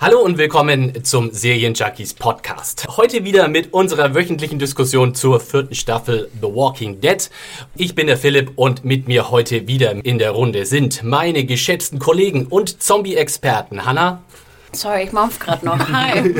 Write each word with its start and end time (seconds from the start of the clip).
Hallo 0.00 0.20
und 0.20 0.38
willkommen 0.38 1.04
zum 1.04 1.32
Serienjunkies 1.32 2.14
Podcast. 2.14 2.86
Heute 2.96 3.24
wieder 3.24 3.48
mit 3.48 3.72
unserer 3.72 4.14
wöchentlichen 4.14 4.60
Diskussion 4.60 5.16
zur 5.16 5.40
vierten 5.40 5.74
Staffel 5.74 6.30
The 6.40 6.46
Walking 6.46 7.00
Dead. 7.00 7.28
Ich 7.74 7.96
bin 7.96 8.06
der 8.06 8.16
Philipp 8.16 8.52
und 8.54 8.84
mit 8.84 9.08
mir 9.08 9.32
heute 9.32 9.66
wieder 9.66 9.90
in 10.04 10.18
der 10.18 10.30
Runde 10.30 10.66
sind 10.66 11.02
meine 11.02 11.44
geschätzten 11.44 11.98
Kollegen 11.98 12.46
und 12.46 12.80
Zombie-Experten 12.80 13.84
Hanna. 13.84 14.22
Sorry, 14.70 15.02
ich 15.02 15.10
mampf 15.10 15.40
gerade 15.40 15.66
noch. 15.66 15.78
Hi. 15.92 16.32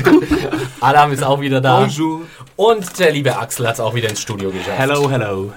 Adam 0.80 1.10
ist 1.10 1.24
auch 1.24 1.40
wieder 1.40 1.60
da. 1.60 1.80
Bonjour. 1.80 2.20
Und 2.54 2.96
der 3.00 3.10
liebe 3.10 3.36
Axel 3.36 3.66
hat 3.66 3.74
es 3.74 3.80
auch 3.80 3.96
wieder 3.96 4.08
ins 4.08 4.20
Studio 4.20 4.52
geschafft. 4.52 4.78
Hello, 4.78 5.10
hello. 5.10 5.52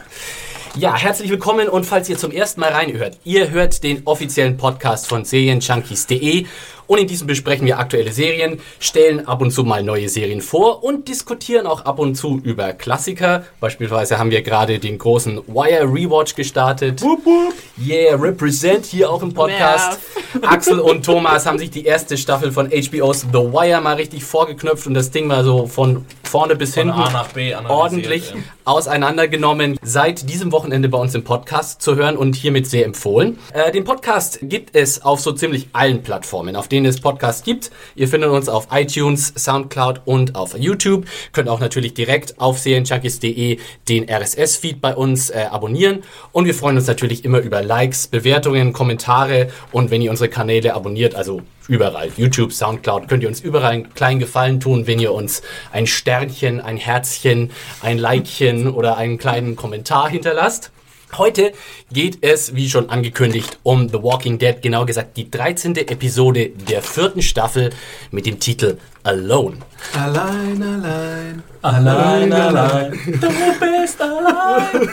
Ja, 0.75 0.95
herzlich 0.95 1.29
willkommen 1.29 1.67
und 1.67 1.85
falls 1.85 2.07
ihr 2.07 2.17
zum 2.17 2.31
ersten 2.31 2.61
Mal 2.61 2.71
reinhört, 2.71 3.19
ihr 3.25 3.51
hört 3.51 3.83
den 3.83 4.03
offiziellen 4.05 4.55
Podcast 4.55 5.05
von 5.05 5.25
Serienjunkies.de 5.25 6.45
und 6.91 6.97
in 6.97 7.07
diesem 7.07 7.25
besprechen 7.25 7.65
wir 7.65 7.79
aktuelle 7.79 8.11
Serien, 8.11 8.59
stellen 8.81 9.25
ab 9.25 9.41
und 9.41 9.51
zu 9.51 9.63
mal 9.63 9.81
neue 9.81 10.09
Serien 10.09 10.41
vor 10.41 10.83
und 10.83 11.07
diskutieren 11.07 11.65
auch 11.65 11.85
ab 11.85 11.99
und 11.99 12.15
zu 12.15 12.41
über 12.43 12.73
Klassiker. 12.73 13.45
Beispielsweise 13.61 14.19
haben 14.19 14.29
wir 14.29 14.41
gerade 14.41 14.77
den 14.77 14.97
großen 14.97 15.37
Wire 15.47 15.85
Rewatch 15.85 16.35
gestartet. 16.35 17.01
Wupp, 17.01 17.25
wupp. 17.25 17.53
Yeah, 17.81 18.17
represent 18.17 18.85
hier 18.85 19.09
auch 19.09 19.23
im 19.23 19.33
Podcast. 19.33 19.99
Axel 20.41 20.81
und 20.81 21.05
Thomas 21.05 21.45
haben 21.45 21.59
sich 21.59 21.71
die 21.71 21.85
erste 21.85 22.17
Staffel 22.17 22.51
von 22.51 22.69
HBO's 22.69 23.21
The 23.21 23.39
Wire 23.39 23.79
mal 23.79 23.95
richtig 23.95 24.25
vorgeknöpft 24.25 24.85
und 24.85 24.93
das 24.93 25.11
Ding 25.11 25.27
mal 25.27 25.45
so 25.45 25.67
von 25.67 26.05
vorne 26.31 26.55
bis 26.55 26.75
Von 26.75 26.93
hinten 26.93 27.67
ordentlich 27.67 28.31
ja. 28.31 28.37
auseinandergenommen. 28.63 29.77
Seit 29.81 30.29
diesem 30.29 30.53
Wochenende 30.53 30.87
bei 30.87 30.97
uns 30.97 31.13
im 31.13 31.25
Podcast 31.25 31.81
zu 31.81 31.97
hören 31.97 32.15
und 32.15 32.35
hiermit 32.35 32.67
sehr 32.67 32.85
empfohlen. 32.85 33.37
Äh, 33.53 33.71
den 33.73 33.83
Podcast 33.83 34.39
gibt 34.41 34.73
es 34.75 35.03
auf 35.03 35.19
so 35.19 35.33
ziemlich 35.33 35.67
allen 35.73 36.03
Plattformen, 36.03 36.55
auf 36.55 36.69
denen 36.69 36.80
es 36.89 36.99
Podcasts 36.99 37.43
gibt. 37.43 37.71
Ihr 37.95 38.07
findet 38.07 38.29
uns 38.29 38.49
auf 38.49 38.67
iTunes, 38.71 39.33
Soundcloud 39.35 40.01
und 40.05 40.35
auf 40.35 40.57
YouTube. 40.57 41.05
Könnt 41.31 41.49
auch 41.49 41.59
natürlich 41.59 41.93
direkt 41.93 42.39
auf 42.39 42.59
serienjunkies.de 42.59 43.59
den 43.87 44.09
RSS-Feed 44.09 44.81
bei 44.81 44.95
uns 44.95 45.29
äh, 45.29 45.47
abonnieren. 45.49 46.03
Und 46.31 46.45
wir 46.45 46.53
freuen 46.53 46.77
uns 46.77 46.87
natürlich 46.87 47.25
immer 47.25 47.39
über 47.39 47.61
Likes, 47.61 48.07
Bewertungen, 48.07 48.73
Kommentare 48.73 49.49
und 49.71 49.91
wenn 49.91 50.01
ihr 50.01 50.11
unsere 50.11 50.29
Kanäle 50.29 50.73
abonniert, 50.73 51.15
also 51.15 51.41
überall, 51.67 52.09
YouTube, 52.17 52.51
Soundcloud, 52.51 53.07
könnt 53.07 53.23
ihr 53.23 53.29
uns 53.29 53.39
überall 53.39 53.71
einen 53.71 53.93
kleinen 53.93 54.19
Gefallen 54.19 54.59
tun, 54.59 54.87
wenn 54.87 54.99
ihr 54.99 55.13
uns 55.13 55.41
ein 55.71 55.87
Sternchen, 55.87 56.59
ein 56.59 56.77
Herzchen, 56.77 57.51
ein 57.81 57.97
Likechen 57.97 58.69
oder 58.69 58.97
einen 58.97 59.17
kleinen 59.17 59.55
Kommentar 59.55 60.09
hinterlasst. 60.09 60.71
Heute 61.17 61.51
geht 61.91 62.19
es, 62.21 62.55
wie 62.55 62.69
schon 62.69 62.89
angekündigt, 62.89 63.57
um 63.63 63.89
The 63.89 64.01
Walking 64.01 64.39
Dead, 64.39 64.61
genau 64.61 64.85
gesagt 64.85 65.17
die 65.17 65.29
13. 65.29 65.75
Episode 65.75 66.49
der 66.49 66.81
vierten 66.81 67.21
Staffel 67.21 67.71
mit 68.11 68.25
dem 68.25 68.39
Titel 68.39 68.77
Alone. 69.03 69.57
Allein, 69.93 70.63
allein. 70.63 71.43
Allein, 71.61 72.33
allein. 72.33 72.91
Du 73.05 73.27
bist 73.59 74.01
allein. 74.01 74.89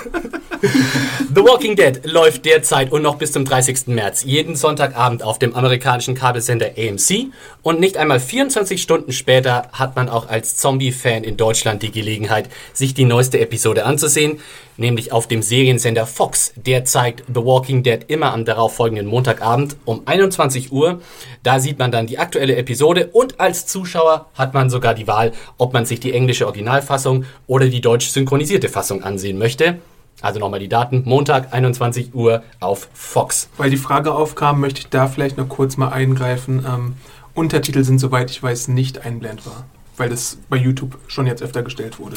The 0.61 1.43
Walking 1.43 1.77
Dead 1.77 2.01
läuft 2.05 2.45
derzeit 2.45 2.91
und 2.91 3.03
noch 3.03 3.17
bis 3.17 3.33
zum 3.33 3.45
30. 3.45 3.87
März 3.87 4.25
jeden 4.25 4.57
Sonntagabend 4.57 5.23
auf 5.23 5.39
dem 5.39 5.55
amerikanischen 5.55 6.15
Kabelsender 6.15 6.71
AMC 6.77 7.29
und 7.63 7.81
nicht 7.81 7.97
einmal 7.97 8.19
24 8.19 8.83
Stunden 8.83 9.13
später 9.13 9.69
hat 9.73 9.95
man 9.95 10.09
auch 10.09 10.29
als 10.29 10.57
Zombie-Fan 10.57 11.23
in 11.23 11.37
Deutschland 11.37 11.83
die 11.83 11.93
Gelegenheit, 11.93 12.49
sich 12.73 12.93
die 12.93 13.05
neueste 13.05 13.39
Episode 13.41 13.85
anzusehen, 13.85 14.41
nämlich 14.77 15.13
auf 15.13 15.29
dem 15.29 15.43
Seriensender 15.43 16.07
Fox. 16.07 16.53
Der 16.57 16.85
zeigt 16.85 17.25
The 17.29 17.45
Walking 17.45 17.83
Dead 17.83 18.01
immer 18.09 18.33
am 18.33 18.45
darauffolgenden 18.45 19.07
Montagabend 19.07 19.77
um 19.85 20.03
21 20.07 20.73
Uhr. 20.73 21.01
Da 21.43 21.61
sieht 21.61 21.79
man 21.79 21.93
dann 21.93 22.07
die 22.07 22.19
aktuelle 22.19 22.57
Episode 22.57 23.11
und 23.13 23.39
als 23.39 23.67
Zuschauer 23.67 24.27
hat 24.35 24.55
man 24.55 24.71
sogar 24.71 24.95
die 24.95 25.07
Wahl, 25.07 25.33
ob 25.57 25.73
man 25.73 25.85
sich 25.85 26.01
die 26.01 26.13
englische 26.13 26.47
Originalfassung 26.59 27.25
oder 27.47 27.69
die 27.69 27.81
deutsch 27.81 28.09
synchronisierte 28.09 28.69
Fassung 28.69 29.03
ansehen 29.03 29.39
möchte. 29.39 29.79
Also 30.21 30.41
nochmal 30.41 30.61
die 30.61 30.69
Daten. 30.69 31.03
Montag, 31.05 31.53
21 31.53 32.15
Uhr 32.15 32.43
auf 32.59 32.89
Fox. 32.93 33.49
Weil 33.57 33.71
die 33.71 33.77
Frage 33.77 34.13
aufkam, 34.13 34.61
möchte 34.61 34.81
ich 34.81 34.89
da 34.89 35.07
vielleicht 35.07 35.37
noch 35.37 35.49
kurz 35.49 35.77
mal 35.77 35.91
eingreifen. 35.91 36.65
Ähm, 36.67 36.95
Untertitel 37.35 37.85
sind, 37.85 38.01
soweit 38.01 38.31
ich 38.31 38.43
weiß, 38.43 38.69
nicht 38.69 39.07
einblendbar. 39.07 39.67
Weil 39.97 40.09
das 40.09 40.39
bei 40.49 40.57
YouTube 40.57 40.99
schon 41.07 41.27
jetzt 41.27 41.43
öfter 41.43 41.63
gestellt 41.63 42.01
wurde. 42.01 42.17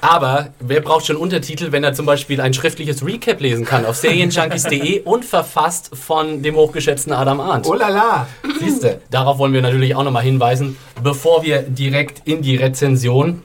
Aber 0.00 0.50
wer 0.60 0.80
braucht 0.80 1.06
schon 1.06 1.16
Untertitel, 1.16 1.72
wenn 1.72 1.82
er 1.82 1.92
zum 1.92 2.06
Beispiel 2.06 2.40
ein 2.40 2.54
schriftliches 2.54 3.04
Recap 3.04 3.40
lesen 3.40 3.64
kann 3.64 3.84
auf 3.84 3.96
serienjunkies.de 3.96 5.00
und 5.04 5.24
verfasst 5.24 5.90
von 5.92 6.42
dem 6.42 6.54
hochgeschätzten 6.56 7.12
Adam 7.12 7.40
Arndt? 7.40 7.66
Oh 7.66 7.74
la 7.74 7.88
la! 7.88 8.28
Siehste, 8.60 9.00
darauf 9.10 9.38
wollen 9.38 9.52
wir 9.52 9.62
natürlich 9.62 9.94
auch 9.96 10.04
nochmal 10.04 10.22
hinweisen, 10.22 10.76
bevor 11.02 11.42
wir 11.42 11.62
direkt 11.62 12.26
in 12.28 12.42
die 12.42 12.56
Rezension 12.56 13.42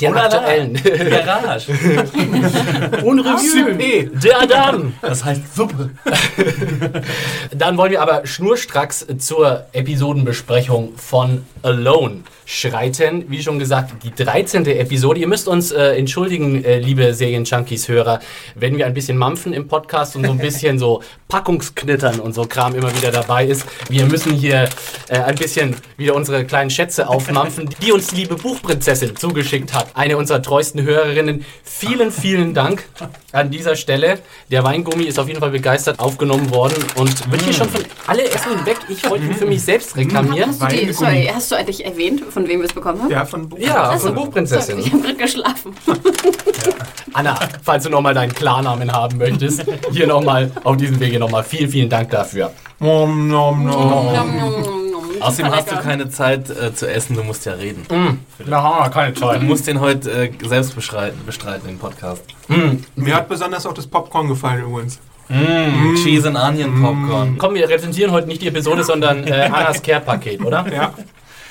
der 0.00 0.16
aktuellen 0.16 0.74
Garage. 1.24 1.72
Unrevue 3.02 4.10
der 4.12 4.42
Adam. 4.42 4.94
Das 5.02 5.24
heißt 5.24 5.54
Suppe. 5.54 5.90
Dann 7.54 7.76
wollen 7.76 7.90
wir 7.90 8.02
aber 8.02 8.26
schnurstracks 8.26 9.06
zur 9.18 9.66
Episodenbesprechung 9.72 10.96
von 10.96 11.44
Alone 11.62 12.22
schreiten. 12.46 13.24
Wie 13.28 13.42
schon 13.42 13.58
gesagt, 13.58 14.04
die 14.04 14.14
13. 14.14 14.64
Episode. 14.66 15.18
Ihr 15.20 15.26
müsst 15.26 15.48
uns 15.48 15.72
äh, 15.72 15.96
entschuldigen, 15.98 16.64
äh, 16.64 16.78
liebe 16.78 17.12
Serien-Junkies-Hörer, 17.12 18.20
wenn 18.54 18.78
wir 18.78 18.86
ein 18.86 18.94
bisschen 18.94 19.18
mampfen 19.18 19.52
im 19.52 19.66
Podcast 19.66 20.14
und 20.14 20.24
so 20.24 20.30
ein 20.30 20.38
bisschen 20.38 20.78
so 20.78 21.02
Packungsknittern 21.28 22.20
und 22.20 22.34
so 22.34 22.44
Kram 22.44 22.76
immer 22.76 22.94
wieder 22.96 23.10
dabei 23.10 23.46
ist. 23.46 23.66
Wir 23.88 24.06
müssen 24.06 24.32
hier 24.32 24.68
äh, 25.08 25.18
ein 25.18 25.34
bisschen 25.34 25.74
wieder 25.96 26.14
unsere 26.14 26.44
kleinen 26.44 26.70
Schätze 26.70 27.08
aufmampfen, 27.08 27.68
die 27.82 27.90
uns 27.90 28.06
die 28.06 28.16
liebe 28.16 28.36
Buchprinzessin 28.36 29.16
zugeschickt 29.16 29.74
hat. 29.74 29.88
Eine 29.94 30.16
unserer 30.16 30.40
treuesten 30.40 30.82
Hörerinnen. 30.82 31.44
Vielen, 31.64 32.12
vielen 32.12 32.54
Dank 32.54 32.84
an 33.32 33.50
dieser 33.50 33.74
Stelle. 33.74 34.20
Der 34.52 34.62
Weingummi 34.62 35.02
ist 35.02 35.18
auf 35.18 35.26
jeden 35.26 35.40
Fall 35.40 35.50
begeistert 35.50 35.98
aufgenommen 35.98 36.50
worden 36.50 36.76
und 36.94 37.28
wird 37.32 37.42
hier 37.42 37.52
schon 37.52 37.68
von 37.68 37.82
alle 38.06 38.22
Essen 38.22 38.64
weg. 38.64 38.76
Ich 38.88 39.08
wollte 39.10 39.24
ihn 39.24 39.34
für 39.34 39.46
mich 39.46 39.62
selbst 39.62 39.96
reklamieren. 39.96 40.50
Hast 40.50 40.62
du, 40.62 40.66
die, 40.68 40.92
sorry, 40.92 41.28
hast 41.32 41.50
du 41.50 41.56
eigentlich 41.56 41.84
erwähnt, 41.84 42.22
von 42.36 42.46
wem 42.46 42.60
wir 42.60 42.66
es 42.66 42.72
bekommen 42.74 43.00
haben? 43.02 43.10
Ja, 43.10 43.24
von 43.24 43.48
Buch. 43.48 43.58
Ja, 43.58 43.92
Ach 43.94 43.98
so. 43.98 44.08
von 44.08 44.14
Buchprinzessin. 44.16 44.78
Ich 44.78 44.92
habe 44.92 45.14
geschlafen. 45.14 45.74
Anna, 47.14 47.34
falls 47.62 47.84
du 47.84 47.88
nochmal 47.90 48.12
deinen 48.12 48.34
Klarnamen 48.34 48.92
haben 48.92 49.16
möchtest, 49.16 49.64
hier 49.90 50.06
nochmal 50.06 50.50
auf 50.62 50.76
diesem 50.76 51.00
Wege 51.00 51.18
nochmal 51.18 51.42
vielen, 51.44 51.70
vielen 51.70 51.88
Dank 51.88 52.10
dafür. 52.10 52.52
Nom, 52.78 53.26
nom, 53.26 53.64
nom. 53.64 55.16
Außerdem 55.18 55.50
hast 55.50 55.70
du 55.72 55.76
keine 55.76 56.10
Zeit 56.10 56.50
äh, 56.50 56.74
zu 56.74 56.86
essen, 56.90 57.16
du 57.16 57.22
musst 57.22 57.46
ja 57.46 57.54
reden. 57.54 57.86
Na, 58.44 58.86
keine 58.90 59.14
Du 59.14 59.20
Zeit. 59.22 59.42
musst 59.42 59.66
den 59.66 59.80
heute 59.80 60.10
äh, 60.10 60.30
selbst 60.46 60.74
bestreiten, 60.74 61.18
bestreiten, 61.24 61.66
den 61.68 61.78
Podcast. 61.78 62.22
Mir 62.96 63.16
hat 63.16 63.30
besonders 63.30 63.64
auch 63.64 63.72
das 63.72 63.86
Popcorn 63.86 64.28
gefallen 64.28 64.62
übrigens. 64.64 64.98
Cheese 66.04 66.28
and 66.28 66.36
Onion 66.36 66.82
Popcorn. 66.82 67.36
Komm, 67.38 67.54
wir 67.54 67.66
rezensieren 67.66 68.12
heute 68.12 68.28
nicht 68.28 68.42
die 68.42 68.48
Episode, 68.48 68.84
sondern 68.84 69.26
äh, 69.26 69.48
Annas 69.50 69.82
Care-Paket, 69.82 70.44
oder? 70.44 70.64
Ja, 70.72 70.92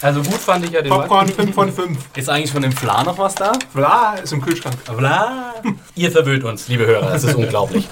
Also 0.02 0.22
gut 0.22 0.40
fand 0.40 0.66
ich 0.66 0.72
ja 0.72 0.82
den 0.82 0.92
Popcorn 0.92 1.28
5 1.28 1.54
von 1.56 1.72
5. 1.72 1.98
Ist 2.16 2.30
eigentlich 2.30 2.52
von 2.52 2.62
dem 2.62 2.72
Fla 2.72 3.04
noch 3.04 3.18
was 3.18 3.36
da? 3.36 3.54
Bla, 3.74 4.16
ist 4.16 4.34
im 4.34 4.42
Kühlschrank. 4.42 4.76
Bla. 4.98 5.56
Ihr 5.96 6.12
verwöhnt 6.12 6.44
uns, 6.44 6.68
liebe 6.68 6.86
Hörer, 6.86 7.12
das 7.12 7.24
ist 7.24 7.36
unglaublich. 7.36 7.88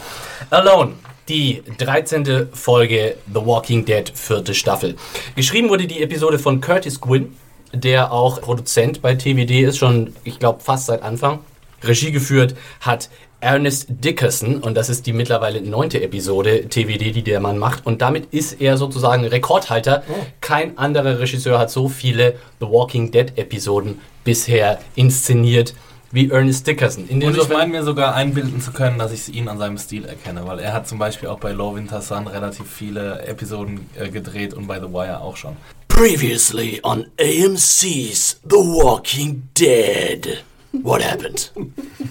Alone, 0.49 0.93
die 1.29 1.63
13. 1.77 2.49
Folge 2.53 3.15
The 3.33 3.45
Walking 3.45 3.85
Dead, 3.85 4.11
vierte 4.13 4.53
Staffel. 4.53 4.95
Geschrieben 5.35 5.69
wurde 5.69 5.87
die 5.87 6.01
Episode 6.01 6.39
von 6.39 6.59
Curtis 6.61 6.99
Gwynn, 6.99 7.35
der 7.73 8.11
auch 8.11 8.41
Produzent 8.41 9.01
bei 9.01 9.15
TVD 9.15 9.63
ist, 9.63 9.77
schon, 9.77 10.13
ich 10.23 10.39
glaube, 10.39 10.61
fast 10.61 10.87
seit 10.87 11.01
Anfang. 11.01 11.39
Regie 11.83 12.11
geführt 12.11 12.55
hat 12.81 13.09
Ernest 13.43 13.87
Dickerson 13.89 14.57
und 14.57 14.75
das 14.75 14.89
ist 14.89 15.05
die 15.05 15.13
mittlerweile 15.13 15.61
neunte 15.61 16.01
Episode 16.01 16.69
TVD, 16.69 17.11
die 17.11 17.23
der 17.23 17.41
Mann 17.41 17.57
macht 17.57 17.85
und 17.85 18.01
damit 18.01 18.33
ist 18.33 18.61
er 18.61 18.77
sozusagen 18.77 19.25
Rekordhalter. 19.25 20.03
Kein 20.39 20.77
anderer 20.77 21.19
Regisseur 21.19 21.59
hat 21.59 21.69
so 21.69 21.89
viele 21.89 22.35
The 22.61 22.67
Walking 22.67 23.11
Dead 23.11 23.37
Episoden 23.37 23.99
bisher 24.23 24.79
inszeniert 24.95 25.75
wie 26.11 26.29
Ernest 26.29 26.65
Dickerson. 26.67 27.09
In 27.09 27.21
Und 27.23 27.35
ich 27.35 27.49
meine 27.49 27.71
mir 27.71 27.83
sogar 27.83 28.15
einbilden 28.15 28.61
zu 28.61 28.71
können, 28.71 28.97
dass 28.97 29.11
ich 29.11 29.35
ihn 29.35 29.49
an 29.49 29.57
seinem 29.57 29.77
Stil 29.77 30.05
erkenne, 30.05 30.45
weil 30.45 30.59
er 30.59 30.71
hat 30.71 30.87
zum 30.87 30.99
Beispiel 30.99 31.27
auch 31.27 31.39
bei 31.39 31.51
Low 31.51 31.75
Winter 31.75 32.01
Sun 32.01 32.27
relativ 32.27 32.69
viele 32.69 33.23
Episoden 33.23 33.89
äh, 33.95 34.09
gedreht 34.09 34.53
und 34.53 34.67
bei 34.67 34.79
The 34.79 34.87
Wire 34.93 35.21
auch 35.21 35.35
schon. 35.35 35.57
Previously 35.89 36.79
on 36.83 37.07
AMC's 37.19 38.39
The 38.47 38.55
Walking 38.55 39.49
Dead. 39.57 40.43
What 40.81 41.03
happened? 41.03 41.51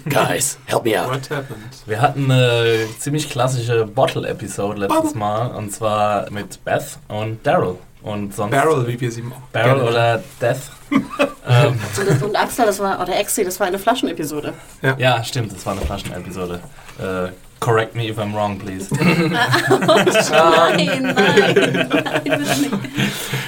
Guys, 0.09 0.59
help 0.67 0.85
me 0.85 0.97
out. 0.99 1.11
What 1.11 1.31
happened? 1.31 1.63
Wir 1.87 2.01
hatten 2.01 2.31
eine 2.31 2.87
ziemlich 2.99 3.29
klassische 3.29 3.85
Bottle-Episode 3.87 4.81
letztes 4.81 5.15
Mal 5.15 5.49
und 5.57 5.71
zwar 5.73 6.31
mit 6.31 6.65
Beth 6.65 6.99
und 7.09 7.45
Daryl. 7.45 7.77
Und 8.03 8.35
sonst 8.35 8.51
Barrel, 8.51 8.87
wie 8.87 9.01
wir 9.01 9.13
sie 9.13 9.23
auch 9.23 9.49
Barrel 9.53 9.75
gerne 9.77 9.91
oder 9.91 10.23
Death. 10.41 10.59
ähm, 10.91 11.79
Und, 11.99 12.09
das, 12.09 12.23
und 12.23 12.37
Axel, 12.37 12.67
das 12.67 12.79
war, 12.81 13.01
oder 13.01 13.17
Exi, 13.17 13.45
das 13.45 13.61
war 13.61 13.69
eine 13.69 13.79
Flaschenepisode. 13.79 14.55
ja, 14.99 15.23
stimmt, 15.23 15.53
das 15.53 15.65
war 15.65 15.75
eine 15.75 15.83
Flaschenepisode. 15.83 16.61
Äh, 16.99 17.29
correct 17.63 17.95
me 17.95 18.09
if 18.09 18.19
I'm 18.19 18.35
wrong, 18.35 18.59
please. 18.59 18.91
Nein, 18.91 19.31
nein, 19.31 21.03
nein. 21.03 21.87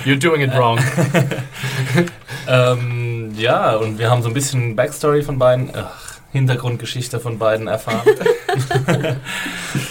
You're 0.04 0.16
doing 0.16 0.42
it 0.42 0.54
wrong. 0.54 0.78
ähm, 2.48 3.32
ja, 3.36 3.74
und 3.74 3.98
wir 3.98 4.08
haben 4.10 4.22
so 4.22 4.28
ein 4.28 4.34
bisschen 4.34 4.76
Backstory 4.76 5.22
von 5.22 5.38
beiden, 5.38 5.72
ach, 5.74 6.20
Hintergrundgeschichte 6.32 7.18
von 7.18 7.38
beiden 7.38 7.66
erfahren. 7.66 8.06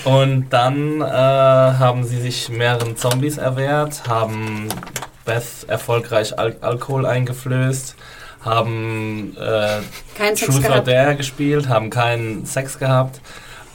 und 0.05 0.49
dann 0.49 1.01
äh, 1.01 1.05
haben 1.05 2.05
sie 2.05 2.21
sich 2.21 2.49
mehreren 2.49 2.95
Zombies 2.95 3.37
erwehrt, 3.37 4.07
haben 4.07 4.69
Beth 5.25 5.67
erfolgreich 5.67 6.39
Al 6.39 6.55
Alkohol 6.61 7.05
eingeflößt, 7.05 7.95
haben 8.45 9.35
äh, 9.37 9.81
Truth 10.35 10.69
or. 10.69 10.79
Dare 10.79 11.15
gespielt, 11.17 11.67
haben 11.67 11.89
keinen 11.89 12.45
Sex 12.45 12.79
gehabt 12.79 13.19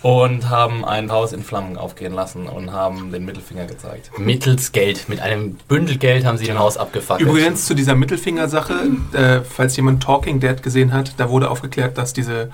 und 0.03 0.49
haben 0.49 0.85
ein 0.85 1.11
Haus 1.11 1.33
in 1.33 1.43
Flammen 1.43 1.77
aufgehen 1.77 2.13
lassen 2.13 2.47
und 2.47 2.73
haben 2.73 3.11
den 3.13 3.25
Mittelfinger 3.25 3.67
gezeigt. 3.67 4.11
Mittels 4.19 4.73
Geld. 4.73 5.09
Mit 5.09 5.21
einem 5.21 5.55
Bündel 5.69 5.99
Geld 5.99 6.25
haben 6.25 6.39
sie 6.39 6.51
ein 6.51 6.59
Haus 6.59 6.77
abgefackelt. 6.77 7.29
Übrigens 7.29 7.67
zu 7.67 7.75
dieser 7.75 7.95
Mittelfinger-Sache, 7.95 8.75
äh, 9.13 9.41
falls 9.41 9.77
jemand 9.77 10.03
Talking 10.03 10.41
Dead 10.41 10.63
gesehen 10.63 10.93
hat, 10.93 11.15
da 11.17 11.31
wurde 11.31 11.51
aufgeklärt, 11.51 11.99
dass 11.99 12.13
diese 12.13 12.51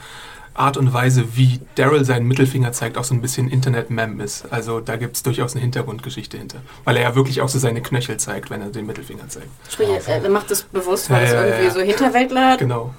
Art 0.56 0.76
und 0.76 0.92
Weise, 0.94 1.36
wie 1.36 1.60
Daryl 1.74 2.04
seinen 2.04 2.28
Mittelfinger 2.28 2.70
zeigt, 2.72 2.96
auch 2.96 3.02
so 3.02 3.12
ein 3.12 3.20
bisschen 3.20 3.48
Internet-Mem 3.50 4.20
ist. 4.20 4.46
Also 4.52 4.78
da 4.78 4.94
gibt 4.96 5.16
es 5.16 5.24
durchaus 5.24 5.52
eine 5.54 5.62
Hintergrundgeschichte 5.62 6.38
hinter. 6.38 6.58
Weil 6.84 6.96
er 6.96 7.02
ja 7.02 7.14
wirklich 7.16 7.40
auch 7.40 7.48
so 7.48 7.58
seine 7.58 7.82
Knöchel 7.82 8.18
zeigt, 8.18 8.50
wenn 8.50 8.60
er 8.60 8.68
den 8.68 8.86
Mittelfinger 8.86 9.28
zeigt. 9.28 9.48
Sprich, 9.68 9.88
er 10.06 10.30
macht 10.30 10.50
das 10.52 10.62
bewusst, 10.62 11.10
weil 11.10 11.22
Ja, 11.22 11.26
es 11.26 11.32
ja, 11.32 11.40
ja, 11.40 11.46
irgendwie 11.46 11.64
ja. 11.66 11.70
so 11.72 11.80
Hinterwäldler 11.80 12.56
Genau. 12.56 12.94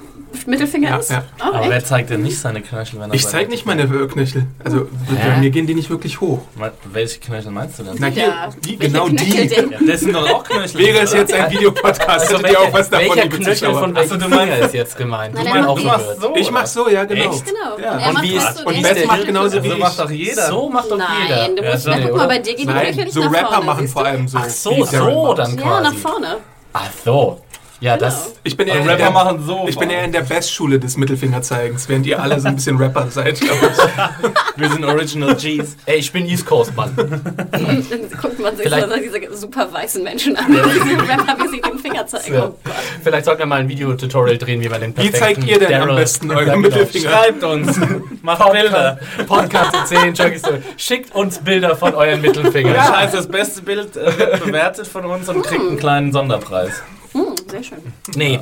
Mittelfinger 0.46 0.90
Ja, 0.90 0.98
ist? 0.98 1.12
ja. 1.12 1.24
Oh, 1.40 1.44
Aber 1.48 1.62
echt? 1.62 1.70
wer 1.70 1.86
zeigt 1.86 2.10
denn 2.10 2.22
nicht 2.22 2.40
seine 2.40 2.62
Knöchel, 2.62 3.00
wenn 3.00 3.10
er 3.10 3.16
Ich 3.16 3.26
zeige 3.28 3.50
nicht 3.50 3.66
meine 3.66 3.88
Knöchel. 3.88 4.46
Also 4.64 4.88
bei 5.10 5.38
mir 5.38 5.50
gehen 5.50 5.68
die 5.68 5.76
nicht 5.76 5.90
wirklich 5.90 6.20
hoch. 6.22 6.42
Welche 6.86 7.20
Knöchel 7.20 7.52
meinst 7.52 7.80
du 7.80 7.84
denn? 7.84 7.96
Na 8.00 8.08
hier, 8.08 8.24
Ja, 8.28 8.50
die, 8.64 8.78
genau 8.78 9.06
Knöchel 9.06 9.48
die. 9.48 9.48
denn? 9.48 9.72
Ja, 9.72 9.78
das 9.88 10.00
sind 10.02 10.14
doch 10.14 10.30
auch 10.30 10.44
Knöchel. 10.44 10.80
Wäre 10.80 11.00
es 11.00 11.14
jetzt 11.14 11.34
ein 11.34 11.52
Videopodcast, 11.52 12.08
Also 12.10 12.38
hättet 12.38 12.52
ihr 12.52 12.60
auch 12.60 12.74
was 12.74 12.90
davon, 12.90 13.08
welcher 13.10 13.24
liebe 13.24 13.38
Knöchel 13.38 13.56
Zuschauer. 13.56 13.80
von 13.80 13.98
Achso, 13.98 14.18
du 14.18 14.28
meinst- 14.30 14.74
jetzt 14.74 14.98
gemeint? 14.98 15.34
Nein, 15.36 15.46
Du 15.46 15.52
meinst 15.52 15.70
auch 15.70 16.00
so. 16.00 16.22
so. 16.22 16.36
Ich 16.36 16.52
mach 16.52 16.66
so, 16.66 16.90
ja 16.90 17.04
genau. 17.06 17.32
Echt? 17.32 17.46
Genau. 17.46 17.78
Ja. 17.82 18.10
Und 18.10 18.22
wie 18.22 18.36
ist- 18.36 18.58
so 18.58 18.66
und 18.66 18.82
Beth 18.82 19.08
macht 19.08 19.26
genauso 19.26 19.64
wie 19.64 19.68
so 19.70 19.74
ich. 19.76 19.80
macht 19.80 20.00
doch 20.00 20.10
jeder. 20.10 20.48
So 20.48 20.70
macht 20.70 20.92
doch 20.92 20.98
Nein, 20.98 21.08
jeder. 21.28 21.48
du 21.56 21.64
Ja, 21.64 21.72
musst, 21.74 21.86
schon. 21.86 22.02
guck 22.04 22.18
mal, 22.18 22.28
bei 22.28 22.40
dir 22.40 22.56
gehen 22.56 22.68
die 22.68 22.74
Knöchel 22.74 22.96
Nein, 22.96 23.04
nicht 23.06 23.14
so 23.14 23.20
nach 23.22 23.34
Rapper 23.34 23.48
vorne, 23.50 23.66
machen 23.66 23.82
siehst 23.82 23.94
vor 23.94 24.04
du? 24.04 24.10
allem 24.10 24.28
so. 24.28 24.38
Ach 24.38 24.50
so, 24.50 24.84
so 24.86 25.34
dann 25.34 25.58
Ja, 25.58 25.62
quasi. 25.64 25.84
nach 25.84 25.94
vorne. 25.96 26.38
Ach 26.74 26.90
so. 27.06 27.42
Ja, 27.82 27.96
Genau. 27.96 28.06
das. 28.08 28.34
Ich 28.44 28.56
bin 28.56 28.68
eher 28.68 28.80
Rapper 28.86 28.96
der, 28.98 29.12
machen 29.12 29.44
so. 29.46 29.66
ich 29.68 29.78
bin 29.78 29.90
eher 29.90 30.04
in 30.06 30.12
der 30.12 30.22
Bestschule 30.22 30.80
des 30.80 30.96
Mittelfingerzeigens, 30.98 31.90
während 31.90 32.06
ihr 32.06 32.22
alle 32.22 32.40
so 32.40 32.48
ein 32.48 32.56
bisschen 32.56 32.78
Rapper 32.78 33.08
seid. 33.10 33.40
Wir 34.56 34.70
sind 34.70 34.86
Original 34.86 35.36
G's. 35.36 35.76
Ey, 35.86 35.98
ich 35.98 36.12
bin 36.12 36.26
East 36.26 36.46
Coast, 36.46 36.76
Mann. 36.76 36.94
Dann 36.96 37.86
guckt 38.22 38.40
man 38.40 38.56
sich 38.56 38.66
Vielleicht- 38.66 38.88
so 38.90 38.96
diese 39.20 39.36
super 39.38 39.72
weißen 39.72 40.02
Menschen 40.04 40.36
an, 40.38 40.46
diese 40.48 41.08
Rapper, 41.08 41.36
wie 41.44 41.48
sie 41.50 41.62
den 41.62 41.78
Finger 41.80 42.08
zeigen. 42.08 42.34
Ja. 42.34 42.46
Oh. 42.48 42.56
Vielleicht 43.04 43.26
sollten 43.26 43.40
wir 43.42 43.46
mal 43.46 43.60
ein 43.60 43.68
Videotutorial 43.70 44.38
drehen, 44.38 44.62
wie 44.62 44.70
man 44.70 44.80
den 44.82 44.92
Wie 44.98 45.10
perfekten 45.10 45.42
zeigt 45.42 45.48
ihr 45.48 45.60
denn 45.60 45.74
am 45.82 45.90
Daryl- 45.90 45.96
besten 45.98 46.32
euren 46.32 46.46
genau. 46.46 46.58
Mittelfinger? 46.60 47.10
Schreibt 47.10 47.44
uns. 47.44 47.80
Macht 48.22 48.52
Bilder. 48.52 49.00
Podcast 49.28 49.76
in 49.92 50.16
10, 50.16 50.26
Junkies. 50.26 50.42
Schickt 50.78 51.14
uns 51.14 51.40
Bilder 51.40 51.76
von 51.76 51.94
euren 51.94 52.22
Mittelfingern. 52.22 52.74
Ja, 52.74 52.94
also 52.94 53.18
das 53.18 53.28
beste 53.28 53.62
Bild 53.62 53.96
äh, 53.98 54.18
wird 54.18 54.46
bewertet 54.46 54.88
von 54.88 55.06
uns 55.06 55.28
und 55.30 55.42
kriegt 55.44 55.62
einen 55.62 55.78
kleinen 55.78 56.12
Sonderpreis. 56.14 56.82
Hm, 57.16 57.34
sehr 57.50 57.64
schön. 57.64 57.80
Nee, 58.16 58.40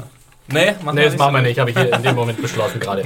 Nee, 0.53 0.73
machen 0.83 0.95
nee, 0.95 1.05
das 1.05 1.17
machen 1.17 1.35
wir 1.35 1.41
nicht, 1.41 1.59
habe 1.59 1.71
ich 1.71 1.77
hier 1.77 1.91
in 1.91 2.03
dem 2.03 2.15
Moment 2.15 2.41
beschlossen 2.41 2.79
gerade. 2.79 3.03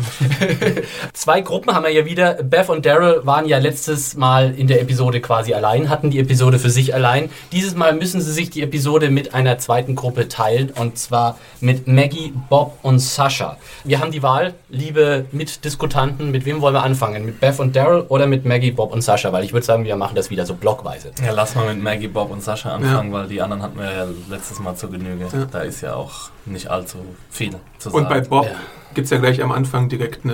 Zwei 1.14 1.42
Gruppen 1.42 1.74
haben 1.74 1.84
wir 1.84 1.92
ja 1.92 2.06
wieder. 2.06 2.36
Beth 2.44 2.70
und 2.70 2.86
Daryl 2.86 3.22
waren 3.26 3.48
ja 3.48 3.58
letztes 3.58 4.16
Mal 4.16 4.54
in 4.56 4.68
der 4.68 4.82
Episode 4.82 5.22
quasi 5.22 5.54
allein, 5.54 5.90
hatten 5.90 6.12
die 6.12 6.20
Episode 6.20 6.60
für 6.60 6.70
sich 6.70 6.94
allein. 6.94 7.30
Dieses 7.52 7.76
Mal 7.76 7.94
müssen 7.94 8.22
sie 8.22 8.32
sich 8.32 8.50
die 8.50 8.62
Episode 8.62 9.10
mit 9.10 9.34
einer 9.34 9.58
zweiten 9.58 9.96
Gruppe 9.96 10.28
teilen 10.28 10.72
und 10.72 10.98
zwar 10.98 11.38
mit 11.62 11.88
Maggie, 11.88 12.34
Bob 12.50 12.78
und 12.84 13.00
Sascha. 13.00 13.58
Wir 13.84 14.00
haben 14.00 14.12
die 14.12 14.24
Wahl, 14.24 14.54
liebe 14.70 15.26
Mitdiskutanten, 15.32 16.32
mit 16.32 16.46
wem 16.46 16.62
wollen 16.62 16.76
wir 16.76 16.84
anfangen? 16.84 17.26
Mit 17.26 17.40
Beth 17.40 17.60
und 17.60 17.76
Daryl 17.76 18.02
oder 18.10 18.28
mit 18.28 18.46
Maggie, 18.46 18.72
Bob 18.72 18.94
und 18.94 19.02
Sascha? 19.02 19.32
Weil 19.32 19.44
ich 19.44 19.54
würde 19.54 19.66
sagen, 19.66 19.86
wir 19.86 19.96
machen 19.96 20.16
das 20.16 20.30
wieder 20.30 20.46
so 20.46 20.54
blockweise. 20.54 21.12
Ja, 21.24 21.32
lass 21.32 21.56
mal 21.56 21.74
mit 21.74 21.82
Maggie, 21.82 22.08
Bob 22.08 22.32
und 22.32 22.44
Sascha 22.44 22.76
anfangen, 22.76 23.12
weil 23.12 23.28
die 23.28 23.42
anderen 23.42 23.62
hatten 23.62 23.78
wir 23.80 23.92
ja 23.92 24.06
letztes 24.30 24.60
Mal 24.60 24.76
zur 24.76 24.92
Genüge. 24.92 25.26
Da 25.52 25.60
ist 25.62 25.82
ja 25.82 25.96
auch 25.96 26.30
nicht 26.46 26.70
allzu 26.70 26.98
viel 27.38 27.52
zu 27.78 27.90
sagen. 27.90 27.96
Und 28.04 28.10
bei 28.10 28.22
Bob 28.22 28.46
Ja. 28.46 28.52
gibt 28.94 29.06
es 29.06 29.12
ja 29.12 29.18
gleich 29.20 29.42
am 29.42 29.52
Anfang 29.52 29.90
direkt 29.90 30.26
eine 30.26 30.34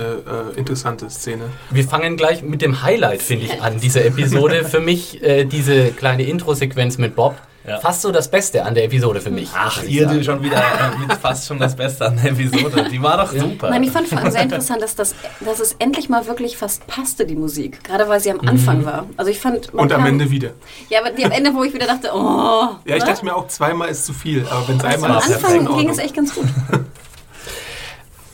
äh, 0.54 0.58
interessante 0.58 1.08
Szene. 1.10 1.44
Wir 1.70 1.84
fangen 1.84 2.16
gleich 2.16 2.42
mit 2.42 2.62
dem 2.62 2.82
Highlight, 2.82 3.22
finde 3.22 3.44
ich, 3.46 3.62
an 3.62 3.78
dieser 3.78 4.04
Episode. 4.04 4.64
für 4.74 4.80
mich 4.80 5.22
äh, 5.22 5.44
diese 5.44 5.90
kleine 5.92 6.24
Intro-Sequenz 6.24 6.98
mit 6.98 7.14
Bob. 7.14 7.36
Ja. 7.66 7.78
Fast 7.80 8.02
so 8.02 8.12
das 8.12 8.30
Beste 8.30 8.62
an 8.62 8.74
der 8.74 8.84
Episode 8.84 9.22
für 9.22 9.30
mich. 9.30 9.48
Ach, 9.54 9.80
hier 9.80 10.06
sagen. 10.06 10.22
schon 10.22 10.42
wieder 10.42 10.58
äh, 10.58 11.16
fast 11.20 11.46
schon 11.46 11.58
das 11.58 11.74
Beste 11.74 12.06
an 12.06 12.20
der 12.22 12.32
Episode. 12.32 12.90
Die 12.90 13.02
war 13.02 13.16
doch 13.16 13.32
super. 13.32 13.70
Nein, 13.70 13.82
ich 13.84 13.90
fand 13.90 14.06
vor 14.06 14.18
allem 14.18 14.30
sehr 14.30 14.42
interessant, 14.42 14.82
dass, 14.82 14.94
das, 14.94 15.14
dass 15.40 15.60
es 15.60 15.74
endlich 15.78 16.10
mal 16.10 16.26
wirklich 16.26 16.58
fast 16.58 16.86
passte, 16.86 17.24
die 17.24 17.34
Musik. 17.34 17.82
Gerade 17.82 18.06
weil 18.06 18.20
sie 18.20 18.30
am 18.30 18.40
Anfang 18.40 18.84
war. 18.84 19.06
Also 19.16 19.30
ich 19.30 19.40
fand... 19.40 19.72
Und 19.72 19.92
am 19.92 20.04
Ende 20.04 20.30
wieder. 20.30 20.50
Ja, 20.90 21.00
aber 21.00 21.10
die 21.10 21.24
am 21.24 21.32
Ende, 21.32 21.54
wo 21.54 21.64
ich 21.64 21.72
wieder 21.72 21.86
dachte, 21.86 22.10
oh... 22.14 22.76
Ja, 22.84 22.96
ich 22.96 23.02
ne? 23.02 23.10
dachte 23.10 23.24
mir 23.24 23.34
auch, 23.34 23.48
zweimal 23.48 23.88
ist 23.88 24.04
zu 24.04 24.12
viel. 24.12 24.46
Aber 24.50 24.68
wenn 24.68 24.76
es 24.76 24.84
einmal 24.84 25.12
am 25.12 25.18
ist, 25.18 25.28
in 25.28 25.34
Anfang 25.34 25.78
ging 25.78 25.88
es 25.88 25.98
echt 25.98 26.14
ganz 26.14 26.34
gut. 26.34 26.46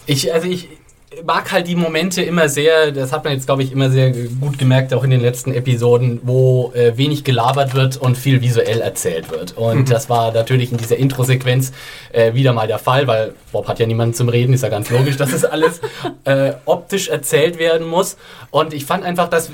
Ich, 0.06 0.34
also 0.34 0.48
ich 0.48 0.68
mag 1.24 1.50
halt 1.50 1.66
die 1.66 1.74
Momente 1.74 2.22
immer 2.22 2.48
sehr, 2.48 2.92
das 2.92 3.12
hat 3.12 3.24
man 3.24 3.32
jetzt, 3.32 3.46
glaube 3.46 3.62
ich, 3.62 3.72
immer 3.72 3.90
sehr 3.90 4.12
gut 4.12 4.58
gemerkt, 4.58 4.94
auch 4.94 5.02
in 5.02 5.10
den 5.10 5.20
letzten 5.20 5.52
Episoden, 5.52 6.20
wo 6.22 6.72
äh, 6.74 6.96
wenig 6.96 7.24
gelabert 7.24 7.74
wird 7.74 7.96
und 7.96 8.16
viel 8.16 8.40
visuell 8.40 8.80
erzählt 8.80 9.30
wird. 9.30 9.56
Und 9.56 9.90
das 9.90 10.08
war 10.08 10.32
natürlich 10.32 10.70
in 10.70 10.78
dieser 10.78 10.96
Intro-Sequenz 10.96 11.72
äh, 12.12 12.34
wieder 12.34 12.52
mal 12.52 12.68
der 12.68 12.78
Fall, 12.78 13.06
weil 13.06 13.34
Bob 13.50 13.66
hat 13.66 13.80
ja 13.80 13.86
niemanden 13.86 14.14
zum 14.14 14.28
Reden, 14.28 14.52
ist 14.52 14.62
ja 14.62 14.68
ganz 14.68 14.88
logisch, 14.90 15.16
dass 15.16 15.32
es 15.32 15.44
alles 15.44 15.80
äh, 16.24 16.52
optisch 16.64 17.08
erzählt 17.08 17.58
werden 17.58 17.88
muss. 17.88 18.16
Und 18.50 18.72
ich 18.72 18.84
fand 18.84 19.04
einfach, 19.04 19.28
dass 19.28 19.50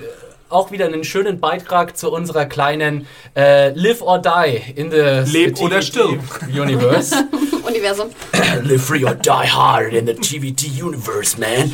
auch 0.48 0.70
wieder 0.70 0.86
einen 0.86 1.04
schönen 1.04 1.40
Beitrag 1.40 1.96
zu 1.96 2.10
unserer 2.12 2.46
kleinen 2.46 3.06
äh, 3.36 3.70
Live 3.70 4.00
or 4.02 4.18
Die 4.20 4.62
in 4.76 4.90
the 4.90 5.24
Leb 5.30 5.60
oder 5.60 5.80
TVT 5.80 5.84
stirb. 5.84 6.20
Universe. 6.54 7.14
Universum. 7.66 8.08
Live 8.62 8.84
free 8.84 9.04
or 9.04 9.14
die 9.14 9.30
hard 9.30 9.92
in 9.92 10.06
the 10.06 10.14
TVT 10.14 10.80
universe, 10.82 11.38
man. 11.38 11.72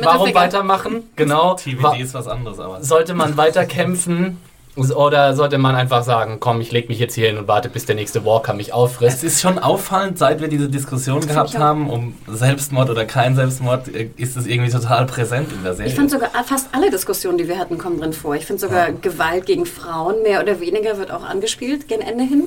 Warum 0.00 0.32
weitermachen? 0.34 1.10
Genau. 1.16 1.54
TVD 1.54 1.82
Wa- 1.82 1.96
ist 1.96 2.14
was 2.14 2.28
anderes, 2.28 2.60
aber. 2.60 2.82
sollte 2.82 3.14
man 3.14 3.36
weiterkämpfen 3.36 4.38
oder 4.76 5.34
sollte 5.34 5.58
man 5.58 5.74
einfach 5.74 6.02
sagen, 6.02 6.38
komm, 6.40 6.60
ich 6.62 6.72
leg 6.72 6.88
mich 6.88 6.98
jetzt 6.98 7.14
hier 7.14 7.26
hin 7.28 7.36
und 7.36 7.46
warte, 7.46 7.68
bis 7.68 7.84
der 7.84 7.94
nächste 7.94 8.24
Walker 8.24 8.54
mich 8.54 8.68
Es 8.68 8.72
auffrisst? 8.72 9.22
ist 9.22 9.40
schon 9.42 9.58
auffallend, 9.58 10.16
seit 10.18 10.40
wir 10.40 10.48
diese 10.48 10.68
Diskussion 10.68 11.20
gehabt 11.20 11.58
haben, 11.58 11.90
um 11.90 12.14
Selbstmord 12.26 12.88
oder 12.88 13.04
kein 13.04 13.34
Selbstmord, 13.36 13.88
äh, 13.88 14.08
ist 14.16 14.36
es 14.36 14.46
irgendwie 14.46 14.70
total 14.70 15.04
präsent 15.06 15.52
in 15.52 15.62
der 15.62 15.74
Serie. 15.74 15.90
Ich 15.90 15.96
fand 15.96 16.10
sogar 16.10 16.30
fast 16.46 16.68
alle 16.72 16.90
Diskussionen, 16.90 17.36
die 17.36 17.48
wir 17.48 17.58
hatten, 17.58 17.76
kommen 17.76 18.00
drin 18.00 18.14
vor. 18.14 18.34
Ich 18.34 18.46
finde 18.46 18.60
sogar 18.60 18.92
Gewalt 18.92 19.44
gegen 19.44 19.66
Frauen 19.66 20.22
mehr 20.22 20.40
oder 20.42 20.58
weniger 20.60 20.96
wird 20.96 21.10
auch 21.10 21.24
angespielt, 21.24 21.86
gen 21.88 22.00
Ende 22.00 22.24
hin. 22.24 22.44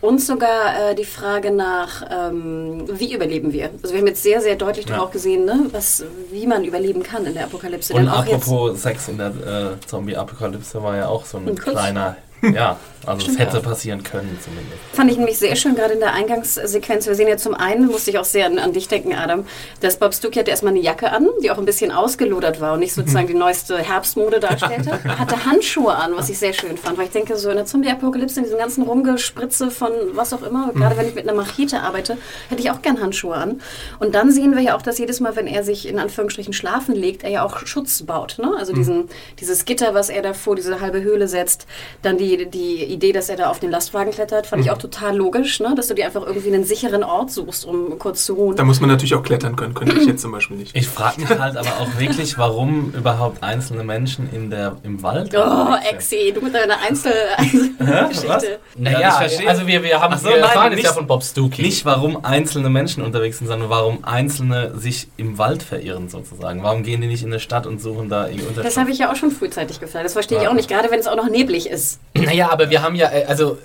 Und 0.00 0.20
sogar 0.20 0.90
äh, 0.90 0.94
die 0.94 1.04
Frage 1.04 1.50
nach, 1.50 2.04
ähm, 2.10 2.84
wie 2.92 3.12
überleben 3.14 3.52
wir? 3.52 3.70
Also 3.82 3.94
wir 3.94 4.00
haben 4.00 4.06
jetzt 4.06 4.22
sehr, 4.22 4.40
sehr 4.40 4.54
deutlich 4.54 4.88
Ja. 4.88 4.96
doch 4.96 5.06
auch 5.06 5.10
gesehen, 5.10 5.44
ne, 5.44 5.66
was, 5.72 6.04
wie 6.30 6.46
man 6.46 6.64
überleben 6.64 7.02
kann 7.02 7.26
in 7.26 7.34
der 7.34 7.44
Apokalypse. 7.44 7.94
Und 7.94 8.08
apropos 8.08 8.80
Sex 8.80 9.08
in 9.08 9.18
der 9.18 9.28
äh, 9.28 9.86
Zombie-Apokalypse 9.86 10.80
war 10.82 10.96
ja 10.96 11.08
auch 11.08 11.24
so 11.24 11.38
ein 11.38 11.48
Ein 11.48 11.56
kleiner 11.56 12.16
Ja, 12.42 12.76
also 13.06 13.20
Stimmt, 13.22 13.38
es 13.38 13.46
hätte 13.46 13.60
passieren 13.60 14.02
können 14.02 14.38
zumindest. 14.42 14.78
Fand 14.92 15.10
ich 15.10 15.16
nämlich 15.16 15.38
sehr 15.38 15.56
schön, 15.56 15.74
gerade 15.74 15.94
in 15.94 16.00
der 16.00 16.14
Eingangssequenz. 16.14 17.06
Wir 17.06 17.14
sehen 17.14 17.28
ja 17.28 17.36
zum 17.36 17.54
einen, 17.54 17.86
musste 17.86 18.10
ich 18.10 18.18
auch 18.18 18.24
sehr 18.24 18.46
an, 18.46 18.58
an 18.58 18.72
dich 18.72 18.88
denken, 18.88 19.14
Adam, 19.14 19.44
dass 19.80 19.96
Bob 19.96 20.14
Stuckey 20.14 20.38
hatte 20.40 20.50
erstmal 20.50 20.72
eine 20.72 20.80
Jacke 20.80 21.10
an, 21.12 21.28
die 21.42 21.50
auch 21.50 21.58
ein 21.58 21.64
bisschen 21.64 21.90
ausgelodert 21.92 22.60
war 22.60 22.74
und 22.74 22.80
nicht 22.80 22.94
sozusagen 22.94 23.26
die 23.28 23.34
neueste 23.34 23.78
Herbstmode 23.78 24.40
darstellte. 24.40 25.02
Hatte 25.18 25.46
Handschuhe 25.46 25.94
an, 25.94 26.16
was 26.16 26.28
ich 26.28 26.38
sehr 26.38 26.52
schön 26.52 26.76
fand, 26.76 26.98
weil 26.98 27.06
ich 27.06 27.12
denke, 27.12 27.36
so 27.36 27.50
in 27.50 27.56
der 27.56 27.66
Zombie-Apokalypse, 27.66 28.40
in 28.40 28.44
diesem 28.44 28.58
ganzen 28.58 28.82
Rumgespritze 28.82 29.70
von 29.70 29.92
was 30.12 30.32
auch 30.32 30.42
immer, 30.42 30.72
gerade 30.72 30.96
wenn 30.96 31.08
ich 31.08 31.14
mit 31.14 31.28
einer 31.28 31.36
Machete 31.36 31.80
arbeite, 31.80 32.18
hätte 32.48 32.60
ich 32.60 32.70
auch 32.70 32.82
gern 32.82 33.00
Handschuhe 33.00 33.34
an. 33.34 33.60
Und 33.98 34.14
dann 34.14 34.32
sehen 34.32 34.54
wir 34.54 34.62
ja 34.62 34.76
auch, 34.76 34.82
dass 34.82 34.98
jedes 34.98 35.20
Mal, 35.20 35.36
wenn 35.36 35.46
er 35.46 35.64
sich 35.64 35.88
in 35.88 35.98
Anführungsstrichen 35.98 36.52
schlafen 36.52 36.94
legt, 36.94 37.24
er 37.24 37.30
ja 37.30 37.44
auch 37.44 37.66
Schutz 37.66 38.02
baut. 38.02 38.38
Ne? 38.38 38.54
Also 38.58 38.72
diesen, 38.72 39.08
dieses 39.40 39.64
Gitter, 39.64 39.94
was 39.94 40.08
er 40.08 40.22
da 40.22 40.34
vor 40.34 40.56
diese 40.56 40.80
halbe 40.80 41.02
Höhle 41.02 41.28
setzt, 41.28 41.66
dann 42.02 42.18
die, 42.18 42.46
die 42.46 42.84
Idee, 42.88 43.12
dass 43.12 43.28
er 43.28 43.36
da 43.36 43.50
auf 43.50 43.58
den 43.60 43.70
Lastwagen 43.70 44.12
klettert, 44.12 44.46
fand 44.46 44.64
ich 44.64 44.70
auch 44.70 44.78
total 44.78 45.16
logisch, 45.16 45.60
ne? 45.60 45.74
dass 45.76 45.88
du 45.88 45.94
dir 45.94 46.06
einfach 46.06 46.26
irgendwie 46.26 46.48
einen 46.52 46.64
sicheren 46.64 47.04
Ort 47.04 47.30
suchst, 47.30 47.64
um 47.64 47.98
kurz 47.98 48.24
zu 48.24 48.34
ruhen. 48.34 48.56
Da 48.56 48.64
muss 48.64 48.80
man 48.80 48.90
natürlich 48.90 49.14
auch 49.14 49.22
klettern 49.22 49.56
können, 49.56 49.74
könnte 49.74 49.96
ich 49.98 50.06
jetzt 50.06 50.22
zum 50.22 50.32
Beispiel 50.32 50.56
nicht. 50.56 50.74
Ich 50.76 50.88
frage 50.88 51.20
mich 51.20 51.28
halt 51.30 51.56
aber 51.56 51.68
auch 51.80 51.98
wirklich, 51.98 52.36
warum 52.38 52.92
überhaupt 52.96 53.42
einzelne 53.42 53.84
Menschen 53.84 54.28
in 54.32 54.50
der, 54.50 54.76
im 54.82 55.02
Wald. 55.02 55.32
Oh, 55.34 55.40
unterwegs 55.40 56.08
sind. 56.10 56.18
Exi, 56.20 56.32
du 56.32 56.40
mit 56.40 56.54
deiner? 56.54 56.76
Einzelgeschichte. 56.78 58.58
Naja, 58.76 59.08
ich 59.08 59.14
verstehe. 59.14 59.48
also 59.48 59.66
wir, 59.66 59.82
wir 59.82 60.00
haben 60.00 60.16
so, 60.18 60.24
wir 60.28 60.32
nein, 60.36 60.42
erfahren 60.42 60.64
jetzt 60.72 60.76
nicht- 60.76 60.86
ja 60.86 60.92
von 60.92 61.06
Bob 61.06 61.22
Stuckey. 61.22 61.62
Nicht, 61.62 61.84
warum 61.84 62.24
einzelne 62.24 62.70
Menschen 62.70 63.02
unterwegs 63.02 63.38
sind, 63.38 63.46
sondern 63.46 63.68
warum 63.70 64.04
Einzelne 64.04 64.72
sich 64.76 65.08
im 65.16 65.38
Wald 65.38 65.62
verirren 65.62 66.08
sozusagen. 66.08 66.62
Warum 66.62 66.82
gehen 66.82 67.00
die 67.00 67.06
nicht 67.06 67.22
in 67.22 67.28
eine 67.28 67.40
Stadt 67.40 67.66
und 67.66 67.80
suchen 67.80 68.08
da 68.08 68.26
ihre 68.26 68.42
Unterkunft? 68.48 68.66
Das 68.66 68.76
habe 68.76 68.90
ich 68.90 68.98
ja 68.98 69.10
auch 69.12 69.16
schon 69.16 69.30
frühzeitig 69.30 69.80
gefragt. 69.80 70.04
Das 70.04 70.12
verstehe 70.12 70.40
ich 70.40 70.48
auch 70.48 70.54
nicht, 70.54 70.68
gerade 70.68 70.90
wenn 70.90 71.00
es 71.00 71.06
auch 71.06 71.16
noch 71.16 71.28
neblig 71.28 71.68
ist. 71.68 72.00
Naja, 72.14 72.50
aber 72.50 72.70
wir 72.70 72.77
haben 72.82 72.94
ja, 72.94 73.10
äh, 73.10 73.24
also 73.24 73.58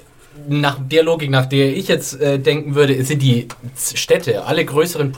nach 0.49 0.77
der 0.79 1.03
Logik, 1.03 1.29
nach 1.29 1.45
der 1.45 1.75
ich 1.75 1.87
jetzt 1.87 2.19
äh, 2.19 2.37
denken 2.39 2.75
würde, 2.75 3.01
sind 3.03 3.21
die 3.21 3.47
Städte, 3.95 4.45
alle 4.45 4.65
größeren 4.65 5.11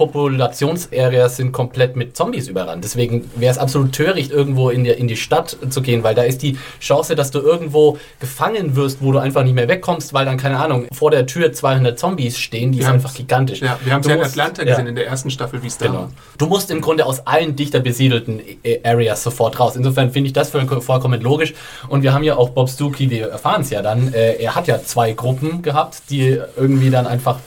Populationsareas 0.49 1.37
sind 1.37 1.51
komplett 1.51 1.95
mit 1.95 2.15
Zombies 2.15 2.47
überrannt. 2.47 2.83
Deswegen 2.83 3.29
wäre 3.35 3.51
es 3.51 3.57
absolut 3.57 3.93
töricht, 3.93 4.31
irgendwo 4.31 4.69
in, 4.69 4.83
der, 4.83 4.97
in 4.97 5.07
die 5.07 5.15
Stadt 5.15 5.57
zu 5.69 5.81
gehen, 5.81 6.03
weil 6.03 6.15
da 6.15 6.23
ist 6.23 6.41
die 6.41 6.57
Chance, 6.79 7.15
dass 7.15 7.31
du 7.31 7.39
irgendwo 7.39 7.97
gefangen 8.19 8.75
wirst, 8.75 9.01
wo 9.01 9.11
du 9.11 9.19
einfach 9.19 9.43
nicht 9.43 9.55
mehr 9.55 9.67
wegkommst, 9.67 10.13
weil 10.13 10.25
dann, 10.25 10.37
keine 10.37 10.59
Ahnung, 10.59 10.87
vor 10.93 11.11
der 11.11 11.25
Tür 11.25 11.51
200 11.53 11.97
Zombies 11.97 12.37
stehen, 12.37 12.71
die 12.71 12.79
Wir 12.79 12.85
ist 12.87 12.91
einfach 12.93 13.13
gigantisch. 13.13 13.61
Ja, 13.61 13.79
wir 13.83 13.93
haben 13.93 14.01
es 14.01 14.07
ja 14.07 14.15
in 14.15 14.21
Atlanta 14.21 14.63
ja. 14.63 14.69
gesehen, 14.71 14.87
in 14.87 14.95
der 14.95 15.07
ersten 15.07 15.29
Staffel, 15.29 15.61
wie 15.63 15.67
es 15.67 15.77
da 15.77 15.85
Genau. 15.87 15.97
war. 15.99 16.11
Du 16.37 16.47
musst 16.47 16.71
im 16.71 16.81
Grunde 16.81 17.05
aus 17.05 17.25
allen 17.27 17.55
dichter 17.55 17.79
besiedelten 17.79 18.41
äh, 18.63 18.79
Areas 18.83 19.23
sofort 19.23 19.59
raus. 19.59 19.75
Insofern 19.75 20.11
finde 20.11 20.27
ich 20.27 20.33
das 20.33 20.49
voll- 20.49 20.65
vollkommen 20.81 21.21
logisch. 21.21 21.53
Und 21.89 22.03
wir 22.03 22.13
haben 22.13 22.23
ja 22.23 22.35
auch 22.37 22.49
Bob 22.49 22.69
Stuckey, 22.69 23.09
wir 23.09 23.27
erfahren 23.27 23.61
es 23.61 23.69
ja 23.69 23.81
dann, 23.81 24.13
äh, 24.13 24.33
er 24.35 24.55
hat 24.55 24.67
ja 24.67 24.81
zwei 24.83 25.04
Gruppen 25.13 25.61
gehabt, 25.61 26.03
die 26.09 26.39
irgendwie 26.57 26.89
dann 26.89 27.05
einfach, 27.07 27.39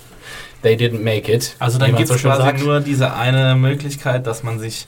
they 0.62 0.74
didn't 0.76 1.02
make 1.02 1.32
it. 1.32 1.56
Also 1.58 1.78
dann 1.78 1.94
gibt 1.96 2.10
es 2.10 2.20
so 2.22 2.28
quasi 2.28 2.42
sagt. 2.42 2.62
nur 2.64 2.80
diese 2.80 3.12
eine 3.14 3.54
Möglichkeit, 3.54 4.26
dass 4.26 4.42
man 4.42 4.58
sich 4.58 4.86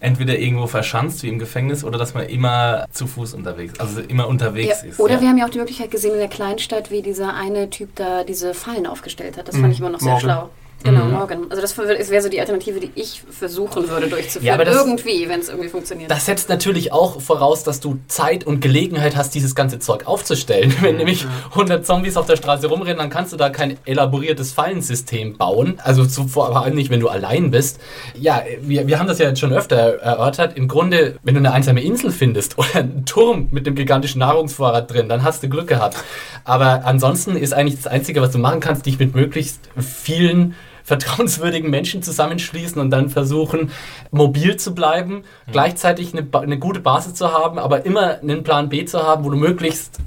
entweder 0.00 0.38
irgendwo 0.38 0.68
verschanzt, 0.68 1.24
wie 1.24 1.28
im 1.28 1.40
Gefängnis, 1.40 1.82
oder 1.82 1.98
dass 1.98 2.14
man 2.14 2.26
immer 2.26 2.86
zu 2.92 3.08
Fuß 3.08 3.34
unterwegs, 3.34 3.80
also 3.80 4.00
immer 4.00 4.28
unterwegs 4.28 4.82
Ja, 4.82 4.88
ist. 4.90 5.00
oder 5.00 5.14
ja. 5.14 5.20
wir 5.20 5.28
haben 5.28 5.38
ja 5.38 5.44
auch 5.46 5.50
die 5.50 5.58
Möglichkeit 5.58 5.90
gesehen 5.90 6.12
in 6.12 6.18
der 6.20 6.28
Kleinstadt, 6.28 6.90
wie 6.92 7.02
dieser 7.02 7.34
eine 7.34 7.68
Typ 7.68 7.96
da 7.96 8.22
diese 8.22 8.54
Fallen 8.54 8.86
aufgestellt 8.86 9.36
hat. 9.36 9.48
Das 9.48 9.56
fand 9.56 9.66
Mhm. 9.66 9.72
ich 9.72 9.80
immer 9.80 9.90
noch 9.90 9.98
sehr 9.98 10.12
Morgan. 10.12 10.22
schlau. 10.30 10.50
Genau, 10.84 11.06
Mhm. 11.06 11.10
Morgan. 11.12 11.46
Also 11.50 11.60
das 11.60 11.76
wäre 11.76 12.22
so 12.22 12.28
die 12.28 12.38
Alternative, 12.40 12.78
die 12.78 12.92
ich 12.94 13.22
versuchen 13.30 13.88
würde 13.88 14.06
durchzuführen. 14.06 14.44
Ja, 14.46 14.54
aber 14.54 14.64
das- 14.64 14.76
irgendwie, 14.76 15.28
wenn 15.28 15.40
es 15.40 15.48
irgendwie 15.48 15.68
funktioniert. 15.68 16.08
Das 16.10 16.26
setzt 16.26 16.48
natürlich 16.48 16.92
auch 16.92 17.20
voraus, 17.20 17.64
dass 17.64 17.80
du 17.80 17.98
Zeit 18.06 18.46
und 18.46 18.60
Gelegenheit 18.60 19.16
hast, 19.16 19.34
dieses 19.34 19.56
ganze 19.56 19.80
Zeug 19.80 20.06
aufzustellen. 20.06 20.72
Wenn 20.80 20.96
nämlich 20.96 21.26
100 21.50 21.84
Zombies 21.84 22.16
auf 22.16 22.26
der 22.26 22.36
Straße 22.36 22.68
rumrennen, 22.68 22.98
dann 22.98 23.10
kannst 23.10 23.32
du 23.32 23.36
da 23.36 23.50
kein 23.50 23.76
elaboriertes 23.86 24.52
Fallensystem 24.52 25.36
bauen. 25.36 25.80
Also 25.82 26.06
zu, 26.06 26.28
vor 26.28 26.56
allem 26.56 26.76
nicht, 26.76 26.90
wenn 26.90 27.00
du 27.00 27.08
allein 27.08 27.50
bist. 27.50 27.80
Ja, 28.18 28.42
wir, 28.60 28.86
wir 28.86 29.00
haben 29.00 29.08
das 29.08 29.18
ja 29.18 29.28
jetzt 29.28 29.40
schon 29.40 29.52
öfter 29.52 29.76
erörtert. 29.98 30.56
Im 30.56 30.68
Grunde, 30.68 31.16
wenn 31.24 31.34
du 31.34 31.40
eine 31.40 31.52
einsame 31.52 31.82
Insel 31.82 32.12
findest 32.12 32.56
oder 32.58 32.68
einen 32.76 33.04
Turm 33.04 33.48
mit 33.50 33.66
einem 33.66 33.74
gigantischen 33.74 34.20
Nahrungsvorrat 34.20 34.92
drin, 34.92 35.08
dann 35.08 35.24
hast 35.24 35.42
du 35.42 35.48
Glück 35.48 35.66
gehabt. 35.66 35.96
Aber 36.44 36.82
ansonsten 36.84 37.36
ist 37.36 37.52
eigentlich 37.52 37.76
das 37.82 37.88
Einzige, 37.88 38.22
was 38.22 38.30
du 38.30 38.38
machen 38.38 38.60
kannst, 38.60 38.86
dich 38.86 38.98
mit 39.00 39.14
möglichst 39.16 39.58
vielen 39.76 40.54
vertrauenswürdigen 40.88 41.70
Menschen 41.70 42.02
zusammenschließen 42.02 42.80
und 42.80 42.90
dann 42.90 43.10
versuchen, 43.10 43.70
mobil 44.10 44.56
zu 44.56 44.74
bleiben, 44.74 45.22
gleichzeitig 45.52 46.16
eine, 46.16 46.26
eine 46.32 46.58
gute 46.58 46.80
Basis 46.80 47.14
zu 47.14 47.30
haben, 47.32 47.58
aber 47.58 47.84
immer 47.84 48.18
einen 48.20 48.42
Plan 48.42 48.70
B 48.70 48.86
zu 48.86 49.02
haben, 49.02 49.24
wo 49.24 49.30
du 49.30 49.36
möglichst 49.36 50.00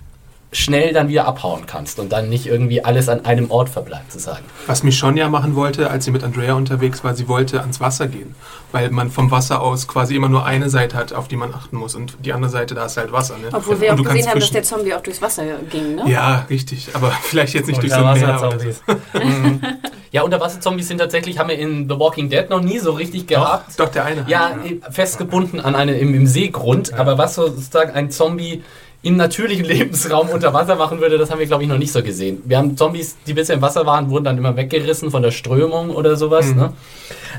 schnell 0.53 0.91
dann 0.93 1.07
wieder 1.07 1.25
abhauen 1.27 1.65
kannst 1.65 1.97
und 1.99 2.11
dann 2.11 2.27
nicht 2.27 2.45
irgendwie 2.45 2.83
alles 2.83 3.07
an 3.07 3.23
einem 3.23 3.49
Ort 3.51 3.69
verbleibt, 3.69 4.11
zu 4.11 4.19
sagen. 4.19 4.43
Was 4.67 4.83
Michonne 4.83 5.21
ja 5.21 5.29
machen 5.29 5.55
wollte, 5.55 5.89
als 5.89 6.05
sie 6.05 6.11
mit 6.11 6.23
Andrea 6.23 6.55
unterwegs 6.55 7.03
war, 7.03 7.15
sie 7.15 7.29
wollte 7.29 7.61
ans 7.61 7.79
Wasser 7.79 8.07
gehen. 8.07 8.35
Weil 8.73 8.89
man 8.89 9.11
vom 9.11 9.31
Wasser 9.31 9.61
aus 9.61 9.87
quasi 9.87 10.15
immer 10.15 10.29
nur 10.29 10.45
eine 10.45 10.69
Seite 10.69 10.97
hat, 10.97 11.13
auf 11.13 11.27
die 11.27 11.35
man 11.35 11.53
achten 11.53 11.77
muss. 11.77 11.95
Und 11.95 12.17
die 12.25 12.33
andere 12.33 12.51
Seite, 12.51 12.75
da 12.75 12.85
ist 12.85 12.97
halt 12.97 13.11
Wasser. 13.11 13.37
Ne? 13.37 13.49
Obwohl 13.51 13.79
wir 13.79 13.91
Und 13.91 13.99
auch 13.99 14.03
gesehen 14.03 14.29
haben, 14.29 14.39
dass 14.39 14.51
der 14.51 14.63
Zombie 14.63 14.93
auch 14.93 15.01
durchs 15.01 15.21
Wasser 15.21 15.43
ging, 15.69 15.95
ne? 15.95 16.09
Ja, 16.09 16.45
richtig. 16.49 16.89
Aber 16.93 17.11
vielleicht 17.23 17.53
jetzt 17.53 17.67
nicht 17.67 17.81
durch 17.81 17.93
so 17.93 18.03
ein 18.03 18.17
Meer. 18.17 18.41
Unterwasserzombies. 18.41 18.81
Ja, 20.11 20.23
Unterwasserzombies 20.23 20.89
sind 20.89 20.97
tatsächlich, 20.97 21.39
haben 21.39 21.47
wir 21.47 21.57
in 21.57 21.87
The 21.87 21.97
Walking 21.97 22.29
Dead 22.29 22.49
noch 22.49 22.59
nie 22.59 22.79
so 22.79 22.91
richtig 22.91 23.27
gehabt. 23.27 23.79
Doch, 23.79 23.87
der 23.87 24.03
eine. 24.03 24.25
Ja, 24.27 24.57
festgebunden 24.89 25.61
an 25.61 25.73
eine, 25.73 25.97
im, 25.97 26.13
im 26.13 26.27
Seegrund, 26.27 26.93
aber 26.93 27.17
was 27.17 27.35
sozusagen 27.35 27.91
ein 27.91 28.11
Zombie 28.11 28.61
im 29.03 29.17
natürlichen 29.17 29.65
Lebensraum 29.73 30.29
unter 30.29 30.53
Wasser 30.53 30.75
machen 30.75 31.01
würde, 31.01 31.17
das 31.17 31.31
haben 31.31 31.39
wir, 31.39 31.47
glaube 31.47 31.63
ich, 31.63 31.69
noch 31.69 31.77
nicht 31.77 31.91
so 31.91 32.03
gesehen. 32.03 32.41
Wir 32.45 32.57
haben 32.57 32.77
Zombies, 32.77 33.17
die 33.25 33.33
bisher 33.33 33.55
im 33.55 33.61
Wasser 33.61 33.85
waren, 33.85 34.09
wurden 34.09 34.25
dann 34.25 34.37
immer 34.37 34.55
weggerissen 34.55 35.09
von 35.11 35.23
der 35.23 35.31
Strömung 35.31 35.89
oder 35.89 36.15
sowas. 36.15 36.47
Mhm. 36.47 36.55
Ne? 36.57 36.73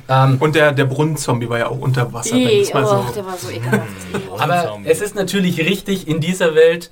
Ähm, 0.08 0.36
Und 0.40 0.54
der, 0.56 0.72
der 0.72 0.86
Brunnenzombie 0.86 1.48
war 1.48 1.58
ja 1.58 1.68
auch 1.68 1.78
unter 1.78 2.12
Wasser. 2.12 2.34
wenn 2.34 2.48
Ih, 2.48 2.60
es 2.62 2.74
mal 2.74 2.82
oh, 2.84 3.04
so 3.06 3.14
der 3.14 3.26
war 3.26 3.36
so 3.36 3.48
ekelhaft. 3.50 3.88
aber 4.38 4.78
es 4.84 5.00
ist 5.00 5.14
natürlich 5.14 5.58
richtig, 5.60 6.08
in 6.08 6.20
dieser 6.20 6.54
Welt, 6.54 6.90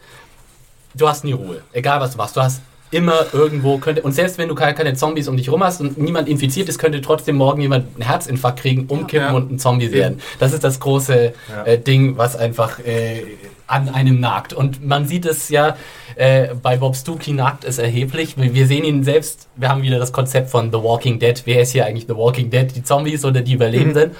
du 0.95 1.09
hast 1.09 1.25
nie 1.25 1.33
Ruhe. 1.33 1.63
Egal, 1.73 2.01
was 2.01 2.13
du 2.13 2.19
machst. 2.19 2.37
Du 2.37 2.41
hast 2.41 2.63
immer 2.93 3.27
irgendwo, 3.33 3.79
könnte, 3.79 4.03
und 4.03 4.13
selbst 4.13 4.37
wenn 4.39 4.49
du 4.49 4.55
keine, 4.57 4.75
keine 4.75 4.95
Zombies 4.95 5.29
um 5.29 5.37
dich 5.37 5.51
rum 5.51 5.63
hast 5.63 5.81
und 5.81 5.97
niemand 5.99 6.29
infiziert 6.29 6.69
ist, 6.69 6.79
könnte 6.79 7.01
trotzdem 7.01 7.37
morgen 7.37 7.61
jemand 7.61 7.87
einen 7.95 8.03
Herzinfarkt 8.09 8.61
kriegen, 8.61 8.87
umkippen 8.87 9.29
Ja. 9.29 9.33
und 9.33 9.51
ein 9.53 9.59
Zombie 9.61 9.93
werden. 9.93 10.21
Das 10.41 10.53
ist 10.53 10.65
das 10.65 10.81
große 10.81 11.33
Ja. 11.49 11.65
äh, 11.65 11.79
Ding, 11.79 12.17
was 12.19 12.35
einfach 12.37 12.81
äh, 12.81 13.23
an 13.71 13.89
einem 13.89 14.21
nagt. 14.21 14.53
Und 14.53 14.85
man 14.85 15.07
sieht 15.07 15.25
es 15.27 15.49
ja, 15.49 15.77
äh, 16.17 16.55
bei 16.61 16.77
Bob 16.77 16.97
Stuckey 16.97 17.33
nagt 17.33 17.65
es 17.65 17.79
erheblich. 17.79 18.35
Wir 18.37 18.67
sehen 18.67 18.85
ihn 18.85 19.05
selbst, 19.05 19.49
wir 19.57 19.69
haben 19.69 19.83
wieder 19.83 19.99
das 19.99 20.13
Konzept 20.13 20.51
von 20.51 20.73
The 20.73 20.79
Walking 20.83 21.19
Dead. 21.19 21.41
Wer 21.45 21.63
ist 21.63 21.73
hier 21.73 21.87
eigentlich 21.87 22.07
The 22.09 22.17
Walking 22.17 22.51
Dead? 22.51 22.75
Die 22.75 22.83
Zombies 22.83 23.25
oder 23.25 23.41
die 23.41 23.55
Überlebenden? 23.55 24.11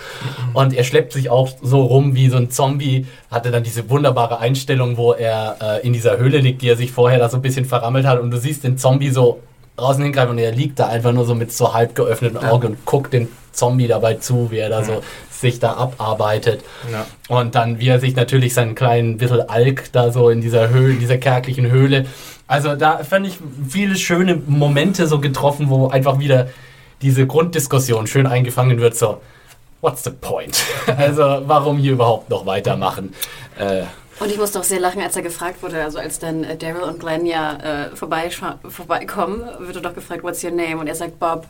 Und 0.55 0.73
er 0.73 0.85
schleppt 0.85 1.13
sich 1.13 1.31
auch 1.31 1.51
so 1.63 1.83
rum 1.83 2.15
wie 2.15 2.29
so 2.29 2.37
ein 2.37 2.51
Zombie. 2.51 3.07
Hatte 3.31 3.51
dann 3.51 3.65
diese 3.65 3.91
wunderbare 3.91 4.39
Einstellung, 4.39 4.97
wo 4.97 5.13
er 5.13 5.57
äh, 5.61 5.87
in 5.87 5.93
dieser 5.93 6.19
Höhle 6.19 6.39
liegt, 6.39 6.63
die 6.63 6.69
er 6.69 6.77
sich 6.77 6.93
vorher 6.93 7.19
da 7.19 7.29
so 7.29 7.37
ein 7.37 7.43
bisschen 7.43 7.65
verrammelt 7.65 8.07
hat. 8.07 8.21
Und 8.21 8.31
du 8.31 8.39
siehst 8.39 8.65
den 8.65 8.79
Zombie 8.79 9.11
so 9.11 9.41
draußen 9.77 10.03
hingreifen 10.03 10.33
und 10.33 10.39
er 10.39 10.53
liegt 10.53 10.79
da 10.79 10.89
einfach 10.89 11.13
nur 11.13 11.25
so 11.25 11.35
mit 11.35 11.53
so 11.53 11.75
halb 11.75 11.95
geöffneten 11.95 12.39
Augen 12.39 12.69
und 12.69 12.85
guckt 12.85 13.13
den 13.13 13.29
Zombie 13.53 13.89
dabei 13.89 14.15
zu, 14.15 14.51
wie 14.51 14.59
er 14.59 14.69
da 14.69 14.85
so 14.85 15.03
sich 15.41 15.59
da 15.59 15.75
abarbeitet. 15.75 16.63
Ja. 16.91 17.07
Und 17.29 17.55
dann, 17.55 17.79
wie 17.81 17.89
er 17.89 18.01
sich 18.01 18.15
natürlich 18.17 18.55
seinen 18.55 18.75
kleinen 18.75 19.19
bisschen 19.19 19.49
Alk 19.49 19.93
da 19.93 20.13
so 20.13 20.31
in 20.31 20.41
dieser 20.41 20.69
Höhle, 20.71 20.93
in 20.95 21.01
dieser 21.01 21.19
kärglichen 21.19 21.71
Höhle. 21.71 22.07
Also 22.47 22.75
da 22.75 22.99
fand 23.05 23.27
ich 23.27 23.39
viele 23.69 23.97
schöne 23.97 24.35
Momente 24.47 25.07
so 25.07 25.21
getroffen, 25.21 25.71
wo 25.71 25.89
einfach 25.89 26.19
wieder 26.19 26.49
diese 27.03 27.27
Grunddiskussion 27.27 28.07
schön 28.07 28.27
eingefangen 28.27 28.81
wird, 28.81 28.97
so, 28.97 29.21
what's 29.81 30.05
the 30.05 30.11
point? 30.11 30.63
Also 30.99 31.23
warum 31.47 31.79
hier 31.79 31.93
überhaupt 31.93 32.29
noch 32.29 32.45
weitermachen? 32.47 33.15
Äh, 33.59 33.85
Und 34.19 34.31
ich 34.31 34.37
musste 34.37 34.61
auch 34.61 34.65
sehr 34.65 34.81
lachen, 34.81 35.01
als 35.01 35.17
er 35.17 35.23
gefragt 35.23 35.63
wurde, 35.63 35.83
also 35.83 35.99
als 35.99 36.19
dann 36.19 36.45
äh, 36.45 36.57
Daryl 36.57 36.83
und 36.83 37.01
Glenn 37.01 37.25
ja 37.25 37.57
äh, 37.93 37.97
vorbeikommen, 37.97 39.43
wird 39.61 39.77
er 39.77 39.83
doch 39.83 39.95
gefragt, 39.95 40.23
what's 40.23 40.45
your 40.45 40.51
name? 40.51 40.77
Und 40.79 40.89
er 40.89 40.95
sagt 40.95 41.19
Bob 41.19 41.47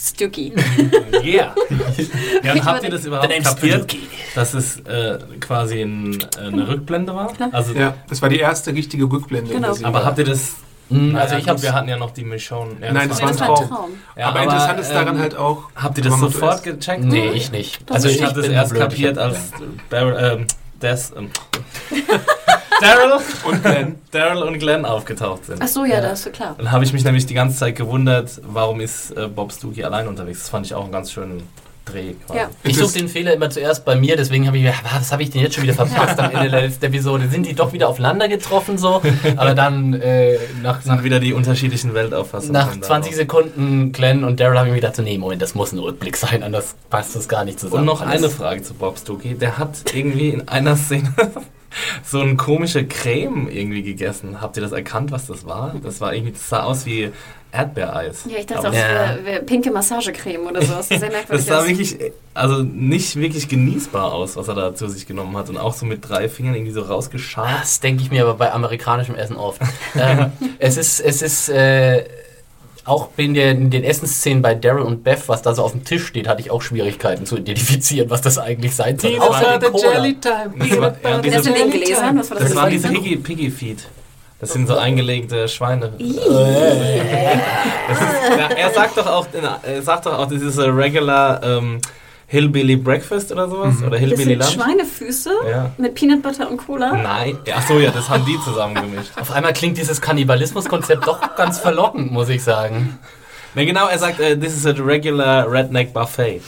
Stuckey. 0.00 0.52
yeah. 1.22 1.54
Ja, 2.42 2.54
und 2.54 2.64
habt 2.64 2.82
ihr 2.84 2.90
das 2.90 3.04
überhaupt 3.04 3.42
kapiert, 3.42 3.94
dass 4.34 4.54
es 4.54 4.80
äh, 4.80 5.18
quasi 5.40 5.82
ein, 5.82 6.18
äh, 6.38 6.46
eine 6.46 6.66
Rückblende 6.68 7.14
war? 7.14 7.32
Also, 7.52 7.74
Ja, 7.74 7.94
das 8.08 8.22
war 8.22 8.30
die 8.30 8.38
erste 8.38 8.72
richtige 8.72 9.04
Rückblende. 9.04 9.52
in 9.52 9.60
Genau. 9.62 9.76
Aber 9.82 10.04
habt 10.04 10.18
ihr 10.18 10.24
das... 10.24 10.54
Mm, 10.88 11.14
Also 11.14 11.18
Also 11.18 11.36
ich 11.36 11.48
habe 11.48 11.62
wir 11.62 11.74
hatten 11.74 11.88
ja 11.88 11.98
noch 11.98 12.12
die 12.12 12.24
Michonne. 12.24 12.72
Ja, 12.80 12.92
Nein, 12.92 13.10
das 13.10 13.20
war 13.20 13.28
ein 13.28 13.36
das 13.36 13.46
Traum. 13.46 13.68
Traum. 13.68 13.90
Ja, 14.16 14.28
aber, 14.28 14.42
interessant 14.42 14.80
ist 14.80 14.90
daran 14.90 15.16
ähm, 15.16 15.20
halt 15.20 15.36
auch. 15.36 15.64
Habt 15.76 15.98
ihr 15.98 16.04
das 16.04 16.18
sofort 16.18 16.62
gecheckt? 16.62 17.04
Nee, 17.04 17.30
ich 17.32 17.52
nicht. 17.52 17.78
Also 17.90 18.08
ich, 18.08 18.22
habe 18.22 18.40
das 18.40 18.48
erst 18.50 18.70
blöd, 18.70 18.82
kapiert, 18.82 19.18
als 19.18 19.52
Daryl, 19.90 20.16
ähm, 20.40 20.46
Des, 20.80 21.12
ähm, 21.16 21.30
Daryl 22.80 23.20
Und 23.44 23.62
Glenn. 23.62 23.98
Daryl 24.10 24.42
und 24.42 24.58
Glenn 24.58 24.84
aufgetaucht 24.84 25.44
sind. 25.44 25.62
Ach 25.62 25.68
so, 25.68 25.84
ja, 25.84 26.00
das 26.00 26.24
ist 26.26 26.32
klar. 26.32 26.54
Dann 26.56 26.72
habe 26.72 26.84
ich 26.84 26.92
mich 26.92 27.04
nämlich 27.04 27.26
die 27.26 27.34
ganze 27.34 27.58
Zeit 27.58 27.76
gewundert, 27.76 28.40
warum 28.44 28.80
ist 28.80 29.10
äh, 29.12 29.28
Bob 29.28 29.52
Stuckey 29.52 29.84
allein 29.84 30.08
unterwegs. 30.08 30.40
Das 30.40 30.48
fand 30.48 30.66
ich 30.66 30.74
auch 30.74 30.84
einen 30.84 30.92
ganz 30.92 31.12
schönen 31.12 31.46
Dreh 31.86 32.12
quasi. 32.26 32.38
Ja. 32.38 32.50
Ich 32.62 32.76
suche 32.76 32.98
den 32.98 33.08
Fehler 33.08 33.32
immer 33.34 33.48
zuerst 33.50 33.84
bei 33.84 33.96
mir, 33.96 34.16
deswegen 34.16 34.46
habe 34.46 34.56
ich 34.58 34.62
mir, 34.64 34.72
"Ah, 34.84 34.98
was 34.98 35.10
habe 35.12 35.22
ich 35.22 35.30
denn 35.30 35.40
jetzt 35.40 35.54
schon 35.54 35.64
wieder 35.64 35.74
verpasst 35.74 36.18
am 36.18 36.30
Ende 36.30 36.50
der 36.50 36.60
letzten 36.62 36.84
Episode? 36.84 37.28
Sind 37.28 37.46
die 37.46 37.54
doch 37.54 37.72
wieder 37.72 37.88
aufeinander 37.88 38.28
getroffen 38.28 38.76
so? 38.78 39.00
Aber 39.36 39.54
dann 39.54 39.94
äh, 39.94 40.38
nach, 40.62 40.82
Sind 40.82 40.94
nach, 40.96 41.02
wieder 41.04 41.20
die 41.20 41.32
unterschiedlichen 41.32 41.94
Weltauffassungen. 41.94 42.52
nach 42.52 42.68
kommen 42.68 42.80
da 42.82 42.86
20 42.86 43.12
raus. 43.12 43.16
Sekunden 43.18 43.92
Glenn 43.92 44.24
und 44.24 44.38
Daryl 44.40 44.58
habe 44.58 44.68
ich 44.68 44.74
mir 44.74 44.80
gedacht, 44.80 44.96
so, 44.96 45.02
nee, 45.02 45.16
Moment, 45.18 45.40
das 45.42 45.54
muss 45.54 45.72
ein 45.72 45.78
Rückblick 45.78 46.16
sein, 46.16 46.42
anders 46.42 46.74
passt 46.90 47.16
das 47.16 47.28
gar 47.28 47.44
nicht 47.44 47.58
zusammen. 47.58 47.80
Und 47.80 47.86
noch 47.86 48.02
Alles- 48.02 48.22
eine 48.24 48.30
Frage 48.30 48.62
zu 48.62 48.74
Bob 48.74 48.98
Stokey. 48.98 49.34
Der 49.34 49.56
hat 49.58 49.82
irgendwie 49.94 50.28
in 50.30 50.48
einer 50.48 50.76
Szene 50.76 51.12
so 52.04 52.20
eine 52.20 52.36
komische 52.36 52.84
Creme 52.86 53.48
irgendwie 53.48 53.82
gegessen. 53.82 54.40
Habt 54.40 54.56
ihr 54.56 54.62
das 54.62 54.72
erkannt, 54.72 55.12
was 55.12 55.26
das 55.26 55.46
war? 55.46 55.74
Das 55.82 56.00
war 56.00 56.12
irgendwie, 56.14 56.32
das 56.32 56.48
sah 56.48 56.64
aus 56.64 56.84
wie 56.86 57.10
Erdbeereis. 57.52 58.24
Ja, 58.28 58.38
ich 58.38 58.46
dachte 58.46 58.68
Aber 58.68 58.76
auch, 58.76 58.80
Ja. 58.80 59.14
es 59.16 59.24
wäre 59.24 59.42
pinke 59.42 59.70
Massagecreme 59.70 60.46
oder 60.46 60.62
so. 60.62 60.74
Das 60.74 60.88
sah 60.88 60.98
sehr 60.98 61.10
merkwürdig 61.10 61.28
Das 61.28 61.46
sah 61.46 61.60
aus. 61.60 61.68
wirklich, 61.68 61.96
also 62.34 62.62
nicht 62.62 63.16
wirklich 63.16 63.48
genießbar 63.48 64.12
aus, 64.12 64.36
was 64.36 64.48
er 64.48 64.54
da 64.54 64.74
zu 64.74 64.88
sich 64.88 65.06
genommen 65.06 65.36
hat. 65.36 65.48
Und 65.48 65.58
auch 65.58 65.74
so 65.74 65.84
mit 65.86 66.08
drei 66.08 66.28
Fingern 66.28 66.54
irgendwie 66.54 66.72
so 66.72 66.82
rausgeschart. 66.82 67.60
Das 67.62 67.80
denke 67.80 68.02
ich 68.02 68.10
mir 68.10 68.22
aber 68.22 68.34
bei 68.34 68.52
amerikanischem 68.52 69.14
Essen 69.16 69.36
oft. 69.36 69.60
ähm, 69.96 70.32
es 70.58 70.76
ist, 70.76 71.00
es 71.00 71.22
ist 71.22 71.48
äh, 71.48 72.04
auch 72.84 73.08
in, 73.16 73.34
der, 73.34 73.50
in 73.52 73.70
den 73.70 73.84
Essensszenen 73.84 74.42
bei 74.42 74.54
Daryl 74.54 74.82
und 74.82 75.04
Beth, 75.04 75.28
was 75.28 75.42
da 75.42 75.54
so 75.54 75.62
auf 75.62 75.72
dem 75.72 75.84
Tisch 75.84 76.06
steht, 76.06 76.28
hatte 76.28 76.40
ich 76.40 76.50
auch 76.50 76.62
Schwierigkeiten 76.62 77.26
zu 77.26 77.36
identifizieren, 77.36 78.10
was 78.10 78.20
das 78.20 78.38
eigentlich 78.38 78.74
sein 78.74 78.98
soll. 78.98 79.18
Außer 79.18 79.58
den 79.58 79.72
Cola. 79.72 80.02
time. 80.02 80.54
Das, 80.58 80.80
war, 80.80 80.96
ja, 81.02 81.18
diese, 81.18 81.36
das? 81.36 81.44
das 82.28 82.54
waren 82.54 82.70
diese 82.70 82.88
Gläser? 82.88 83.76
Das 84.40 84.52
sind 84.54 84.66
so 84.66 84.76
eingelegte 84.78 85.48
Schweine. 85.48 85.92
Das 85.98 86.00
ist, 88.00 88.38
ja, 88.38 88.46
er 88.56 88.70
sagt 88.70 88.96
doch 88.96 89.06
auch, 89.06 89.26
er 89.62 89.82
sagt 89.82 90.06
doch 90.06 90.18
auch, 90.18 90.26
das 90.26 90.40
ist 90.42 90.58
ein 90.58 90.70
regular 90.70 91.42
ähm, 91.42 91.78
Hillbilly 92.26 92.76
Breakfast 92.76 93.32
oder 93.32 93.48
sowas 93.48 93.74
oder 93.80 93.90
Das 93.90 94.00
Hillbilly 94.00 94.24
sind 94.24 94.38
Lunch. 94.38 94.52
Schweinefüße 94.52 95.30
Ja. 95.50 95.70
mit 95.78 95.94
Peanut 95.94 96.22
Butter 96.22 96.48
und 96.50 96.58
Cola. 96.58 96.92
Nein, 96.92 97.38
ach 97.54 97.66
so 97.66 97.78
ja, 97.78 97.90
das 97.90 98.08
haben 98.08 98.24
die 98.24 98.38
zusammen 98.42 98.74
gemischt. 98.76 99.10
Auf 99.20 99.32
einmal 99.32 99.52
klingt 99.52 99.76
dieses 99.78 100.00
Kannibalismus-Konzept 100.00 101.06
doch 101.06 101.34
ganz 101.36 101.58
verlockend, 101.58 102.12
muss 102.12 102.28
ich 102.28 102.42
sagen. 102.42 102.98
Ne, 103.54 103.66
genau, 103.66 103.88
er 103.88 103.98
sagt, 103.98 104.20
äh, 104.20 104.38
this 104.38 104.54
is 104.56 104.64
a 104.66 104.70
regular 104.70 105.50
redneck 105.50 105.92
buffet. 105.92 106.40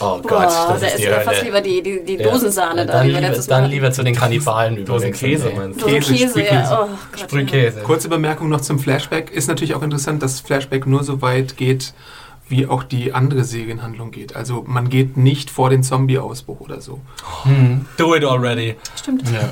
Oh 0.00 0.20
Boah, 0.20 0.22
Gott, 0.22 0.44
das 0.44 0.80
da 0.80 0.86
ist 0.86 0.94
ist 0.94 0.98
die 1.02 1.08
mir 1.08 1.14
fast 1.22 1.28
Hölle. 1.38 1.44
lieber 1.46 1.60
die, 1.60 1.82
die, 1.82 2.04
die 2.04 2.14
Ja. 2.22 2.30
Dosensahne 2.30 2.86
da, 2.86 2.92
dann, 2.98 3.06
lieber, 3.08 3.20
dann 3.20 3.62
Mal 3.62 3.70
lieber 3.70 3.90
zu 3.90 4.04
den 4.04 4.14
Kannibalen 4.14 4.84
Dosen. 4.84 5.12
Käse 5.12 5.50
meinst 5.56 5.80
du? 5.80 5.86
Dosen 5.86 6.00
Käse, 6.00 6.12
Käse, 6.14 6.28
Sprühkäse. 6.30 6.54
ja. 6.54 6.82
Oh 6.84 6.88
Gott. 7.10 7.20
Sprühkäse. 7.20 7.80
Kurze 7.80 8.08
Bemerkung 8.08 8.48
noch 8.48 8.60
zum 8.60 8.78
Flashback. 8.78 9.30
Ist 9.32 9.48
natürlich 9.48 9.74
auch 9.74 9.82
interessant, 9.82 10.22
dass 10.22 10.38
Flashback 10.40 10.86
nur 10.86 11.02
so 11.02 11.20
weit 11.20 11.56
geht, 11.56 11.94
wie 12.48 12.66
auch 12.68 12.84
die 12.84 13.12
andere 13.12 13.42
Serienhandlung 13.42 14.10
geht. 14.12 14.36
Also 14.36 14.62
man 14.66 14.88
geht 14.88 15.16
nicht 15.16 15.50
vor 15.50 15.68
den 15.70 15.82
Zombie-Ausbruch 15.82 16.60
oder 16.60 16.80
so. 16.80 17.00
Do 17.96 18.14
it 18.14 18.24
already. 18.24 18.76
Stimmt. 18.96 19.24
Ja. 19.30 19.48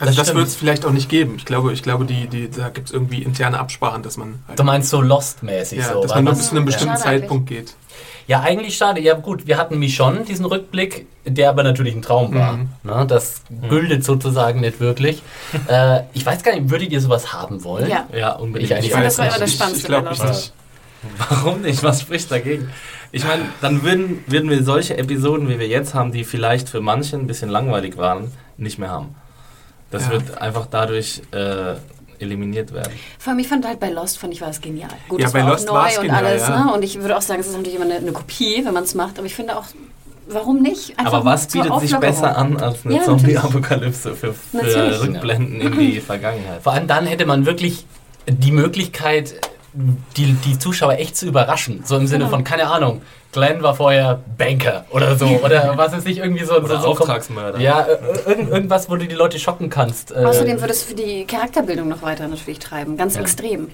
Also 0.00 0.16
Das 0.16 0.28
das, 0.28 0.34
wird 0.36 0.46
es 0.46 0.54
vielleicht 0.56 0.84
auch 0.84 0.92
nicht 0.92 1.08
geben. 1.08 1.34
Ich 1.36 1.44
glaube, 1.44 1.72
ich 1.72 1.82
glaube 1.82 2.04
die, 2.04 2.26
die, 2.28 2.50
da 2.50 2.68
gibt 2.68 2.88
es 2.88 2.92
irgendwie 2.94 3.22
interne 3.22 3.58
Absprachen, 3.58 4.02
dass 4.02 4.16
man 4.16 4.42
halt, 4.46 4.58
Du 4.58 4.62
meinst 4.64 4.90
so 4.90 5.00
Lost-mäßig 5.00 5.78
ja, 5.80 5.92
so. 5.92 6.02
dass 6.02 6.14
man 6.14 6.24
nur 6.24 6.34
bis 6.34 6.48
zu 6.48 6.56
einem 6.56 6.64
bestimmten 6.64 6.90
eigentlich. 6.94 7.04
Zeitpunkt 7.04 7.48
geht. 7.48 7.74
Ja, 8.28 8.40
eigentlich 8.40 8.76
schade. 8.76 9.00
Ja 9.00 9.14
gut, 9.14 9.46
wir 9.46 9.56
hatten 9.56 9.78
Michonne, 9.78 10.20
diesen 10.20 10.44
Rückblick, 10.44 11.06
der 11.24 11.48
aber 11.48 11.62
natürlich 11.62 11.94
ein 11.94 12.02
Traum 12.02 12.34
war. 12.34 12.52
Mhm. 12.58 12.68
Ne, 12.84 13.06
das 13.08 13.40
gültet 13.70 14.04
sozusagen 14.04 14.60
nicht 14.60 14.80
wirklich. 14.80 15.22
äh, 15.68 16.00
ich 16.12 16.24
weiß 16.26 16.42
gar 16.42 16.54
nicht, 16.54 16.68
würdet 16.70 16.92
ihr 16.92 17.00
sowas 17.00 17.32
haben 17.32 17.64
wollen? 17.64 17.88
Ja. 17.88 18.06
Ja, 18.14 18.32
unbedingt. 18.32 18.70
Ich 18.70 18.74
eigentlich 18.76 18.86
Ich 18.88 18.92
fand, 18.92 19.04
weiß 19.06 19.16
das 19.16 19.18
war 19.18 19.26
immer 19.26 19.34
nicht. 19.34 19.42
das 19.42 19.50
Ich- 19.50 19.56
Spannendste 19.56 19.86
Ich 19.86 19.88
glaube 19.88 20.08
ich 20.12 20.22
nicht. 20.22 20.52
Warum 21.30 21.60
nicht? 21.62 21.82
Was 21.82 22.02
spricht 22.02 22.30
dagegen? 22.30 22.70
Ich 23.12 23.24
meine, 23.24 23.42
dann 23.62 23.82
würden, 23.82 24.22
würden 24.26 24.50
wir 24.50 24.62
solche 24.62 24.98
Episoden, 24.98 25.48
wie 25.48 25.58
wir 25.58 25.68
jetzt 25.68 25.94
haben, 25.94 26.12
die 26.12 26.24
vielleicht 26.24 26.68
für 26.68 26.80
manche 26.82 27.16
ein 27.16 27.26
bisschen 27.26 27.48
langweilig 27.48 27.96
waren, 27.96 28.30
nicht 28.58 28.78
mehr 28.78 28.90
haben. 28.90 29.14
Das 29.90 30.04
Ja. 30.04 30.10
wird 30.12 30.38
einfach 30.38 30.66
dadurch 30.70 31.22
äh, 31.32 31.74
eliminiert 32.18 32.72
werden. 32.74 32.92
Vor 33.18 33.30
allem, 33.30 33.38
ich 33.40 33.48
fand 33.48 33.66
halt 33.66 33.80
bei 33.80 33.90
Lost, 33.90 34.18
fand 34.18 34.32
ich, 34.34 34.40
war 34.40 34.50
es 34.50 34.60
genial. 34.60 34.90
Gut, 35.08 35.20
Ja, 35.20 35.26
es 35.28 35.32
bei 35.32 35.42
war 35.42 35.50
Lost 35.50 35.70
auch 35.70 35.74
war's 35.74 35.94
neu 35.96 36.00
und 36.02 36.06
genial, 36.08 36.24
alles. 36.26 36.48
ja. 36.48 36.64
Ne? 36.64 36.72
Und 36.74 36.82
ich 36.82 36.98
würde 37.00 37.16
auch 37.16 37.22
sagen, 37.22 37.40
es 37.40 37.46
ist 37.46 37.52
natürlich 37.56 37.76
immer 37.76 37.84
eine, 37.86 37.96
eine 37.96 38.12
Kopie, 38.12 38.62
wenn 38.64 38.74
man 38.74 38.84
es 38.84 38.94
macht. 38.94 39.18
Aber 39.18 39.26
ich 39.26 39.34
finde 39.34 39.56
auch, 39.56 39.64
warum 40.28 40.60
nicht? 40.60 40.98
Einfach 40.98 41.12
Aber 41.14 41.24
was 41.24 41.46
bietet 41.46 41.72
sich 41.80 41.96
besser 41.96 42.36
an 42.36 42.56
als 42.60 42.84
eine 42.84 42.96
Ja, 42.96 43.02
Zombie-Apokalypse 43.04 44.14
für, 44.14 44.34
für. 44.34 45.00
Rückblenden 45.02 45.60
in 45.60 45.78
die 45.78 46.00
Vergangenheit? 46.00 46.62
Vor 46.62 46.72
allem 46.72 46.86
dann 46.86 47.06
hätte 47.06 47.24
man 47.24 47.46
wirklich 47.46 47.86
die 48.26 48.52
Möglichkeit, 48.52 49.34
die, 50.16 50.32
die 50.32 50.58
Zuschauer 50.58 50.94
echt 50.94 51.16
zu 51.16 51.26
überraschen. 51.26 51.82
So 51.84 51.96
im 51.96 52.06
Sinne 52.06 52.24
Genau. 52.24 52.30
von, 52.36 52.44
keine 52.44 52.66
Ahnung, 52.68 53.00
Glenn 53.32 53.62
war 53.62 53.74
vorher 53.74 54.20
Banker 54.38 54.84
oder 54.90 55.16
so. 55.16 55.26
Oder 55.44 55.74
was 55.76 55.92
ist 55.92 56.06
nicht 56.06 56.18
irgendwie 56.18 56.44
so, 56.44 56.54
Oder 56.56 56.76
so, 56.76 56.82
so 56.82 56.88
Auftragsmörder. 56.88 57.60
Ja, 57.60 57.82
äh, 57.82 57.98
irgend, 58.26 58.50
irgendwas, 58.50 58.88
wo 58.88 58.96
du 58.96 59.06
die 59.06 59.14
Leute 59.14 59.38
schocken 59.38 59.68
kannst. 59.68 60.12
Äh, 60.12 60.24
Außerdem 60.24 60.60
würde 60.60 60.72
es 60.72 60.82
für 60.82 60.94
die 60.94 61.26
Charakterbildung 61.26 61.88
noch 61.88 62.02
weiter 62.02 62.26
natürlich 62.26 62.58
treiben. 62.58 62.96
Ganz 62.96 63.16
extrem. 63.16 63.68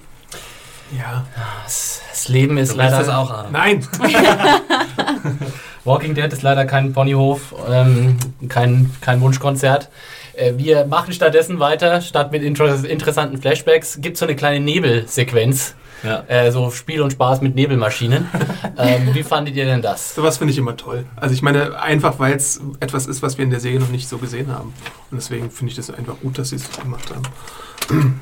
Ja. 0.95 1.25
das, 1.63 2.01
das 2.11 2.27
Leben 2.27 2.57
ist 2.57 2.73
Du 2.73 2.77
leider. 2.77 2.99
das 2.99 3.09
auch, 3.09 3.31
Adam. 3.31 3.51
Nein! 3.51 3.87
Walking 5.83 6.15
Dead 6.15 6.31
ist 6.31 6.41
leider 6.41 6.65
kein 6.65 6.93
Ponyhof, 6.93 7.53
ähm, 7.69 8.17
kein, 8.49 8.93
kein 9.01 9.21
Wunschkonzert. 9.21 9.89
Äh, 10.33 10.53
wir 10.57 10.85
machen 10.85 11.13
stattdessen 11.13 11.59
weiter, 11.59 12.01
statt 12.01 12.31
mit 12.31 12.43
inter 12.43 12.83
interessanten 12.83 13.37
Flashbacks, 13.37 13.99
gibt 14.01 14.17
so 14.17 14.25
eine 14.25 14.35
kleine 14.35 14.63
Nebelsequenz. 14.63 15.75
Ja. 16.03 16.23
Äh, 16.27 16.51
so 16.51 16.69
Spiel 16.71 17.01
und 17.01 17.11
Spaß 17.11 17.41
mit 17.41 17.55
Nebelmaschinen. 17.55 18.29
ähm, 18.77 19.13
wie 19.13 19.23
fandet 19.23 19.55
ihr 19.55 19.65
denn 19.65 19.81
das? 19.81 20.15
Sowas 20.15 20.37
finde 20.37 20.51
ich 20.51 20.57
immer 20.57 20.77
toll. 20.77 21.05
Also 21.15 21.33
ich 21.33 21.41
meine, 21.41 21.79
einfach 21.79 22.19
weil 22.19 22.33
es 22.33 22.61
etwas 22.79 23.07
ist, 23.07 23.21
was 23.21 23.37
wir 23.37 23.45
in 23.45 23.51
der 23.51 23.59
Serie 23.59 23.79
noch 23.79 23.89
nicht 23.89 24.07
so 24.07 24.17
gesehen 24.17 24.51
haben. 24.53 24.73
Und 25.11 25.17
deswegen 25.17 25.49
finde 25.49 25.71
ich 25.71 25.75
das 25.75 25.89
einfach 25.89 26.15
gut, 26.21 26.37
dass 26.37 26.49
sie 26.49 26.57
es 26.57 26.69
gemacht 26.71 27.09
haben. 27.09 27.23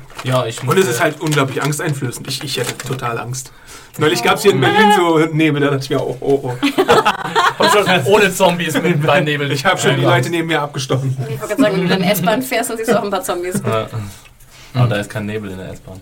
Ja, 0.24 0.46
ich 0.46 0.66
Und 0.66 0.78
es 0.78 0.88
ist 0.88 1.02
halt 1.02 1.20
unglaublich 1.20 1.62
angsteinflößend. 1.62 2.26
Ich, 2.28 2.42
ich 2.42 2.56
hätte 2.56 2.78
total 2.78 3.18
Angst. 3.18 3.52
Neulich 3.98 4.22
gab 4.22 4.36
es 4.36 4.42
hier 4.42 4.52
in 4.52 4.60
Berlin 4.60 4.92
so 4.96 5.18
Nebel, 5.18 5.60
da 5.60 5.70
dachte 5.70 5.84
ich 5.84 5.90
mir, 5.90 6.00
oh, 6.00 6.16
oh, 6.20 6.40
oh. 6.44 6.54
Komm 7.58 7.68
schon, 7.68 8.04
ohne 8.06 8.32
Zombies 8.32 8.72
mit 8.80 9.04
beim 9.04 9.24
Nebel. 9.24 9.52
Ich 9.52 9.66
habe 9.66 9.78
schon 9.78 9.96
die 9.96 10.02
Leute 10.02 10.30
neben 10.30 10.48
mir 10.48 10.62
abgestochen. 10.62 11.14
Ich 11.28 11.38
wollte 11.38 11.54
gerade 11.56 11.62
sagen, 11.62 11.76
wenn 11.76 11.88
du 11.88 11.94
in 11.94 12.00
der 12.00 12.12
S-Bahn 12.12 12.40
fährst, 12.40 12.70
dann 12.70 12.78
siehst 12.78 12.88
du 12.88 12.98
auch 12.98 13.04
ein 13.04 13.10
paar 13.10 13.22
Zombies. 13.22 13.60
Ja. 13.66 13.86
Aber 14.72 14.88
da 14.88 14.96
ist 14.96 15.10
kein 15.10 15.26
Nebel 15.26 15.50
in 15.50 15.58
der 15.58 15.72
S-Bahn. 15.72 16.00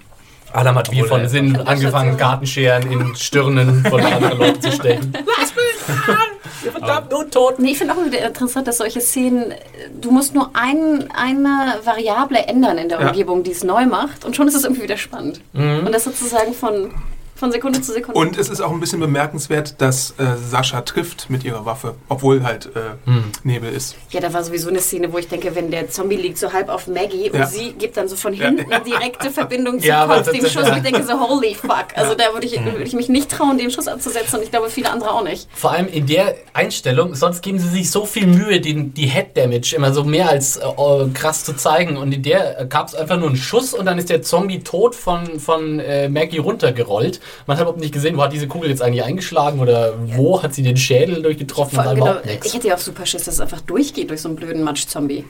Adam 0.53 0.77
hat 0.77 0.91
wie 0.93 1.03
von 1.03 1.23
er- 1.23 1.29
Sinn 1.29 1.57
angefangen, 1.57 2.17
Gartenscheren 2.17 2.91
in 2.91 3.15
Stirnen 3.17 3.85
von 3.88 4.01
anderen 4.01 4.38
Leuten 4.38 4.61
zu 4.61 4.73
stechen. 4.73 5.12
Lass 5.15 5.55
mich 5.55 6.09
an! 6.09 6.17
Ihr 6.65 6.71
verdammt 6.73 7.12
Untoten! 7.12 7.65
Nee, 7.65 7.73
ich 7.73 7.79
finde 7.79 7.95
auch 7.95 8.05
wieder 8.05 8.25
interessant, 8.27 8.69
dass 8.69 8.79
solche 8.79 9.01
Szenen, 9.01 9.53
du 10.01 10.11
musst 10.11 10.35
nur 10.35 10.51
ein, 10.55 11.09
eine 11.17 11.77
Variable 11.85 12.38
ändern 12.47 12.79
in 12.79 12.88
der 12.88 13.01
Ja. 13.01 13.09
Umgebung, 13.09 13.43
die 13.43 13.51
es 13.53 13.65
neu 13.65 13.87
macht 13.87 14.25
und 14.25 14.37
schon 14.37 14.47
ist 14.47 14.55
es 14.55 14.65
irgendwie 14.65 14.83
wieder 14.85 14.97
spannend. 14.97 15.41
Und 15.55 15.91
das 15.93 16.05
sozusagen 16.05 16.53
von, 16.55 16.93
von 17.42 17.50
Sekunde 17.50 17.81
zu 17.81 17.92
Sekunde. 17.92 18.18
Und 18.20 18.38
es 18.38 18.48
ist 18.48 18.61
auch 18.61 18.70
ein 18.70 18.78
bisschen 18.78 19.00
bemerkenswert, 19.00 19.81
dass 19.81 20.12
äh, 20.18 20.37
Sascha 20.37 20.83
trifft 20.83 21.28
mit 21.28 21.42
ihrer 21.42 21.66
Waffe, 21.66 21.96
obwohl 22.09 22.44
halt 22.44 22.66
äh, 22.66 23.11
Nebel 23.42 23.72
ist. 23.72 23.96
ja, 24.11 24.20
da 24.20 24.33
war 24.33 24.44
sowieso 24.44 24.68
eine 24.68 24.78
Szene, 24.78 25.12
wo 25.12 25.18
ich 25.18 25.26
denke, 25.26 25.55
wenn 25.57 25.72
der 25.72 25.90
Zombie 25.90 26.14
liegt 26.16 26.38
so 26.38 26.52
halb 26.52 26.68
auf 26.68 26.87
Maggie 26.87 27.31
und 27.31 27.38
Ja. 27.40 27.46
sie 27.46 27.72
gibt 27.72 27.96
dann 27.96 28.07
so 28.07 28.14
von 28.14 28.33
Ja. 28.33 28.46
hinten 28.46 28.72
eine 28.72 28.85
direkte 28.85 29.31
Verbindung 29.33 29.81
zu 29.81 29.87
Ja, 29.88 30.07
Kopf, 30.07 30.31
dem 30.31 30.46
Schuss. 30.46 30.68
Und 30.68 30.76
ich 30.76 30.83
denke 30.85 31.02
so, 31.02 31.18
holy 31.18 31.55
fuck. 31.55 31.87
Also 31.96 32.14
da 32.14 32.33
würde 32.33 32.46
ich, 32.46 32.52
würde 32.64 32.85
ich 32.85 32.92
mich 32.94 33.09
nicht 33.09 33.28
trauen, 33.31 33.59
den 33.59 33.70
Schuss 33.72 33.88
abzusetzen 33.88 34.38
und 34.38 34.44
ich 34.44 34.50
glaube, 34.52 34.70
viele 34.70 34.90
andere 34.90 35.11
auch 35.11 35.24
nicht. 35.24 35.48
Vor 35.52 35.72
allem 35.72 35.88
in 35.88 36.07
der 36.07 36.37
Einstellung, 36.52 37.14
sonst 37.16 37.42
geben 37.42 37.59
sie 37.59 37.68
sich 37.68 37.90
so 37.90 38.07
viel 38.07 38.26
Mühe, 38.28 38.61
den, 38.61 38.94
die 38.94 39.07
Head 39.07 39.37
Damage 39.37 39.74
immer 39.74 39.92
so 39.92 40.05
mehr 40.05 40.28
als 40.28 40.59
äh, 40.59 40.64
äh, 40.66 41.09
krass 41.12 41.44
zu 41.44 41.55
zeigen. 41.57 41.96
Und 41.96 42.12
in 42.12 42.22
der 42.22 42.66
gab 42.68 42.88
es 42.88 42.94
einfach 42.94 43.18
nur 43.18 43.28
einen 43.28 43.37
Schuss 43.37 43.74
und 43.74 43.85
dann 43.87 43.98
ist 43.98 44.11
der 44.11 44.22
Zombie 44.22 44.61
tot 44.61 44.94
von, 44.94 45.40
von 45.40 45.81
äh, 45.81 46.09
Maggie 46.09 46.38
runtergerollt. 46.38 47.20
Man 47.47 47.57
hat 47.57 47.62
überhaupt 47.62 47.81
nicht 47.81 47.92
gesehen, 47.92 48.16
wo 48.16 48.23
hat 48.23 48.33
diese 48.33 48.47
Kugel 48.47 48.71
jetzt 48.71 48.83
eigentlich 48.83 49.03
eingeschlagen 49.03 49.61
oder 49.61 49.95
wo 50.07 50.42
hat 50.42 50.55
sie 50.55 50.62
den 50.62 50.77
Schädel 50.77 51.23
durchgetroffen. 51.23 51.75
Vor 51.75 51.85
genau, 51.85 52.07
überhaupt 52.07 52.27
nichts. 52.27 52.47
ich 52.47 52.55
hätte 52.55 52.68
ja 52.68 52.75
auch 52.75 52.79
super 52.79 53.07
Schiss, 53.07 53.25
dass 53.25 53.35
es 53.35 53.40
einfach 53.40 53.61
durchgeht 53.61 54.11
durch 54.11 54.21
so 54.21 54.29
einen 54.29 54.37
blöden 54.37 54.62
Matsch-Zombie. 54.62 55.25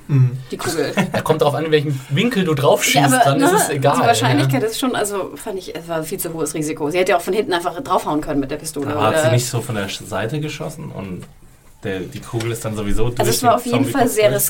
Die 0.50 0.56
Kugel. 0.56 0.92
Da 1.12 1.20
kommt 1.20 1.42
drauf 1.42 1.54
an, 1.54 1.66
in 1.66 1.72
welchen 1.72 2.00
Winkel 2.10 2.44
du 2.44 2.54
drauf 2.54 2.82
schießt, 2.84 2.96
Ja, 2.96 3.04
aber 3.06 3.24
dann 3.24 3.38
ne, 3.38 3.46
ist 3.46 3.62
es 3.64 3.68
egal. 3.70 3.96
die 3.96 4.06
Wahrscheinlichkeit 4.06 4.62
ja. 4.62 4.68
ist 4.68 4.78
schon, 4.78 4.94
also 4.94 5.32
fand 5.36 5.58
ich, 5.58 5.74
es 5.74 5.88
war 5.88 5.98
ein 5.98 6.04
viel 6.04 6.18
zu 6.18 6.32
hohes 6.32 6.54
Risiko. 6.54 6.90
Sie 6.90 6.98
hätte 6.98 7.10
ja 7.12 7.18
auch 7.18 7.22
von 7.22 7.34
hinten 7.34 7.52
einfach 7.52 7.78
draufhauen 7.82 8.20
können 8.20 8.40
mit 8.40 8.50
der 8.50 8.56
Pistole. 8.56 8.94
Aber 8.94 9.08
hat 9.08 9.22
sie 9.22 9.30
nicht 9.30 9.46
so 9.46 9.60
von 9.60 9.74
der 9.74 9.88
Seite 9.88 10.40
geschossen 10.40 10.90
und 10.90 11.24
der, 11.84 12.00
die 12.00 12.20
Kugel 12.20 12.52
ist 12.52 12.64
dann 12.64 12.76
sowieso 12.76 13.08
durch 13.08 13.18
also 13.18 13.30
es 13.30 13.42
war 13.42 13.56
auf 13.56 13.66
jeden 13.66 13.84
Fall 13.84 14.08
sehr 14.08 14.30
durch? 14.30 14.40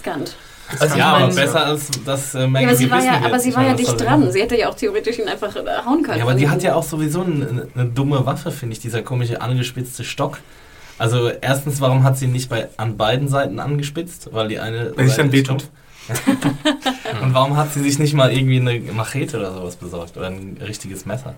Also 0.80 0.96
Ja, 0.96 1.16
ich 1.18 1.24
aber 1.24 1.34
besser 1.34 1.66
als 1.66 1.90
dass 2.04 2.34
äh, 2.34 2.46
Maggie 2.46 2.64
Ja, 2.64 2.70
aber 2.70 2.76
sie 2.76 2.90
war 2.90 3.04
ja, 3.04 3.20
aber 3.24 3.38
sie 3.38 3.48
Ich 3.50 3.56
war 3.56 3.64
ja 3.64 3.74
dicht 3.74 4.00
dran. 4.00 4.30
sie- 4.32 4.40
hätte 4.42 4.56
ja 4.56 4.68
auch 4.68 4.74
theoretisch 4.74 5.18
ihn 5.18 5.28
einfach 5.28 5.54
äh, 5.56 5.60
hauen 5.84 6.02
können. 6.02 6.18
Ja, 6.18 6.24
aber 6.24 6.34
die 6.34 6.48
hat 6.48 6.62
ja 6.62 6.74
auch 6.74 6.82
sowieso 6.84 7.22
eine, 7.22 7.68
eine 7.74 7.86
dumme 7.86 8.24
Waffe, 8.26 8.50
finde 8.50 8.74
ich, 8.74 8.80
dieser 8.80 9.02
komische 9.02 9.40
angespitzte 9.40 10.04
Stock. 10.04 10.38
Also 10.98 11.28
erstens, 11.28 11.80
warum 11.80 12.04
hat 12.04 12.16
sie 12.18 12.26
ihn 12.26 12.32
nicht 12.32 12.48
bei, 12.48 12.68
an 12.76 12.96
beiden 12.96 13.28
Seiten 13.28 13.58
angespitzt? 13.58 14.28
Weil 14.32 14.48
die 14.48 14.58
eine 14.60 14.92
Weil 14.96 15.08
Seite 15.08 15.22
dann 15.22 15.32
wehtut. 15.32 15.68
Und 17.22 17.34
warum 17.34 17.56
hat 17.56 17.72
sie 17.72 17.80
sich 17.80 17.98
nicht 17.98 18.14
mal 18.14 18.32
irgendwie 18.32 18.60
eine 18.60 18.78
Machete 18.92 19.38
oder 19.38 19.52
sowas 19.54 19.76
besorgt? 19.76 20.16
Oder 20.16 20.26
ein 20.28 20.58
richtiges 20.60 21.06
Messer? 21.06 21.34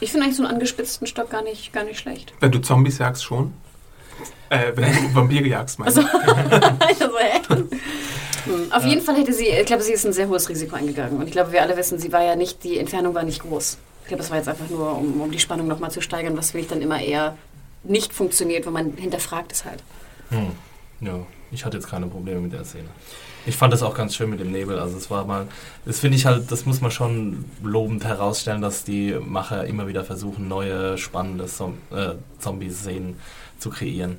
Ich 0.00 0.10
finde 0.12 0.26
eigentlich 0.26 0.36
so 0.36 0.44
einen 0.44 0.52
angespitzten 0.52 1.06
Stock 1.06 1.30
gar 1.30 1.42
nicht, 1.42 1.72
gar 1.72 1.84
nicht 1.84 1.98
schlecht. 1.98 2.32
Wenn 2.40 2.50
du 2.52 2.58
Zombies 2.60 2.98
jagst, 2.98 3.24
schon. 3.24 3.52
Äh, 4.50 4.72
wenn 4.74 4.92
du 4.92 4.98
Vampire 5.14 5.46
jagst, 5.46 5.78
meinst 5.78 5.96
du? 5.98 6.02
Also, 6.80 7.18
hä? 7.18 7.40
Hm, 8.48 8.72
Auf 8.72 8.84
jeden 8.84 9.02
Fall 9.02 9.16
hätte 9.16 9.32
sie, 9.32 9.46
ich 9.46 9.66
glaube, 9.66 9.82
sie 9.82 9.92
ist 9.92 10.04
ein 10.06 10.12
sehr 10.12 10.28
hohes 10.28 10.48
Risiko 10.48 10.76
eingegangen. 10.76 11.18
Und 11.18 11.26
ich 11.26 11.32
glaube, 11.32 11.52
wir 11.52 11.62
alle 11.62 11.76
wissen, 11.76 11.98
sie 11.98 12.12
war 12.12 12.22
ja 12.22 12.36
nicht, 12.36 12.64
die 12.64 12.78
Entfernung 12.78 13.14
war 13.14 13.22
nicht 13.22 13.42
groß. 13.42 13.78
Ich 14.02 14.08
glaube, 14.08 14.22
das 14.22 14.30
war 14.30 14.38
jetzt 14.38 14.48
einfach 14.48 14.68
nur, 14.70 14.96
um, 14.96 15.20
um 15.20 15.30
die 15.30 15.38
Spannung 15.38 15.68
nochmal 15.68 15.90
zu 15.90 16.00
steigern, 16.00 16.36
was 16.36 16.52
finde 16.52 16.62
ich 16.64 16.68
dann 16.70 16.80
immer 16.80 17.00
eher 17.00 17.36
nicht 17.84 18.12
funktioniert, 18.12 18.66
wenn 18.66 18.72
man 18.72 18.92
hinterfragt 18.96 19.52
es 19.52 19.64
halt. 19.64 19.82
Hm. 20.30 20.52
Ja, 21.00 21.20
ich 21.52 21.64
hatte 21.64 21.76
jetzt 21.76 21.88
keine 21.88 22.06
Probleme 22.06 22.40
mit 22.40 22.52
der 22.52 22.64
Szene. 22.64 22.88
Ich 23.46 23.56
fand 23.56 23.72
das 23.72 23.82
auch 23.82 23.94
ganz 23.94 24.14
schön 24.14 24.30
mit 24.30 24.40
dem 24.40 24.50
Nebel. 24.50 24.78
Also 24.78 24.96
es 24.96 25.10
war 25.10 25.24
mal, 25.24 25.46
das 25.84 26.00
finde 26.00 26.16
ich 26.16 26.26
halt, 26.26 26.50
das 26.50 26.66
muss 26.66 26.80
man 26.80 26.90
schon 26.90 27.44
lobend 27.62 28.04
herausstellen, 28.04 28.60
dass 28.60 28.84
die 28.84 29.16
Macher 29.24 29.64
immer 29.66 29.86
wieder 29.86 30.04
versuchen, 30.04 30.48
neue 30.48 30.98
spannende 30.98 31.46
Zom 31.46 31.78
äh, 31.90 32.14
Zombie-Szenen 32.40 33.16
zu 33.58 33.70
kreieren. 33.70 34.18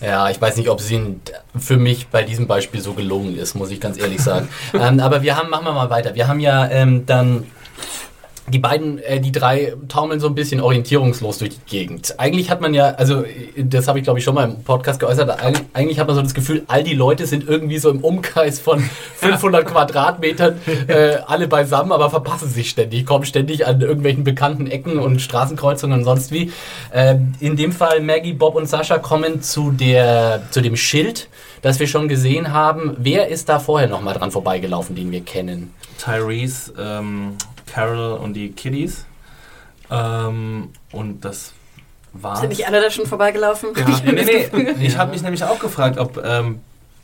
Ja, 0.00 0.30
ich 0.30 0.40
weiß 0.40 0.56
nicht, 0.56 0.68
ob 0.68 0.80
sie 0.80 1.16
für 1.58 1.76
mich 1.76 2.08
bei 2.08 2.22
diesem 2.22 2.46
Beispiel 2.46 2.80
so 2.80 2.94
gelungen 2.94 3.36
ist, 3.36 3.54
muss 3.54 3.70
ich 3.70 3.80
ganz 3.80 3.98
ehrlich 3.98 4.20
sagen. 4.20 4.48
ähm, 4.74 5.00
aber 5.00 5.22
wir 5.22 5.36
haben, 5.36 5.50
machen 5.50 5.64
wir 5.64 5.72
mal 5.72 5.90
weiter. 5.90 6.14
Wir 6.14 6.28
haben 6.28 6.40
ja 6.40 6.68
ähm, 6.70 7.04
dann 7.04 7.46
die 8.50 8.58
beiden, 8.58 8.98
äh, 8.98 9.20
die 9.20 9.32
drei 9.32 9.74
taumeln 9.88 10.20
so 10.20 10.26
ein 10.26 10.34
bisschen 10.34 10.60
orientierungslos 10.60 11.38
durch 11.38 11.50
die 11.50 11.70
Gegend. 11.70 12.14
Eigentlich 12.18 12.50
hat 12.50 12.60
man 12.60 12.74
ja, 12.74 12.90
also 12.90 13.22
äh, 13.24 13.64
das 13.64 13.88
habe 13.88 13.98
ich 13.98 14.04
glaube 14.04 14.18
ich 14.18 14.24
schon 14.24 14.34
mal 14.34 14.44
im 14.48 14.62
Podcast 14.62 15.00
geäußert, 15.00 15.30
eig- 15.42 15.64
eigentlich 15.72 15.98
hat 16.00 16.06
man 16.06 16.16
so 16.16 16.22
das 16.22 16.34
Gefühl, 16.34 16.62
all 16.68 16.82
die 16.84 16.94
Leute 16.94 17.26
sind 17.26 17.48
irgendwie 17.48 17.78
so 17.78 17.90
im 17.90 18.00
Umkreis 18.00 18.58
von 18.60 18.80
500 19.16 19.66
Quadratmetern 19.66 20.60
äh, 20.86 21.16
alle 21.26 21.48
beisammen, 21.48 21.92
aber 21.92 22.10
verpassen 22.10 22.48
sich 22.48 22.70
ständig, 22.70 23.06
kommen 23.06 23.24
ständig 23.24 23.66
an 23.66 23.80
irgendwelchen 23.80 24.24
bekannten 24.24 24.66
Ecken 24.66 24.98
und 24.98 25.20
Straßenkreuzungen 25.20 25.98
und 25.98 26.04
sonst 26.04 26.32
wie. 26.32 26.52
Ähm, 26.92 27.32
in 27.40 27.56
dem 27.56 27.72
Fall 27.72 28.00
Maggie, 28.00 28.32
Bob 28.32 28.54
und 28.54 28.68
Sascha 28.68 28.98
kommen 28.98 29.42
zu, 29.42 29.70
der, 29.70 30.42
zu 30.50 30.60
dem 30.60 30.76
Schild, 30.76 31.28
das 31.62 31.80
wir 31.80 31.86
schon 31.86 32.08
gesehen 32.08 32.52
haben. 32.52 32.96
Wer 32.98 33.28
ist 33.28 33.48
da 33.48 33.58
vorher 33.58 33.88
nochmal 33.88 34.14
dran 34.14 34.30
vorbeigelaufen, 34.30 34.94
den 34.96 35.10
wir 35.10 35.20
kennen? 35.22 35.72
Tyrese, 35.98 36.72
ähm, 36.78 37.32
Carol 37.72 38.18
und 38.18 38.34
die 38.34 38.50
Kiddies. 38.52 39.06
Ähm, 39.90 40.70
und 40.92 41.24
das 41.24 41.52
war. 42.12 42.36
Sind 42.36 42.50
nicht 42.50 42.66
alle 42.66 42.80
da 42.80 42.90
schon 42.90 43.06
vorbeigelaufen? 43.06 43.70
Ja. 43.76 43.86
Ich 43.88 44.02
Nee, 44.02 44.48
nee. 44.52 44.86
Ich 44.86 44.98
habe 44.98 45.12
mich 45.12 45.22
nämlich 45.22 45.44
auch 45.44 45.58
gefragt, 45.58 45.98
ob 45.98 46.22
ähm, 46.24 46.60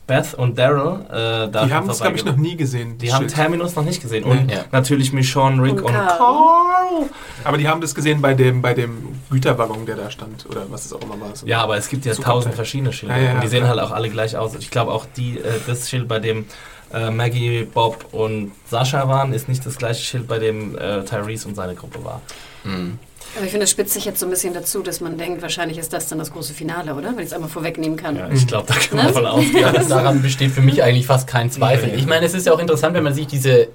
Beth 0.07 0.35
und 0.35 0.57
Daryl 0.57 0.99
äh, 1.09 1.49
da 1.51 1.65
Die 1.65 1.73
haben 1.73 1.89
es, 1.89 1.99
glaube 1.99 2.15
ich, 2.15 2.25
noch 2.25 2.35
nie 2.35 2.55
gesehen. 2.55 2.99
Die 2.99 3.07
das 3.07 3.15
haben. 3.15 3.27
Terminus 3.27 3.75
noch 3.75 3.83
nicht 3.83 4.01
gesehen. 4.03 4.23
Und 4.23 4.51
Ja. 4.51 4.65
natürlich 4.71 5.11
Michonne, 5.13 5.63
Rick 5.63 5.77
Und 5.77 5.85
und, 5.85 5.93
Carl. 5.93 6.17
Carl. 6.17 7.09
Aber 7.43 7.57
die 7.57 7.67
haben 7.67 7.81
das 7.81 7.95
gesehen 7.95 8.21
bei 8.21 8.35
dem, 8.35 8.61
bei 8.61 8.75
dem 8.75 9.19
Güterwaggon, 9.31 9.85
der 9.87 9.95
da 9.95 10.11
stand. 10.11 10.45
Oder 10.47 10.65
was 10.69 10.85
es 10.85 10.93
auch 10.93 11.01
immer 11.01 11.19
war. 11.19 11.35
So. 11.35 11.47
Ja, 11.47 11.61
aber 11.61 11.77
es 11.77 11.89
gibt 11.89 12.05
ja 12.05 12.13
tausend 12.13 12.51
Teil. 12.51 12.55
verschiedene 12.57 12.93
Schilder. 12.93 13.17
Ja, 13.17 13.23
ja, 13.23 13.33
und 13.33 13.43
die 13.43 13.47
sehen 13.47 13.67
halt 13.67 13.79
auch 13.79 13.91
alle 13.91 14.09
gleich 14.11 14.37
aus. 14.37 14.53
Ich 14.59 14.69
glaube 14.69 14.91
auch 14.91 15.05
die, 15.17 15.39
äh, 15.39 15.59
das 15.65 15.89
Schild, 15.89 16.07
bei 16.07 16.19
dem 16.19 16.45
äh, 16.93 17.09
Maggie, 17.09 17.63
Bob 17.65 18.05
und 18.11 18.51
Sascha 18.69 19.07
waren, 19.07 19.33
ist 19.33 19.49
nicht 19.49 19.65
das 19.65 19.77
gleiche 19.77 20.03
Schild, 20.03 20.27
bei 20.27 20.39
dem 20.39 20.77
äh, 20.77 21.03
Tyrese 21.03 21.47
und 21.47 21.55
seine 21.55 21.75
Gruppe 21.75 22.03
war. 22.03 22.21
Hm. 22.63 22.97
Aber 23.35 23.43
ich 23.43 23.51
finde, 23.51 23.65
es 23.65 23.71
spitzt 23.71 23.93
sich 23.93 24.05
jetzt 24.05 24.19
so 24.19 24.25
ein 24.25 24.29
bisschen 24.29 24.53
dazu, 24.53 24.81
dass 24.81 25.01
man 25.01 25.17
denkt, 25.17 25.41
wahrscheinlich 25.41 25.77
ist 25.77 25.91
das 25.91 26.07
dann 26.07 26.19
das 26.19 26.31
große 26.31 26.53
Finale, 26.53 26.93
oder? 26.95 27.09
Wenn 27.09 27.19
ich 27.19 27.25
es 27.25 27.33
einmal 27.33 27.49
vorwegnehmen 27.49 27.97
kann. 27.97 28.15
Ja, 28.15 28.29
ich 28.31 28.47
glaube, 28.47 28.67
da 28.67 28.75
kann 28.75 28.97
man 28.97 29.07
Ne? 29.07 29.13
von 29.13 29.25
ausgehen. 29.25 29.89
Daran 29.89 30.21
besteht 30.21 30.51
für 30.51 30.61
mich 30.61 30.81
eigentlich 30.81 31.05
fast 31.05 31.27
kein 31.27 31.51
Zweifel. 31.51 31.93
Ich 31.95 32.05
meine, 32.05 32.25
es 32.25 32.33
ist 32.33 32.45
ja 32.45 32.53
auch 32.53 32.59
interessant, 32.59 32.95
wenn 32.95 33.03
man 33.03 33.13
sich 33.13 33.27
diese 33.27 33.67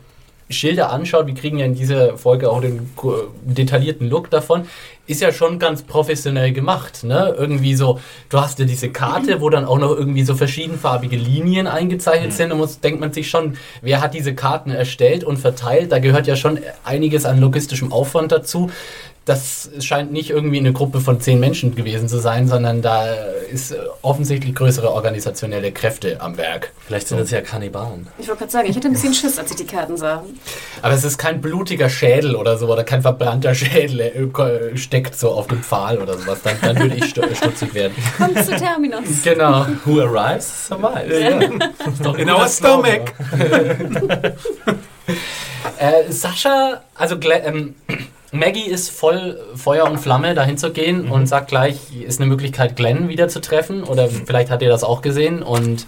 Schilder 0.49 0.91
anschaut. 0.91 1.27
Wir 1.27 1.35
kriegen 1.35 1.59
ja 1.59 1.67
in 1.67 1.75
dieser 1.75 2.17
Folge 2.17 2.51
auch 2.51 2.61
den 2.63 2.91
detaillierten 3.45 4.09
Look 4.09 4.31
davon. 4.31 4.67
Ist 5.11 5.21
ja 5.21 5.33
schon 5.33 5.59
ganz 5.59 5.83
professionell 5.83 6.53
gemacht. 6.53 7.03
Ne? 7.03 7.35
Irgendwie 7.37 7.75
so, 7.75 7.99
du 8.29 8.41
hast 8.41 8.61
ja 8.61 8.65
diese 8.65 8.91
Karte, 8.91 9.41
wo 9.41 9.51
dann 9.51 9.65
auch 9.65 9.79
noch 9.79 9.91
irgendwie 9.91 10.23
so 10.23 10.37
verschiedenfarbige 10.37 11.17
Linien 11.17 11.67
eingezeichnet 11.67 12.33
sind. 12.33 12.53
Und 12.53 12.59
muss, 12.59 12.79
denkt 12.79 13.01
man 13.01 13.13
sich 13.13 13.29
schon, 13.29 13.57
wer 13.83 14.01
hat 14.01 14.15
diese 14.15 14.37
Karten 14.37 14.71
erstellt 14.71 15.25
und 15.25 15.39
verteilt? 15.39 15.91
Da 15.91 15.99
gehört 15.99 16.29
ja 16.29 16.37
schon 16.37 16.61
einiges 16.85 17.25
an 17.25 17.41
logistischem 17.41 17.93
Aufwand 17.93 18.31
dazu. 18.31 18.71
Das 19.27 19.71
scheint 19.81 20.13
nicht 20.13 20.31
irgendwie 20.31 20.59
eine 20.59 20.73
Gruppe 20.73 20.99
von 21.01 21.21
zehn 21.21 21.39
Menschen 21.39 21.75
gewesen 21.77 22.09
zu 22.09 22.19
sein, 22.19 22.49
sondern 22.49 22.81
da 22.81 23.05
ist 23.53 23.71
äh, 23.71 23.77
offensichtlich 24.03 24.55
größere 24.55 24.91
organisationelle 24.91 25.73
Kräfte 25.73 26.21
am 26.21 26.37
Werk. 26.39 26.73
Vielleicht 26.87 27.07
sind 27.09 27.19
es 27.21 27.31
ja 27.31 27.43
Kannibalen. 27.43 28.09
Ich 28.19 28.27
wollte 28.29 28.41
gerade 28.41 28.51
sagen, 28.53 28.69
ich 28.71 28.77
hatte 28.77 28.89
ein 28.89 28.93
bisschen 28.95 29.13
Schiss, 29.13 29.39
als 29.39 29.51
ich 29.51 29.57
die 29.59 29.67
Karten 29.67 29.97
sah. 29.99 30.25
Aber 30.81 30.95
es 30.95 31.05
ist 31.05 31.19
kein 31.19 31.41
blutiger 31.43 31.91
Schädel 31.91 32.35
oder 32.35 32.57
so, 32.57 32.67
oder 32.73 32.83
kein 32.83 33.03
verbrannter 33.03 33.55
Schädel 33.57 34.01
äh, 34.01 34.09
äh, 34.21 34.77
steckt 34.79 35.15
so 35.17 35.31
auf 35.33 35.47
dem 35.49 35.63
Pfahl 35.63 35.99
oder 35.99 36.17
sowas. 36.19 36.39
Dann, 36.43 36.57
dann 36.63 36.79
würde 36.79 36.97
ich 36.97 37.05
stu- 37.05 37.23
stutzig 37.35 37.75
werden. 37.75 37.95
Kommt 38.17 38.43
zu 38.45 38.57
Terminus. 38.57 39.03
Genau. 39.23 39.67
Who 39.85 40.01
arrives, 40.01 40.67
survives. 40.67 41.13
Ist 41.87 42.05
doch 42.05 42.17
In 42.17 42.31
our 42.31 42.49
stomach. 42.49 43.13
Äh, 45.79 46.11
Sascha, 46.11 46.83
also 46.95 47.17
ähm, 47.23 47.75
Maggie 48.33 48.67
ist 48.69 48.91
voll 48.91 49.41
Feuer 49.57 49.91
und 49.91 49.99
Flamme, 49.99 50.35
dahin 50.35 50.57
zu 50.57 50.71
gehen 50.73 51.09
und 51.11 51.27
sagt 51.27 51.49
gleich, 51.49 51.79
ist 52.07 52.21
eine 52.21 52.29
Möglichkeit, 52.29 52.77
Glenn 52.77 53.09
wieder 53.09 53.29
zu 53.29 53.41
treffen. 53.41 53.83
Oder 53.83 54.09
vielleicht 54.09 54.51
hat 54.51 54.63
ihr 54.63 54.69
das 54.69 54.85
auch 54.85 55.03
gesehen 55.03 55.43
und 55.43 55.85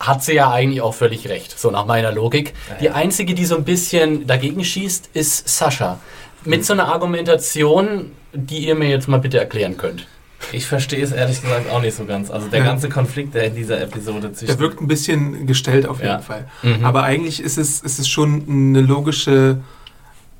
hat 0.00 0.24
sie 0.24 0.32
ja 0.34 0.50
eigentlich 0.50 0.80
auch 0.80 0.94
völlig 0.94 1.28
recht, 1.28 1.58
so 1.58 1.70
nach 1.70 1.84
meiner 1.86 2.10
Logik. 2.10 2.54
Die 2.80 2.90
einzige, 2.90 3.34
die 3.34 3.44
so 3.44 3.56
ein 3.56 3.64
bisschen 3.64 4.26
dagegen 4.26 4.64
schießt, 4.64 5.10
ist 5.12 5.48
Sascha. 5.48 6.00
Mit 6.44 6.64
so 6.64 6.72
einer 6.72 6.88
Argumentation, 6.88 8.12
die 8.32 8.66
ihr 8.66 8.74
mir 8.74 8.88
jetzt 8.88 9.08
mal 9.08 9.18
bitte 9.18 9.38
erklären 9.38 9.76
könnt. 9.76 10.06
Ich 10.52 10.66
verstehe 10.66 11.04
es 11.04 11.12
ehrlich 11.12 11.42
gesagt 11.42 11.70
auch 11.70 11.82
nicht 11.82 11.94
so 11.94 12.06
ganz. 12.06 12.30
Also 12.30 12.48
der 12.48 12.60
Ja. 12.60 12.64
ganze 12.64 12.88
Konflikt, 12.88 13.34
der 13.34 13.44
in 13.44 13.54
dieser 13.54 13.78
Episode 13.80 14.32
zwischen... 14.32 14.46
Der 14.46 14.58
wirkt 14.58 14.80
ein 14.80 14.88
bisschen 14.88 15.46
gestellt 15.46 15.86
auf 15.86 15.98
jeden 15.98 16.08
Ja. 16.12 16.18
Fall. 16.20 16.48
Mhm. 16.62 16.82
Aber 16.84 17.02
eigentlich 17.02 17.42
ist 17.42 17.58
es, 17.58 17.80
ist 17.82 17.98
es 17.98 18.08
schon 18.08 18.46
eine 18.48 18.80
logische. 18.80 19.58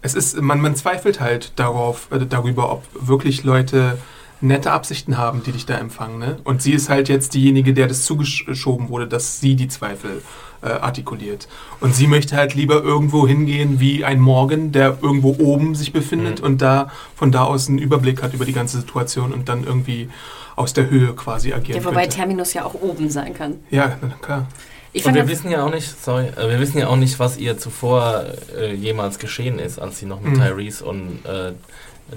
Es 0.03 0.15
ist, 0.15 0.41
man, 0.41 0.61
man 0.61 0.75
zweifelt 0.77 1.21
halt 1.21 1.53
darauf, 1.57 2.09
äh, 2.11 2.25
darüber, 2.27 2.73
ob 2.73 2.85
wirklich 2.95 3.45
Leute 3.45 3.99
nette 4.43 4.73
Absichten 4.73 5.19
haben, 5.19 5.43
die 5.43 5.53
dich 5.53 5.67
da 5.67 5.75
empfangen. 5.77 6.19
Ne? 6.19 6.39
Und 6.45 6.63
sie 6.63 6.73
ist 6.73 6.89
halt 6.89 7.11
jetzt 7.11 7.35
diejenige, 7.35 7.75
der 7.75 7.87
das 7.89 8.05
zugeschoben 8.07 8.89
wurde, 8.89 9.07
dass 9.07 9.39
sie 9.41 9.55
die 9.55 9.69
Zweifel 9.69 10.23
äh, 10.63 10.69
artikuliert. 10.69 11.47
Und 11.81 11.95
sie 11.95 12.07
möchte 12.07 12.37
halt 12.37 12.55
lieber 12.55 12.83
irgendwo 12.83 13.27
hingehen 13.27 13.81
wie 13.81 14.03
ein 14.05 14.19
Morgan, 14.21 14.73
der 14.73 14.97
irgendwo 15.03 15.37
oben 15.39 15.75
sich 15.75 15.93
befindet 15.93 16.41
Mhm. 16.41 16.47
und 16.47 16.63
da 16.63 16.91
von 17.17 17.33
da 17.33 17.45
aus 17.45 17.69
einen 17.69 17.77
Überblick 17.79 18.23
hat 18.23 18.33
über 18.33 18.47
die 18.47 18.53
ganze 18.55 18.79
Situation 18.81 19.33
und 19.35 19.51
dann 19.51 19.65
irgendwie 19.65 20.09
aus 20.57 20.73
der 20.73 20.89
Höhe 20.91 21.13
quasi 21.15 21.53
agieren 21.53 21.79
Ja, 21.81 21.85
wobei 21.87 22.03
könnte. 22.03 22.17
Terminus 22.17 22.55
ja 22.55 22.65
auch 22.65 22.75
oben 22.75 23.11
sein 23.11 23.35
kann. 23.35 23.57
Ja, 23.71 23.99
klar. 24.23 24.47
Ich 24.93 25.05
Und 25.07 25.15
wir 25.15 25.29
wissen 25.29 25.51
ja 25.51 25.65
auch 25.65 25.71
nicht, 25.71 26.03
sorry, 26.03 26.27
äh, 26.37 26.49
wir 26.49 26.59
wissen 26.59 26.79
ja 26.79 26.89
auch 26.89 26.97
nicht, 26.97 27.19
was 27.19 27.37
ihr 27.37 27.59
zuvor 27.59 28.25
äh, 28.59 28.75
jemals 28.75 29.19
geschehen 29.19 29.59
ist, 29.59 29.79
als 29.79 29.99
sie 29.99 30.07
noch 30.07 30.21
mit 30.21 30.37
Mhm. 30.37 30.43
Tyrese 30.43 30.85
und 30.85 31.21
äh, 31.25 31.53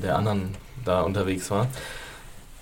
der 0.02 0.18
anderen 0.18 0.56
da 0.84 1.02
unterwegs 1.02 1.52
war. 1.52 1.68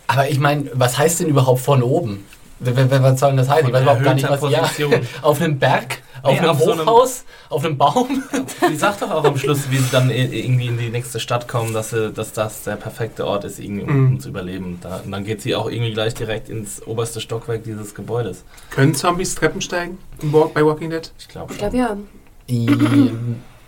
Aber 0.07 0.29
ich 0.29 0.39
meine, 0.39 0.69
was 0.73 0.97
heißt 0.97 1.21
denn 1.21 1.27
überhaupt 1.27 1.61
von 1.61 1.81
oben? 1.81 2.25
Was 2.59 3.19
soll 3.19 3.29
denn 3.29 3.37
das 3.37 3.49
heißen? 3.49 3.67
Ich 3.67 3.73
weiß 3.73 3.81
überhaupt 3.83 4.03
gar 4.03 4.13
nicht, 4.13 4.29
was. 4.29 4.41
Ja, 4.51 4.69
auf 5.21 5.41
einem 5.41 5.57
Berg? 5.57 5.99
Auf 6.23 6.33
Nee, 6.33 6.39
einem 6.39 6.49
auf 6.49 6.59
so 6.61 6.71
einem- 6.71 6.81
Hochhaus? 6.81 7.23
auf 7.49 7.65
einem 7.65 7.77
Baum? 7.77 8.23
Sie 8.69 8.75
sagt 8.75 9.01
doch 9.01 9.09
auch 9.11 9.23
am 9.23 9.37
Schluss, 9.37 9.69
wie 9.71 9.77
sie 9.77 9.89
dann 9.91 10.09
irgendwie 10.09 10.67
in 10.67 10.77
die 10.77 10.89
nächste 10.89 11.19
Stadt 11.19 11.47
kommen, 11.47 11.73
dass, 11.73 11.89
sie, 11.91 12.11
dass 12.11 12.31
das 12.33 12.63
der 12.63 12.75
perfekte 12.75 13.25
Ort 13.25 13.43
ist, 13.43 13.59
irgendwie, 13.59 13.83
um, 13.83 13.89
Mhm. 13.91 14.07
um 14.13 14.19
zu 14.19 14.29
überleben. 14.29 14.77
Da, 14.81 14.97
und 15.03 15.11
dann 15.11 15.23
geht 15.23 15.41
sie 15.41 15.55
auch 15.55 15.69
irgendwie 15.69 15.93
gleich 15.93 16.13
direkt 16.13 16.49
ins 16.49 16.85
oberste 16.85 17.21
Stockwerk 17.21 17.63
dieses 17.63 17.95
Gebäudes. 17.95 18.43
Können 18.69 18.93
Zombies 18.93 19.33
Treppen 19.35 19.61
steigen 19.61 19.97
im 20.21 20.31
Walk, 20.33 20.53
bei 20.53 20.63
Walking 20.65 20.89
Dead? 20.91 21.11
Ich 21.17 21.27
glaube 21.27 21.53
Ich 21.53 21.59
glaube 21.59 21.77
ja. 21.77 21.97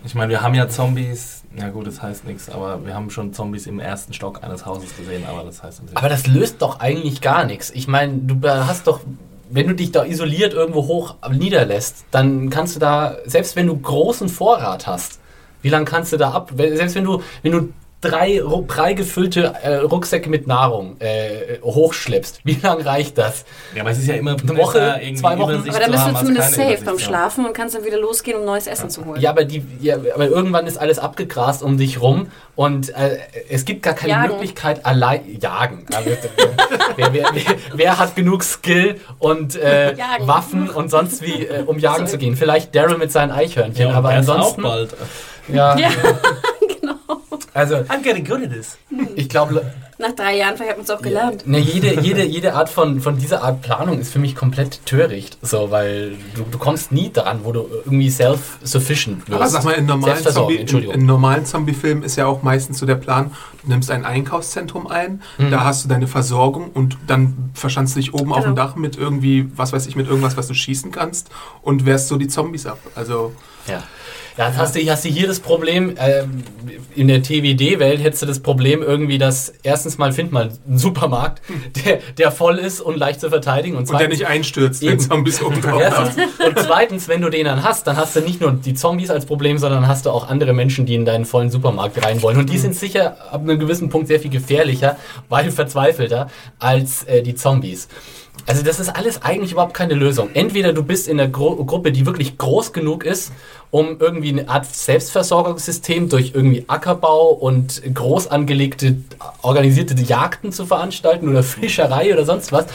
Ich 0.06 0.16
meine, 0.16 0.30
wir 0.32 0.42
haben 0.42 0.54
ja 0.54 0.68
Zombies, 0.68 1.44
na 1.56 1.70
gut, 1.70 1.88
das 1.88 2.02
heißt 2.02 2.26
nichts, 2.26 2.50
aber 2.50 2.86
wir 2.86 2.94
haben 2.94 3.10
schon 3.10 3.32
Zombies 3.34 3.68
im 3.68 3.80
ersten 3.80 4.12
Stock 4.14 4.44
eines 4.44 4.66
Hauses 4.66 4.96
gesehen, 4.98 5.24
aber 5.26 5.44
das 5.46 5.64
heißt 5.64 5.80
natürlich 5.80 5.98
Aber 5.98 6.10
das 6.10 6.28
löst 6.28 6.62
doch 6.62 6.80
eigentlich 6.82 7.22
gar 7.22 7.46
nichts. 7.46 7.72
Ich 7.72 7.88
meine, 7.88 8.14
du 8.18 8.36
hast 8.50 8.88
doch, 8.88 9.00
wenn 9.54 9.68
du 9.68 9.76
dich 9.76 9.92
da 9.92 10.04
isoliert 10.04 10.54
irgendwo 10.54 10.88
hoch 10.88 11.16
niederlässt, 11.30 12.06
dann 12.10 12.50
kannst 12.50 12.76
du 12.76 12.80
da, 12.80 13.18
selbst 13.26 13.56
wenn 13.56 13.68
du 13.68 13.78
großen 13.78 14.28
Vorrat 14.28 14.88
hast, 14.88 15.20
wie 15.62 15.70
lange 15.70 15.86
kannst 15.86 16.12
du 16.12 16.18
da 16.18 16.32
ab? 16.32 16.52
Selbst 16.58 16.96
wenn 16.96 17.04
du, 17.04 17.22
wenn 17.44 17.52
du 17.52 17.70
drei 18.04 18.42
prall 18.68 18.96
gefüllte 18.96 19.54
äh, 19.64 19.76
Rucksäcke 19.78 20.30
mit 20.30 20.48
Nahrung 20.48 20.98
äh, 21.00 21.60
hochschleppst, 21.62 22.42
wie 22.44 22.58
lange 22.62 22.86
reicht 22.86 23.18
das? 23.18 23.46
Ja, 23.74 23.82
aber 23.82 23.92
es 23.92 24.00
ist 24.00 24.08
ja 24.08 24.16
immer 24.16 24.36
Eine 24.40 24.58
Woche, 24.58 25.02
zwei 25.16 25.38
Wochen. 25.40 25.52
Übersicht 25.52 25.76
Aber 25.76 25.80
dann 25.86 25.92
bist 25.92 26.08
du 26.08 26.16
zumindest 26.20 26.50
safe 26.52 26.62
Übersicht 26.64 26.86
beim. 26.86 27.00
Schlafen 27.00 27.46
und 27.46 27.54
kannst 27.54 27.76
dann 27.76 27.86
wieder 27.86 27.98
losgehen, 28.00 28.38
um 28.40 28.46
neues 28.46 28.68
Essen 28.68 28.90
zu 28.90 29.06
holen. 29.06 29.20
Ja, 29.22 29.30
aber 29.32 29.46
die, 29.46 29.66
ja, 29.80 29.96
aber 29.96 30.28
irgendwann 30.28 30.68
ist 30.68 30.78
alles 30.78 31.00
abgegrast 31.00 31.64
um 31.64 31.78
dich 31.78 32.02
rum 32.02 32.28
und 32.56 32.90
äh, 32.90 33.18
es 33.50 33.66
gibt 33.66 33.84
gar 33.84 33.94
keine 33.94 34.12
Jagen. 34.14 34.32
Möglichkeit 34.34 34.86
allein 34.86 35.22
jagen. 35.40 35.86
Ja, 35.92 36.00
wer, 36.04 36.18
wer, 37.14 37.30
wer, 37.34 37.44
wer, 37.74 38.00
hat 38.00 38.16
genug 38.16 38.44
Skill 38.44 39.00
und 39.20 39.56
äh. 39.56 39.96
Waffen 40.22 40.70
und 40.70 40.90
sonst 40.90 41.22
wie, 41.22 41.46
äh, 41.46 41.64
um 41.66 41.80
jagen 41.80 42.08
zu 42.08 42.18
gehen? 42.18 42.36
Vielleicht 42.36 42.76
Daryl 42.76 42.98
mit 42.98 43.12
seinen 43.12 43.32
Eichhörnchen, 43.32 43.90
Ja, 43.90 43.96
aber 43.96 44.10
Beth 44.10 44.30
auch 44.30 44.36
ansonsten. 44.36 44.62
bald. 44.62 44.96
Ja, 45.48 45.78
Ja. 45.78 45.90
also 47.54 47.76
I'm 47.76 48.02
getting 48.04 48.26
good 48.26 48.44
at 48.44 48.52
this. 48.52 48.78
ich 49.16 49.30
glaube, 49.30 49.62
Nach 50.00 50.12
drei 50.12 50.38
Jahren, 50.38 50.56
vielleicht 50.56 50.72
hat 50.72 50.78
man 50.78 50.84
es 50.86 50.90
auch 50.90 51.02
gelernt. 51.02 51.46
Ne, 51.48 51.60
jede, 51.60 52.02
jede, 52.02 52.24
jede 52.26 52.56
Art 52.56 52.70
von, 52.70 53.00
von 53.00 53.18
dieser 53.18 53.44
Art 53.44 53.62
Planung 53.62 54.00
ist 54.00 54.12
für 54.12 54.20
mich 54.20 54.36
komplett 54.36 54.86
töricht. 54.86 55.38
So, 55.42 55.70
weil 55.72 56.14
du, 56.36 56.44
du 56.50 56.58
kommst 56.58 56.92
nie 56.92 57.10
daran, 57.12 57.42
wo 57.44 57.52
du 57.52 57.68
irgendwie 57.86 58.10
self-sufficient 58.10 59.28
wirst. 59.30 59.34
Aber 59.40 59.48
sag 59.50 59.64
mal, 59.64 59.72
in 59.74 59.86
normalen, 59.86 60.24
Zombie, 60.24 60.56
in, 60.56 60.68
in 60.92 61.06
normalen 61.06 61.46
Zombie-Filmen 61.46 62.04
ist 62.04 62.16
ja 62.16 62.26
auch 62.26 62.44
meistens 62.44 62.80
so 62.80 62.86
der 62.86 62.96
Plan, 62.96 63.32
du 63.64 63.70
nimmst 63.70 63.92
ein 63.92 64.06
Einkaufszentrum 64.06 64.88
ein, 64.88 65.22
Mhm. 65.38 65.52
da 65.52 65.64
hast 65.64 65.84
du 65.86 65.90
deine 65.90 66.08
Versorgung 66.08 66.70
und 66.72 66.98
dann 67.08 67.52
verschanzt 67.54 67.96
du 67.96 68.00
dich 68.00 68.14
oben 68.14 68.32
auf 68.34 68.44
dem 68.44 68.56
Genau. 68.56 68.68
Dach 68.68 68.76
mit 68.76 68.98
irgendwie, 68.98 69.50
was 69.56 69.74
weiß 69.74 69.86
ich, 69.88 69.96
mit 69.96 70.08
irgendwas, 70.08 70.38
was 70.38 70.48
du 70.48 70.54
schießen 70.54 70.92
kannst 70.92 71.30
und 71.62 71.86
wehrst 71.86 72.08
so 72.08 72.18
die 72.18 72.28
Zombies 72.28 72.66
ab. 72.66 72.80
Also, 72.96 73.34
Ja. 73.68 73.84
Ja, 74.38 74.48
jetzt 74.48 74.58
hast 74.58 74.76
du, 74.76 74.80
hast 74.90 75.06
du 75.06 75.10
hier 75.10 75.28
das 75.28 75.40
Problem, 75.40 75.96
ähm, 76.00 76.44
in 76.96 77.08
der 77.08 77.22
TWD-Welt 77.22 78.02
hättest 78.02 78.24
du 78.24 78.26
das 78.26 78.40
Problem 78.40 78.82
irgendwie, 78.82 79.18
dass 79.18 79.54
erstens 79.62 79.98
mal 79.98 80.12
find 80.12 80.32
mal 80.32 80.52
einen 80.68 80.78
Supermarkt, 80.78 81.42
der, 81.86 82.00
der 82.18 82.32
voll 82.32 82.58
ist 82.58 82.82
und 82.82 82.98
leicht 82.98 83.22
zu 83.22 83.30
verteidigen. 83.30 83.76
Und, 83.76 83.82
und 83.82 83.92
der 83.92 84.00
zweitens, 84.00 84.20
nicht 84.20 84.28
einstürzt, 84.28 84.82
wenn. 84.82 85.00
Zombies 85.00 85.42
oben 85.42 85.62
drauf 85.62 85.80
Erstens, 85.82 86.18
haben. 86.18 86.48
und 86.48 86.60
zweitens, 86.60 87.08
wenn 87.08 87.22
du 87.22 87.30
den 87.30 87.46
dann 87.46 87.64
hast, 87.64 87.86
dann 87.86 87.98
hast 87.98 88.16
du 88.16 88.22
nicht 88.22 88.42
nur 88.42 88.52
die 88.54 88.74
Zombies 88.74 89.10
als 89.12 89.26
Problem, 89.26 89.58
sondern 89.58 89.88
hast 89.88 90.06
du 90.06 90.10
auch 90.10 90.28
andere 90.28 90.54
Menschen, 90.54 90.86
die 90.86 90.96
in 90.96 91.06
deinen 91.06 91.26
vollen 91.26 91.52
Supermarkt 91.52 92.04
rein 92.04 92.22
wollen. 92.22 92.38
Und 92.38 92.50
die 92.50 92.58
sind 92.58 92.76
sicher 92.76 93.18
ab 93.32 93.42
einem 93.42 93.60
gewissen 93.60 93.90
Punkt 93.90 94.08
sehr 94.08 94.20
viel 94.20 94.32
gefährlicher, 94.32 94.98
weil 95.30 95.52
verzweifelter 95.52 96.28
als 96.58 97.04
äh, 97.04 97.22
die 97.22 97.36
Zombies. 97.36 97.88
Also 98.46 98.64
das 98.64 98.80
ist 98.80 98.90
alles 98.90 99.22
eigentlich 99.22 99.54
überhaupt 99.54 99.74
keine 99.74 99.94
Lösung. 99.94 100.30
Entweder 100.34 100.74
du 100.74 100.84
bist 100.84 101.08
in 101.08 101.20
einer 101.20 101.30
Gru 101.30 101.64
Gruppe, 101.66 101.92
die 101.92 102.06
wirklich 102.06 102.38
groß 102.38 102.74
genug 102.74 103.06
ist, 103.06 103.32
um 103.74 103.96
irgendwie 103.98 104.30
eine 104.30 104.50
Art 104.50 104.68
Selbstversorgungssystem 104.68 106.08
durch 106.08 106.34
irgendwie 106.36 106.64
Ackerbau 106.68 107.30
und 107.30 107.82
groß 107.92 108.28
angelegte, 108.28 108.98
organisierte 109.42 110.00
Jagden 110.00 110.52
zu 110.52 110.68
veranstalten 110.68 111.28
oder 111.28 111.42
Fischerei 111.44 112.14
oder 112.14 112.24
sonst 112.24 112.52
was. 112.52 112.68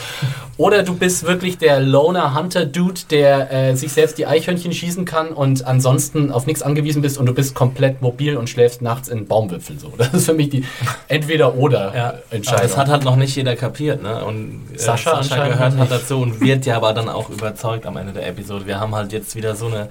Oder 0.57 0.83
du 0.83 0.93
bist 0.93 1.25
wirklich 1.25 1.57
der 1.57 1.79
Loner 1.79 2.35
Hunter 2.37 2.65
Dude, 2.65 2.99
der 3.09 3.49
äh, 3.49 3.75
sich 3.77 3.93
selbst 3.93 4.17
die 4.17 4.25
Eichhörnchen 4.25 4.73
schießen 4.73 5.05
kann 5.05 5.29
und 5.29 5.65
ansonsten 5.65 6.33
auf 6.33 6.47
nichts 6.47 6.61
angewiesen 6.61 7.01
bist 7.01 7.17
und 7.17 7.27
du 7.27 7.33
bist 7.33 7.55
komplett 7.55 8.01
mobil 8.01 8.35
und 8.35 8.49
schläfst 8.49 8.81
nachts 8.81 9.07
in 9.07 9.25
Baumwipfeln 9.25 9.79
so. 9.79 9.93
Das 9.97 10.13
ist 10.13 10.25
für 10.25 10.33
mich 10.33 10.49
die 10.49 10.65
entweder-oder 11.07 11.95
Ja, 11.95 12.09
aber 12.09 12.17
Entscheidung. 12.31 12.61
das 12.63 12.75
hat 12.75 12.89
halt 12.89 13.05
noch 13.05 13.15
nicht 13.15 13.37
jeder 13.37 13.55
kapiert, 13.55 14.03
ne? 14.03 14.25
Und 14.25 14.63
äh, 14.73 14.77
Sascha 14.77 15.11
anscheinend 15.11 15.53
gehört 15.53 15.77
hat 15.77 15.91
dazu 15.91 16.17
und 16.19 16.41
wird 16.41 16.65
ja 16.65 16.75
aber 16.75 16.91
dann 16.91 17.07
auch 17.07 17.29
überzeugt 17.29 17.85
am 17.85 17.95
Ende 17.95 18.11
der 18.11 18.27
Episode. 18.27 18.67
Wir 18.67 18.81
haben 18.81 18.93
halt 18.93 19.13
jetzt 19.13 19.37
wieder 19.37 19.55
so 19.55 19.67
eine 19.67 19.87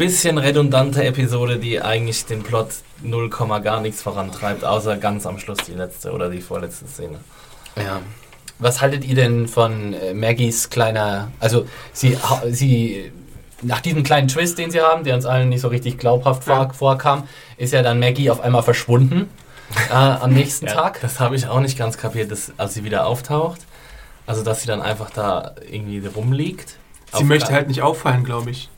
bisschen 0.00 0.38
redundante 0.38 1.04
Episode, 1.04 1.58
die 1.58 1.82
eigentlich 1.82 2.24
den 2.24 2.42
Plot 2.42 2.68
0, 3.02 3.28
gar 3.62 3.80
nichts 3.82 4.00
vorantreibt, 4.00 4.64
außer 4.64 4.96
ganz 4.96 5.26
am 5.26 5.38
Schluss 5.38 5.58
die 5.66 5.74
letzte 5.74 6.12
oder 6.12 6.30
die 6.30 6.40
vorletzte 6.40 6.86
Szene. 6.86 7.18
Ja. 7.76 8.00
Was 8.58 8.80
haltet 8.80 9.04
ihr 9.04 9.14
denn 9.14 9.46
von 9.46 9.92
äh, 9.92 10.14
Maggies 10.14 10.70
kleiner, 10.70 11.30
also 11.38 11.66
sie, 11.92 12.16
ha- 12.16 12.42
sie, 12.48 13.12
nach 13.60 13.82
diesem 13.82 14.02
kleinen 14.02 14.28
Twist, 14.28 14.56
den 14.56 14.70
sie 14.70 14.80
haben, 14.80 15.04
der 15.04 15.14
uns 15.14 15.26
allen 15.26 15.50
nicht 15.50 15.60
so 15.60 15.68
richtig 15.68 15.98
glaubhaft 15.98 16.44
vor, 16.44 16.72
vorkam, 16.72 17.28
ist 17.58 17.74
ja 17.74 17.82
dann 17.82 18.00
Maggie 18.00 18.30
auf 18.30 18.40
einmal 18.40 18.62
verschwunden 18.62 19.28
äh, 19.90 19.92
am 19.94 20.32
nächsten 20.32 20.66
Ja, 20.66 20.72
Tag. 20.72 21.00
Das 21.02 21.20
habe 21.20 21.36
ich 21.36 21.46
auch 21.46 21.60
nicht 21.60 21.76
ganz 21.78 21.98
kapiert, 21.98 22.30
dass, 22.30 22.52
als 22.56 22.72
sie 22.72 22.84
wieder 22.84 23.06
auftaucht. 23.06 23.60
Also, 24.26 24.42
dass 24.42 24.62
sie 24.62 24.66
dann 24.66 24.80
einfach 24.80 25.10
da 25.10 25.54
irgendwie 25.70 26.06
rumliegt. 26.06 26.76
Sie 27.12 27.24
möchte 27.24 27.52
halt 27.52 27.68
nicht 27.68 27.82
auffallen, 27.82 28.24
glaube 28.24 28.50
ich. 28.50 28.70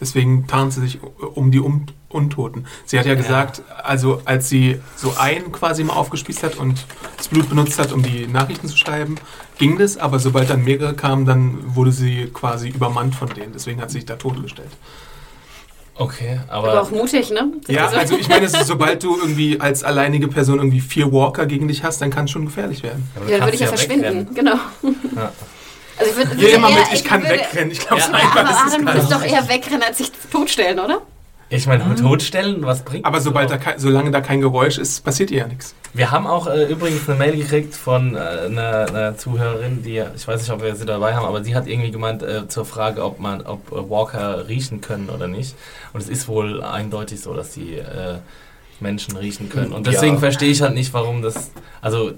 Deswegen 0.00 0.46
tarnt 0.46 0.72
sie 0.72 0.80
sich 0.80 0.98
um 1.34 1.50
die 1.50 1.60
um 1.60 1.86
Untoten. 2.08 2.66
Sie 2.86 2.98
hat 2.98 3.06
ja 3.06 3.14
gesagt, 3.14 3.62
also 3.84 4.20
als 4.24 4.48
sie 4.48 4.80
so 4.96 5.14
einen 5.16 5.52
quasi 5.52 5.84
mal 5.84 5.92
aufgespießt 5.94 6.42
hat 6.42 6.56
und 6.56 6.84
das 7.16 7.28
Blut 7.28 7.48
benutzt 7.48 7.78
hat, 7.78 7.92
um 7.92 8.02
die 8.02 8.26
Nachrichten 8.26 8.66
zu 8.66 8.76
schreiben, 8.76 9.14
ging 9.58 9.78
das, 9.78 9.96
aber 9.96 10.18
sobald 10.18 10.50
dann 10.50 10.64
mehrere 10.64 10.94
kamen, 10.94 11.24
dann 11.24 11.58
wurde 11.76 11.92
sie 11.92 12.28
quasi 12.32 12.68
übermannt 12.68 13.14
von 13.14 13.28
denen. 13.28 13.52
Deswegen 13.52 13.80
hat 13.80 13.90
sie 13.90 13.98
sich 13.98 14.06
da 14.06 14.16
totgestellt. 14.16 14.70
Okay, 15.94 16.40
Aber 16.48 16.70
aber. 16.70 16.82
auch 16.82 16.90
mutig, 16.90 17.30
ne? 17.30 17.52
Ja, 17.68 17.88
also 17.88 18.16
ich 18.16 18.26
meine, 18.28 18.46
ist, 18.46 18.56
sobald 18.64 19.02
du 19.02 19.18
irgendwie 19.18 19.60
als 19.60 19.84
alleinige 19.84 20.28
Person 20.28 20.56
irgendwie 20.58 20.80
vier 20.80 21.12
Walker 21.12 21.44
gegen 21.44 21.68
dich 21.68 21.84
hast, 21.84 22.00
dann 22.00 22.08
kann 22.10 22.24
es 22.24 22.30
schon 22.30 22.46
gefährlich 22.46 22.82
werden. 22.82 23.06
Ja, 23.28 23.36
dann 23.36 23.46
würde 23.48 23.54
ich 23.54 23.60
ja 23.60 23.70
wegrennen. 23.70 24.26
verschwinden. 24.26 24.34
Genau. 24.34 24.54
Ja. 25.14 25.30
Also 26.00 26.12
ich 26.20 26.40
würde 26.40 26.58
mal 26.58 26.70
eher- 26.70 26.78
mit, 26.78 26.86
ich 26.94 27.04
kann 27.04 27.22
wegrennen. 27.22 27.70
Ich 27.70 27.80
glaube, 27.80 28.00
Ja, 28.00 28.06
so 28.06 28.12
Ja, 28.12 28.18
einfach 28.18 28.36
aber 28.40 28.50
ist 28.50 28.76
es 28.78 28.84
gar 28.84 28.94
nicht. 28.94 29.12
doch 29.12 29.22
eher 29.24 29.48
wegrennen, 29.48 29.82
als 29.82 29.98
sich 29.98 30.10
totstellen, 30.32 30.78
oder? 30.80 31.02
Ich 31.52 31.66
meine, 31.66 31.94
totstellen, 31.96 32.58
was 32.64 32.82
bringt 32.84 33.04
Aber 33.04 33.20
sobald 33.20 33.50
da 33.50 33.58
kein, 33.58 33.76
solange 33.78 34.12
da 34.12 34.20
kein 34.20 34.40
Geräusch 34.40 34.78
ist, 34.78 35.04
passiert 35.04 35.32
ihr 35.32 35.38
ja 35.38 35.46
nichts. 35.48 35.74
Wir 35.92 36.12
haben 36.12 36.28
auch 36.28 36.46
äh, 36.46 36.66
übrigens 36.66 37.08
eine 37.08 37.18
Mail 37.18 37.36
gekriegt 37.36 37.74
von 37.74 38.14
äh, 38.14 38.18
einer, 38.20 38.86
einer 38.88 39.16
Zuhörerin, 39.18 39.82
die, 39.82 40.00
ich 40.14 40.28
weiß 40.28 40.40
nicht, 40.42 40.50
ob 40.52 40.62
wir 40.62 40.76
sie 40.76 40.86
dabei 40.86 41.16
haben, 41.16 41.26
aber 41.26 41.42
sie 41.42 41.56
hat 41.56 41.66
irgendwie 41.66 41.90
gemeint 41.90 42.22
äh, 42.22 42.46
zur 42.46 42.64
Frage, 42.64 43.04
ob 43.04 43.18
man, 43.18 43.40
ob 43.44 43.72
äh, 43.72 43.90
Walker 43.90 44.46
riechen 44.48 44.80
können 44.80 45.10
oder 45.10 45.26
nicht. 45.26 45.56
Und 45.92 46.00
es 46.00 46.08
ist 46.08 46.28
wohl 46.28 46.62
eindeutig 46.62 47.20
so, 47.20 47.34
dass 47.34 47.50
die 47.50 47.78
äh, 47.78 48.18
Menschen 48.78 49.16
riechen 49.16 49.48
können. 49.48 49.72
Und 49.72 49.88
deswegen 49.88 50.14
Ja. 50.14 50.20
verstehe 50.20 50.50
ich 50.52 50.62
halt 50.62 50.74
nicht, 50.74 50.94
warum 50.94 51.20
das. 51.20 51.50
Also 51.82 52.12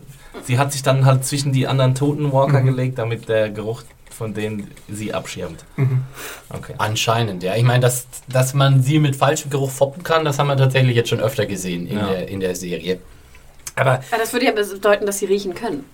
sie 0.45 0.59
hat 0.59 0.73
sich 0.73 0.83
dann 0.83 1.05
halt 1.05 1.25
zwischen 1.25 1.53
die 1.53 1.66
anderen 1.66 1.95
toten 1.95 2.33
Walker 2.33 2.61
Mhm. 2.61 2.66
gelegt, 2.66 2.99
damit 2.99 3.29
der 3.29 3.51
Geruch 3.51 3.83
von 4.11 4.35
denen 4.35 4.71
sie 4.90 5.14
abschirmt. 5.14 5.64
Mhm. 5.77 6.03
Okay. 6.51 6.75
Anscheinend, 6.79 7.42
ja. 7.42 7.57
Ich 7.57 7.62
meine, 7.64 7.81
dass, 7.81 8.07
dass 8.29 8.53
man 8.55 8.83
sie 8.83 8.99
mit 8.99 9.16
falschem 9.16 9.51
Geruch 9.51 9.71
foppen 9.71 10.03
kann, 10.03 10.25
das 10.25 10.38
haben 10.38 10.49
wir 10.49 10.57
tatsächlich 10.57 10.95
jetzt 10.95 11.09
schon 11.09 11.21
öfter 11.21 11.47
gesehen 11.47 11.87
in, 11.87 11.97
Ja. 11.99 12.07
der, 12.09 12.29
in 12.29 12.38
der 12.40 12.55
Serie. 12.55 12.99
Aber 13.75 14.03
Ja, 14.12 14.18
das 14.18 14.33
würde 14.35 14.45
ja 14.47 14.53
bedeuten, 14.53 15.07
dass 15.07 15.18
sie 15.18 15.25
riechen 15.27 15.55
können. 15.55 15.85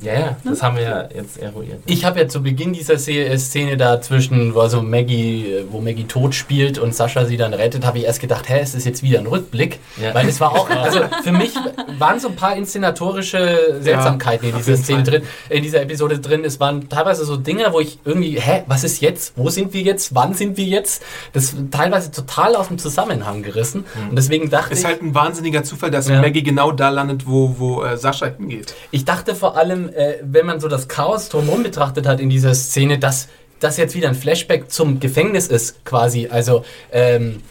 Ja, 0.00 0.12
ja, 0.12 0.36
das 0.44 0.62
haben 0.62 0.76
wir 0.76 0.82
ja 0.82 1.08
jetzt 1.14 1.38
eruiert. 1.38 1.80
Ich 1.86 2.04
habe 2.04 2.20
ja 2.20 2.28
zu 2.28 2.42
Beginn 2.42 2.72
dieser 2.72 2.98
Se- 2.98 3.38
Szene 3.38 3.76
da 3.76 4.00
zwischen, 4.00 4.54
wo 4.54 4.60
also 4.60 4.82
Maggie, 4.82 5.46
äh, 5.52 5.64
wo 5.70 5.80
Maggie 5.80 6.04
tot 6.04 6.34
spielt 6.34 6.78
und 6.78 6.94
Sascha 6.94 7.24
sie 7.24 7.36
dann 7.36 7.54
rettet, 7.54 7.86
habe 7.86 7.98
ich 7.98 8.04
erst 8.04 8.20
gedacht, 8.20 8.48
hä, 8.48 8.60
ist 8.62 8.74
das 8.74 8.84
jetzt 8.84 9.02
wieder 9.02 9.18
ein 9.18 9.26
Rückblick? 9.26 9.78
Ja. 10.00 10.14
Weil 10.14 10.28
es 10.28 10.38
war 10.40 10.52
auch, 10.52 10.68
also 10.68 11.00
für 11.22 11.32
mich 11.32 11.54
waren 11.98 12.20
so 12.20 12.28
ein 12.28 12.36
paar 12.36 12.56
inszenatorische 12.56 13.78
Seltsamkeiten 13.80 14.48
in 14.48 14.54
auf 14.54 14.64
dieser 14.64 14.76
Szene 14.76 15.02
drin, 15.02 15.22
in 15.48 15.62
dieser 15.62 15.82
Episode 15.82 16.18
drin. 16.18 16.44
Es 16.44 16.60
waren 16.60 16.88
teilweise 16.88 17.24
so 17.24 17.36
Dinge, 17.36 17.72
wo 17.72 17.80
ich 17.80 17.98
irgendwie, 18.04 18.38
hä, 18.40 18.62
was 18.66 18.84
ist 18.84 19.00
jetzt? 19.00 19.32
Wo 19.36 19.48
sind 19.50 19.72
wir 19.72 19.82
jetzt? 19.82 20.14
Wann 20.14 20.34
sind 20.34 20.56
wir 20.56 20.64
jetzt? 20.64 21.02
Das 21.32 21.54
teilweise 21.70 22.10
total 22.10 22.56
aus 22.56 22.68
dem 22.68 22.78
Zusammenhang 22.78 23.42
gerissen. 23.42 23.84
Und 24.10 24.16
deswegen 24.16 24.50
dachte 24.50 24.72
Ist 24.72 24.80
ich, 24.80 24.84
halt 24.86 25.02
ein 25.02 25.14
wahnsinniger 25.14 25.62
Zufall, 25.62 25.90
dass 25.90 26.08
Ja. 26.08 26.20
Maggie 26.20 26.42
genau 26.42 26.72
da 26.72 26.90
landet, 26.90 27.26
wo, 27.26 27.54
wo 27.58 27.82
äh, 27.82 27.96
Sascha 27.96 28.26
hingeht. 28.26 28.74
Ich 28.90 29.04
dachte 29.04 29.34
vor 29.34 29.56
allem, 29.56 29.85
äh, 29.90 30.18
wenn 30.22 30.46
man 30.46 30.60
so 30.60 30.68
das 30.68 30.88
Chaos 30.88 31.28
drumherum 31.28 31.62
betrachtet 31.62 32.06
hat 32.06 32.20
in 32.20 32.30
dieser 32.30 32.54
Szene, 32.54 32.98
dass 32.98 33.28
das 33.60 33.76
jetzt 33.76 33.94
wieder 33.94 34.08
ein 34.08 34.14
Flashback 34.14 34.70
zum 34.70 35.00
Gefängnis 35.00 35.48
ist, 35.48 35.84
quasi. 35.84 36.28
Also 36.28 36.64
ähm, 36.92 37.42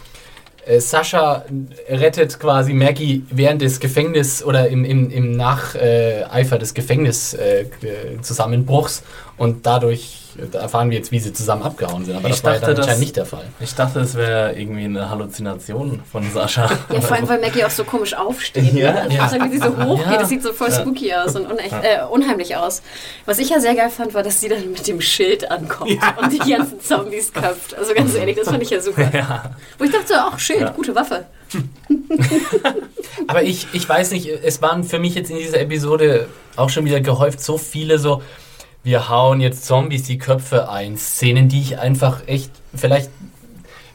äh, 0.65 0.79
Sascha 0.79 1.45
rettet 1.89 2.39
quasi 2.39 2.73
Maggie 2.73 3.23
während 3.29 3.61
des 3.61 3.79
Gefängnis 3.79 4.43
oder 4.43 4.67
im, 4.67 4.83
im, 4.83 5.11
im 5.11 5.31
Nacheifer 5.31 5.81
äh, 5.81 6.23
Eifer 6.25 6.57
des 6.57 6.73
Gefängniszusammenbruchs 6.73 9.03
und 9.37 9.65
dadurch 9.65 10.21
erfahren 10.53 10.89
wir 10.89 10.97
jetzt, 10.97 11.11
wie 11.13 11.19
sie 11.19 11.31
zusammen 11.31 11.63
abgehauen 11.63 12.03
sind. 12.05 12.15
Aber 12.17 12.27
Ich 12.27 12.35
das 12.35 12.43
war 12.43 12.53
ja 12.53 12.59
dachte, 12.59 12.73
dann 12.73 12.81
anscheinend 12.83 13.01
nicht 13.01 13.15
der 13.15 13.25
Fall. 13.25 13.45
Ich 13.61 13.73
dachte, 13.73 13.99
es 14.01 14.15
wäre 14.15 14.53
irgendwie 14.53 14.83
eine 14.83 15.09
Halluzination 15.09 16.01
von 16.11 16.29
Sascha. 16.31 16.69
Ja, 16.93 16.99
vor 17.01 17.15
allem, 17.17 17.27
weil 17.29 17.39
Maggie 17.39 17.63
auch 17.63 17.69
so 17.69 17.83
komisch 17.85 18.13
aufsteht. 18.13 18.73
Ja, 18.73 19.05
ne? 19.05 19.13
ja. 19.15 19.23
Also, 19.23 19.37
wie 19.37 19.49
sie 19.49 19.57
so 19.59 19.77
hochgeht, 19.77 20.11
Ja. 20.11 20.17
das 20.17 20.29
sieht 20.29 20.43
so 20.43 20.51
voll 20.51 20.69
Ja. 20.69 20.81
spooky 20.81 21.13
aus 21.13 21.35
und 21.37 21.49
unecht, 21.49 21.73
äh, 21.83 22.03
unheimlich 22.09 22.55
aus. 22.57 22.81
Was 23.25 23.39
ich 23.39 23.49
ja 23.49 23.59
sehr 23.61 23.75
geil 23.75 23.89
fand, 23.89 24.13
war, 24.13 24.23
dass 24.23 24.41
sie 24.41 24.49
dann 24.49 24.71
mit 24.71 24.85
dem 24.87 24.99
Schild 24.99 25.49
ankommt 25.49 25.91
Ja. 25.91 26.15
und 26.21 26.31
die 26.33 26.37
ganzen 26.51 26.81
Zombies 26.81 27.31
köpft. 27.31 27.75
Also 27.77 27.93
ganz 27.93 28.13
ehrlich, 28.15 28.35
das 28.35 28.49
fand 28.49 28.61
ich 28.61 28.69
ja 28.69 28.81
super. 28.81 29.09
ja. 29.13 29.55
Wo 29.77 29.83
ich 29.85 29.91
dachte, 29.91 30.07
so, 30.07 30.13
ach, 30.17 30.37
Schild, 30.39 30.61
Ja. 30.61 30.69
gute 30.71 30.93
Waffe. 30.95 31.25
Aber 33.27 33.43
ich, 33.43 33.67
ich 33.73 33.87
weiß 33.87 34.11
nicht, 34.11 34.27
es 34.27 34.61
waren 34.61 34.83
für 34.83 34.99
mich 34.99 35.15
jetzt 35.15 35.29
in 35.31 35.37
dieser 35.37 35.59
Episode 35.61 36.27
auch 36.55 36.69
schon 36.69 36.85
wieder 36.85 36.99
gehäuft 37.01 37.41
so 37.41 37.57
viele 37.57 37.99
so, 37.99 38.21
wir 38.85 39.09
hauen 39.09 39.41
jetzt 39.41 39.65
Zombies 39.65 40.03
die 40.03 40.19
Köpfe 40.19 40.69
ein, 40.69 40.95
Szenen, 40.95 41.49
die 41.49 41.59
ich 41.59 41.79
einfach 41.79 42.21
echt, 42.27 42.51
vielleicht 42.73 43.09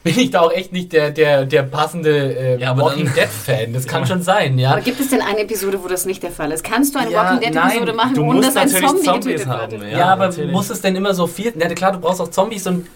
bin 0.03 0.19
ich 0.19 0.31
da 0.31 0.41
auch 0.41 0.51
echt 0.51 0.73
nicht 0.73 0.91
der, 0.91 1.11
der, 1.11 1.45
der 1.45 1.63
passende 1.63 2.35
äh, 2.35 2.59
Ja, 2.59 2.71
aber 2.71 2.83
Walking 2.83 3.13
Dead 3.13 3.27
Fan. 3.27 3.71
Das 3.71 3.87
kann 3.87 4.05
schon 4.05 4.21
sein, 4.21 4.57
ja. 4.57 4.71
Aber 4.71 4.81
gibt 4.81 4.99
es 4.99 5.09
denn 5.09 5.21
eine 5.21 5.39
Episode, 5.41 5.81
wo 5.81 5.87
das 5.87 6.05
nicht 6.05 6.23
der 6.23 6.31
Fall 6.31 6.51
ist? 6.51 6.63
Kannst 6.63 6.93
du 6.93 6.99
eine 6.99 7.11
Ja, 7.11 7.23
Walking 7.23 7.39
Dead 7.39 7.55
Episode 7.55 7.85
nein, 7.85 7.95
machen, 7.95 8.15
du 8.15 8.21
ohne 8.23 8.33
musst 8.41 8.49
dass 8.49 8.57
ein 8.57 8.67
Zombie 8.69 9.03
Zombies 9.03 9.25
getötet 9.25 9.47
haben, 9.47 9.71
wird? 9.79 9.91
ja. 9.91 9.97
Ja, 9.99 10.05
aber 10.07 10.27
natürlich. 10.27 10.51
muss 10.51 10.69
es 10.69 10.81
denn 10.81 10.95
immer 10.95 11.13
so 11.13 11.25
viel? 11.27 11.53
Na 11.55 11.69
klar, 11.69 11.93
du 11.93 11.99
brauchst 11.99 12.19
auch 12.19 12.29
Zombies 12.29 12.67
und 12.67 12.87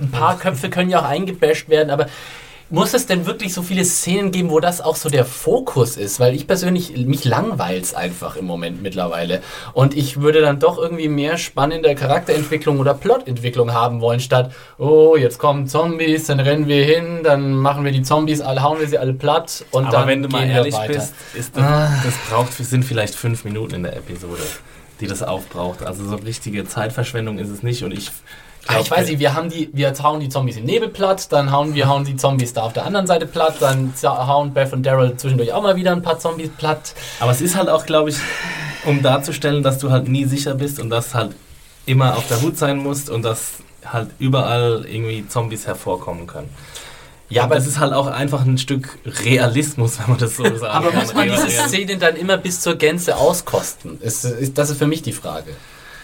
ein 0.00 0.10
paar 0.10 0.36
Köpfe 0.38 0.68
können 0.68 0.90
ja 0.90 1.00
auch 1.00 1.08
eingebasht 1.08 1.68
werden, 1.68 1.90
aber 1.90 2.06
muss 2.70 2.94
es 2.94 3.06
denn 3.06 3.26
wirklich 3.26 3.52
so 3.52 3.62
viele 3.62 3.84
Szenen 3.84 4.30
geben, 4.30 4.50
wo 4.50 4.60
das 4.60 4.80
auch 4.80 4.96
so 4.96 5.08
der 5.08 5.24
Fokus 5.24 5.96
ist? 5.96 6.20
Weil 6.20 6.34
ich 6.34 6.46
persönlich, 6.46 6.96
mich 6.96 7.24
langweilt's 7.24 7.94
einfach 7.94 8.36
im 8.36 8.46
Moment 8.46 8.82
mittlerweile. 8.82 9.42
Und 9.72 9.96
ich 9.96 10.20
würde 10.20 10.40
dann 10.40 10.60
doch 10.60 10.78
irgendwie 10.78 11.08
mehr 11.08 11.36
spannende 11.36 11.94
Charakterentwicklung 11.94 12.78
oder 12.78 12.94
Plotentwicklung 12.94 13.72
haben 13.72 14.00
wollen, 14.00 14.20
statt, 14.20 14.52
oh, 14.78 15.16
jetzt 15.16 15.38
kommen 15.38 15.66
Zombies, 15.66 16.26
dann 16.26 16.40
rennen 16.40 16.68
wir 16.68 16.84
hin, 16.84 17.20
dann 17.24 17.52
machen 17.54 17.84
wir 17.84 17.92
die 17.92 18.02
Zombies 18.02 18.40
alle, 18.40 18.62
hauen 18.62 18.78
wir 18.78 18.88
sie 18.88 18.98
alle 18.98 19.14
platt 19.14 19.64
und 19.72 19.86
Aber 19.86 19.98
dann 19.98 20.08
wenn 20.08 20.22
du 20.22 20.28
mal 20.28 20.46
ehrlich 20.46 20.76
bist, 20.86 21.14
ist 21.34 21.56
das, 21.56 21.90
das 22.04 22.14
braucht, 22.28 22.52
sind 22.52 22.84
vielleicht 22.84 23.14
fünf 23.14 23.44
Minuten 23.44 23.74
in 23.74 23.82
der 23.82 23.96
Episode, 23.96 24.42
die 25.00 25.06
das 25.06 25.22
aufbraucht. 25.22 25.84
Also 25.84 26.08
so 26.08 26.16
richtige 26.16 26.66
Zeitverschwendung 26.66 27.38
ist 27.38 27.48
es 27.48 27.62
nicht. 27.62 27.82
Und 27.82 27.92
ich, 27.92 28.10
Ah, 28.66 28.78
ich 28.80 28.90
weiß 28.90 29.08
nicht, 29.08 29.18
wir 29.18 29.34
haben 29.34 29.48
die, 29.48 29.70
wir 29.72 29.92
hauen 30.02 30.20
die 30.20 30.28
Zombies 30.28 30.56
im 30.56 30.64
Nebel 30.64 30.88
platt, 30.88 31.32
dann 31.32 31.50
hauen 31.50 31.74
wir 31.74 31.88
hauen 31.88 32.04
die 32.04 32.16
Zombies 32.16 32.52
da 32.52 32.62
auf 32.62 32.72
der 32.72 32.84
anderen 32.84 33.06
Seite 33.06 33.26
platt, 33.26 33.56
dann 33.60 33.92
hauen 34.02 34.52
Beth 34.52 34.72
und 34.72 34.84
Daryl 34.84 35.16
zwischendurch 35.16 35.52
auch 35.52 35.62
mal 35.62 35.76
wieder 35.76 35.92
ein 35.92 36.02
paar 36.02 36.18
Zombies 36.18 36.50
platt. 36.56 36.94
Aber 37.20 37.32
es 37.32 37.40
ist 37.40 37.56
halt 37.56 37.68
auch, 37.68 37.86
glaube 37.86 38.10
ich, 38.10 38.16
um 38.84 39.02
darzustellen, 39.02 39.62
dass 39.62 39.78
du 39.78 39.90
halt 39.90 40.08
nie 40.08 40.24
sicher 40.24 40.54
bist 40.54 40.78
und 40.78 40.90
dass 40.90 41.14
halt 41.14 41.34
immer 41.86 42.16
auf 42.16 42.28
der 42.28 42.42
Hut 42.42 42.56
sein 42.56 42.78
musst 42.78 43.10
und 43.10 43.22
dass 43.22 43.54
halt 43.84 44.10
überall 44.18 44.84
irgendwie 44.86 45.26
Zombies 45.26 45.66
hervorkommen 45.66 46.26
können. 46.26 46.50
Ja, 47.30 47.44
aber 47.44 47.56
es 47.56 47.66
ist 47.66 47.78
halt 47.78 47.92
auch 47.92 48.08
einfach 48.08 48.44
ein 48.44 48.58
Stück 48.58 48.98
Realismus, 49.24 50.00
wenn 50.00 50.10
man 50.10 50.18
das 50.18 50.36
so 50.36 50.42
sagen 50.42 50.64
Aber 50.64 50.90
kann. 50.90 51.00
muss 51.00 51.14
man 51.14 51.28
diese 51.28 51.48
Szenen 51.48 52.00
dann 52.00 52.16
immer 52.16 52.36
bis 52.36 52.60
zur 52.60 52.74
Gänze 52.74 53.16
auskosten? 53.16 54.00
Ist, 54.00 54.24
ist, 54.24 54.58
das 54.58 54.70
ist 54.70 54.78
für 54.78 54.88
mich 54.88 55.02
die 55.02 55.12
Frage. 55.12 55.52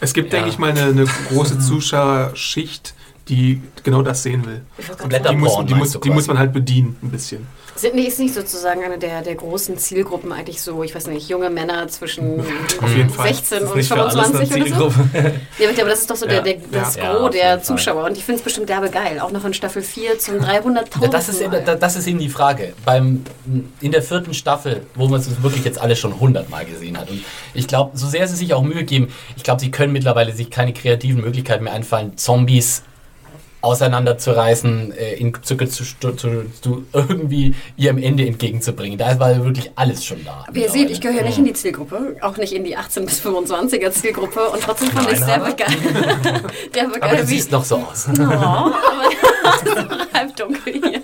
Es 0.01 0.13
gibt, 0.13 0.33
Ja. 0.33 0.39
denke 0.39 0.51
ich 0.51 0.59
mal, 0.59 0.71
eine, 0.71 0.85
eine 0.85 1.05
große 1.29 1.59
Zuschauerschicht, 1.61 2.95
die 3.29 3.61
genau 3.83 4.03
das 4.03 4.23
sehen 4.23 4.45
will. 4.47 4.63
Kompletter 4.99 5.31
Die 5.31 5.37
muss, 5.37 5.57
die 5.67 5.75
muss, 5.75 5.99
die 6.01 6.11
muss 6.11 6.27
man 6.29 6.39
halt 6.39 6.53
bedienen, 6.53 6.97
ein 7.03 7.11
bisschen. 7.11 7.47
Sind, 7.75 7.95
ist 7.99 8.19
nicht 8.21 8.33
sozusagen 8.33 8.83
eine 8.83 8.97
der, 8.99 9.21
der 9.21 9.35
großen 9.35 9.77
Zielgruppen 9.77 10.33
eigentlich 10.33 10.63
so, 10.63 10.83
ich 10.83 10.95
weiß 10.95 11.09
nicht, 11.09 11.29
junge 11.29 11.51
Männer 11.51 11.87
zwischen 11.89 12.41
Auf 12.81 12.97
jeden 12.97 13.11
Fall. 13.11 13.29
16 13.35 13.59
Das 13.59 13.65
ist 13.65 13.71
und 13.71 13.77
nicht 13.77 13.89
für 13.89 14.01
alles 14.01 14.15
eine 14.17 14.25
25 14.47 14.73
oder 14.73 14.79
so? 14.81 14.91
Zielgruppe. 14.91 15.33
Ja, 15.59 15.69
aber 15.83 15.91
das 15.91 16.01
ist 16.01 16.11
doch 16.11 16.17
so 16.17 16.25
der, 16.27 16.37
Ja. 16.37 16.43
der, 16.43 16.55
das 16.73 16.97
Ja, 16.97 17.13
Gros 17.15 17.31
der. 17.33 17.63
Zuschauer. 17.63 18.05
Und 18.05 18.17
ich 18.17 18.25
finde 18.25 18.39
es 18.39 18.45
bestimmt 18.45 18.71
derbe 18.71 18.89
geil. 18.89 19.21
Auch 19.21 19.31
noch 19.31 19.45
in 19.45 19.53
Staffel 19.53 19.83
4 19.83 20.19
zum 20.19 20.37
300.000. 20.37 21.03
Ja, 21.03 21.09
das, 21.09 21.29
ist 21.29 21.41
eben, 21.43 21.53
da- 21.67 21.75
das 21.75 21.97
ist 21.97 22.07
eben 22.07 22.19
die 22.19 22.31
Frage. 22.31 22.73
Beim, 22.87 23.25
in 23.83 23.91
der 23.93 24.03
vierten 24.03 24.33
Staffel, 24.33 24.87
wo 24.95 25.07
man 25.09 25.21
es 25.21 25.43
wirklich 25.43 25.65
jetzt 25.67 25.79
alle 25.79 25.97
schon 25.97 26.19
hundertmal 26.19 26.65
gesehen 26.65 26.97
hat. 26.97 27.11
Und 27.11 27.23
ich 27.53 27.67
glaube, 27.67 27.91
so 27.99 28.07
sehr 28.07 28.27
sie 28.27 28.37
sich 28.37 28.55
auch 28.55 28.63
Mühe 28.63 28.85
geben, 28.85 29.09
ich 29.37 29.43
glaube, 29.43 29.61
sie 29.61 29.71
können 29.71 29.93
mittlerweile 29.93 30.33
sich 30.33 30.49
keine 30.51 30.73
kreativen 30.73 31.21
Möglichkeiten 31.21 31.65
mehr 31.65 31.75
einfallen, 31.75 32.17
Zombies 32.17 32.85
auseinanderzureißen, 33.67 34.93
äh, 34.93 35.15
in 35.15 35.33
Zücke 35.43 35.69
zu, 35.69 35.85
zu, 35.85 36.13
zu, 36.13 36.45
zu 36.61 36.87
irgendwie 36.93 37.55
ihrem 37.77 37.99
Ende 37.99 38.27
entgegenzubringen. 38.27 38.99
Da 38.99 39.19
war 39.19 39.45
wirklich 39.45 39.71
alles 39.75 40.05
schon 40.05 40.25
da. 40.25 40.45
Aber 40.47 40.57
ihr 40.57 40.71
seht, 40.71 40.91
ich 40.91 41.01
gehöre 41.01 41.25
nicht 41.25 41.39
in 41.39 41.45
die 41.45 41.53
Zielgruppe, 41.53 42.17
auch 42.21 42.37
nicht 42.37 42.53
in 42.53 42.65
die 42.65 42.77
18- 42.77 43.05
bis 43.05 43.21
25er 43.21 43.91
Zielgruppe 43.91 44.49
und 44.49 44.63
trotzdem 44.63 44.91
fand 44.91 45.13
ich 45.13 45.19
es 45.19 45.27
derbe 45.27 45.55
geil. 45.55 46.43
derbe 46.75 47.03
Aber 47.03 47.17
du 47.17 47.27
siehst 47.27 47.51
noch 47.53 47.65
so 47.65 47.77
aus. 47.77 48.07
Oh, 48.09 48.23
aber 48.23 48.73
es 49.55 49.63
ist 49.63 49.77
noch 49.77 50.13
halb 50.13 50.37
dunkel 50.37 50.73
hier. 50.73 51.03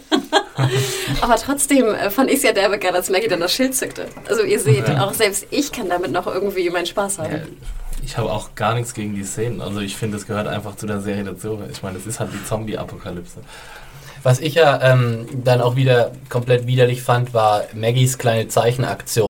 Aber 1.20 1.36
trotzdem 1.36 1.86
äh, 1.86 2.10
fand 2.10 2.30
ich 2.30 2.36
es 2.36 2.42
ja 2.42 2.52
derbe 2.52 2.78
geil, 2.78 2.94
als 2.94 3.10
Maggie 3.10 3.28
dann 3.28 3.40
das 3.40 3.52
Schild 3.52 3.74
zückte. 3.74 4.06
Also 4.28 4.42
ihr 4.42 4.60
seht, 4.60 4.88
auch 4.90 5.12
selbst 5.12 5.46
ich 5.50 5.72
kann 5.72 5.88
damit 5.88 6.12
noch 6.12 6.26
irgendwie 6.26 6.68
meinen 6.70 6.86
Spaß 6.86 7.18
haben. 7.18 7.42
Ich 8.02 8.18
habe 8.18 8.30
auch 8.30 8.54
gar 8.54 8.74
nichts 8.74 8.94
gegen 8.94 9.14
die 9.14 9.24
Szenen. 9.24 9.60
Also 9.60 9.80
ich 9.80 9.96
finde, 9.96 10.16
es 10.16 10.26
gehört 10.26 10.48
einfach 10.48 10.76
zu 10.76 10.86
der 10.86 11.00
Serie 11.00 11.24
dazu. 11.24 11.58
Ich 11.70 11.82
meine, 11.82 11.98
es 11.98 12.06
ist 12.06 12.20
halt 12.20 12.32
die 12.32 12.44
Zombie-Apokalypse. 12.44 13.40
Was 14.22 14.40
ich 14.40 14.54
ja 14.54 14.80
ähm, 14.82 15.26
dann 15.44 15.60
auch 15.60 15.76
wieder 15.76 16.12
komplett 16.28 16.66
widerlich 16.66 17.02
fand, 17.02 17.34
war 17.34 17.64
Maggies 17.74 18.18
kleine 18.18 18.48
Zeichenaktion. 18.48 19.26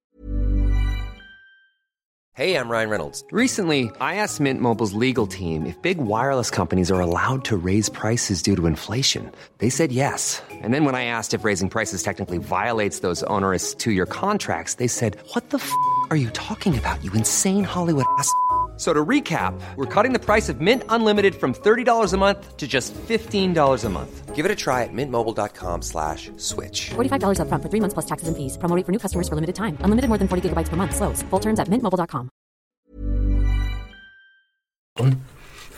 Hey, 2.35 2.56
I'm 2.56 2.70
Ryan 2.70 2.88
Reynolds. 2.88 3.24
Recently, 3.30 3.90
I 4.00 4.16
asked 4.16 4.40
Mint 4.40 4.61
Mobile's 4.61 4.94
legal 4.94 5.26
team 5.26 5.66
if 5.66 5.80
big 5.82 5.98
wireless 5.98 6.50
companies 6.50 6.90
are 6.90 7.00
allowed 7.00 7.44
to 7.44 7.58
raise 7.58 7.90
prices 7.90 8.42
due 8.42 8.56
to 8.56 8.66
inflation. 8.66 9.30
They 9.58 9.68
said 9.68 9.92
yes. 9.92 10.42
And 10.50 10.72
then 10.72 10.87
when 10.87 10.94
I 10.94 11.04
asked 11.04 11.35
if 11.35 11.44
raising 11.44 11.68
prices 11.68 12.02
technically 12.02 12.38
violates 12.38 13.00
those 13.00 13.22
onerous 13.24 13.74
two 13.74 13.92
year 13.92 14.06
contracts, 14.06 14.74
they 14.74 14.88
said, 14.88 15.18
What 15.35 15.50
the 15.50 15.58
f 15.58 15.70
are 16.08 16.16
you 16.16 16.30
talking 16.30 16.76
about, 16.76 17.04
you 17.04 17.12
insane 17.12 17.64
Hollywood 17.64 18.06
ass? 18.18 18.32
F- 18.72 18.80
So 18.80 18.92
to 18.92 19.04
recap, 19.04 19.54
we're 19.76 19.87
cutting 19.87 20.12
the 20.12 20.18
price 20.18 20.48
of 20.48 20.61
Mint 20.61 20.82
Unlimited 20.88 21.35
from 21.35 21.52
$30 21.54 22.12
a 22.14 22.16
month 22.16 22.56
to 22.56 22.66
just 22.66 22.94
$15 23.08 23.85
a 23.85 23.88
month. 23.88 24.35
Give 24.35 24.44
it 24.44 24.50
a 24.50 24.56
try 24.56 24.82
at 24.82 24.92
mintmobile.com 24.92 25.82
slash 25.82 26.30
switch. 26.37 26.90
$45 26.90 27.38
upfront 27.38 27.62
for 27.62 27.68
three 27.70 27.80
months 27.80 27.94
plus 27.94 28.06
taxes 28.06 28.26
and 28.28 28.37
fees. 28.37 28.56
Promo 28.58 28.74
for 28.85 28.90
new 28.90 28.98
customers 28.98 29.28
for 29.28 29.37
limited 29.37 29.54
time. 29.54 29.76
Unlimited 29.85 30.08
more 30.08 30.18
than 30.18 30.26
40 30.26 30.48
gigabytes 30.48 30.68
per 30.68 30.76
month. 30.76 30.96
Slows. 30.96 31.22
Full 31.30 31.40
terms 31.40 31.61
at 31.61 31.68
mintmobile.com. 31.68 32.28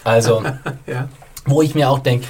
Also, 0.04 0.42
Ja. 0.86 1.08
wo 1.46 1.62
ich 1.62 1.74
mir 1.74 1.88
auch 1.90 1.98
denke, 2.00 2.26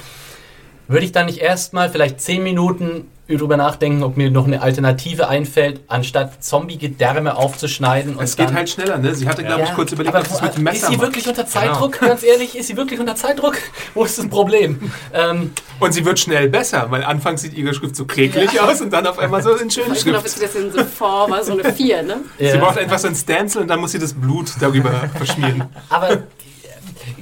würde 0.87 1.05
ich 1.05 1.11
dann 1.11 1.25
nicht 1.27 1.39
erstmal 1.39 1.89
vielleicht 1.89 2.19
10 2.21 2.43
Minuten 2.43 3.09
drüber 3.27 3.57
nachdenken, 3.57 4.03
ob 4.03 4.17
mir 4.17 4.29
noch 4.29 4.45
eine 4.45 4.61
Alternative 4.61 5.27
einfällt, 5.27 5.81
anstatt 5.87 6.43
Zombie-Gedärme 6.43 7.35
aufzuschneiden 7.35 8.15
und 8.15 8.23
Es 8.23 8.35
geht 8.35 8.49
dann 8.49 8.55
halt 8.55 8.69
schneller, 8.69 8.97
ne? 8.97 9.15
Sie 9.15 9.27
hatte, 9.27 9.43
glaube 9.43 9.63
ich, 9.63 9.69
Ja, 9.69 9.75
kurz 9.75 9.91
überlegt, 9.91 10.15
ob 10.15 10.27
sie 10.27 10.33
es 10.35 10.41
mit 10.41 10.55
dem 10.57 10.63
Messer 10.63 10.75
Ist 10.75 10.85
sie 10.87 10.91
macht. 10.97 11.01
wirklich 11.01 11.27
unter 11.27 11.47
Zeitdruck? 11.47 11.99
Ganz 11.99 12.23
ehrlich, 12.23 12.55
ist 12.57 12.67
sie 12.67 12.77
wirklich 12.77 12.99
unter 12.99 13.15
Zeitdruck? 13.15 13.55
Wo 13.95 14.03
ist 14.03 14.17
das 14.19 14.27
Problem? 14.27 14.91
ähm, 15.13 15.51
Und 15.79 15.93
sie 15.93 16.05
wird 16.05 16.19
schnell 16.19 16.49
besser, 16.49 16.85
weil 16.89 17.03
anfangs 17.03 17.41
sieht 17.41 17.53
ihre 17.55 17.73
Schrift 17.73 17.95
so 17.95 18.05
kräglich 18.05 18.59
aus 18.61 18.81
und 18.81 18.91
dann 18.93 19.07
auf 19.07 19.17
einmal 19.19 19.41
so 19.41 19.55
in 19.55 19.69
schönen 19.71 19.93
Ich 19.93 20.03
bin 20.05 20.15
auf 20.15 20.21
Schrift. 20.23 20.41
jetzt 20.41 20.55
in 20.55 20.71
so 20.71 20.83
Form, 20.83 21.33
also 21.33 21.53
eine 21.57 21.73
4, 21.73 22.03
ne? 22.03 22.17
Sie 22.37 22.45
ja. 22.45 22.57
braucht 22.57 22.77
einfach 22.77 22.99
so 22.99 23.07
ein 23.07 23.15
Stencil 23.15 23.61
und 23.61 23.67
dann 23.67 23.79
muss 23.79 23.91
sie 23.91 23.99
das 23.99 24.13
Blut 24.13 24.51
darüber 24.59 24.91
verschmieren. 25.15 25.63
Aber 25.89 26.23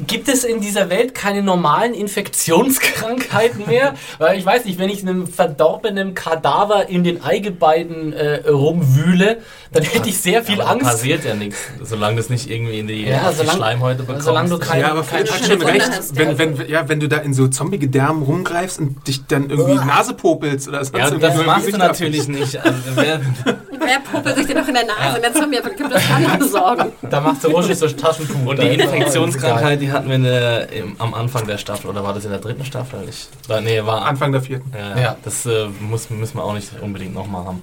gibt 0.07 0.27
es 0.27 0.43
in 0.43 0.59
dieser 0.61 0.89
Welt 0.89 1.13
keine 1.15 1.41
normalen 1.43 1.93
Infektionskrankheiten 1.93 3.65
mehr? 3.67 3.93
Weil 4.19 4.37
ich 4.37 4.45
weiß 4.45 4.65
nicht, 4.65 4.79
wenn 4.79 4.89
ich 4.89 5.01
einem 5.01 5.27
verdorbenen 5.27 6.13
Kadaver 6.13 6.89
in 6.89 7.03
den 7.03 7.23
Eigebeiden 7.23 8.13
äh, 8.13 8.47
rumwühle, 8.49 9.37
dann 9.71 9.83
hätte 9.83 10.09
ich 10.09 10.19
sehr 10.19 10.43
viel 10.43 10.61
Aber 10.61 10.71
Angst. 10.71 10.85
passiert 10.85 11.25
ja 11.25 11.33
nichts, 11.33 11.57
solange 11.81 12.17
das 12.17 12.29
nicht 12.29 12.49
irgendwie 12.49 12.79
in 12.79 12.87
die, 12.87 13.05
Ja, 13.05 13.23
auf 13.23 13.29
die 13.31 13.37
solange- 13.37 13.57
Schleimhäute 13.57 14.03
bekommst. 14.03 14.25
solange 14.25 14.49
du 14.49 14.57
kein- 14.59 14.81
Ja, 14.81 14.91
aber 14.91 15.03
keine 15.03 15.25
schon 15.27 15.61
recht, 15.63 15.89
hast, 15.91 16.15
wenn, 16.15 16.29
ja. 16.31 16.37
wenn, 16.37 16.69
ja, 16.69 16.89
wenn 16.89 16.99
du 16.99 17.07
da 17.07 17.17
in 17.17 17.33
so 17.33 17.47
Zombie-Gedärmen 17.47 18.23
rumgreifst 18.23 18.79
und 18.79 19.07
dich 19.07 19.25
dann 19.25 19.49
irgendwie 19.49 19.73
Nase 19.75 20.13
popelst 20.13 20.67
oder 20.67 20.83
sonst 20.85 20.97
ja, 20.97 21.09
das 21.09 21.39
im 21.39 21.45
machst 21.45 21.73
du 21.73 21.77
natürlich 21.77 22.27
nicht. 22.27 22.57
Also, 22.57 22.77
wer, 22.95 23.19
Wer 23.85 23.99
popelt 23.99 24.37
sich 24.37 24.47
denn 24.47 24.57
noch 24.57 24.67
in 24.67 24.75
der 24.75 24.85
Nase? 24.85 25.19
Der 25.21 25.33
Zombie 25.33 25.57
kann 25.57 25.89
das 25.89 26.07
gar 26.07 26.19
nicht 26.19 26.39
besorgen. 26.39 26.91
Da 27.09 27.19
macht 27.19 27.41
so 27.41 27.49
ruhig 27.49 27.75
so 27.77 27.87
Taschentuch. 27.89 28.45
und 28.45 28.61
die 28.61 28.67
Infektionskrankheit, 28.67 29.81
die 29.83 29.91
hatten 29.91 30.07
wir 30.07 30.15
in 30.15 30.23
der, 30.23 30.71
im, 30.71 30.95
am 30.99 31.13
Anfang 31.13 31.45
der 31.45 31.57
Staffel, 31.57 31.89
oder 31.89 32.03
war 32.03 32.13
das 32.13 32.23
in 32.23 32.31
der 32.31 32.39
dritten 32.39 32.63
Staffel? 32.63 33.03
Ich, 33.09 33.27
war, 33.49 33.59
nee, 33.59 33.83
war 33.83 34.05
Anfang 34.05 34.31
der 34.31 34.41
vierten. 34.41 34.71
Ja, 34.73 34.97
Ja. 34.97 35.17
Das 35.23 35.45
äh, 35.45 35.67
muss, 35.81 36.09
müssen 36.09 36.37
wir 36.37 36.43
auch 36.43 36.53
nicht 36.53 36.69
unbedingt 36.81 37.13
nochmal 37.13 37.45
haben. 37.45 37.61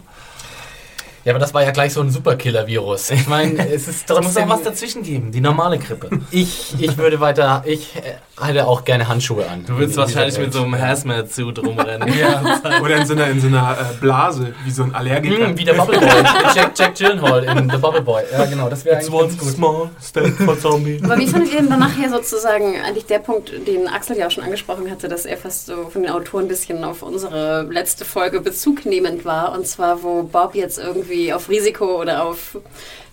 Ja, 1.24 1.32
aber 1.32 1.38
das 1.38 1.52
war 1.52 1.62
ja 1.62 1.70
gleich 1.70 1.92
so 1.92 2.00
ein 2.00 2.10
Superkiller-Virus. 2.10 3.10
Ich 3.10 3.26
meine, 3.26 3.68
es 3.72 3.88
ist 3.88 4.08
Da 4.08 4.14
muss 4.14 4.26
auch 4.26 4.32
trotzdem... 4.32 4.48
was 4.48 4.62
dazwischen 4.62 5.02
geben, 5.02 5.32
die 5.32 5.40
normale 5.40 5.78
Grippe. 5.78 6.10
Ich, 6.30 6.74
ich 6.78 6.96
würde 6.96 7.20
weiter... 7.20 7.62
Ich 7.66 7.96
äh, 7.96 8.14
hätte 8.46 8.66
auch 8.66 8.84
gerne 8.84 9.08
Handschuhe 9.08 9.46
an. 9.48 9.64
Du 9.66 9.76
willst 9.78 9.96
wahrscheinlich 9.96 10.38
mit 10.38 10.52
so 10.52 10.62
einem 10.62 10.78
Hazmat-Suit 10.78 11.58
rumrennen. 11.58 12.08
Oder 12.82 12.96
in 12.96 13.06
so 13.06 13.14
einer, 13.14 13.28
in 13.28 13.40
so 13.40 13.48
einer 13.48 13.72
äh, 13.72 13.94
Blase, 14.00 14.54
wie 14.64 14.70
so 14.70 14.84
ein 14.84 14.94
Allergiker. 14.94 15.48
Hm, 15.48 15.58
wie 15.58 15.64
der 15.64 15.74
Bubble 15.74 15.98
Boy. 15.98 16.08
Jack, 16.54 16.72
Jack 16.76 16.94
Gyllenhaal 16.94 17.44
in 17.44 17.70
The 17.70 17.76
Bubble 17.76 18.02
Boy. 18.02 18.22
Ja, 18.32 18.44
genau. 18.46 18.68
Das 18.68 18.84
wäre 18.84 18.96
eigentlich 18.96 19.12
ganz 19.12 19.38
gut. 19.38 19.48
small 19.48 19.90
step 20.02 20.32
for 20.38 20.58
zombie. 20.58 21.00
Aber 21.02 21.18
wie 21.18 21.26
fandet 21.26 21.52
ihr 21.52 21.60
denn 21.60 21.70
dann 21.70 21.80
nachher 21.80 22.08
sozusagen 22.08 22.80
eigentlich 22.80 23.06
der 23.06 23.18
Punkt, 23.18 23.52
den 23.66 23.88
Axel 23.88 24.16
ja 24.16 24.28
auch 24.28 24.30
schon 24.30 24.44
angesprochen 24.44 24.90
hatte, 24.90 25.08
dass 25.08 25.26
er 25.26 25.36
fast 25.36 25.66
so 25.66 25.90
von 25.90 26.02
den 26.02 26.10
Autoren 26.10 26.44
ein 26.44 26.48
bisschen 26.48 26.84
auf 26.84 27.02
unsere 27.02 27.62
letzte 27.70 28.04
Folge 28.04 28.40
Bezug 28.40 28.86
nehmend 28.86 29.24
war? 29.24 29.52
Und 29.52 29.66
zwar, 29.66 30.02
wo 30.02 30.22
Bob 30.22 30.54
jetzt 30.54 30.78
irgendwie 30.78 31.09
auf 31.32 31.48
Risiko 31.48 32.00
oder 32.00 32.24
auf, 32.24 32.56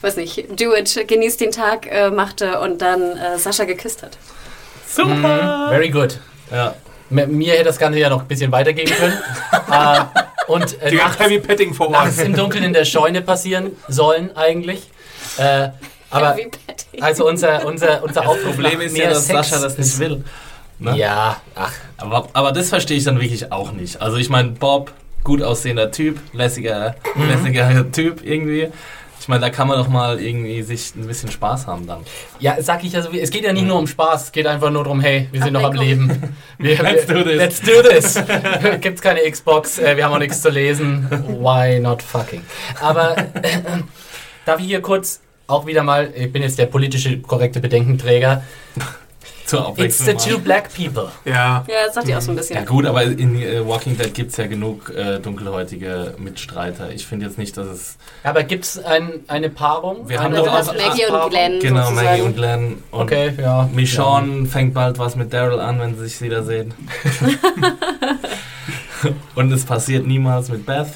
weiß 0.02 0.16
nicht, 0.18 0.48
do 0.60 0.74
it, 0.76 1.08
genießt 1.08 1.42
den 1.42 1.52
Tag 1.52 1.88
äh, 1.92 2.10
machte 2.10 2.60
und 2.60 2.82
dann 2.82 3.02
äh, 3.18 3.38
Sascha 3.38 3.64
geküsst 3.66 4.04
hat. 4.04 4.18
Super! 4.88 5.68
Very 5.70 5.90
good. 5.90 6.20
Ja. 6.52 6.76
M- 7.10 7.38
Mir 7.38 7.54
hätte 7.54 7.66
das 7.66 7.78
Ganze 7.78 8.00
ja 8.00 8.10
noch 8.10 8.22
ein 8.22 8.28
bisschen 8.28 8.52
weitergehen 8.52 8.90
können. 8.90 9.18
äh, 9.72 10.00
und 10.52 10.82
äh, 10.82 10.94
nachts, 10.96 11.20
Heavy 11.20 11.40
Petting 11.40 11.74
vor 11.74 11.90
nachts 11.90 12.18
im 12.20 12.36
Dunkeln 12.36 12.64
in 12.64 12.74
der 12.74 12.86
Scheune 12.86 13.22
passieren 13.22 13.72
sollen 13.88 14.36
eigentlich. 14.36 14.90
Äh, 15.38 15.70
aber 16.10 16.34
Heavy 16.36 16.50
Petting. 16.66 17.04
also 17.04 17.28
unser, 17.28 17.66
unser, 17.66 18.02
unser 18.04 18.22
Das 18.22 18.30
Aufruf 18.30 18.54
Problem 18.56 18.82
ist 18.82 18.98
ja, 18.98 19.10
dass 19.10 19.26
Sex 19.28 19.50
Sascha 19.50 19.62
das 19.64 19.78
nicht 19.78 20.00
will. 20.00 20.24
Ne? 20.80 20.96
Ja, 20.98 21.42
ach, 21.56 21.72
Aber, 21.98 22.28
aber 22.34 22.52
das 22.52 22.70
verstehe 22.70 22.98
ich 22.98 23.04
dann 23.04 23.20
wirklich 23.20 23.52
auch 23.52 23.72
nicht. 23.72 24.00
Also 24.02 24.18
ich 24.18 24.30
meine, 24.30 24.50
Bob, 24.50 24.92
gut 25.28 25.44
aussehender 25.44 25.92
Typ, 25.92 26.20
lässiger, 26.32 26.96
lässiger 27.16 27.92
Typ 27.92 28.26
irgendwie. 28.26 28.70
Ich 29.20 29.28
meine, 29.28 29.42
da 29.42 29.50
kann 29.50 29.68
man 29.68 29.78
doch 29.78 29.90
mal 29.90 30.22
irgendwie 30.22 30.62
sich 30.62 30.96
ein 30.96 31.06
bisschen 31.06 31.30
Spaß 31.30 31.68
haben 31.68 31.86
dann. 31.86 32.00
Ja, 32.40 32.56
sag 32.62 32.82
ich 32.86 32.96
also, 32.96 33.10
es 33.12 33.30
geht 33.30 33.44
ja 33.44 33.52
nicht 33.52 33.68
nur 33.68 33.78
um 33.78 33.88
Spaß, 33.88 34.24
es 34.24 34.32
geht 34.32 34.48
einfach 34.48 34.70
nur 34.70 34.86
darum, 34.86 35.02
hey, 35.02 35.28
wir 35.34 35.44
sind 35.44 35.52
noch 35.52 35.66
am. 35.66 35.74
Leben. 35.74 36.34
Wir, 36.60 36.82
Let's 36.82 37.06
do 37.08 37.24
this. 37.24 37.36
Let's 37.36 37.62
do 37.62 37.82
this. 37.82 38.24
Gibt's 38.82 39.02
keine 39.02 39.20
Xbox, 39.30 39.80
äh, 39.80 39.98
wir 39.98 40.06
haben 40.06 40.14
auch 40.14 40.20
nichts 40.20 40.42
zu 40.42 40.50
lesen. 40.50 41.08
Why 41.12 41.80
not 41.80 42.02
fucking? 42.02 42.42
Aber 42.82 43.18
äh, 43.18 43.60
darf 44.46 44.62
ich 44.62 44.68
hier 44.68 44.82
kurz 44.82 45.20
auch 45.46 45.66
wieder 45.66 45.84
mal, 45.84 46.10
ich 46.16 46.32
bin 46.32 46.42
jetzt 46.42 46.58
der 46.58 46.68
politische 46.68 47.20
korrekte 47.20 47.60
Bedenkenträger. 47.60 48.44
Zur 49.48 49.74
It's 49.80 49.98
the 50.00 50.12
Abwechslung. 50.12 50.34
two 50.36 50.40
black 50.44 50.70
people. 50.76 51.10
Ja, 51.26 51.64
Ja, 51.68 51.86
das 51.86 51.96
sagt 51.96 52.08
ihr 52.08 52.18
auch 52.18 52.22
so 52.22 52.32
ein 52.32 52.36
bisschen. 52.36 52.58
Ja 52.58 52.64
gut, 52.66 52.86
aber 52.86 53.04
in 53.04 53.42
äh, 53.42 53.66
Walking 53.66 53.98
Dead 53.98 54.14
gibt 54.14 54.32
es 54.32 54.38
ja 54.38 54.46
genug 54.46 54.90
äh, 54.94 55.20
dunkelhäutige 55.20 56.16
Mitstreiter. 56.18 56.92
Ich 56.92 57.08
finde 57.08 57.26
jetzt 57.28 57.38
nicht, 57.38 57.56
dass 57.58 57.68
es... 57.68 57.98
Aber 58.24 58.44
gibt's 58.44 58.78
ein, 58.78 59.22
eine 59.30 59.50
Paarung? 59.50 60.10
Wir 60.10 60.22
haben 60.22 60.36
doch 60.36 60.46
auch- 60.48 60.66
Maggie 60.76 61.06
und? 61.10 61.30
Glenn 61.30 61.60
Genau, 61.62 61.84
sozusagen. 61.84 62.06
Maggie 62.08 62.22
und 62.22 62.36
Glenn. 62.36 62.84
Und 62.92 63.02
Okay, 63.04 63.34
ja. 63.40 63.70
Michonne 63.74 64.46
fängt 64.48 64.74
bald 64.74 65.00
was 65.00 65.16
mit 65.16 65.32
Daryl 65.34 65.60
an, 65.62 65.80
wenn 65.80 65.96
sie 65.98 66.08
sich 66.08 66.22
wiedersehen. 66.22 66.74
und 69.36 69.52
es 69.52 69.66
passiert 69.66 70.06
niemals 70.06 70.50
mit 70.50 70.66
Beth. 70.66 70.88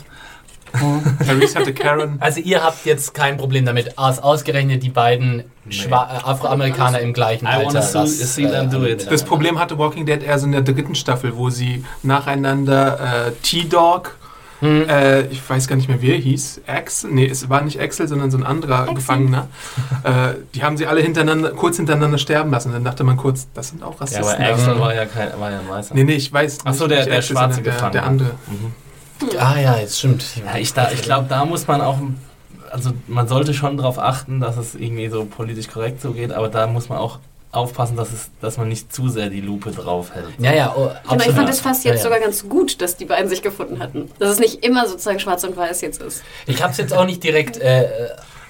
Therese 1.25 1.55
hatte 1.59 1.73
Karen. 1.73 2.17
Also 2.19 2.39
ihr 2.39 2.63
habt 2.63 2.85
jetzt 2.85 3.13
kein 3.13 3.37
Problem 3.37 3.65
damit, 3.65 3.97
aus, 3.97 4.19
ausgerechnet 4.19 4.83
die 4.83 4.89
beiden 4.89 5.43
Schwa 5.69 6.03
äh, 6.23 6.27
Afroamerikaner 6.29 6.99
im 6.99 7.13
gleichen 7.13 7.45
I 7.45 7.49
Alter. 7.49 7.81
see- 7.81 7.99
das, 7.99 8.35
see 8.35 8.47
them 8.47 8.69
do 8.69 8.83
it. 8.85 9.09
Das 9.11 9.23
Problem 9.23 9.59
hatte 9.59 9.77
Walking 9.77 10.05
Dead 10.05 10.23
eher 10.23 10.39
so 10.39 10.45
in 10.45 10.51
der 10.53 10.61
dritten 10.61 10.95
Staffel, 10.95 11.35
wo 11.35 11.49
sie 11.49 11.83
nacheinander 12.03 13.27
äh, 13.27 13.31
T-Dog, 13.43 14.17
Hm. 14.61 14.87
äh, 14.87 15.21
ich 15.23 15.41
weiß 15.49 15.67
gar 15.67 15.75
nicht 15.75 15.89
mehr, 15.89 16.03
wie 16.03 16.11
er 16.11 16.17
hieß, 16.19 16.61
Axel, 16.67 17.09
nee, 17.11 17.25
es 17.25 17.49
war 17.49 17.61
nicht 17.63 17.79
Axel, 17.81 18.07
sondern 18.07 18.29
so 18.29 18.37
ein 18.37 18.43
anderer 18.45 18.93
Gefangener. 18.93 19.47
Äh, 20.03 20.33
die 20.55 20.63
haben 20.63 20.77
sie 20.77 20.85
alle 20.87 21.01
hintereinander, 21.01 21.51
kurz 21.51 21.77
hintereinander 21.77 22.17
sterben 22.19 22.49
lassen. 22.51 22.71
Dann 22.71 22.83
dachte 22.83 23.03
man 23.03 23.17
kurz, 23.17 23.47
das 23.53 23.69
sind 23.69 23.83
auch 23.83 23.93
Ja, 23.95 23.99
Rassisten. 24.01 24.23
aber 24.35 24.45
Axel 24.53 24.79
war 24.79 24.93
ja, 24.95 25.05
kein, 25.05 25.29
war 25.39 25.51
ja 25.51 25.59
ein 25.59 25.69
Weißer. 25.69 25.93
Nee, 25.95 26.03
nee, 26.05 26.13
ich 26.13 26.31
weiß 26.33 26.59
Ach 26.63 26.73
so, 26.73 26.85
nicht, 26.87 26.97
der- 26.97 27.05
der 27.05 27.17
Axel, 27.17 27.35
schwarze 27.35 27.61
der, 27.61 27.73
Gefangene. 27.73 27.91
der 27.93 28.03
andere. 28.07 28.31
Ah 29.39 29.59
ja, 29.59 29.77
jetzt 29.77 29.99
stimmt. 29.99 30.23
Ja, 30.45 30.57
ich, 30.57 30.73
da, 30.73 30.91
ich 30.91 31.01
glaube, 31.01 31.27
da 31.29 31.45
muss 31.45 31.67
man 31.67 31.81
auch, 31.81 31.97
also 32.71 32.91
man 33.07 33.27
sollte 33.27 33.53
schon 33.53 33.77
darauf 33.77 33.99
achten, 33.99 34.39
dass 34.39 34.57
es 34.57 34.75
irgendwie 34.75 35.09
so 35.09 35.25
politisch 35.25 35.67
korrekt 35.67 36.01
so 36.01 36.11
geht, 36.11 36.31
aber 36.31 36.49
da 36.49 36.67
muss 36.67 36.89
man 36.89 36.97
auch 36.97 37.19
aufpassen, 37.51 37.97
dass, 37.97 38.13
es, 38.13 38.29
dass 38.39 38.57
man 38.57 38.69
nicht 38.69 38.93
zu 38.93 39.09
sehr 39.09 39.29
die 39.29 39.41
Lupe 39.41 39.71
drauf 39.71 40.13
hält. 40.13 40.29
Ja, 40.39 40.53
ja, 40.53 40.73
oh, 40.75 40.83
Genau, 40.83 40.91
ich 40.93 41.11
absolut. 41.11 41.35
fand 41.35 41.49
es 41.49 41.59
fast 41.59 41.83
Ja, 41.83 41.91
jetzt 41.91 41.99
ja. 41.99 42.03
sogar 42.05 42.19
ganz 42.21 42.47
gut, 42.47 42.81
dass 42.81 42.95
die 42.95 43.05
beiden 43.05 43.29
sich 43.29 43.41
gefunden 43.41 43.79
hatten. 43.79 44.09
Dass 44.19 44.29
es 44.29 44.39
nicht 44.39 44.63
immer 44.65 44.87
sozusagen 44.87 45.19
schwarz 45.19 45.43
und 45.43 45.57
weiß 45.57 45.81
jetzt 45.81 46.01
ist. 46.01 46.23
Ich 46.47 46.61
habe 46.63 46.71
es 46.71 46.77
jetzt 46.77 46.93
auch 46.93 47.05
nicht 47.05 47.21
direkt 47.23 47.57
äh, 47.57 47.89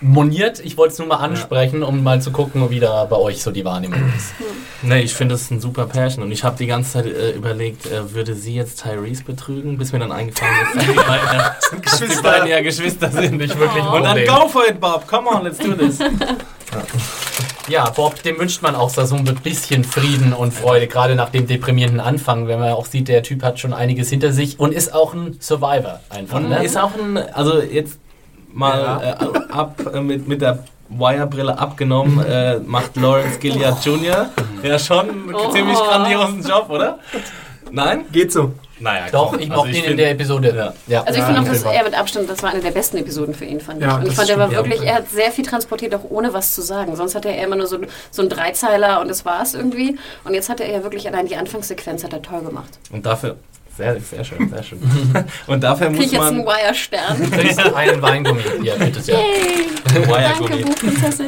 moniert. 0.02 0.60
Ich 0.60 0.78
wollte 0.78 0.94
es 0.94 1.00
nur 1.00 1.08
mal 1.08 1.18
ansprechen, 1.18 1.84
um 1.84 2.04
mal 2.04 2.22
zu 2.22 2.32
gucken, 2.32 2.70
wie 2.70 2.80
da 2.80 3.06
bei 3.06 3.16
euch 3.16 3.42
so 3.44 3.52
die 3.52 3.64
Wahrnehmung 3.66 4.00
ist. 4.18 4.34
Nee, 4.84 5.02
ich 5.02 5.14
finde 5.14 5.36
das 5.36 5.44
ist 5.44 5.52
ein 5.52 5.60
super 5.62 5.86
Pärchen 5.86 6.24
und 6.24 6.32
ich 6.32 6.44
habe 6.44 6.58
die 6.58 6.66
ganze 6.66 6.94
Zeit 6.94 7.06
äh, 7.06 7.34
überlegt, 7.34 7.86
äh, 7.86 8.16
würde 8.16 8.34
sie 8.34 8.56
jetzt 8.56 8.82
Tyrese 8.82 9.24
betrügen, 9.24 9.78
bis 9.78 9.92
mir 9.92 10.00
dann 10.00 10.12
eingefallen 10.12 10.56
ist, 10.64 10.76
dass 10.76 10.86
die 10.88 10.94
beiden, 11.08 11.28
ja, 11.38 11.56
dass 11.84 12.00
die 12.00 12.22
beiden 12.24 12.48
ja 12.48 12.62
Geschwister 12.62 13.12
sind. 13.12 13.38
Nicht 13.38 13.60
wirklich 13.60 13.84
Oh. 13.84 13.98
Und 13.98 14.04
dann 14.06 14.26
go 14.26 14.48
for 14.48 14.68
it, 14.68 14.80
Bob, 14.80 15.08
come 15.08 15.30
on, 15.30 15.44
let's 15.44 15.60
do 15.60 15.74
this. 15.74 16.00
Ja, 17.68 17.90
Bob, 17.90 18.22
dem 18.24 18.40
wünscht 18.40 18.62
man 18.62 18.76
auch 18.76 18.90
so 18.90 19.02
ein 19.16 19.24
bisschen 19.44 19.84
Frieden 19.84 20.34
und 20.34 20.52
Freude, 20.54 20.88
gerade 20.88 21.16
nach 21.16 21.30
dem 21.30 21.48
deprimierenden 21.48 22.00
Anfang, 22.02 22.48
wenn 22.48 22.60
man 22.60 22.72
auch 22.72 22.86
sieht, 22.86 23.08
der 23.08 23.24
Typ 23.24 23.44
hat 23.44 23.60
schon 23.60 23.74
einiges 23.74 24.10
hinter 24.10 24.32
sich 24.34 24.60
und 24.60 24.74
ist 24.74 24.94
auch 24.94 25.14
ein 25.14 25.38
Survivor 25.40 26.00
einfach. 26.10 26.38
Und 26.38 26.50
Ne? 26.50 26.64
ist 26.66 26.78
auch 26.78 26.92
ein, 26.96 27.18
also 27.18 27.62
jetzt 27.62 28.00
mal 28.54 29.16
äh, 29.20 29.52
ab 29.54 29.80
äh, 29.94 30.02
mit, 30.02 30.28
mit 30.28 30.42
der 30.42 30.60
Wire-Brille 30.90 31.58
abgenommen, 31.58 32.24
äh, 32.26 32.58
macht 32.60 32.96
Lawrence 32.98 33.40
Gilliard 33.40 33.84
Jr. 33.86 34.30
ja 34.64 34.78
schon 34.80 35.10
einen 35.10 35.34
Oh. 35.36 35.50
ziemlich 35.52 35.78
grandiosen 35.78 36.44
Job, 36.44 36.70
oder? 36.70 37.00
Nein? 37.72 38.06
Geht 38.12 38.32
so. 38.34 38.54
Naja, 38.82 39.04
Doch, 39.12 39.30
komm, 39.30 39.40
ich 39.40 39.52
also 39.52 39.64
mochte 39.64 39.78
ihn 39.78 39.84
in 39.86 39.98
der 39.98 40.10
Episode. 40.12 40.54
Ja. 40.56 40.74
Ja. 40.88 41.02
Also 41.04 41.12
ich 41.14 41.20
Ja, 41.20 41.26
finde 41.28 41.42
auch, 41.42 41.46
dass 41.54 41.62
er 41.64 41.84
mit 41.84 41.94
Abstand, 41.98 42.28
das 42.28 42.42
war 42.42 42.50
eine 42.50 42.62
der 42.62 42.72
besten 42.72 42.98
Episoden 42.98 43.36
für 43.36 43.46
ihn, 43.46 43.60
fand 43.62 43.80
Ja, 43.80 43.90
ich. 43.90 43.94
Und 43.98 44.02
ich 44.02 44.08
das 44.10 44.16
fand, 44.18 44.30
er 44.32 44.40
war 44.40 44.52
ja. 44.52 44.58
wirklich, 44.58 44.82
er 44.82 44.96
hat 44.96 45.10
sehr 45.10 45.32
viel 45.32 45.46
transportiert, 45.46 45.94
auch 45.94 46.04
ohne 46.10 46.34
was 46.34 46.56
zu 46.56 46.64
sagen. 46.64 46.96
Sonst 46.96 47.14
hatte 47.14 47.30
er 47.30 47.46
immer 47.46 47.56
nur 47.56 47.68
so, 47.68 47.78
so 48.10 48.24
einen 48.24 48.30
Dreizeiler 48.30 49.00
und 49.00 49.08
das 49.08 49.24
war's 49.24 49.54
irgendwie. 49.54 50.00
Und 50.24 50.34
jetzt 50.34 50.50
hatte 50.50 50.64
er 50.64 50.72
ja 50.78 50.84
wirklich 50.84 51.08
allein 51.08 51.28
die 51.28 51.36
Anfangssequenz 51.36 52.04
hat 52.04 52.12
er 52.14 52.24
toll 52.24 52.42
gemacht. 52.42 52.80
Und 52.92 53.06
dafür, 53.06 53.36
sehr, 53.78 54.00
sehr 54.00 54.24
schön, 54.24 54.50
sehr 54.50 54.64
schön. 54.64 54.80
Und 55.48 55.64
dafür 55.64 55.88
Krieg 55.88 55.98
muss 55.98 56.06
ich 56.08 56.12
jetzt 56.14 56.22
einen 56.22 56.38
man 56.44 56.48
Wire-Stern. 56.56 57.18
Du 57.20 57.30
kriegst 57.32 57.60
einen 57.60 58.02
Weingummi. 58.02 58.42
Ja, 58.64 58.76
bitte 58.76 59.02
sehr. 59.02 59.16
Yay! 59.16 59.68
Danke, 59.94 60.08
Wire-Gummi. 60.10 60.66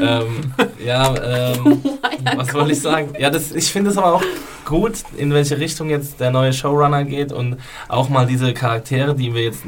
Ähm, 0.01 0.53
ja, 0.83 1.53
ähm, 1.53 1.81
was 2.35 2.47
soll 2.49 2.71
ich 2.71 2.81
sagen? 2.81 3.13
Ja, 3.17 3.29
das, 3.29 3.51
ich 3.51 3.71
finde 3.71 3.91
es 3.91 3.97
aber 3.97 4.15
auch 4.15 4.23
gut, 4.65 4.93
in 5.17 5.33
welche 5.33 5.59
Richtung 5.59 5.89
jetzt 5.89 6.19
der 6.19 6.31
neue 6.31 6.53
Showrunner 6.53 7.03
geht 7.03 7.31
und 7.31 7.57
auch 7.89 8.09
mal 8.09 8.25
diese 8.25 8.53
Charaktere, 8.53 9.15
die 9.15 9.33
wir 9.33 9.43
jetzt 9.43 9.63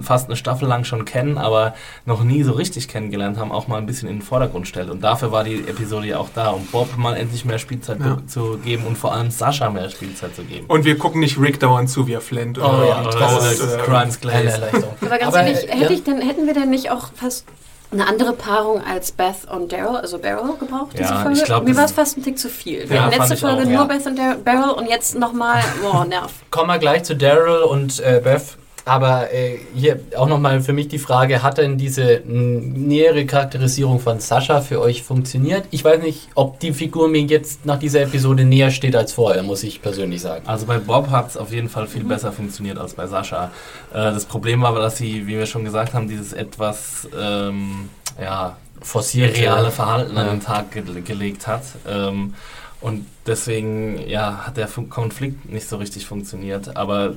fast 0.00 0.26
eine 0.26 0.36
Staffel 0.36 0.66
lang 0.68 0.84
schon 0.84 1.04
kennen, 1.04 1.38
aber 1.38 1.74
noch 2.04 2.24
nie 2.24 2.42
so 2.42 2.52
richtig 2.52 2.88
kennengelernt 2.88 3.38
haben, 3.38 3.52
auch 3.52 3.68
mal 3.68 3.78
ein 3.78 3.86
bisschen 3.86 4.08
in 4.08 4.16
den 4.16 4.22
Vordergrund 4.22 4.66
stellt. 4.66 4.90
Und 4.90 5.02
dafür 5.02 5.30
war 5.32 5.44
die 5.44 5.56
Episode 5.56 6.06
ja 6.08 6.18
auch 6.18 6.30
da, 6.34 6.50
um 6.50 6.66
Bob 6.66 6.96
mal 6.96 7.16
endlich 7.16 7.44
mehr 7.44 7.58
Spielzeit 7.58 8.00
Ja. 8.00 8.18
zu 8.26 8.58
geben 8.64 8.84
und 8.86 8.96
vor 8.98 9.14
allem 9.14 9.30
Sascha 9.30 9.70
mehr 9.70 9.88
Spielzeit 9.90 10.34
zu 10.34 10.42
geben. 10.42 10.66
Und 10.66 10.84
wir 10.84 10.98
gucken 10.98 11.20
nicht 11.20 11.40
Rick 11.40 11.60
dauernd 11.60 11.88
zu, 11.88 12.06
wie 12.06 12.16
er 12.20 12.24
flennt. 12.24 12.58
Oh 12.58 12.62
ja, 12.62 12.98
und 12.98 13.06
das 13.06 13.14
traut, 13.14 13.42
ist 13.52 13.62
äh, 13.62 14.20
Glaze. 14.20 14.68
Aber 15.00 15.18
ganz 15.18 15.34
Aber, 15.34 15.38
ehrlich, 15.46 15.64
äh, 15.68 15.72
hätte 15.72 15.84
ja. 15.84 15.90
ich 15.90 16.04
denn, 16.04 16.20
hätten 16.20 16.46
wir 16.46 16.54
denn 16.54 16.70
nicht 16.70 16.90
auch 16.90 17.10
fast 17.14 17.44
eine 17.92 18.06
andere 18.06 18.32
Paarung 18.34 18.82
als 18.84 19.10
Beth 19.10 19.50
und 19.52 19.72
Daryl, 19.72 19.96
also 19.96 20.18
Beryl, 20.18 20.54
gebraucht, 20.60 20.92
diese 20.92 21.12
Ja, 21.12 21.22
Folge? 21.22 21.38
ich 21.38 21.44
glaub, 21.44 21.64
Mir 21.64 21.70
das 21.70 21.76
war 21.78 21.84
es 21.86 21.92
fast 21.92 22.16
ein 22.18 22.22
Tick 22.22 22.38
zu 22.38 22.48
viel. 22.48 22.88
Wir 22.88 22.96
Ja, 22.96 23.02
hatten 23.06 23.18
letzte 23.18 23.36
Folge 23.36 23.62
auch, 23.62 23.64
nur 23.64 23.72
ja. 23.72 23.84
Beth 23.84 24.06
und 24.06 24.16
Dar- 24.16 24.36
Beryl 24.36 24.70
und 24.76 24.88
jetzt 24.88 25.18
nochmal, 25.18 25.60
boah, 25.82 26.04
Nerv. 26.04 26.30
Kommen 26.52 26.68
wir 26.68 26.78
gleich 26.78 27.02
zu 27.02 27.16
Daryl 27.16 27.62
und 27.62 27.98
äh, 28.00 28.20
Beth. 28.22 28.56
Aber 28.84 29.32
äh, 29.32 29.58
hier 29.74 30.00
auch 30.16 30.26
nochmal 30.28 30.60
für 30.62 30.72
mich 30.72 30.88
die 30.88 30.98
Frage, 30.98 31.42
hat 31.42 31.58
denn 31.58 31.76
diese 31.78 32.22
nähere 32.24 33.26
Charakterisierung 33.26 34.00
von 34.00 34.20
Sascha 34.20 34.60
für 34.60 34.80
euch 34.80 35.02
funktioniert? 35.02 35.64
Ich 35.70 35.84
weiß 35.84 36.02
nicht, 36.02 36.28
ob 36.34 36.58
die 36.60 36.72
Figur 36.72 37.08
mir 37.08 37.20
jetzt 37.22 37.66
nach 37.66 37.78
dieser 37.78 38.02
Episode 38.02 38.44
näher 38.44 38.70
steht 38.70 38.96
als 38.96 39.12
vorher, 39.12 39.42
muss 39.42 39.62
ich 39.62 39.82
persönlich 39.82 40.20
sagen. 40.22 40.46
Also 40.46 40.66
bei 40.66 40.78
Bob 40.78 41.10
hat 41.10 41.28
es 41.30 41.36
auf 41.36 41.52
jeden 41.52 41.68
Fall 41.68 41.86
viel 41.86 42.04
besser 42.04 42.32
funktioniert 42.32 42.78
als 42.78 42.94
bei 42.94 43.06
Sascha. 43.06 43.50
Äh, 43.92 43.96
das 43.96 44.24
Problem 44.24 44.62
war 44.62 44.70
aber, 44.70 44.80
dass 44.80 44.96
sie, 44.96 45.26
wie 45.26 45.38
wir 45.38 45.46
schon 45.46 45.64
gesagt 45.64 45.94
haben, 45.94 46.08
dieses 46.08 46.32
etwas 46.32 47.08
ähm, 47.20 47.90
ja, 48.20 48.56
Forciert 48.82 49.36
reale 49.36 49.70
Verhalten 49.70 50.16
an 50.16 50.26
Ja. 50.26 50.32
den 50.32 50.40
Tag 50.40 50.70
ge 50.72 50.82
gelegt 51.04 51.46
hat. 51.46 51.62
Ähm, 51.86 52.34
und 52.80 53.06
deswegen 53.26 54.08
ja, 54.08 54.46
hat 54.46 54.56
der 54.56 54.68
Fun 54.68 54.88
Konflikt 54.88 55.50
nicht 55.50 55.68
so 55.68 55.76
richtig 55.76 56.06
funktioniert. 56.06 56.76
Aber 56.76 57.14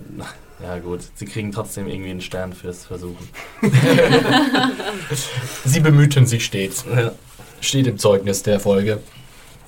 ja 0.62 0.78
gut, 0.80 1.02
sie 1.16 1.26
kriegen 1.26 1.52
trotzdem 1.52 1.88
irgendwie 1.88 2.12
einen 2.12 2.22
Stern 2.22 2.54
fürs 2.54 2.86
Versuchen. 2.86 3.28
Sie 5.66 5.80
bemühten 5.80 6.26
sich 6.26 6.46
stets. 6.46 6.86
Ja. 6.94 7.12
Steht 7.60 7.88
im 7.88 7.98
Zeugnis 7.98 8.44
der 8.44 8.60
Folge. 8.60 9.00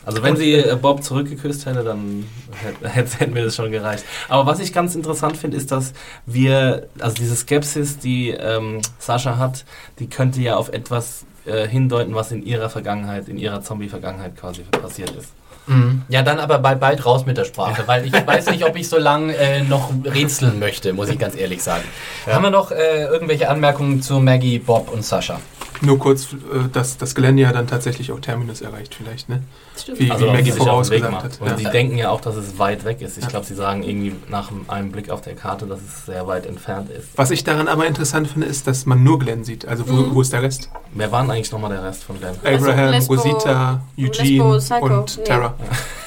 Also 0.05 0.21
wenn 0.21 0.35
sie 0.37 0.53
äh, 0.53 0.77
Bob 0.79 1.03
zurückgeküsst 1.03 1.65
hätte, 1.65 1.83
dann 1.83 2.25
hätte, 2.51 2.87
hätte 2.89 3.19
hätte 3.19 3.31
mir 3.31 3.43
das 3.43 3.55
schon 3.55 3.71
gereicht. 3.71 4.05
Aber 4.29 4.45
was 4.45 4.59
ich 4.59 4.71
ganz 4.71 4.93
interessant 4.93 5.35
finde, 5.35 5.57
ist, 5.57 5.71
dass 5.71 5.93
wir, 6.25 6.87
also 6.99 7.15
diese 7.15 7.35
Skepsis, 7.35 7.97
die 7.97 8.29
ähm, 8.29 8.81
Sascha 8.99 9.37
hat, 9.37 9.65
die 9.97 10.07
könnte 10.07 10.41
ja 10.41 10.57
auf 10.57 10.69
etwas 10.69 11.25
äh, 11.45 11.67
hindeuten, 11.67 12.13
was 12.13 12.31
in 12.31 12.45
ihrer 12.45 12.69
Vergangenheit, 12.69 13.27
in 13.27 13.37
ihrer 13.37 13.61
Zombie-Vergangenheit 13.61 14.37
quasi 14.37 14.61
passiert 14.63 15.09
ist. 15.11 15.33
Mhm. 15.67 16.03
Ja, 16.09 16.21
dann 16.21 16.39
aber 16.39 16.59
bald, 16.59 16.79
bald 16.79 17.05
raus 17.05 17.25
mit 17.25 17.37
der 17.37 17.45
Sprache, 17.45 17.83
weil 17.87 18.05
ich 18.05 18.13
weiß 18.13 18.47
nicht, 18.51 18.65
ob 18.65 18.75
ich 18.75 18.87
so 18.87 18.97
lange 18.97 19.35
äh, 19.35 19.61
noch 19.63 19.91
rätseln 20.03 20.59
möchte, 20.59 20.93
muss 20.93 21.09
ich 21.09 21.17
ganz 21.17 21.35
ehrlich 21.35 21.63
sagen. 21.63 21.83
Haben 22.27 22.43
wir 22.43 22.51
noch 22.51 22.71
äh, 22.71 23.05
irgendwelche 23.05 23.49
Anmerkungen 23.49 24.01
zu 24.01 24.19
Maggie, 24.19 24.59
Bob 24.59 24.91
und 24.91 25.03
Sascha? 25.03 25.39
Nur 25.81 25.99
kurz, 25.99 26.33
äh, 26.33 26.69
dass 26.71 26.97
das 26.97 27.15
Gelände 27.15 27.41
ja 27.43 27.51
dann 27.51 27.67
tatsächlich 27.67 28.11
auch 28.11 28.19
Terminus 28.19 28.61
erreicht, 28.61 28.95
vielleicht, 28.95 29.27
ne? 29.29 29.41
Stimmt. 29.77 29.99
Wie, 29.99 30.09
Also 30.11 30.25
wie 30.25 30.29
Maggie 30.31 30.51
sie 30.51 30.59
sich 30.59 30.61
auf 30.69 30.87
den 30.87 30.91
Weg 30.91 31.01
vorausgesagt 31.03 31.11
macht. 31.11 31.23
hat. 31.23 31.41
Und 31.41 31.47
Ja. 31.49 31.57
sie 31.57 31.63
denken 31.65 31.97
ja 31.97 32.09
auch, 32.09 32.21
dass 32.21 32.35
es 32.35 32.57
weit 32.57 32.85
weg 32.85 33.01
ist. 33.01 33.17
Ich 33.17 33.27
glaube, 33.27 33.45
sie 33.45 33.55
sagen 33.55 33.83
irgendwie 33.83 34.15
nach 34.29 34.51
einem 34.67 34.91
Blick 34.91 35.09
auf 35.09 35.21
der 35.21 35.35
Karte, 35.35 35.65
dass 35.65 35.79
es 35.81 36.05
sehr 36.05 36.25
weit 36.27 36.45
entfernt 36.45 36.89
ist. 36.89 37.09
Was 37.17 37.31
ich 37.31 37.43
daran 37.43 37.67
aber 37.67 37.85
interessant 37.85 38.27
finde, 38.29 38.47
ist, 38.47 38.67
dass 38.67 38.85
man 38.85 39.03
nur 39.03 39.19
Glenn 39.19 39.43
sieht. 39.43 39.67
Also 39.67 39.87
wo, 39.87 39.93
Mhm. 39.93 40.15
wo 40.15 40.21
ist 40.21 40.31
der 40.33 40.41
Rest? 40.43 40.69
Wer 40.93 41.11
waren 41.11 41.29
eigentlich 41.29 41.51
nochmal 41.51 41.71
der 41.71 41.83
Rest 41.83 42.03
von 42.05 42.17
Glenn? 42.19 42.35
Abraham, 42.43 42.91
Lesbo- 42.93 43.15
Rosita, 43.15 43.81
Lesbo, 43.97 44.21
Eugene 44.23 44.57
Psycho. 44.59 44.85
und 44.85 45.17
Nee. 45.17 45.23
Tara. 45.25 45.53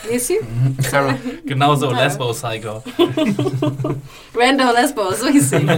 Wie 0.09 0.15
ist 0.17 0.27
sie? 0.29 0.39
Tara. 0.91 1.15
Genau 1.47 1.75
so, 1.75 1.91
Ja. 1.91 2.05
Lesbo 2.05 2.33
Psycho. 2.33 2.83
Rando 4.35 4.65
Lesbo, 4.75 5.13
so 5.13 5.27
hieß 5.29 5.51
sie. 5.51 5.57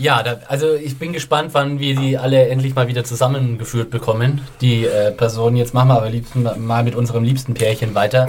Ja, 0.00 0.22
da, 0.22 0.38
also 0.48 0.72
ich 0.72 0.98
bin 0.98 1.12
gespannt, 1.12 1.50
wann 1.52 1.78
wir 1.78 1.94
die 1.94 2.16
alle 2.16 2.48
endlich 2.48 2.74
mal 2.74 2.88
wieder 2.88 3.04
zusammengeführt 3.04 3.90
bekommen. 3.90 4.40
Die 4.62 4.86
äh, 4.86 5.10
Personen, 5.12 5.56
jetzt 5.56 5.74
machen 5.74 5.88
wir 5.88 5.98
aber 5.98 6.08
liebsten, 6.08 6.48
mal 6.58 6.82
mit 6.82 6.94
unserem 6.94 7.22
liebsten 7.22 7.52
Pärchen 7.52 7.94
weiter. 7.94 8.26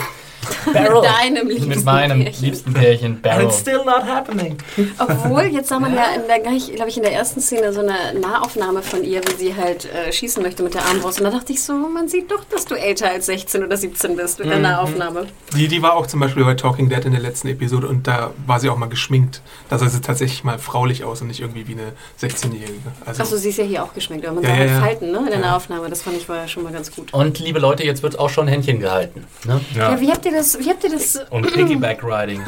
Barrel. 0.73 1.01
deinem 1.01 1.47
liebsten 1.47 1.67
Mit 1.69 1.83
meinem 1.85 2.23
Pärchen. 2.23 2.45
liebsten 2.45 2.73
Pärchen, 2.73 3.05
And 3.13 3.21
Barrel. 3.21 3.45
it's 3.45 3.59
still 3.59 3.83
not 3.85 4.03
happening. 4.05 4.57
Obwohl, 4.99 5.43
jetzt 5.43 5.69
sah 5.69 5.79
man 5.79 5.93
ja, 5.93 6.05
in 6.15 6.21
der, 6.27 6.39
glaube 6.39 6.57
ich, 6.89 6.97
in 6.97 7.03
der 7.03 7.13
ersten 7.13 7.41
Szene 7.41 7.71
so 7.73 7.79
eine 7.81 8.19
Nahaufnahme 8.19 8.81
von 8.81 9.03
ihr, 9.03 9.21
wie 9.27 9.35
sie 9.35 9.55
halt 9.55 9.85
äh, 9.93 10.11
schießen 10.11 10.41
möchte 10.41 10.63
mit 10.63 10.73
der 10.73 10.85
Armbrust. 10.85 11.19
Und 11.19 11.25
da 11.25 11.31
dachte 11.31 11.53
ich 11.53 11.61
so, 11.63 11.73
man 11.73 12.07
sieht 12.07 12.31
doch, 12.31 12.43
dass 12.45 12.65
du 12.65 12.75
älter 12.75 13.09
als 13.09 13.25
16 13.27 13.63
oder 13.63 13.77
17 13.77 14.15
bist 14.15 14.39
mit 14.39 14.49
der 14.49 14.57
Mhm. 14.57 14.63
Nahaufnahme. 14.63 15.27
Die, 15.55 15.67
die 15.67 15.81
war 15.81 15.93
auch 15.95 16.07
zum 16.07 16.19
Beispiel 16.19 16.43
bei 16.43 16.53
Talking 16.55 16.89
Dead 16.89 17.03
in 17.05 17.11
der 17.11 17.21
letzten 17.21 17.47
Episode 17.47 17.87
und 17.87 18.07
da 18.07 18.31
war 18.45 18.59
sie 18.59 18.69
auch 18.69 18.77
mal 18.77 18.89
geschminkt. 18.89 19.41
Da 19.69 19.77
sah 19.77 19.87
sie 19.89 20.01
tatsächlich 20.01 20.43
mal 20.43 20.59
fraulich 20.59 21.03
aus 21.03 21.21
und 21.21 21.27
nicht 21.27 21.39
irgendwie 21.41 21.67
wie 21.67 21.73
eine 21.73 21.93
16-Jährige. 22.21 22.79
Also, 23.05 23.23
Achso, 23.23 23.37
sie 23.37 23.49
ist 23.49 23.57
ja 23.57 23.63
hier 23.63 23.83
auch 23.83 23.93
geschminkt, 23.93 24.25
aber 24.25 24.35
man 24.35 24.43
Ja, 24.43 24.49
sah 24.49 24.55
ja, 24.55 24.59
halt 24.61 24.71
ja. 24.71 24.79
Falten 24.81 25.11
ne, 25.11 25.17
in 25.19 25.25
der 25.25 25.33
Ja. 25.35 25.39
Nahaufnahme. 25.39 25.89
Das 25.89 26.01
fand 26.01 26.17
ich 26.17 26.25
vorher 26.25 26.47
schon 26.47 26.63
mal 26.63 26.71
ganz 26.73 26.91
gut. 26.93 27.13
Und 27.13 27.39
liebe 27.39 27.59
Leute, 27.59 27.83
jetzt 27.83 28.03
wird 28.03 28.17
auch 28.19 28.29
schon 28.29 28.47
Händchen 28.47 28.79
gehalten. 28.79 29.25
Ne? 29.45 29.61
Ja, 29.75 29.91
Ja. 29.91 30.01
wie 30.01 30.11
habt 30.11 30.25
ihr 30.25 30.30
das, 30.31 30.57
wie 30.59 30.69
habt 30.69 30.83
ihr 30.83 30.91
das 30.91 31.19
Und 31.29 31.43
Piggyback 31.53 32.03
Riding. 32.03 32.41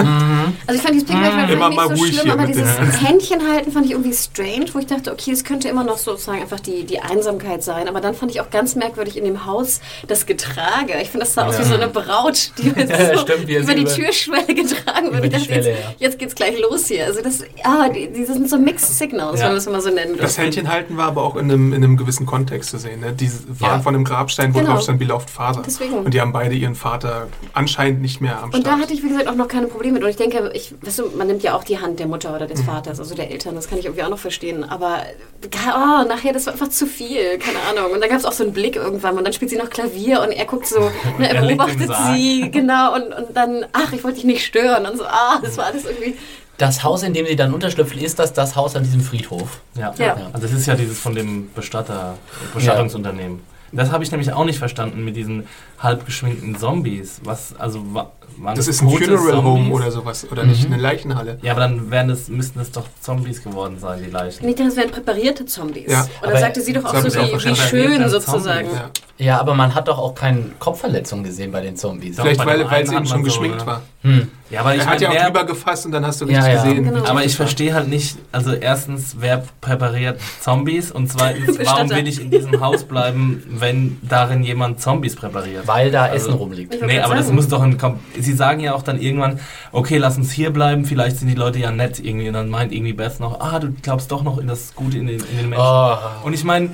Also 0.68 0.76
ich 0.76 0.82
fand 0.82 0.94
dieses 0.96 1.06
Pigback 1.06 1.34
Mhm. 1.34 1.50
Immer 1.54 1.70
nicht 1.70 1.76
mal 1.78 1.96
so 1.96 2.06
schlimm, 2.06 2.32
aber 2.32 2.46
dieses 2.48 2.78
Händchen 3.02 3.42
halten 3.52 3.72
fand 3.72 3.86
ich 3.86 3.92
irgendwie 3.92 4.14
strange, 4.14 4.66
wo 4.74 4.80
ich 4.80 4.88
dachte, 4.88 5.12
okay, 5.12 5.32
es 5.32 5.44
könnte 5.44 5.68
immer 5.68 5.84
noch 5.84 5.98
sozusagen 5.98 6.42
einfach 6.42 6.60
die, 6.60 6.84
die 6.86 7.00
Einsamkeit 7.00 7.64
sein. 7.64 7.88
Aber 7.88 8.02
dann 8.02 8.14
fand 8.16 8.32
ich 8.32 8.42
auch 8.42 8.50
ganz 8.50 8.76
merkwürdig 8.76 9.18
in 9.18 9.26
dem 9.26 9.46
Haus 9.46 9.82
das 10.08 10.26
Getrage. 10.26 10.94
Ich 11.02 11.10
finde, 11.10 11.26
das 11.26 11.34
sah 11.34 11.48
aus 11.48 11.60
wie 11.60 11.64
so 11.64 11.74
eine 11.76 11.88
Braut, 11.88 12.52
die 12.58 12.70
jetzt 12.76 12.92
Ja, 12.92 13.14
so 13.16 13.22
stimmt, 13.22 13.48
wie 13.48 13.56
er 13.56 13.62
über 13.62 13.70
sie 13.70 13.76
die 13.76 13.82
über- 13.84 13.92
Türschwelle 13.94 14.54
getragen 14.54 15.12
wird. 15.12 15.16
über 15.18 15.24
Ich 15.26 15.30
die 15.30 15.30
dachte, 15.32 15.46
Schwelle, 15.46 15.70
jetzt, 15.70 15.80
ja. 15.80 15.94
jetzt 16.00 16.20
geht's 16.20 16.36
gleich 16.36 16.60
los 16.60 16.88
hier. 16.88 17.06
Also 17.06 17.22
das, 17.22 17.44
ah, 17.64 17.90
die, 17.90 18.12
die 18.12 18.26
sind 18.26 18.50
so 18.50 18.58
Mixed 18.58 18.98
Signals, 18.98 19.40
Ja. 19.40 19.46
wenn 19.48 19.54
wir 19.54 19.58
es 19.58 19.70
mal 19.70 19.82
so 19.82 19.90
nennen. 19.90 20.18
das 20.20 20.38
Händchen 20.38 20.70
halten 20.70 20.98
war 20.98 21.08
aber 21.08 21.24
auch 21.24 21.36
in 21.36 21.52
einem, 21.52 21.74
in 21.74 21.84
einem 21.84 21.98
gewissen 21.98 22.26
Kontext 22.26 22.70
zu 22.70 22.78
sehen. 22.78 23.00
Ne? 23.02 23.14
Die 23.14 23.30
waren 23.60 23.78
Ja. 23.78 23.80
von 23.80 23.96
einem 23.96 24.04
Grabstein, 24.04 24.54
wo 24.54 24.60
Genau. 24.60 24.74
drauf 24.74 24.84
stand 24.84 25.00
Beloved 25.00 25.30
Father. 25.30 25.62
Deswegen. 25.66 25.94
Und 25.94 26.14
die 26.14 26.22
haben 26.22 26.32
beide 26.34 26.56
ihren 26.56 26.76
Vater 26.76 27.28
anscheinend 27.74 28.02
nicht 28.02 28.22
mehr 28.22 28.38
am 28.38 28.46
Und 28.52 28.62
Start. 28.62 28.68
da 28.68 28.78
hatte 28.82 28.94
ich, 28.94 29.04
wie 29.04 29.10
gesagt, 29.10 29.28
auch 29.28 29.36
noch 29.36 29.48
keine 29.48 29.68
Probleme 29.68 29.94
mit. 29.96 30.04
Und 30.04 30.10
ich 30.10 30.16
denke, 30.16 30.52
ich, 30.54 30.74
weißt 30.82 31.00
du, 31.00 31.06
man 31.18 31.28
nimmt 31.28 31.42
ja 31.44 31.56
auch 31.56 31.64
die 31.64 31.80
Hand 31.80 32.00
der 32.00 32.08
Mutter 32.08 32.36
oder 32.36 32.46
des 32.46 32.62
Mhm. 32.62 32.66
Vaters, 32.66 33.00
also 33.00 33.16
der 33.16 33.32
Eltern. 33.32 33.56
Das 33.56 33.68
kann 33.68 33.80
ich 33.80 33.86
irgendwie 33.86 34.04
auch 34.04 34.10
noch 34.10 34.20
verstehen. 34.20 34.64
Aber 34.64 35.00
oh, 35.44 36.08
nachher, 36.08 36.34
das 36.34 36.46
war 36.46 36.54
einfach 36.54 36.70
zu 36.70 36.86
viel. 36.86 37.38
Keine 37.40 37.58
Ahnung. 37.70 37.92
Und 37.94 38.02
dann 38.02 38.10
gab 38.10 38.20
es 38.20 38.26
auch 38.26 38.32
so 38.32 38.44
einen 38.44 38.54
Blick 38.54 38.76
irgendwann. 38.76 39.18
Und 39.18 39.24
dann 39.24 39.34
spielt 39.34 39.50
sie 39.52 39.58
noch 39.58 39.70
Klavier 39.70 40.22
und 40.22 40.32
er 40.32 40.46
guckt 40.46 40.68
so, 40.68 40.80
ne, 41.18 41.30
er 41.30 41.36
Er 41.36 41.42
beobachtet 41.42 41.92
sie. 42.12 42.50
Genau. 42.52 42.94
Und, 42.96 43.14
und 43.14 43.36
dann, 43.36 43.66
ach, 43.74 43.92
ich 43.94 44.04
wollte 44.04 44.16
dich 44.18 44.26
nicht 44.26 44.46
stören. 44.46 44.86
Und 44.86 44.98
so, 44.98 45.06
ah, 45.06 45.40
das 45.42 45.58
war 45.58 45.66
alles 45.66 45.86
irgendwie. 45.86 46.16
Das 46.60 46.84
Haus, 46.84 47.02
in 47.02 47.14
dem 47.16 47.26
sie 47.26 47.36
dann 47.36 47.52
unterschlüpfen, 47.54 48.00
ist 48.00 48.20
das 48.20 48.32
das 48.34 48.56
Haus 48.56 48.76
an 48.76 48.84
diesem 48.84 49.02
Friedhof? 49.02 49.60
Ja. 49.76 49.92
Ja. 49.98 50.16
Also 50.32 50.46
das 50.48 50.52
ist 50.56 50.68
ja 50.68 50.76
dieses 50.76 51.00
von 51.00 51.16
dem 51.16 51.52
Bestatter, 51.54 52.16
Bestattungsunternehmen. 52.54 53.42
Das 53.76 53.92
habe 53.92 54.04
ich 54.04 54.12
nämlich 54.12 54.32
auch 54.32 54.46
nicht 54.46 54.60
verstanden 54.60 55.04
mit 55.04 55.16
diesen 55.16 55.48
halb 55.80 56.06
geschminkten 56.06 56.56
Zombies. 56.58 57.20
Was, 57.24 57.56
also 57.58 57.82
wa- 57.94 58.12
waren 58.38 58.56
das 58.56 58.68
ist 58.68 58.82
ein 58.82 58.90
Funeral 58.90 59.44
Home 59.44 59.44
Zombies? 59.66 59.74
oder 59.74 59.92
sowas. 59.92 60.28
Oder 60.32 60.44
Mhm. 60.44 60.50
nicht 60.52 60.66
eine 60.66 60.78
Leichenhalle. 60.78 61.38
Ja, 61.42 61.52
aber 61.54 61.62
dann 61.62 61.92
wären 61.92 62.08
das, 62.08 62.30
müssten 62.30 62.60
es 62.60 62.72
doch 62.72 62.86
Zombies 63.02 63.44
geworden 63.44 63.78
sein, 63.80 64.02
die 64.04 64.10
Leichen. 64.10 64.46
Nicht, 64.46 64.60
das 64.60 64.76
wären 64.76 64.92
präparierte 64.92 65.46
Zombies. 65.46 65.92
Ja. 65.92 66.02
Und 66.02 66.10
Aber 66.22 66.32
dann 66.34 66.42
sagte 66.42 66.62
sie 66.62 66.74
doch 66.74 66.86
auch 66.86 66.96
so, 66.96 67.08
ich 67.08 67.18
auch 67.18 67.44
wie, 67.44 67.50
wie 67.52 67.56
schön 67.56 68.10
sozusagen. 68.10 68.68
Ja. 68.74 68.90
Ja, 69.20 69.40
aber 69.40 69.54
man 69.54 69.74
hat 69.76 69.88
doch 69.88 70.00
auch 70.00 70.16
keine 70.16 70.46
Kopfverletzung 70.60 71.24
gesehen 71.24 71.52
bei 71.52 71.62
den 71.62 71.76
Zombies. 71.76 72.20
Vielleicht, 72.20 72.40
weil, 72.40 72.60
weil 72.60 72.70
hat 72.70 72.82
eben 72.92 73.06
schon 73.06 73.20
so, 73.20 73.24
geschminkt 73.24 73.60
ne? 73.60 73.66
war. 73.66 73.82
Hm. 74.02 74.28
Ja, 74.54 74.60
aber 74.62 74.76
ich 74.76 74.82
Er 74.82 74.86
hat 74.88 75.02
ja 75.02 75.10
auch 75.10 75.14
wer- 75.14 75.26
drüber 75.26 75.46
gefasst 75.46 75.86
und 75.86 75.92
dann 75.92 76.06
hast 76.06 76.22
du 76.22 76.26
Ja, 76.28 76.40
richtig 76.40 76.54
ja. 76.54 76.64
gesehen. 76.64 76.84
Genau. 76.86 77.06
Aber 77.06 77.20
ich 77.22 77.26
das 77.28 77.36
verstehe 77.36 77.74
halt 77.74 77.88
nicht, 77.88 78.18
also 78.32 78.54
erstens, 78.54 79.16
wer 79.20 79.44
präpariert 79.62 80.20
Zombies 80.42 80.92
und 80.92 81.12
zweitens, 81.12 81.58
warum 81.66 81.90
will 81.90 82.08
ich 82.08 82.22
in 82.22 82.30
diesem 82.30 82.62
Haus 82.62 82.84
bleiben, 82.84 83.44
wenn 83.50 83.98
darin 84.04 84.44
jemand 84.44 84.80
Zombies 84.80 85.16
präpariert? 85.16 85.68
Weil 85.68 85.90
da 85.92 86.04
Also- 86.04 86.16
Essen 86.30 86.34
rumliegt. 86.34 86.76
Ich 86.76 86.82
Nee, 86.82 87.00
aber 87.00 87.16
das 87.16 87.26
sagen. 87.26 87.36
muss 87.36 87.48
doch 87.48 87.62
ein. 87.62 87.78
Kom 87.78 88.00
Sie 88.18 88.34
sagen 88.34 88.60
ja 88.60 88.74
auch 88.76 88.84
dann 88.84 89.00
irgendwann, 89.02 89.40
okay, 89.72 89.98
lass 89.98 90.18
uns 90.18 90.32
hier 90.32 90.52
bleiben, 90.54 90.86
vielleicht 90.86 91.18
sind 91.18 91.28
die 91.30 91.36
Leute 91.36 91.60
ja 91.60 91.72
nett 91.72 92.00
irgendwie. 92.00 92.28
Und 92.28 92.34
dann 92.36 92.50
meint 92.50 92.72
irgendwie 92.72 92.94
Beth 92.94 93.20
noch, 93.20 93.40
ah, 93.42 93.60
du 93.60 93.74
glaubst 93.82 94.12
doch 94.12 94.22
noch 94.24 94.38
in 94.38 94.48
das 94.48 94.76
Gute 94.76 94.98
in 95.00 95.08
den, 95.08 95.20
in 95.20 95.38
den 95.38 95.50
Menschen. 95.50 95.66
Oh. 95.68 95.96
Und 96.24 96.34
ich 96.34 96.44
meine, 96.44 96.70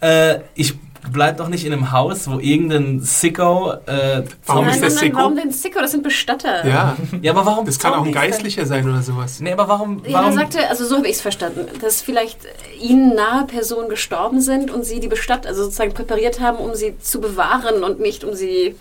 äh, 0.00 0.36
ich 0.54 0.74
bleib 1.12 1.36
doch 1.38 1.48
nicht 1.48 1.64
in 1.64 1.72
einem 1.72 1.92
Haus, 1.92 2.28
wo 2.30 2.38
irgendein 2.38 3.00
Sicko 3.00 3.72
äh, 3.86 4.22
Warum 4.46 4.68
ist 4.68 4.82
das 4.82 4.94
nein, 4.94 5.04
Sicko? 5.04 5.16
warum 5.18 5.36
denn 5.36 5.50
Sicko? 5.52 5.80
Das 5.80 5.92
sind 5.92 6.02
Bestatter. 6.02 6.66
Ja, 6.66 6.96
Ja, 7.22 7.32
aber 7.32 7.46
warum? 7.46 7.66
das 7.66 7.78
kann 7.78 7.94
auch 7.94 8.04
ein? 8.04 8.12
Geistlicher 8.12 8.66
sein 8.66 8.88
oder 8.88 9.02
sowas. 9.02 9.40
Nee, 9.40 9.52
aber 9.52 9.68
warum? 9.68 10.02
Ja, 10.04 10.10
er 10.18 10.24
warum 10.24 10.32
sagte, 10.34 10.68
also 10.68 10.84
so 10.86 10.96
habe 10.96 11.06
ich 11.06 11.16
es 11.16 11.20
verstanden, 11.20 11.66
dass 11.80 12.02
vielleicht 12.02 12.38
ihnen 12.80 13.14
nahe 13.14 13.44
Personen 13.46 13.88
gestorben 13.88 14.40
sind 14.40 14.70
und 14.70 14.84
sie 14.84 15.00
die 15.00 15.08
Bestatt, 15.08 15.46
also 15.46 15.64
sozusagen 15.64 15.92
präpariert 15.94 16.40
haben, 16.40 16.58
um 16.58 16.74
sie 16.74 16.98
zu 16.98 17.20
bewahren 17.20 17.82
und 17.84 18.00
nicht 18.00 18.24
um 18.24 18.34
sie 18.34 18.74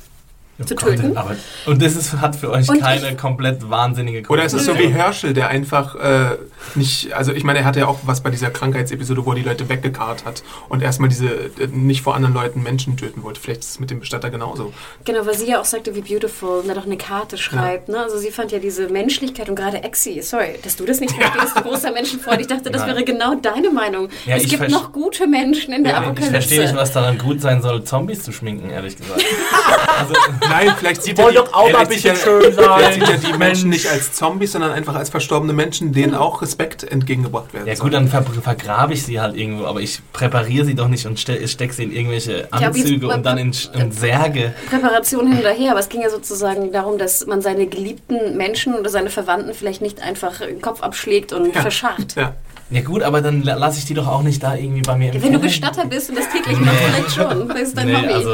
zu 0.64 0.76
Gott, 0.76 0.96
töten. 0.96 1.18
aber, 1.18 1.36
und 1.66 1.82
das 1.82 1.96
ist, 1.98 2.14
hat 2.14 2.36
für 2.36 2.50
euch 2.50 2.70
Und 2.70 2.80
keine 2.82 3.12
ich- 3.12 3.18
komplett 3.18 3.70
wahnsinnige 3.70 4.26
Oder 4.30 4.46
ist 4.46 4.54
es 4.54 4.66
so 4.66 4.78
wie. 4.78 4.88
Herschel, 4.88 5.34
der 5.34 5.50
einfach 5.50 5.96
äh, 5.96 6.38
nicht, 6.76 7.12
also 7.14 7.34
ich 7.34 7.44
meine, 7.44 7.60
er 7.60 7.66
hatte 7.66 7.80
ja 7.82 7.88
auch 7.88 8.00
was 8.06 8.22
bei 8.22 8.30
dieser 8.30 8.50
Krankheitsepisode, 8.52 9.26
wo 9.26 9.32
er 9.32 9.36
die 9.36 9.42
Leute 9.44 9.68
weggekarrt 9.68 10.24
hat 10.26 10.44
und 10.70 10.82
erstmal 10.82 11.10
diese 11.10 11.28
äh, 11.28 11.68
nicht 11.72 12.02
vor 12.04 12.16
anderen 12.16 12.34
Leuten 12.34 12.64
Menschen 12.64 12.96
töten 12.96 13.22
wollte. 13.24 13.42
Vielleicht 13.42 13.62
ist 13.62 13.72
es 13.72 13.80
mit 13.80 13.92
dem 13.92 14.00
Bestatter 14.00 14.30
genauso. 14.30 14.72
Genau, 15.04 15.26
weil 15.26 15.36
sie 15.38 15.48
ja 15.50 15.60
auch 15.60 15.66
sagte, 15.66 15.94
wie 15.96 16.02
beautiful, 16.02 16.60
und 16.62 16.70
er 16.70 16.76
doch 16.76 16.86
eine 16.86 16.98
Karte 16.98 17.38
schreibt. 17.38 17.90
Ne? 17.90 18.00
Also 18.00 18.18
sie 18.18 18.32
fand 18.32 18.52
ja 18.54 18.60
diese 18.60 18.88
Menschlichkeit 18.88 19.50
und 19.50 19.56
gerade 19.56 19.84
Exi, 19.84 20.22
sorry, 20.22 20.58
dass 20.64 20.78
du 20.78 20.86
das 20.86 21.00
nicht 21.02 21.14
verstehst, 21.14 21.58
du 21.58 21.64
großer 21.64 21.92
Menschenfreund. 21.92 22.40
Ich 22.40 22.48
dachte, 22.48 22.72
das 22.72 22.82
Nein. 22.84 22.92
wäre 22.96 23.04
genau 23.04 23.36
deine 23.36 23.72
Meinung. 23.72 24.08
Ja, 24.26 24.38
es 24.38 24.48
gibt 24.48 24.70
noch 24.70 24.92
gute 24.94 25.28
Menschen 25.28 25.74
in 25.74 25.84
der 25.84 25.94
Ja, 25.94 26.00
ich 26.00 26.06
Apokalypse. 26.06 26.32
verstehe 26.32 26.62
nicht, 26.62 26.76
was 26.76 26.94
daran 26.94 27.18
gut 27.18 27.42
sein 27.42 27.62
soll, 27.62 27.84
Zombies 27.84 28.24
zu 28.24 28.32
schminken, 28.32 28.70
ehrlich 28.70 28.96
gesagt. 28.96 29.24
Also, 29.98 30.14
Nein, 30.50 30.74
vielleicht 30.78 31.04
sieht 31.04 31.18
wollen 31.18 31.36
er 31.36 31.44
doch 31.44 31.54
auch 31.54 31.72
mal 31.72 31.82
ein 31.82 31.88
vielleicht 31.88 32.04
bisschen 32.04 32.34
er- 32.34 32.42
schön 32.44 32.54
sein. 32.54 32.66
Vielleicht 32.78 32.94
sieht 32.94 33.10
er 33.26 33.32
die 33.32 33.38
Menschen 33.38 33.70
nicht 33.70 33.88
als 33.90 34.14
Zombies, 34.14 34.52
sondern 34.52 34.72
einfach 34.72 34.96
als 34.96 35.10
verstorbene 35.10 35.54
Menschen, 35.54 35.92
denen 35.94 36.16
auch 36.16 36.42
Respekt 36.42 36.84
entgegengebracht 36.84 37.54
werden 37.54 37.68
Ja 37.68 37.76
soll. 37.76 37.86
gut, 37.86 37.94
dann 37.94 38.08
ver 38.08 38.24
vergrabe 38.24 38.94
ich 38.94 39.04
sie 39.04 39.20
halt 39.20 39.36
irgendwo, 39.36 39.66
aber 39.66 39.80
ich 39.82 40.00
präpariere 40.14 40.66
sie 40.66 40.76
doch 40.76 40.88
nicht 40.88 41.06
und 41.06 41.20
ste 41.20 41.48
stecke 41.48 41.74
sie 41.74 41.84
in 41.84 41.92
irgendwelche 41.92 42.48
Anzüge 42.52 43.08
und 43.08 43.26
dann 43.26 43.38
in, 43.38 43.56
in 43.74 43.92
Särge. 43.92 44.54
Präparation 44.70 45.28
hinterher, 45.32 45.72
aber 45.72 45.80
es 45.80 45.90
ging 45.90 46.02
ja 46.02 46.10
sozusagen 46.10 46.72
darum, 46.72 46.98
dass 46.98 47.26
man 47.26 47.42
seine 47.42 47.68
geliebten 47.68 48.38
Menschen 48.38 48.74
oder 48.76 48.90
seine 48.90 49.10
Verwandten 49.10 49.54
vielleicht 49.54 49.82
nicht 49.82 50.02
einfach 50.02 50.40
den 50.40 50.62
Kopf 50.62 50.82
abschlägt 50.82 51.34
und 51.34 51.54
Ja. 51.56 51.62
verscharrt. 51.62 52.16
Ja. 52.16 52.34
Ja 52.72 52.82
gut, 52.82 53.04
aber 53.04 53.22
dann 53.22 53.44
la- 53.44 53.56
lasse 53.56 53.78
ich 53.80 53.86
die 53.86 53.94
doch 53.94 54.08
auch 54.08 54.24
nicht 54.24 54.42
da 54.42 54.56
irgendwie 54.56 54.82
bei 54.82 54.96
mir 54.96 55.14
im 55.14 55.22
Wenn 55.22 55.34
du. 55.34 55.40
Bestatter 55.40 55.86
bist 55.86 56.10
und 56.10 56.18
das 56.18 56.30
täglich 56.30 56.60
machst, 56.60 56.80
vielleicht 56.80 57.12
schon. 57.16 57.48
Das 57.48 57.60
ist 57.60 57.78
dein 57.78 57.88
Nee, 57.88 57.96
Hobby. 57.96 58.08
also 58.14 58.32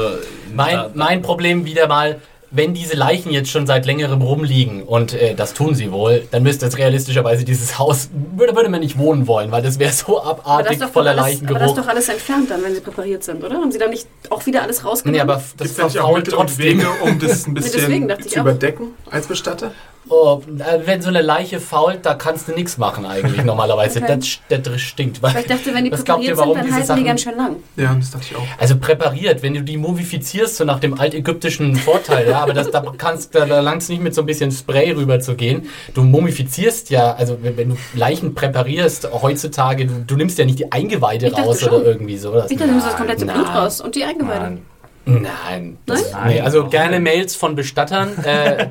Mein, 0.56 0.80
mein 0.94 1.22
Problem 1.22 1.66
wieder 1.66 1.88
mal, 1.88 2.20
wenn 2.54 2.74
diese 2.74 2.96
Leichen 2.98 3.32
jetzt 3.32 3.50
schon 3.50 3.66
seit 3.66 3.86
längerem 3.86 4.22
rumliegen, 4.22 4.84
und 4.84 5.14
äh, 5.14 5.36
das 5.36 5.54
tun 5.54 5.74
sie 5.74 5.92
wohl, 5.92 6.28
dann 6.32 6.44
müsste 6.44 6.66
jetzt 6.66 6.78
realistischerweise 6.78 7.46
dieses 7.46 7.80
Haus, 7.80 8.10
würde, 8.36 8.56
würde 8.56 8.68
man 8.70 8.82
nicht 8.82 8.98
wohnen 8.98 9.26
wollen, 9.28 9.52
weil 9.52 9.62
das 9.62 9.80
wäre 9.80 9.92
so 9.94 10.22
aber 10.22 10.34
das, 10.36 10.46
abartig 10.46 10.82
ist 10.82 10.90
voller 10.92 11.12
alles, 11.12 11.42
aber 11.48 11.60
das 11.60 11.70
ist 11.70 11.78
doch 11.78 11.88
alles 11.88 12.10
entfernt 12.10 12.52
dann, 12.52 12.62
wenn 12.64 12.74
sie 12.76 12.82
präpariert 12.82 13.24
sind, 13.24 13.42
oder? 13.44 13.56
Haben 13.56 13.72
sie 13.72 13.78
dann 13.80 13.90
nicht 13.92 14.06
auch 14.30 14.46
wieder 14.46 14.64
alles 14.64 14.84
rausgenommen? 14.84 15.16
Nee, 15.26 15.32
aber 15.32 15.42
das 15.58 15.72
es 15.72 15.78
nicht 15.78 16.00
auch 16.00 16.16
Mittel 16.16 16.34
und. 16.36 16.58
Wege, 16.58 16.88
um 17.04 17.20
das 17.20 17.48
ein 17.48 17.56
deswegen 17.56 18.08
bisschen 18.08 18.30
zu 18.30 18.40
überdecken 18.42 18.88
als 19.10 19.28
Bestatter? 19.28 19.72
Oh, 20.10 20.42
äh, 20.60 20.80
wenn 20.86 21.02
so 21.02 21.10
eine 21.10 21.22
Leiche 21.22 21.60
fault, 21.60 22.00
da 22.06 22.16
kannst 22.16 22.48
du 22.48 22.54
nichts 22.54 22.78
machen 22.78 23.06
eigentlich 23.06 23.44
normalerweise. 23.46 24.02
Okay. 24.02 24.18
Das, 24.50 24.64
das 24.64 24.82
stinkt. 24.82 25.22
Weil 25.22 25.38
ich 25.40 25.46
dachte, 25.48 25.74
wenn 25.74 25.86
die 25.86 25.92
präpariert 25.92 26.30
ihr, 26.30 26.36
sind, 26.36 26.38
warum 26.38 26.56
dann 26.58 26.66
diese 26.66 26.76
halten 26.76 26.88
die 26.88 26.88
Sachen- 26.88 27.06
ganz 27.06 27.22
schön 27.22 27.38
lang. 27.38 27.56
Ja, 27.78 27.94
das 27.94 28.12
dachte 28.12 28.26
ich 28.32 28.36
auch. 28.36 28.44
Also 28.60 28.78
präpariert, 28.78 29.42
wenn 29.44 29.54
du 29.54 29.62
die 29.64 29.78
mumifizierst, 29.78 30.58
so 30.58 30.66
nach 30.66 30.80
dem 30.80 31.00
altägyptischen 31.00 31.76
Vorteil, 31.76 32.30
ja, 32.30 32.40
aber 32.42 32.54
das, 32.54 32.72
da 32.72 32.84
kannst 32.98 33.36
da, 33.36 33.46
da 33.46 33.62
langst 33.62 33.90
nicht 33.90 34.02
mit 34.02 34.14
so 34.16 34.22
ein 34.22 34.26
bisschen 34.26 34.52
Spray 34.52 34.92
rüber 34.92 35.20
zu 35.20 35.36
gehen. 35.36 35.70
Du 35.94 36.04
mumifizierst 36.04 36.90
ja, 36.90 37.14
also 37.14 37.38
wenn, 37.42 37.56
wenn 37.58 37.70
du 37.70 37.78
Leichen 37.94 38.34
präparierst 38.36 39.08
heutzutage, 39.22 39.86
du, 39.86 39.94
du 40.06 40.16
nimmst 40.16 40.38
ja 40.40 40.46
nicht 40.46 40.60
die 40.60 40.72
Eingeweide 40.72 41.28
Ich 41.28 41.38
raus 41.38 41.62
schon. 41.62 41.70
oder 41.74 41.86
irgendwie 41.86 42.18
sowas. 42.18 42.50
Ich 42.50 42.58
dachte, 42.58 42.68
du 42.68 42.72
nimmst 42.74 42.88
das 42.88 42.98
komplette 42.98 43.26
Blut 43.26 43.48
raus 43.48 43.80
und 43.82 43.96
die 43.96 44.04
Eingeweide. 44.04 44.42
Nein. 44.42 44.62
Nein. 45.06 45.78
Das, 45.88 46.12
Nein? 46.12 46.28
Nee, 46.28 46.42
also 46.42 46.68
gerne 46.68 47.00
Mails 47.00 47.36
von 47.36 47.56
Bestattern, 47.56 48.16
äh, 48.24 48.68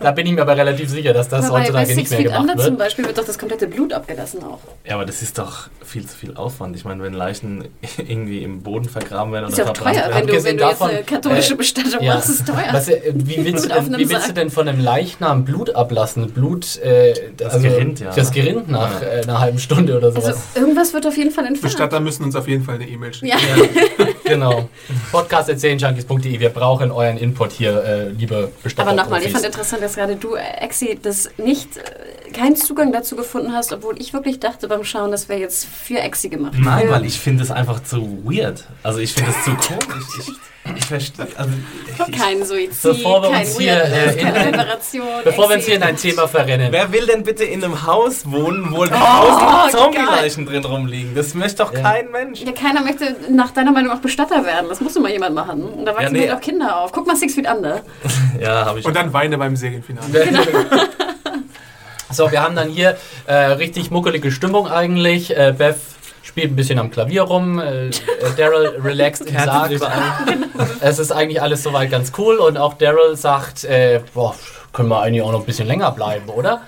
da 0.00 0.10
bin 0.10 0.26
ich 0.26 0.32
mir 0.32 0.42
aber 0.42 0.56
relativ 0.56 0.90
sicher, 0.90 1.12
dass 1.12 1.28
das 1.28 1.46
Aber 1.46 1.54
bei 1.54 1.60
heutzutage 1.62 1.94
nicht 1.94 2.10
mehr 2.10 2.18
Feet 2.18 2.26
gemacht 2.28 2.40
Under 2.40 2.56
zum 2.56 2.64
wird. 2.64 2.78
Beispiel 2.78 3.06
wird 3.06 3.18
doch 3.18 3.24
das 3.24 3.38
komplette 3.38 3.68
Blut 3.68 3.92
abgelassen 3.92 4.42
auch. 4.42 4.58
Ja, 4.84 4.94
aber 4.96 5.04
das 5.04 5.22
ist 5.22 5.38
doch 5.38 5.68
viel 5.84 6.06
zu 6.06 6.16
viel 6.16 6.34
Aufwand. 6.36 6.74
Ich 6.76 6.84
meine, 6.84 7.02
wenn 7.02 7.12
Leichen 7.14 7.68
irgendwie 7.98 8.42
im 8.42 8.62
Boden 8.62 8.88
vergraben 8.88 9.32
werden 9.32 9.44
oder 9.44 9.52
Ist 9.52 9.58
ja 9.58 9.64
auch 9.64 9.74
verbrannt 9.76 9.96
teuer, 9.96 10.08
werden. 10.08 10.28
wenn 10.28 10.36
du, 10.36 10.44
wenn 10.44 10.56
du 10.56 10.64
jetzt 10.64 10.72
davon, 10.80 10.90
eine 10.90 11.02
katholische 11.04 11.52
äh, 11.54 11.56
Bestattung 11.56 12.02
Ja. 12.02 12.14
machst, 12.14 12.28
ist 12.28 12.40
es 12.40 12.44
teuer. 12.46 12.68
Was, 12.72 12.88
äh, 12.88 13.00
wie 13.14 13.36
willst, 13.44 13.64
du 13.64 13.68
denn, 13.68 13.98
wie 13.98 14.10
willst 14.10 14.28
du 14.28 14.32
denn 14.32 14.50
von 14.50 14.68
einem 14.68 14.80
Leichnam 14.80 15.44
Blut 15.44 15.74
ablassen? 15.74 16.30
Blut, 16.30 16.76
äh, 16.78 17.14
Das 17.36 17.62
gerinnt, 17.62 18.00
ja. 18.00 18.10
Das 18.14 18.32
gerinnt 18.32 18.68
nach 18.68 19.02
äh, 19.02 19.22
einer 19.22 19.38
halben 19.40 19.58
Stunde 19.60 19.96
oder 19.96 20.10
sowas. 20.10 20.26
also 20.26 20.40
irgendwas 20.56 20.92
wird 20.94 21.06
auf 21.06 21.16
jeden 21.16 21.30
Fall 21.30 21.44
entfernt. 21.46 21.62
Bestatter 21.62 22.00
müssen 22.00 22.24
uns 22.24 22.34
auf 22.34 22.48
jeden 22.48 22.64
Fall 22.64 22.74
eine 22.76 22.88
E-Mail 22.88 23.14
schicken. 23.14 23.26
Ja. 23.28 23.36
genau. 24.28 24.68
Podcast.serienjunkies.de, 25.12 26.40
wir 26.40 26.48
brauchen 26.50 26.90
euren 26.90 27.16
Input 27.18 27.52
hier, 27.52 27.82
äh, 27.82 28.08
liebe 28.08 28.52
Bestatter. 28.62 28.88
Aber 28.88 29.02
nochmal, 29.02 29.22
ich 29.22 29.32
fand 29.32 29.44
interessant, 29.44 29.82
dass 29.82 29.94
gerade 29.94 30.16
du, 30.16 30.34
äh, 30.34 30.42
Exi, 30.60 30.98
das 31.00 31.30
nicht 31.36 31.76
äh, 31.76 31.82
keinen 32.32 32.56
Zugang 32.56 32.92
dazu 32.92 33.16
gefunden 33.16 33.52
hast, 33.52 33.72
obwohl 33.72 34.00
ich 34.00 34.12
wirklich 34.12 34.40
dachte 34.40 34.68
beim 34.68 34.84
Schauen, 34.84 35.10
das 35.10 35.28
wäre 35.28 35.40
jetzt 35.40 35.66
für 35.66 35.98
Exi 36.00 36.28
gemacht. 36.28 36.54
Nein, 36.58 36.88
weil 36.90 37.04
ich 37.04 37.18
finde 37.18 37.42
es 37.44 37.50
einfach 37.50 37.82
zu 37.82 38.22
weird. 38.24 38.64
Also 38.82 38.98
ich 39.00 39.12
finde 39.12 39.30
es 39.30 39.44
zu 39.44 39.50
komisch. 39.68 40.04
Ich, 40.20 40.76
ich 40.76 40.84
verstehe. 40.84 41.26
Also 41.36 41.50
ich, 42.08 42.18
Kein 42.18 42.44
Suizid, 42.44 42.82
Bevor 42.82 43.22
wir 43.22 43.30
kein 43.30 43.46
uns 43.46 43.58
hier, 43.58 43.72
Weirdness, 43.74 44.14
äh, 44.14 44.18
in 44.18 44.24
keine 44.24 44.38
ein- 44.38 44.54
Reparation. 44.54 45.06
Bevor 45.24 45.48
wir 45.48 45.56
uns 45.56 45.64
hier 45.64 45.76
in 45.76 45.82
ein 45.82 45.96
Thema 45.96 46.28
verrennen. 46.28 46.68
Wer 46.70 46.92
will 46.92 47.06
denn 47.06 47.22
bitte 47.22 47.44
in 47.44 47.64
einem 47.64 47.86
Haus 47.86 48.30
wohnen, 48.30 48.70
wo 48.70 48.82
Oh, 48.82 48.86
tausend 48.86 49.72
Zombie-Leichen 49.72 50.44
drin 50.44 50.64
rumliegen? 50.66 51.14
Das 51.14 51.32
möchte 51.34 51.62
doch 51.64 51.72
Ja. 51.72 51.80
kein 51.80 52.10
Mensch. 52.10 52.42
Ja, 52.42 52.52
keiner 52.52 52.82
möchte 52.82 53.16
nach 53.30 53.50
deiner 53.52 53.72
Meinung 53.72 53.92
auch 53.92 54.00
Bestatter 54.00 54.44
werden. 54.44 54.66
Das 54.68 54.80
muss 54.82 54.92
doch 54.92 55.00
mal 55.00 55.10
jemand 55.10 55.34
machen. 55.34 55.62
Und 55.62 55.86
da 55.86 55.92
wachsen 55.94 56.02
Ja, 56.04 56.10
nee. 56.10 56.28
halt 56.28 56.32
auch 56.38 56.42
Kinder 56.42 56.80
auf. 56.80 56.92
Guck 56.92 57.06
mal 57.06 57.16
Six 57.16 57.34
Feet 57.34 57.48
Under. 57.50 57.80
Ja, 58.40 58.66
habe 58.66 58.78
ich. 58.80 58.84
Und 58.84 58.94
dann 58.94 59.12
weine 59.12 59.36
beim 59.38 59.56
Serienfinale. 59.56 60.06
So, 62.10 62.30
wir 62.30 62.42
haben 62.42 62.56
dann 62.56 62.68
hier 62.68 62.96
äh, 63.26 63.34
richtig 63.34 63.90
muckelige 63.90 64.32
Stimmung 64.32 64.66
eigentlich. 64.68 65.36
Äh, 65.36 65.54
Beth 65.56 65.76
spielt 66.22 66.52
ein 66.52 66.56
bisschen 66.56 66.78
am 66.78 66.90
Klavier 66.90 67.22
rum. 67.22 67.58
Äh, 67.58 67.88
äh, 67.88 67.92
Daryl 68.36 68.80
relaxed 68.82 69.28
im 69.28 69.36
Sarg. 69.38 69.72
Es 70.80 70.98
ist 70.98 71.12
eigentlich 71.12 71.42
alles 71.42 71.62
soweit 71.62 71.90
ganz 71.90 72.12
cool 72.18 72.36
und 72.36 72.56
auch 72.56 72.74
Daryl 72.74 73.16
sagt, 73.16 73.64
äh, 73.64 74.00
boah, 74.14 74.34
können 74.72 74.88
wir 74.88 75.00
eigentlich 75.00 75.22
auch 75.22 75.32
noch 75.32 75.40
ein 75.40 75.46
bisschen 75.46 75.66
länger 75.66 75.90
bleiben, 75.92 76.28
oder? 76.28 76.62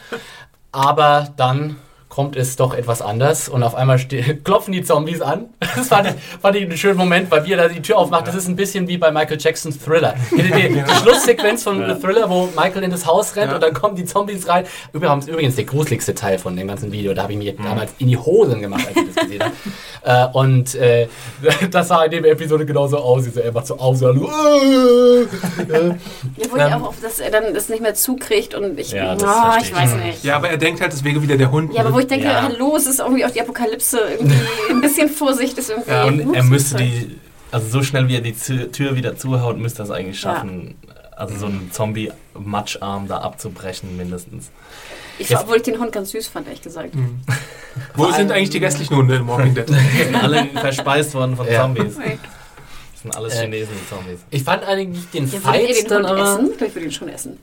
Aber 0.72 1.28
dann 1.36 1.76
kommt 2.10 2.36
es 2.36 2.56
doch 2.56 2.74
etwas 2.74 3.00
anders 3.00 3.48
und 3.48 3.62
auf 3.62 3.74
einmal 3.74 3.98
klopfen 4.44 4.72
die 4.72 4.82
Zombies 4.82 5.22
an. 5.22 5.46
Das 5.76 5.88
fand 5.88 6.08
ich, 6.08 6.14
fand 6.42 6.56
ich 6.56 6.64
einen 6.64 6.76
schönen 6.76 6.98
Moment, 6.98 7.30
weil 7.30 7.46
wie 7.46 7.52
er 7.52 7.56
da 7.56 7.68
die 7.68 7.80
Tür 7.80 7.96
aufmacht, 7.98 8.26
das 8.26 8.34
ist 8.34 8.48
ein 8.48 8.56
bisschen 8.56 8.86
wie 8.88 8.98
bei 8.98 9.10
Michael 9.12 9.38
Jacksons 9.40 9.78
Thriller. 9.78 10.14
Die, 10.32 10.42
die, 10.42 10.50
die 10.74 10.82
Schlusssequenz 11.02 11.62
von 11.62 11.78
Thriller, 12.00 12.28
wo 12.28 12.48
Michael 12.56 12.82
in 12.82 12.90
das 12.90 13.06
Haus 13.06 13.34
rennt 13.36 13.48
Ja. 13.50 13.54
und 13.54 13.62
dann 13.62 13.72
kommen 13.72 13.94
die 13.96 14.04
Zombies 14.04 14.46
rein. 14.48 14.64
Übrigens, 14.92 15.28
übrigens 15.28 15.54
der 15.56 15.64
gruseligste 15.64 16.14
Teil 16.14 16.38
von 16.38 16.56
dem 16.56 16.66
ganzen 16.68 16.90
Video, 16.92 17.14
da 17.14 17.22
habe 17.22 17.32
ich 17.32 17.38
mir 17.38 17.52
damals 17.54 17.92
in 17.98 18.08
die 18.08 18.16
Hosen 18.18 18.60
gemacht, 18.60 18.84
als 18.88 18.96
ich 18.96 19.14
das 19.14 19.24
gesehen 19.24 19.42
habe. 19.44 19.52
Äh, 20.02 20.36
und 20.36 20.74
äh, 20.74 21.06
das 21.70 21.88
sah 21.88 22.02
in 22.04 22.10
der 22.10 22.24
Episode 22.32 22.66
genauso 22.66 22.98
aus, 22.98 23.24
wie 23.26 23.30
so 23.30 23.40
einfach 23.42 23.64
so 23.64 23.78
aus. 23.78 24.00
Ja, 24.00 24.08
wo 26.50 26.56
ich 26.56 26.62
Ähm. 26.62 26.72
auch 26.74 26.88
auf, 26.88 27.00
dass 27.00 27.20
er 27.20 27.30
dann 27.30 27.54
das 27.54 27.68
nicht 27.68 27.80
mehr 27.82 27.94
zukriegt 27.94 28.54
und 28.54 28.78
ich, 28.78 28.92
Ja, 28.92 29.16
Ah, 29.22 29.52
verstehe 29.52 29.60
ich 29.62 29.68
ich. 29.70 29.74
weiß 29.76 29.94
nicht. 30.04 30.24
Ja, 30.24 30.36
aber 30.36 30.50
er 30.50 30.56
denkt 30.56 30.80
halt, 30.80 30.92
es 30.92 31.04
wäre 31.04 31.22
wieder 31.22 31.36
der 31.36 31.50
Hund. 31.50 31.72
Ja, 31.74 31.82
aber 31.82 31.94
wo 31.94 31.99
ich 32.00 32.06
denke, 32.08 32.26
Ja. 32.26 32.42
hallo, 32.42 32.76
es 32.76 32.86
ist 32.86 32.98
irgendwie 33.00 33.24
auch 33.24 33.30
die 33.30 33.40
Apokalypse. 33.40 33.98
Irgendwie 34.18 34.36
ein 34.70 34.80
bisschen 34.80 35.08
Vorsicht 35.22 35.56
ist 35.58 35.70
irgendwie. 35.70 35.90
Ja, 35.90 36.04
und 36.04 36.34
er 36.34 36.42
müsste 36.44 36.76
die, 36.76 37.18
also 37.50 37.68
so 37.68 37.82
schnell 37.82 38.08
wie 38.08 38.14
er 38.16 38.20
die 38.20 38.32
Tür 38.32 38.96
wieder 38.96 39.16
zuhaut, 39.16 39.58
müsste 39.58 39.82
er 39.82 39.84
es 39.86 39.90
eigentlich 39.90 40.18
schaffen, 40.20 40.76
also 41.16 41.36
so 41.36 41.46
einen 41.46 41.70
Zombie-Matscharm 41.72 43.08
da 43.08 43.18
abzubrechen 43.18 43.96
mindestens. 43.96 44.50
Ich, 45.18 45.36
obwohl 45.36 45.56
ich 45.56 45.62
den 45.62 45.78
Hund 45.78 45.92
ganz 45.92 46.10
süß 46.12 46.28
fand, 46.28 46.46
ehrlich 46.46 46.62
gesagt. 46.62 46.94
Mhm. 46.94 47.20
Wo 47.94 48.10
sind 48.10 48.32
eigentlich 48.32 48.50
die 48.50 48.58
restlichen 48.58 48.96
Hunde 48.96 49.16
in 49.16 49.26
Walking 49.28 49.54
Dead? 49.54 49.68
Die 49.68 50.02
sind 50.04 50.14
alle 50.16 50.46
verspeist 50.54 51.12
worden 51.14 51.36
von 51.36 51.46
Ja. 51.46 51.62
Zombies. 51.62 51.94
Das 51.96 53.02
sind 53.02 53.16
alles 53.16 53.34
Äh, 53.34 53.42
Chinesen, 53.42 53.74
die 53.82 53.88
Zombies. 53.88 54.20
Ich 54.30 54.42
fand 54.44 54.64
eigentlich 54.64 55.10
den 55.10 55.30
Ja, 55.30 55.40
Fight 55.40 55.68
den 55.68 55.88
dann 55.88 55.98
Hund 56.08 56.18
aber... 56.18 56.22
essen? 56.34 56.50
Ich 56.54 56.74
würde 56.74 56.80
ihn 56.86 56.92
schon 56.92 57.08
essen. 57.10 57.38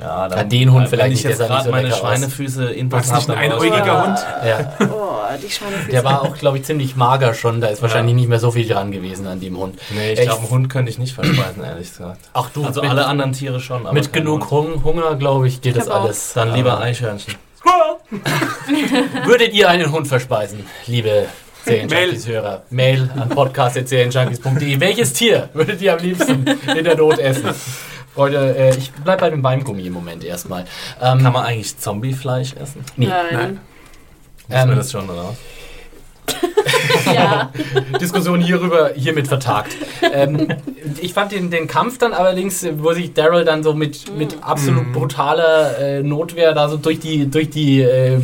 Ja, 0.00 0.28
Ja, 0.28 0.42
den 0.44 0.72
Hund 0.72 0.82
wenn 0.84 0.90
vielleicht 0.90 1.08
ich 1.18 1.24
nicht, 1.24 1.38
jetzt 1.38 1.46
gerade 1.46 1.64
so 1.64 1.70
meine 1.70 1.88
aus. 1.92 1.98
Schweinefüße 1.98 2.64
in 2.72 2.90
War 2.90 3.00
es 3.00 3.12
nicht 3.12 3.30
ein 3.30 3.36
einäugiger 3.38 4.06
Hund? 4.06 4.18
Ja, 4.44 4.72
Oh, 4.80 5.12
die 5.42 5.50
Schweinefüße. 5.50 5.90
der 5.90 6.04
war 6.04 6.22
auch, 6.22 6.36
glaube 6.36 6.58
ich, 6.58 6.64
ziemlich 6.64 6.96
mager 6.96 7.34
schon. 7.34 7.60
Da 7.60 7.68
ist 7.68 7.82
wahrscheinlich 7.82 8.14
nicht 8.14 8.28
mehr 8.28 8.38
so 8.40 8.50
viel 8.50 8.66
dran 8.66 8.90
gewesen 8.90 9.26
an 9.26 9.40
dem 9.40 9.56
Hund. 9.58 9.78
Nee, 9.90 10.12
ich 10.14 10.18
Äh, 10.20 10.24
glaube, 10.24 10.40
einen 10.40 10.50
Hund 10.50 10.68
könnte 10.70 10.90
ich 10.90 10.98
nicht 10.98 11.14
verspeisen, 11.14 11.62
ehrlich 11.64 11.88
gesagt. 11.90 12.18
Ach 12.32 12.50
du, 12.50 12.64
Also 12.64 12.80
alle 12.82 13.06
anderen 13.06 13.32
Tiere 13.32 13.60
schon, 13.60 13.86
aber 13.86 13.92
mit 13.94 14.12
genug 14.12 14.50
Hund. 14.50 14.74
Hung 14.76 14.84
Hunger, 14.84 15.14
glaube 15.16 15.46
ich, 15.48 15.60
geht 15.60 15.76
das 15.76 15.88
hab 15.88 15.96
auch. 16.00 16.04
alles. 16.04 16.32
Dann 16.34 16.52
lieber 16.54 16.80
Eichhörnchen. 16.80 17.34
Würdet 19.24 19.52
ihr 19.54 19.68
einen 19.68 19.90
Hund 19.92 20.08
verspeisen, 20.08 20.66
liebe 20.86 21.26
Serienjunkies-Hörer? 21.64 22.62
Mail 22.70 23.08
an 23.16 23.28
podcast.serienjunkies.de. 23.28 24.80
Welches 24.80 25.12
Tier 25.12 25.48
würdet 25.54 25.80
ihr 25.80 25.92
am 25.94 26.00
liebsten 26.00 26.44
in 26.76 26.84
der 26.84 26.96
Not 26.96 27.18
essen? 27.18 27.50
Freunde, 28.14 28.54
äh, 28.56 28.76
ich 28.76 28.92
bleib 29.04 29.20
bei 29.20 29.30
dem 29.30 29.42
Weingummi 29.42 29.86
im 29.86 29.92
Moment 29.92 30.24
erstmal. 30.24 30.64
Ähm, 31.00 31.22
Kann 31.22 31.32
man 31.32 31.44
eigentlich 31.44 31.78
Zombiefleisch 31.78 32.54
essen? 32.54 32.84
nee. 32.96 33.06
Nein. 33.06 33.24
Nein. 33.32 33.60
Muss 34.48 34.58
Ähm, 34.62 34.68
mir 34.68 34.74
das 34.76 34.90
schon 34.92 35.08
raus? 35.08 35.36
Ja. 37.14 37.50
Diskussion 38.00 38.40
hierüber 38.40 38.92
hiermit 38.94 39.28
vertagt. 39.28 39.72
ähm, 40.12 40.48
ich 41.00 41.12
fand 41.14 41.32
den, 41.32 41.50
den 41.50 41.66
Kampf 41.66 41.98
dann 41.98 42.12
allerdings, 42.12 42.66
wo 42.78 42.92
sich 42.92 43.12
Daryl 43.14 43.44
dann 43.44 43.62
so 43.62 43.74
mit, 43.74 44.16
mit 44.16 44.36
absolut 44.42 44.92
brutaler 44.92 45.78
äh, 45.78 46.02
Notwehr 46.02 46.52
da 46.54 46.68
so 46.68 46.76
durch 46.76 47.00
die, 47.00 47.30
durch 47.30 47.50
die 47.50 47.80
äh, 47.80 48.20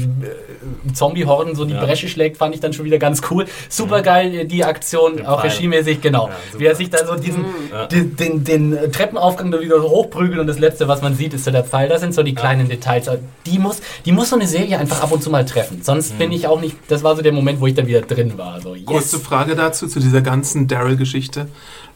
Zombie-Horden 0.93 1.55
so 1.55 1.65
die 1.65 1.75
Ja. 1.75 1.85
Bresche 1.85 2.09
schlägt, 2.09 2.37
fand 2.37 2.55
ich 2.55 2.61
dann 2.61 2.73
schon 2.73 2.85
wieder 2.85 2.99
ganz 2.99 3.21
cool. 3.31 3.47
Super 3.69 4.03
geil, 4.03 4.35
äh, 4.35 4.45
die 4.45 4.65
Aktion, 4.65 5.17
Den 5.19 5.27
auch 5.27 5.41
Pfeil. 5.41 5.51
regiemäßig, 5.51 6.01
genau. 6.01 6.29
Ja. 6.29 6.59
Wie 6.61 6.67
er 6.67 6.75
sich 6.75 6.91
dann 6.91 7.07
so 7.07 7.15
diesen, 7.15 7.45
Ja. 7.73 7.87
den, 7.87 8.17
den, 8.17 8.45
den 8.45 8.93
Treppenaufgang 8.93 9.51
da 9.51 9.61
wieder 9.61 9.81
so 9.81 9.89
hochprügelt 9.91 10.39
und 10.41 10.47
das 10.47 10.59
letzte, 10.59 10.89
was 10.89 11.03
man 11.03 11.15
sieht, 11.15 11.35
ist 11.35 11.45
so 11.45 11.51
der 11.51 11.65
Pfeil. 11.65 11.89
Das 11.89 12.01
sind 12.01 12.15
so 12.15 12.23
die 12.23 12.35
kleinen 12.35 12.69
Details. 12.69 13.09
Die 13.47 13.59
muss, 13.59 13.81
die 14.05 14.13
muss 14.13 14.31
so 14.31 14.37
eine 14.37 14.47
Serie 14.47 14.79
einfach 14.79 15.03
ab 15.03 15.13
und 15.13 15.23
zu 15.23 15.31
mal 15.31 15.45
treffen. 15.45 15.81
Sonst 15.83 16.15
Mhm. 16.15 16.19
bin 16.19 16.33
ich 16.33 16.47
auch 16.47 16.61
nicht, 16.61 16.77
das 16.89 17.03
war 17.03 17.17
so 17.17 17.23
der 17.23 17.33
Moment, 17.33 17.61
wo 17.61 17.67
ich 17.67 17.75
dann 17.75 17.87
wieder 17.87 18.01
drin 18.03 18.37
war. 18.39 18.61
So, 18.61 18.75
yes. 18.75 18.85
Kurze 18.87 19.19
Frage 19.19 19.55
dazu, 19.55 19.87
zu 19.87 20.01
dieser 20.01 20.21
ganzen 20.23 20.67
Daryl-Geschichte. 20.69 21.49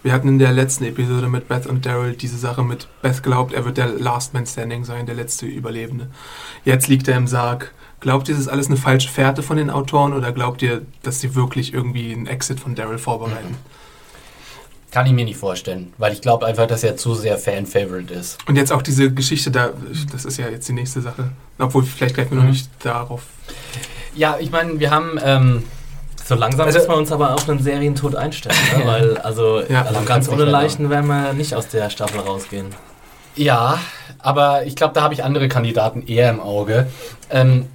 Wir 0.05 0.13
hatten 0.13 0.27
in 0.29 0.39
der 0.41 0.51
letzten 0.53 0.85
Episode 0.85 1.29
mit 1.29 1.47
Beth 1.47 1.67
und 1.67 1.87
Daryl 1.87 2.15
diese 2.15 2.37
Sache 2.37 2.63
mit 2.65 2.89
Beth 3.03 3.23
glaubt, 3.23 3.53
er 3.53 3.65
wird 3.65 3.77
der 3.79 3.87
Last 3.87 4.35
Man 4.35 4.47
Standing 4.47 4.85
sein, 4.85 5.07
der 5.07 5.15
letzte 5.15 5.47
Überlebende. 5.47 6.09
Jetzt 6.65 6.89
liegt 6.89 7.07
er 7.07 7.17
im 7.17 7.29
Sarg. 7.29 7.73
Glaubt 8.03 8.29
ihr, 8.29 8.35
das 8.35 8.43
ist 8.43 8.49
alles 8.49 8.67
eine 8.67 8.77
falsche 8.77 9.09
Fährte 9.09 9.43
von 9.43 9.57
den 9.57 9.71
Autoren 9.71 10.13
oder 10.13 10.33
glaubt 10.33 10.61
ihr, 10.61 10.83
dass 11.03 11.21
sie 11.21 11.35
wirklich 11.35 11.73
irgendwie 11.73 12.13
einen 12.13 12.27
Exit 12.27 12.61
von 12.61 12.75
Daryl 12.75 12.99
vorbereiten? 12.99 13.57
Kann 14.91 15.07
ich 15.07 15.13
mir 15.13 15.25
nicht 15.25 15.39
vorstellen, 15.39 15.93
weil 15.97 16.13
ich 16.13 16.21
glaube 16.21 16.45
einfach, 16.45 16.67
dass 16.67 16.85
er 16.85 16.97
zu 16.99 17.15
sehr 17.15 17.39
Fan-Favorite 17.39 18.13
ist. 18.13 18.37
Und 18.47 18.57
jetzt 18.57 18.73
auch 18.73 18.83
diese 18.83 19.11
Geschichte 19.11 19.51
da, 19.51 19.71
das 20.13 20.25
ist 20.27 20.37
ja 20.37 20.49
jetzt 20.49 20.69
die 20.69 20.75
nächste 20.75 21.01
Sache. 21.01 21.31
Obwohl, 21.59 21.85
vielleicht 21.85 22.15
greifen 22.15 22.33
wir 22.33 22.37
noch 22.39 22.45
Mhm. 22.45 22.51
nicht 22.51 22.69
darauf. 22.83 23.23
Ja, 24.15 24.37
ich 24.39 24.51
meine, 24.51 24.79
wir 24.79 24.91
haben. 24.91 25.19
Ähm, 25.23 25.63
So 26.25 26.37
langsam 26.37 26.67
Also- 26.67 26.79
muss 26.79 26.87
man 26.89 26.99
uns 26.99 27.11
aber 27.11 27.35
auf 27.35 27.49
einen 27.49 27.61
Serientod 27.61 28.15
einstellen, 28.15 28.55
ne? 28.79 28.83
weil 28.87 29.19
also, 29.19 29.61
Ja. 29.69 29.83
also 29.83 30.03
ganz 30.03 30.29
ohne 30.29 30.45
Leichen 30.45 30.89
werden 30.89 31.07
wir 31.09 31.33
nicht 31.33 31.53
aus 31.57 31.67
der 31.67 31.91
Staffel 31.91 32.21
rausgehen. 32.21 32.67
ja, 33.35 33.81
aber 34.21 34.65
ich 34.65 34.77
glaube, 34.77 34.95
da 34.95 35.03
habe 35.03 35.15
ich 35.15 35.25
andere 35.25 35.49
Kandidaten 35.49 36.03
eher 36.07 36.31
im 36.31 36.39
Auge. 36.41 36.87
Ähm, 37.29 37.67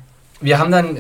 wir 0.42 0.60
haben 0.60 0.72
dann, 0.72 0.98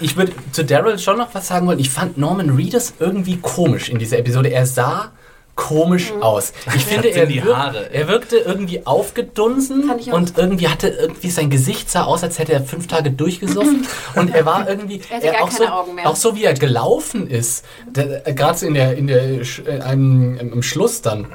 ich 0.00 0.16
würde 0.16 0.32
zu 0.52 0.64
Daryl 0.64 0.98
schon 0.98 1.18
noch 1.18 1.34
was 1.34 1.48
sagen 1.48 1.66
wollen. 1.66 1.78
Ich 1.78 1.90
fand 1.90 2.18
Norman 2.18 2.50
Reedus 2.50 2.94
irgendwie 2.98 3.36
komisch 3.38 3.88
in 3.88 3.98
dieser 3.98 4.18
Episode. 4.18 4.50
Er 4.50 4.64
sah 4.66 5.12
komisch 5.56 6.12
aus. 6.20 6.52
Ich 6.76 6.84
finde, 6.86 7.08
er, 7.08 7.28
wirk- 7.28 7.56
Haare. 7.56 7.90
er 7.92 8.08
wirkte 8.08 8.36
irgendwie 8.36 8.86
aufgedunsen 8.86 9.90
und 10.12 10.36
irgendwie 10.36 10.68
hatte 10.68 10.88
irgendwie 10.88 11.30
sein 11.30 11.48
Gesicht 11.50 11.90
sah 11.90 12.04
aus, 12.04 12.22
als 12.22 12.38
hätte 12.38 12.52
er 12.52 12.62
fünf 12.62 12.86
Tage 12.86 13.10
durchgesoffen 13.10 13.86
und 14.16 14.34
er 14.34 14.44
war 14.44 14.68
irgendwie 14.68 15.00
Er 15.08 15.32
gar 15.32 15.42
auch 15.42 15.50
so, 15.50 15.64
auch 15.66 16.16
so 16.16 16.36
wie 16.36 16.44
er 16.44 16.52
gelaufen 16.54 17.26
ist, 17.28 17.64
äh, 17.96 18.34
gerade 18.34 18.58
so 18.58 18.66
in 18.66 18.74
der 18.74 18.96
in 18.98 19.06
der 19.06 19.22
äh, 19.40 19.80
einem, 19.82 20.36
im, 20.38 20.52
im 20.52 20.62
Schluss 20.62 21.00
dann. 21.02 21.26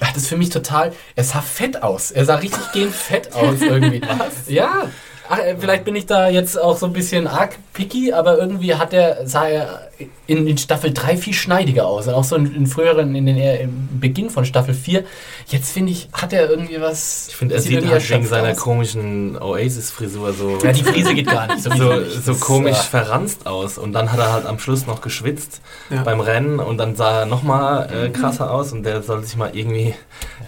Hat 0.00 0.14
es 0.14 0.26
für 0.28 0.36
mich 0.36 0.50
total. 0.50 0.92
Er 1.14 1.24
sah 1.24 1.40
fett 1.40 1.82
aus. 1.82 2.10
Er 2.10 2.26
sah 2.26 2.34
richtig 2.34 2.70
gehend 2.72 2.94
fett 2.94 3.32
aus 3.34 3.54
irgendwie. 3.62 4.02
Was? 4.02 4.46
Ja. 4.46 4.90
Ach, 5.28 5.38
äh, 5.38 5.56
vielleicht 5.58 5.84
bin 5.84 5.96
ich 5.96 6.06
da 6.06 6.28
jetzt 6.28 6.58
auch 6.60 6.76
so 6.76 6.86
ein 6.86 6.92
bisschen 6.92 7.26
arg 7.26 7.56
picky, 7.72 8.12
aber 8.12 8.38
irgendwie 8.38 8.74
hat 8.74 8.92
er, 8.92 9.26
sah 9.26 9.48
er 9.48 9.85
in, 10.26 10.46
in 10.46 10.58
Staffel 10.58 10.92
3 10.92 11.16
viel 11.16 11.32
schneidiger 11.34 11.86
aus. 11.86 12.06
Und 12.06 12.14
auch 12.14 12.24
so 12.24 12.36
in, 12.36 12.54
in 12.54 12.66
früheren, 12.66 13.14
in 13.14 13.26
den 13.26 13.36
im 13.36 13.88
Beginn 14.00 14.30
von 14.30 14.44
Staffel 14.44 14.74
4. 14.74 15.04
Jetzt 15.48 15.72
finde 15.72 15.92
ich, 15.92 16.08
hat 16.12 16.32
er 16.32 16.50
irgendwie 16.50 16.80
was. 16.80 17.26
Ich 17.28 17.36
finde, 17.36 17.54
er 17.54 17.60
sieht 17.60 17.86
halt 17.88 18.10
wegen 18.10 18.26
seiner 18.26 18.50
aus. 18.50 18.56
komischen 18.56 19.40
Oasis-Frisur 19.40 20.32
so, 20.32 20.58
Ja, 20.62 20.72
die 20.72 20.82
Frise 20.82 21.14
geht 21.14 21.26
gar 21.26 21.46
nicht. 21.46 21.62
so, 21.62 21.70
so 21.74 22.00
Das, 22.32 22.40
komisch 22.40 22.76
äh, 22.78 22.82
verranzt 22.82 23.46
aus. 23.46 23.78
Und 23.78 23.92
dann 23.92 24.12
hat 24.12 24.18
er 24.18 24.32
halt 24.32 24.46
am 24.46 24.58
Schluss 24.58 24.86
noch 24.86 25.00
geschwitzt 25.00 25.60
Ja. 25.90 26.02
beim 26.02 26.20
Rennen 26.20 26.58
und 26.60 26.78
dann 26.78 26.96
sah 26.96 27.20
er 27.20 27.26
nochmal 27.26 27.88
äh, 28.06 28.08
krasser 28.10 28.50
aus 28.50 28.72
und 28.72 28.82
der 28.82 29.02
soll 29.02 29.22
sich 29.24 29.36
mal 29.36 29.50
irgendwie 29.56 29.94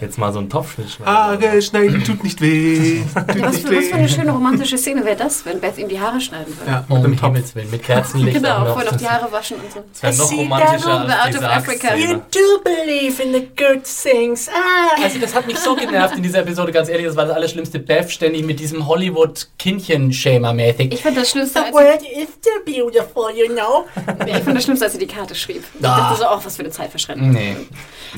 jetzt 0.01 0.17
mal 0.17 0.31
so 0.31 0.39
einen 0.39 0.49
Topfschnitt 0.49 0.89
schneiden. 0.91 1.13
Haare 1.13 1.61
schneiden 1.61 2.03
tut 2.03 2.23
nicht 2.23 2.39
weh. 2.41 3.01
Tut 3.01 3.41
Was 3.41 3.53
nicht 3.55 3.67
für, 3.67 3.75
was 3.77 3.85
für 3.87 3.95
eine 3.95 4.09
schöne 4.09 4.31
romantische 4.31 4.77
Szene 4.77 5.03
wäre 5.05 5.17
das, 5.17 5.45
wenn 5.45 5.59
Beth 5.59 5.77
ihm 5.77 5.89
die 5.89 5.99
Haare 5.99 6.21
schneiden 6.21 6.53
würde. 6.57 6.69
Ja, 6.71 6.85
Oh, 6.89 6.95
mit 6.95 7.05
um 7.05 7.11
dem 7.11 7.17
Topf. 7.19 7.25
Himmels 7.33 7.55
Willen, 7.55 7.71
mit 7.71 7.83
Kerzenlicht. 7.83 8.33
Genau, 8.37 8.65
vorher 8.73 8.91
noch 8.91 8.97
die 8.97 9.07
Haare 9.07 9.31
waschen 9.39 9.57
und 9.57 9.71
so. 9.71 9.83
Es 9.93 10.03
wäre 10.03 10.15
noch 10.15 10.25
see 10.29 10.35
romantischer 10.35 10.99
als 11.01 11.11
out 11.13 11.27
diese 11.27 11.37
of 11.39 11.43
Africa. 11.45 11.87
Axtszene. 11.89 12.21
do 12.31 12.59
believe 12.63 13.23
in 13.23 13.33
the 13.33 13.47
good 13.55 13.83
things. 13.83 14.49
Ah. 14.49 15.01
Also 15.03 15.19
das 15.19 15.33
hat 15.33 15.47
mich 15.47 15.57
so 15.57 15.75
genervt 15.75 16.15
in 16.17 16.23
dieser 16.23 16.39
Episode, 16.39 16.71
ganz 16.71 16.89
ehrlich. 16.89 17.05
Das 17.07 17.15
war 17.15 17.25
das 17.25 17.35
Allerschlimmste. 17.35 17.79
Beth 17.79 18.11
ständig 18.11 18.45
mit 18.45 18.59
diesem 18.59 18.87
Hollywood-Kindchen-Schema-mäßig. 18.87 20.93
Ich 20.93 21.01
fand 21.01 21.17
das 21.17 21.29
Schlimmste, 21.29 21.63
als 21.63 22.03
is 22.03 22.27
still 22.39 22.61
beautiful, 22.65 23.29
you 23.35 23.47
know. 23.53 23.85
sie, 24.25 24.31
ich 24.37 24.43
fand 24.43 24.57
das 24.57 24.63
Schlimmste, 24.63 24.85
als 24.85 24.93
sie 24.93 24.99
die 24.99 25.07
Karte 25.07 25.35
schrieb. 25.35 25.63
Ich 25.79 25.85
Ah. 25.85 25.97
dachte 26.11 26.17
so, 26.19 26.25
oh, 26.29 26.39
was 26.43 26.55
für 26.55 26.63
eine 26.63 26.71
Zeitverschwendung. 26.71 27.31
Nee. 27.31 27.55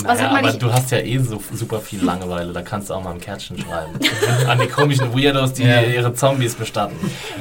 Was 0.03 0.19
ja, 0.19 0.25
hat 0.25 0.31
man 0.31 0.39
aber 0.39 0.47
nicht- 0.51 0.61
du 0.61 0.71
hast 0.71 0.91
ja 0.91 0.99
eh 0.99 1.17
so 1.19 1.41
super 1.53 1.79
viel 1.81 2.03
Langeweile, 2.03 2.53
da 2.53 2.61
kannst 2.61 2.89
du 2.89 2.93
auch 2.93 3.03
mal 3.03 3.11
ein 3.13 3.21
Kärtchen 3.21 3.57
schreiben. 3.59 3.99
An 4.47 4.59
die 4.59 4.67
komischen 4.67 5.13
Weirdos, 5.15 5.53
die 5.53 5.63
Ja. 5.63 5.81
ihre 5.81 6.13
Zombies 6.13 6.55
bestatten. 6.55 6.95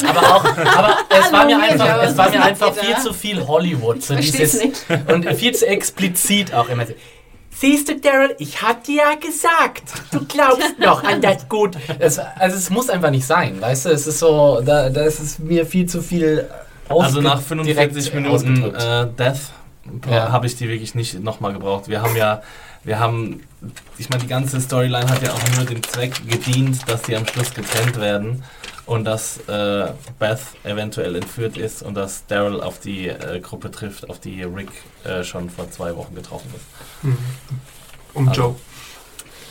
Aber 0.08 0.20
auch, 0.20 0.44
aber 0.44 0.96
es 1.08 1.32
war 1.32 1.44
mir 1.46 1.60
Hallo, 1.60 1.72
einfach, 1.72 2.02
es 2.02 2.16
war 2.16 2.30
mir 2.30 2.42
einfach 2.42 2.74
viel 2.74 2.96
zu 2.98 3.12
viel 3.12 3.46
Hollywood. 3.46 3.69
So 4.02 4.14
versteh's 4.14 4.58
dieses, 4.58 4.84
und 5.12 5.28
viel 5.34 5.54
zu 5.54 5.66
explizit 5.66 6.52
auch 6.54 6.68
immer. 6.68 6.86
so, 6.86 6.94
Siehst 7.60 7.88
du, 7.90 7.96
Daryl, 8.00 8.34
ich 8.38 8.62
hab 8.62 8.84
dir 8.84 9.02
ja 9.02 9.14
gesagt, 9.16 9.82
du 10.12 10.24
glaubst 10.24 10.78
noch 10.78 11.04
an 11.04 11.20
das 11.20 11.46
Gut. 11.46 11.76
Es, 11.98 12.18
also 12.18 12.56
es 12.56 12.70
muss 12.70 12.88
einfach 12.88 13.10
nicht 13.10 13.26
sein, 13.26 13.60
weißt 13.60 13.84
du? 13.86 13.90
Es 13.90 14.06
ist 14.06 14.18
so, 14.18 14.62
da, 14.64 14.88
da 14.88 15.02
ist 15.02 15.20
es 15.20 15.38
mir 15.38 15.66
viel 15.66 15.84
zu 15.84 16.00
viel 16.00 16.48
Also 16.88 17.20
nach 17.20 17.42
direkt 17.42 17.92
45 17.92 18.14
Minuten 18.14 18.74
äh, 18.74 19.06
Death 19.18 19.40
Ja. 20.10 20.32
habe 20.32 20.46
ich 20.46 20.56
die 20.56 20.68
wirklich 20.68 20.94
nicht 20.94 21.22
nochmal 21.22 21.52
gebraucht. 21.52 21.88
Wir 21.88 22.00
haben 22.00 22.16
ja, 22.16 22.40
wir 22.82 22.98
haben, 22.98 23.42
ich 23.98 24.08
meine, 24.08 24.22
die 24.22 24.28
ganze 24.28 24.58
Storyline 24.58 25.10
hat 25.10 25.22
ja 25.22 25.32
auch 25.32 25.56
nur 25.56 25.66
dem 25.66 25.82
Zweck 25.82 26.14
gedient, 26.26 26.78
dass 26.88 27.04
sie 27.04 27.14
am 27.14 27.26
Schluss 27.26 27.52
getrennt 27.52 28.00
werden 28.00 28.42
und 28.90 29.04
dass 29.04 29.36
äh, 29.46 29.92
Beth 30.18 30.40
eventuell 30.64 31.14
entführt 31.14 31.56
ist 31.56 31.80
und 31.80 31.94
dass 31.94 32.26
Daryl 32.26 32.60
auf 32.60 32.80
die 32.80 33.06
äh, 33.06 33.38
Gruppe 33.38 33.70
trifft, 33.70 34.10
auf 34.10 34.18
die 34.18 34.42
Rick 34.42 34.70
äh, 35.04 35.22
schon 35.22 35.48
vor 35.48 35.70
zwei 35.70 35.94
Wochen 35.94 36.16
getroffen 36.16 36.52
ist. 36.56 36.64
Um 38.14 38.28
Also, 38.28 38.40
Joe. 38.40 38.56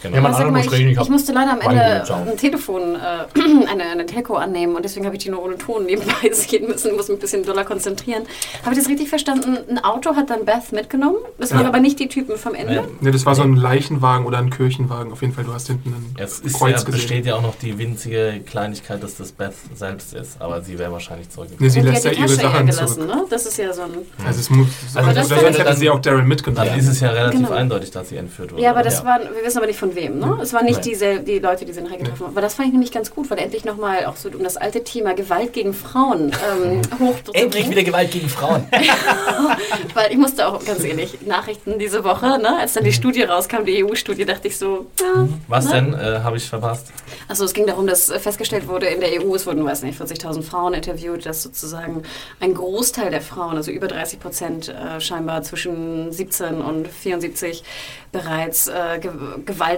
Genau. 0.01 0.15
Ja, 0.15 0.21
mal, 0.21 0.59
ich, 0.61 0.71
ich 0.71 0.97
ich 0.99 1.09
musste 1.09 1.33
leider 1.33 1.51
am 1.53 1.61
Ende 1.61 2.03
ein 2.13 2.37
Telefon, 2.37 2.95
äh, 2.95 3.39
eine, 3.69 3.83
eine 3.83 4.05
Telco 4.05 4.35
annehmen 4.35 4.75
und 4.75 4.83
deswegen 4.85 5.05
habe 5.05 5.15
ich 5.17 5.23
die 5.23 5.29
nur 5.29 5.43
ohne 5.43 5.57
Ton 5.57 5.85
nebenbei 5.85 6.13
sehen 6.31 6.67
müssen, 6.67 6.95
muss 6.95 7.07
mich 7.09 7.17
ein 7.17 7.19
bisschen 7.21 7.43
doller 7.43 7.65
konzentrieren. 7.65 8.23
Habe 8.63 8.73
ich 8.73 8.79
das 8.79 8.87
richtig 8.89 9.09
verstanden? 9.09 9.57
Ein 9.69 9.83
Auto 9.83 10.15
hat 10.15 10.29
dann 10.29 10.45
Beth 10.45 10.71
mitgenommen? 10.71 11.17
Das 11.37 11.51
waren 11.51 11.61
Ja. 11.63 11.67
aber 11.67 11.79
nicht 11.79 11.99
die 11.99 12.07
Typen 12.07 12.37
vom 12.37 12.53
Ende? 12.55 12.73
Ja. 12.75 12.83
Ne, 13.01 13.11
das 13.11 13.25
war 13.25 13.35
so 13.35 13.43
ein 13.43 13.55
Leichenwagen 13.55 14.25
oder 14.25 14.37
ein 14.37 14.49
Kirchenwagen. 14.49 15.11
Auf 15.11 15.21
jeden 15.21 15.33
Fall, 15.33 15.43
du 15.43 15.53
hast 15.53 15.67
hinten 15.67 15.89
ein 15.89 16.15
Es 16.23 16.39
ist 16.39 16.57
Kreuz 16.57 16.71
ja, 16.71 16.77
gesehen. 16.77 16.91
besteht 16.93 17.25
ja 17.25 17.35
auch 17.35 17.41
noch 17.41 17.55
die 17.55 17.77
winzige 17.77 18.41
Kleinigkeit, 18.45 19.03
dass 19.03 19.15
das 19.17 19.31
Beth 19.31 19.53
selbst 19.75 20.13
ist, 20.13 20.41
aber 20.41 20.61
sie 20.61 20.79
wäre 20.79 20.91
wahrscheinlich 20.91 21.29
zurückgekommen. 21.29 21.65
Ne, 21.65 21.69
sie 21.71 21.79
Und 21.81 21.87
lässt 21.87 22.05
ja 22.05 22.11
ihre 22.11 22.27
Sachen 22.29 22.67
gelassen, 22.67 23.01
zurück. 23.01 23.15
ne? 23.15 23.25
Das 23.29 23.45
ist 23.45 23.57
ja 23.57 23.73
so 23.73 23.81
ein... 23.83 23.91
Also 24.25 24.39
es 24.39 24.49
muss, 24.49 24.67
Also 24.95 24.99
also 24.99 25.11
das 25.11 25.27
das 25.27 25.41
wäre 25.41 25.51
hätte 25.51 25.63
dann- 25.63 25.75
sie 25.77 25.89
auch 25.89 25.99
Daryl 25.99 26.23
mitgenommen. 26.23 26.67
Dann 26.67 26.79
ist 26.79 26.87
es 26.87 26.99
ja 27.01 27.09
relativ 27.09 27.39
Genau. 27.41 27.51
eindeutig, 27.51 27.91
dass 27.91 28.09
sie 28.09 28.17
entführt 28.17 28.51
wurde. 28.51 28.61
Ja, 28.61 28.71
aber 28.71 28.83
das 28.83 28.99
Ja. 28.99 29.05
waren, 29.05 29.21
wir 29.23 29.43
wissen 29.45 29.57
aber 29.57 29.67
nicht 29.67 29.79
von 29.79 29.88
wem, 29.95 30.19
ne? 30.19 30.39
Es 30.41 30.53
waren 30.53 30.65
nicht 30.65 30.83
diese, 30.85 31.19
die 31.19 31.39
Leute, 31.39 31.65
die 31.65 31.73
sie 31.73 31.81
nachher 31.81 31.97
getroffen 31.97 32.25
haben. 32.25 32.33
Aber 32.33 32.41
das 32.41 32.55
fand 32.55 32.67
ich 32.67 32.73
nämlich 32.73 32.91
ganz 32.91 33.13
gut, 33.13 33.29
weil 33.29 33.39
endlich 33.39 33.65
nochmal 33.65 34.05
auch 34.05 34.15
so 34.15 34.29
um 34.29 34.43
das 34.43 34.57
alte 34.57 34.83
Thema 34.83 35.13
Gewalt 35.13 35.53
gegen 35.53 35.73
Frauen 35.73 36.31
ähm, 36.31 36.81
hochzubringen. 36.99 37.45
Endlich 37.45 37.69
wieder 37.69 37.83
Gewalt 37.83 38.11
gegen 38.11 38.29
Frauen. 38.29 38.67
Weil 39.93 40.11
ich 40.11 40.17
musste 40.17 40.47
auch, 40.47 40.63
ganz 40.63 40.83
ehrlich, 40.83 41.21
Nachrichten 41.25 41.79
diese 41.79 42.03
Woche, 42.03 42.39
ne? 42.39 42.59
als 42.59 42.73
dann 42.73 42.83
die 42.83 42.93
Studie 42.93 43.23
rauskam, 43.23 43.65
die 43.65 43.83
EU-Studie, 43.83 44.25
dachte 44.25 44.47
ich 44.47 44.57
so, 44.57 44.87
ja. 44.99 45.27
Was 45.47 45.65
ne? 45.65 45.71
denn? 45.71 45.93
Äh, 45.93 46.19
Habe 46.23 46.37
ich 46.37 46.47
verpasst? 46.47 46.87
Also 47.27 47.45
es 47.45 47.53
ging 47.53 47.67
darum, 47.67 47.87
dass 47.87 48.09
äh, 48.09 48.19
festgestellt 48.19 48.67
wurde, 48.67 48.87
in 48.87 49.01
der 49.01 49.21
EU, 49.21 49.35
es 49.35 49.45
wurden, 49.45 49.63
weiß 49.65 49.83
nicht, 49.83 49.99
40.000 49.99 50.43
Frauen 50.43 50.73
interviewt, 50.73 51.25
dass 51.25 51.43
sozusagen 51.43 52.03
ein 52.39 52.53
Großteil 52.53 53.11
der 53.11 53.21
Frauen, 53.21 53.57
also 53.57 53.71
über 53.71 53.87
30 53.87 54.19
Prozent 54.19 54.69
äh, 54.69 54.99
scheinbar 55.01 55.41
zwischen 55.43 56.11
17 56.11 56.61
und 56.61 56.87
74 56.87 57.63
bereits 58.11 58.67
äh, 58.67 58.99
Ge 58.99 59.11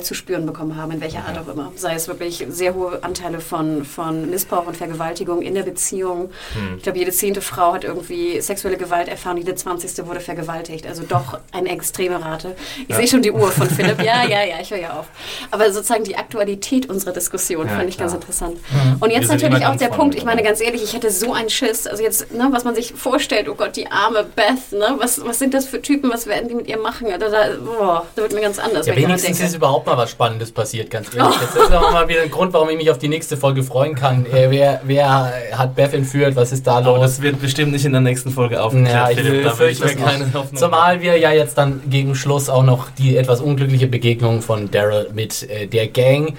Gewalt 0.02 0.06
zu 0.06 0.14
spüren 0.14 0.45
bekommen 0.45 0.76
haben, 0.76 0.91
in 0.91 1.02
welcher 1.02 1.26
Art 1.26 1.38
auch 1.38 1.52
immer. 1.52 1.72
Sei 1.76 1.93
es 1.95 2.08
wirklich 2.08 2.45
sehr 2.49 2.74
hohe 2.74 3.04
Anteile 3.04 3.39
von, 3.39 3.86
von 3.86 4.30
Missbrauch 4.30 4.68
und 4.68 4.76
Vergewaltigung 4.78 5.41
in 5.41 5.54
der 5.54 5.64
Beziehung. 5.64 6.30
Ich 6.78 6.84
glaube, 6.84 6.97
jede 6.99 7.12
zehnte 7.12 7.41
Frau 7.41 7.74
hat 7.74 7.84
irgendwie 7.84 8.41
sexuelle 8.41 8.78
Gewalt 8.78 9.08
erfahren, 9.08 9.38
jede 9.38 9.56
zwanzigste 9.56 10.08
wurde 10.08 10.20
vergewaltigt. 10.20 10.86
Also 10.88 11.04
doch 11.04 11.39
eine 11.52 11.70
extreme 11.70 12.24
Rate. 12.24 12.56
Ich 12.88 12.95
sehe 12.95 13.08
schon 13.08 13.22
die 13.22 13.32
Uhr 13.32 13.52
von 13.52 13.70
Philipp. 13.70 13.91
Ja, 14.02 14.24
ja, 14.28 14.43
ja, 14.43 14.56
ich 14.60 14.72
höre 14.72 14.80
ja 14.80 14.99
auf. 14.99 15.06
Aber 15.52 15.72
sozusagen 15.72 16.04
die 16.04 16.16
Aktualität 16.18 16.89
unserer 16.89 17.12
Diskussion 17.12 17.68
Ja, 17.68 17.76
fand 17.76 17.89
ich 17.89 17.97
ganz 17.97 18.12
klar. 18.14 18.22
interessant. 18.22 18.58
Und 18.99 19.12
jetzt 19.12 19.30
natürlich 19.30 19.60
auch 19.64 19.70
ganz 19.70 19.82
der 19.82 19.89
Punkt, 19.89 20.16
ich 20.16 20.26
meine 20.26 20.41
ganz 20.41 20.60
ehrlich, 20.60 20.84
ich 20.84 20.93
hätte 20.93 21.12
so 21.12 21.34
einen 21.34 21.49
Schiss. 21.49 21.86
Also 21.86 22.02
jetzt, 22.02 22.34
ne, 22.34 22.47
was 22.52 22.64
man 22.64 22.74
sich 22.74 22.93
vorstellt, 22.93 23.47
oh 23.47 23.54
Gott, 23.56 23.76
die 23.76 23.88
arme 23.91 24.24
Beth, 24.24 24.72
ne, 24.72 24.95
was, 24.97 25.24
was 25.24 25.38
sind 25.39 25.54
das 25.54 25.68
für 25.68 25.82
Typen, 25.82 26.10
was 26.10 26.26
werden 26.26 26.47
die 26.49 26.56
mit 26.56 26.68
ihr 26.68 26.80
machen? 26.80 27.08
Da, 27.12 27.18
da, 27.18 27.45
boah, 27.64 28.08
da 28.16 28.22
wird 28.24 28.34
mir 28.34 28.41
ganz 28.41 28.58
anders, 28.60 28.88
Ja, 28.88 28.95
wenigstens 28.95 29.39
ist 29.39 29.56
überhaupt 29.56 29.86
mal 29.92 30.02
was 30.02 30.12
Spannendes 30.12 30.52
passiert, 30.52 30.89
ganz 30.89 31.14
ehrlich. 31.16 31.36
Das 31.38 31.56
ist 31.56 31.74
auch 31.74 31.92
mal 31.92 32.08
wieder 32.08 32.22
ein 32.22 32.32
Grund, 32.32 32.54
warum 32.54 32.70
ich 32.70 32.78
mich 32.78 32.89
auf 32.89 32.98
die 32.98 33.08
nächste 33.08 33.38
Folge 33.38 33.64
freuen 33.64 33.96
kann. 33.96 34.26
Äh, 34.26 34.50
wer, 34.50 34.82
wer 34.84 35.34
hat 35.54 35.76
Beth 35.76 35.94
entführt? 35.94 36.36
Was 36.36 36.52
ist 36.52 36.66
da 36.68 36.78
Aber 36.78 36.94
los? 36.94 37.02
das 37.02 37.22
wird 37.22 37.42
bestimmt 37.42 37.72
nicht 37.72 37.86
in 37.86 37.92
der 37.92 38.02
nächsten 38.02 38.32
Folge 38.32 38.62
aufgeklärt. 38.62 38.94
Ja, 38.94 39.10
ich 39.10 39.20
Philipp, 39.20 39.44
da 39.44 39.60
will 39.60 39.70
ich 39.70 39.80
mir 39.80 39.96
keine. 39.96 40.34
Hoffnung 40.34 40.56
Zumal 40.58 41.02
wir 41.02 41.18
ja 41.18 41.32
jetzt 41.32 41.58
dann 41.58 41.82
gegen 41.89 42.16
Schluss 42.16 42.50
auch 42.50 42.64
noch 42.64 42.89
die 42.92 43.18
etwas 43.18 43.42
unglückliche 43.42 43.88
Begegnung 43.88 44.42
von 44.42 44.72
Daryl 44.72 45.10
mit 45.14 45.50
äh, 45.50 45.68
der 45.68 45.88
Gang 45.88 46.36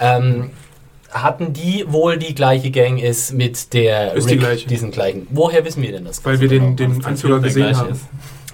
ähm, 0.00 0.50
hatten, 1.10 1.52
die 1.52 1.84
wohl 1.86 2.16
die 2.18 2.34
gleiche 2.34 2.70
Gang 2.70 3.00
ist 3.00 3.32
mit 3.32 3.72
der 3.72 4.14
Ist 4.14 4.28
die 4.30 4.36
gleiche. 4.36 4.66
diesen 4.66 4.90
gleichen. 4.90 5.26
Woher 5.30 5.64
wissen 5.64 5.82
wir 5.82 5.92
denn 5.92 6.04
das? 6.04 6.24
Weil 6.24 6.40
wir 6.40 6.48
den, 6.48 6.76
genau? 6.76 6.94
den 6.94 7.04
Anführer 7.04 7.40
gesehen 7.40 7.76
haben. 7.76 7.92
ist. 7.92 8.02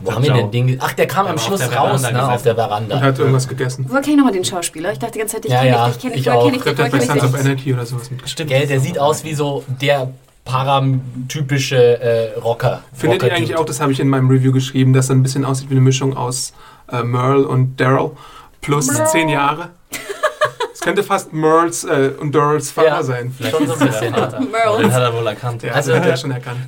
Wo 0.03 0.13
haben 0.13 0.25
wir 0.25 0.33
denn 0.33 0.51
den? 0.51 0.79
Ach, 0.81 0.93
der 0.93 1.07
kam 1.07 1.27
am 1.27 1.39
Schluss 1.39 1.61
raus, 1.75 2.03
ne, 2.03 2.33
auf 2.33 2.43
der 2.43 2.55
Veranda. 2.55 2.97
Und 2.97 3.03
hat 3.03 3.19
irgendwas 3.19 3.47
gegessen. 3.47 3.85
Woher 3.89 4.01
kenne 4.01 4.13
ich 4.13 4.17
nochmal 4.19 4.33
den 4.33 4.45
Schauspieler? 4.45 4.93
Ich 4.93 4.99
dachte 4.99 5.13
die 5.13 5.19
ganze 5.19 5.37
Zeit, 5.37 5.45
ich 5.45 5.53
Ja, 5.53 5.59
kenne 5.61 5.71
ja, 5.71 5.89
ich, 5.89 5.97
ich 5.97 6.01
kenne 6.03 6.15
ich 6.15 6.25
kenne 6.25 6.49
ich 6.49 6.57
Ich 6.57 6.63
glaube, 6.63 6.77
der 6.77 6.85
woher 6.85 6.85
hat 6.85 6.93
bei 6.93 6.99
kenne 6.99 7.21
Sons 7.21 7.35
ich 7.35 7.41
of? 7.41 7.47
Anarchy 7.47 7.75
oder 7.75 7.87
sowas 7.87 8.11
mitgespielt. 8.11 8.49
Gell, 8.49 8.67
der 8.67 8.81
sieht 8.81 8.99
aus 8.99 9.25
wie 9.25 9.35
so 9.35 9.65
der 9.81 10.11
paratypische 10.45 12.01
äh, 12.01 12.39
Rocker. 12.39 12.83
Findet 12.93 13.23
ihr 13.23 13.33
eigentlich 13.35 13.57
auch, 13.57 13.65
das 13.65 13.81
habe 13.81 13.93
ich 13.93 14.01
in 14.01 14.09
meinem 14.09 14.29
Review 14.29 14.53
geschrieben, 14.53 14.93
dass 14.93 15.11
er 15.11 15.17
ein 15.17 15.23
bisschen 15.23 15.45
aussieht 15.45 15.69
wie 15.71 15.75
eine 15.75 15.83
Mischung 15.83 16.17
aus 16.17 16.53
äh, 16.91 17.03
Merle 17.03 17.47
und 17.47 17.79
Daryl 17.81 18.11
plus 18.61 18.89
zehn 19.13 19.29
Jahre? 19.29 19.69
Es 20.81 20.85
könnte 20.87 21.03
fast 21.03 21.31
Merles 21.35 21.85
äh, 21.85 22.13
und 22.19 22.35
Daryls 22.35 22.71
Vater 22.71 22.89
Ja. 22.89 23.03
sein. 23.03 23.35
Schon 23.51 23.67
so 23.67 23.75
ein 23.75 23.87
bisschen. 23.87 24.15
Vater. 24.15 24.41
Merle. 24.41 24.79
Den 24.79 24.91
hat 24.95 25.03
er 25.03 25.13
wohl 25.15 25.27
erkannt. 25.27 25.63
Ja, 25.63 25.73
Also- 25.73 25.93
also 25.93 26.03
hat 26.03 26.09
er 26.11 26.17
schon 26.17 26.31
erkannt. 26.31 26.59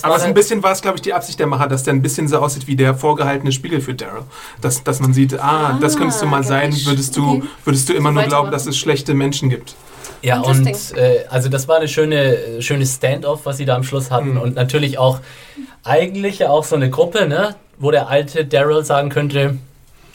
Aber 0.00 0.18
so 0.18 0.24
ein 0.24 0.32
bisschen 0.32 0.62
war 0.62 0.72
es, 0.72 0.80
glaube 0.80 0.96
ich, 0.96 1.02
die 1.02 1.12
Absicht 1.12 1.38
der 1.38 1.46
Macher, 1.46 1.66
dass 1.68 1.82
der 1.82 1.92
ein 1.92 2.00
bisschen 2.00 2.26
so 2.26 2.38
aussieht 2.38 2.66
wie 2.66 2.74
der 2.74 2.94
vorgehaltene 2.94 3.52
Spiegel 3.52 3.82
für 3.82 3.92
Daryl. 3.92 4.22
Dass, 4.62 4.82
dass 4.82 4.98
man 5.00 5.12
sieht, 5.12 5.38
ah, 5.38 5.76
das 5.78 5.98
könntest 5.98 6.22
du 6.22 6.26
mal 6.26 6.42
sein, 6.42 6.72
okay. 6.72 6.86
würdest 6.86 7.18
du, 7.18 7.32
Okay. 7.32 7.42
würdest 7.64 7.86
du 7.90 7.92
immer 7.92 8.12
nur 8.12 8.22
glauben, 8.22 8.50
dass 8.50 8.64
es 8.64 8.78
schlechte 8.78 9.12
Menschen 9.12 9.50
gibt. 9.50 9.74
Ja, 10.22 10.40
und 10.40 10.66
äh, 10.96 11.26
also 11.28 11.50
das 11.50 11.68
war 11.68 11.76
eine 11.76 11.88
schöne, 11.88 12.62
schöne 12.62 12.86
Stand-off, 12.86 13.40
was 13.44 13.58
sie 13.58 13.66
da 13.66 13.76
am 13.76 13.84
Schluss 13.84 14.10
hatten. 14.10 14.30
Mhm. 14.36 14.40
Und 14.40 14.54
natürlich 14.54 14.96
auch, 14.96 15.18
eigentlich 15.82 16.38
ja 16.38 16.48
auch 16.48 16.64
so 16.64 16.76
eine 16.76 16.88
Gruppe, 16.88 17.28
ne? 17.28 17.56
Wo 17.76 17.90
der 17.90 18.08
alte 18.08 18.46
Daryl 18.46 18.86
sagen 18.86 19.10
könnte, 19.10 19.58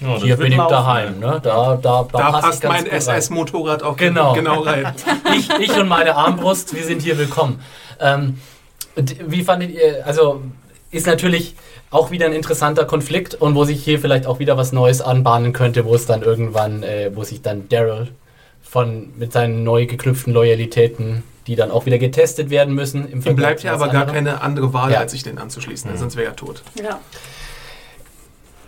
Ja, 0.02 0.18
hier 0.18 0.38
bin 0.38 0.52
ich 0.52 0.58
laufen, 0.58 0.72
daheim, 0.72 1.20
ne? 1.20 1.40
Da, 1.44 1.76
da, 1.76 1.76
da, 1.76 2.04
Da 2.12 2.32
pass 2.32 2.42
passt 2.42 2.62
ganz 2.62 2.84
mein. 2.84 2.88
SS-Motorrad 2.92 3.84
auch 3.84 3.98
Genau. 3.98 4.34
genau 4.36 4.62
rein. 4.62 4.94
Ich, 5.36 5.50
ich 5.60 5.78
und 5.78 5.88
meine 5.88 6.16
Armbrust, 6.16 6.74
wir 6.76 6.84
sind 6.84 7.02
hier 7.02 7.18
willkommen. 7.18 7.62
Ähm, 8.00 8.40
wie 9.28 9.44
fandet 9.44 9.72
ihr, 9.72 10.06
also 10.06 10.42
ist 10.92 11.06
natürlich 11.06 11.56
auch 11.92 12.12
wieder 12.12 12.26
ein 12.26 12.34
interessanter 12.34 12.86
Konflikt 12.86 13.36
und 13.36 13.56
wo 13.56 13.64
sich 13.64 13.84
hier 13.84 14.00
vielleicht 14.00 14.26
auch 14.26 14.40
wieder 14.40 14.58
was 14.58 14.72
Neues 14.72 15.02
anbahnen 15.02 15.54
könnte, 15.54 15.86
wo 15.86 15.96
es 15.96 16.06
dann 16.06 16.22
irgendwann, 16.24 16.84
äh, 16.84 17.12
wo 17.14 17.24
sich 17.24 17.42
dann 17.42 17.68
Daryl 17.70 18.08
von 18.62 19.10
mit 19.18 19.34
seinen 19.34 19.64
neu 19.64 19.86
geknüpften 19.86 20.34
Loyalitäten, 20.34 21.24
die 21.48 21.56
dann 21.56 21.72
auch 21.72 21.86
wieder 21.86 21.98
getestet 21.98 22.50
werden 22.50 22.74
müssen. 22.76 23.10
Im 23.12 23.22
Ihm 23.26 23.36
bleibt 23.36 23.64
ja 23.64 23.74
aber 23.74 23.88
gar 23.88 24.02
anderem. 24.04 24.14
keine 24.26 24.42
andere 24.42 24.74
Wahl, 24.74 24.92
Ja. 24.92 25.00
als 25.00 25.12
sich 25.12 25.24
den 25.24 25.38
anzuschließen, 25.40 25.96
sonst 25.98 26.16
wäre 26.16 26.28
er 26.30 26.36
tot. 26.36 26.62
Ja. 26.82 27.00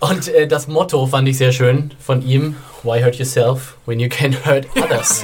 Und 0.02 0.28
äh, 0.30 0.47
das 0.47 0.68
Motto 0.68 1.06
fand 1.06 1.28
ich 1.30 1.38
sehr 1.38 1.52
schön 1.52 1.91
von 1.99 2.22
ihm: 2.24 2.56
Why 2.84 3.02
hurt 3.02 3.16
yourself 3.16 3.78
when 3.86 3.99
you 3.99 4.10
can 4.10 4.36
hurt 4.45 4.66
others? 4.76 5.24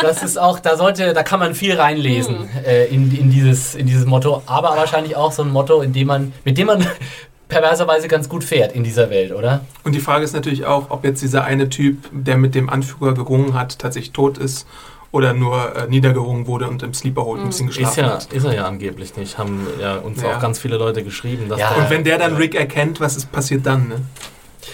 Das 0.00 0.22
ist 0.22 0.38
auch, 0.38 0.58
da 0.58 0.76
sollte, 0.76 1.12
da 1.12 1.22
kann 1.22 1.38
man 1.38 1.54
viel 1.54 1.78
reinlesen 1.78 2.48
äh, 2.64 2.86
in, 2.86 3.14
in, 3.14 3.30
dieses, 3.30 3.74
in 3.74 3.86
dieses 3.86 4.06
Motto, 4.06 4.42
aber 4.46 4.70
wahrscheinlich 4.70 5.14
auch 5.14 5.30
so 5.30 5.42
ein 5.42 5.50
Motto, 5.50 5.82
in 5.82 5.92
dem 5.92 6.06
man, 6.06 6.32
mit 6.46 6.56
dem 6.56 6.68
man 6.68 6.86
perverserweise 7.48 8.08
ganz 8.08 8.30
gut 8.30 8.42
fährt 8.42 8.72
in 8.72 8.82
dieser 8.82 9.10
Welt, 9.10 9.32
oder? 9.32 9.60
Und 9.84 9.94
die 9.94 10.00
Frage 10.00 10.24
ist 10.24 10.32
natürlich 10.32 10.64
auch, 10.64 10.88
ob 10.88 11.04
jetzt 11.04 11.20
dieser 11.20 11.44
eine 11.44 11.68
Typ, 11.68 12.08
der 12.12 12.38
mit 12.38 12.54
dem 12.54 12.70
Anführer 12.70 13.12
gerungen 13.12 13.52
hat, 13.52 13.78
tatsächlich 13.78 14.12
tot 14.12 14.38
ist 14.38 14.66
oder 15.12 15.32
nur 15.32 15.74
äh, 15.76 15.88
niedergerungen 15.88 16.46
wurde 16.46 16.68
und 16.68 16.82
im 16.82 16.94
Sleeperhold 16.94 17.40
ein 17.40 17.46
bisschen 17.48 17.68
Ist 17.68 17.76
geschlafen 17.76 18.00
ja, 18.00 18.10
hat. 18.12 18.32
ist 18.32 18.44
er 18.44 18.54
ja 18.54 18.64
angeblich 18.66 19.16
nicht. 19.16 19.38
Haben 19.38 19.66
ja 19.80 19.96
uns 19.96 20.22
Ja. 20.22 20.36
auch 20.36 20.40
ganz 20.40 20.58
viele 20.60 20.76
Leute 20.76 21.02
geschrieben. 21.02 21.48
Dass 21.48 21.58
Ja. 21.58 21.70
der, 21.74 21.78
Und 21.84 21.90
wenn 21.90 22.04
der 22.04 22.18
dann 22.18 22.36
Rick 22.36 22.54
erkennt, 22.54 23.00
was 23.00 23.16
ist 23.16 23.32
passiert 23.32 23.66
dann, 23.66 23.88
ne? 23.88 23.96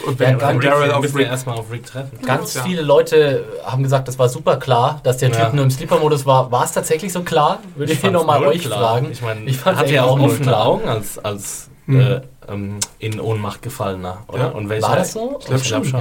Und 0.04 0.20
Ja, 0.20 0.26
wenn, 0.26 0.34
Rick, 0.34 0.40
Daryl 0.40 0.88
wir 0.88 0.96
auf 0.98 1.04
ja 1.06 1.16
Rick... 1.16 1.26
erstmal 1.28 1.56
auf 1.56 1.70
Rick 1.70 1.86
treffen. 1.86 2.18
Ganz 2.26 2.54
Ja. 2.54 2.62
viele 2.64 2.82
Leute 2.82 3.44
haben 3.64 3.82
gesagt, 3.82 4.08
das 4.08 4.18
war 4.18 4.28
super 4.28 4.56
klar, 4.56 5.00
dass 5.04 5.18
der 5.18 5.30
Typ 5.30 5.38
Ja. 5.40 5.52
nur 5.52 5.64
im 5.64 5.70
Sleeper-Modus 5.70 6.26
war. 6.26 6.50
War 6.50 6.64
es 6.64 6.72
tatsächlich 6.72 7.12
so 7.12 7.22
klar? 7.22 7.60
Würde 7.76 7.92
ich, 7.92 8.00
fand's 8.00 8.12
nochmal 8.12 8.44
euch 8.44 8.62
klar. 8.62 8.78
fragen. 8.80 9.08
Ich 9.12 9.22
meine, 9.22 9.40
Ich 9.48 9.56
er 9.56 9.62
fand's 9.62 9.78
hat 9.78 9.86
echt 9.86 9.94
ja 9.94 10.04
auch 10.04 10.18
offene. 10.18 10.56
Augen 10.58 10.88
als, 10.88 11.18
als 11.18 11.70
äh, 11.88 12.20
ähm, 12.48 12.78
in 12.98 13.20
Ohnmacht 13.20 13.62
gefallener, 13.62 14.18
oder? 14.28 14.38
Ja. 14.40 14.46
Und 14.48 14.68
welcher, 14.68 14.88
War 14.88 14.96
das 14.96 15.12
so? 15.12 15.38
Ich 15.40 15.46
glaube 15.46 15.62
glaub 15.62 15.86
schon. 15.86 16.00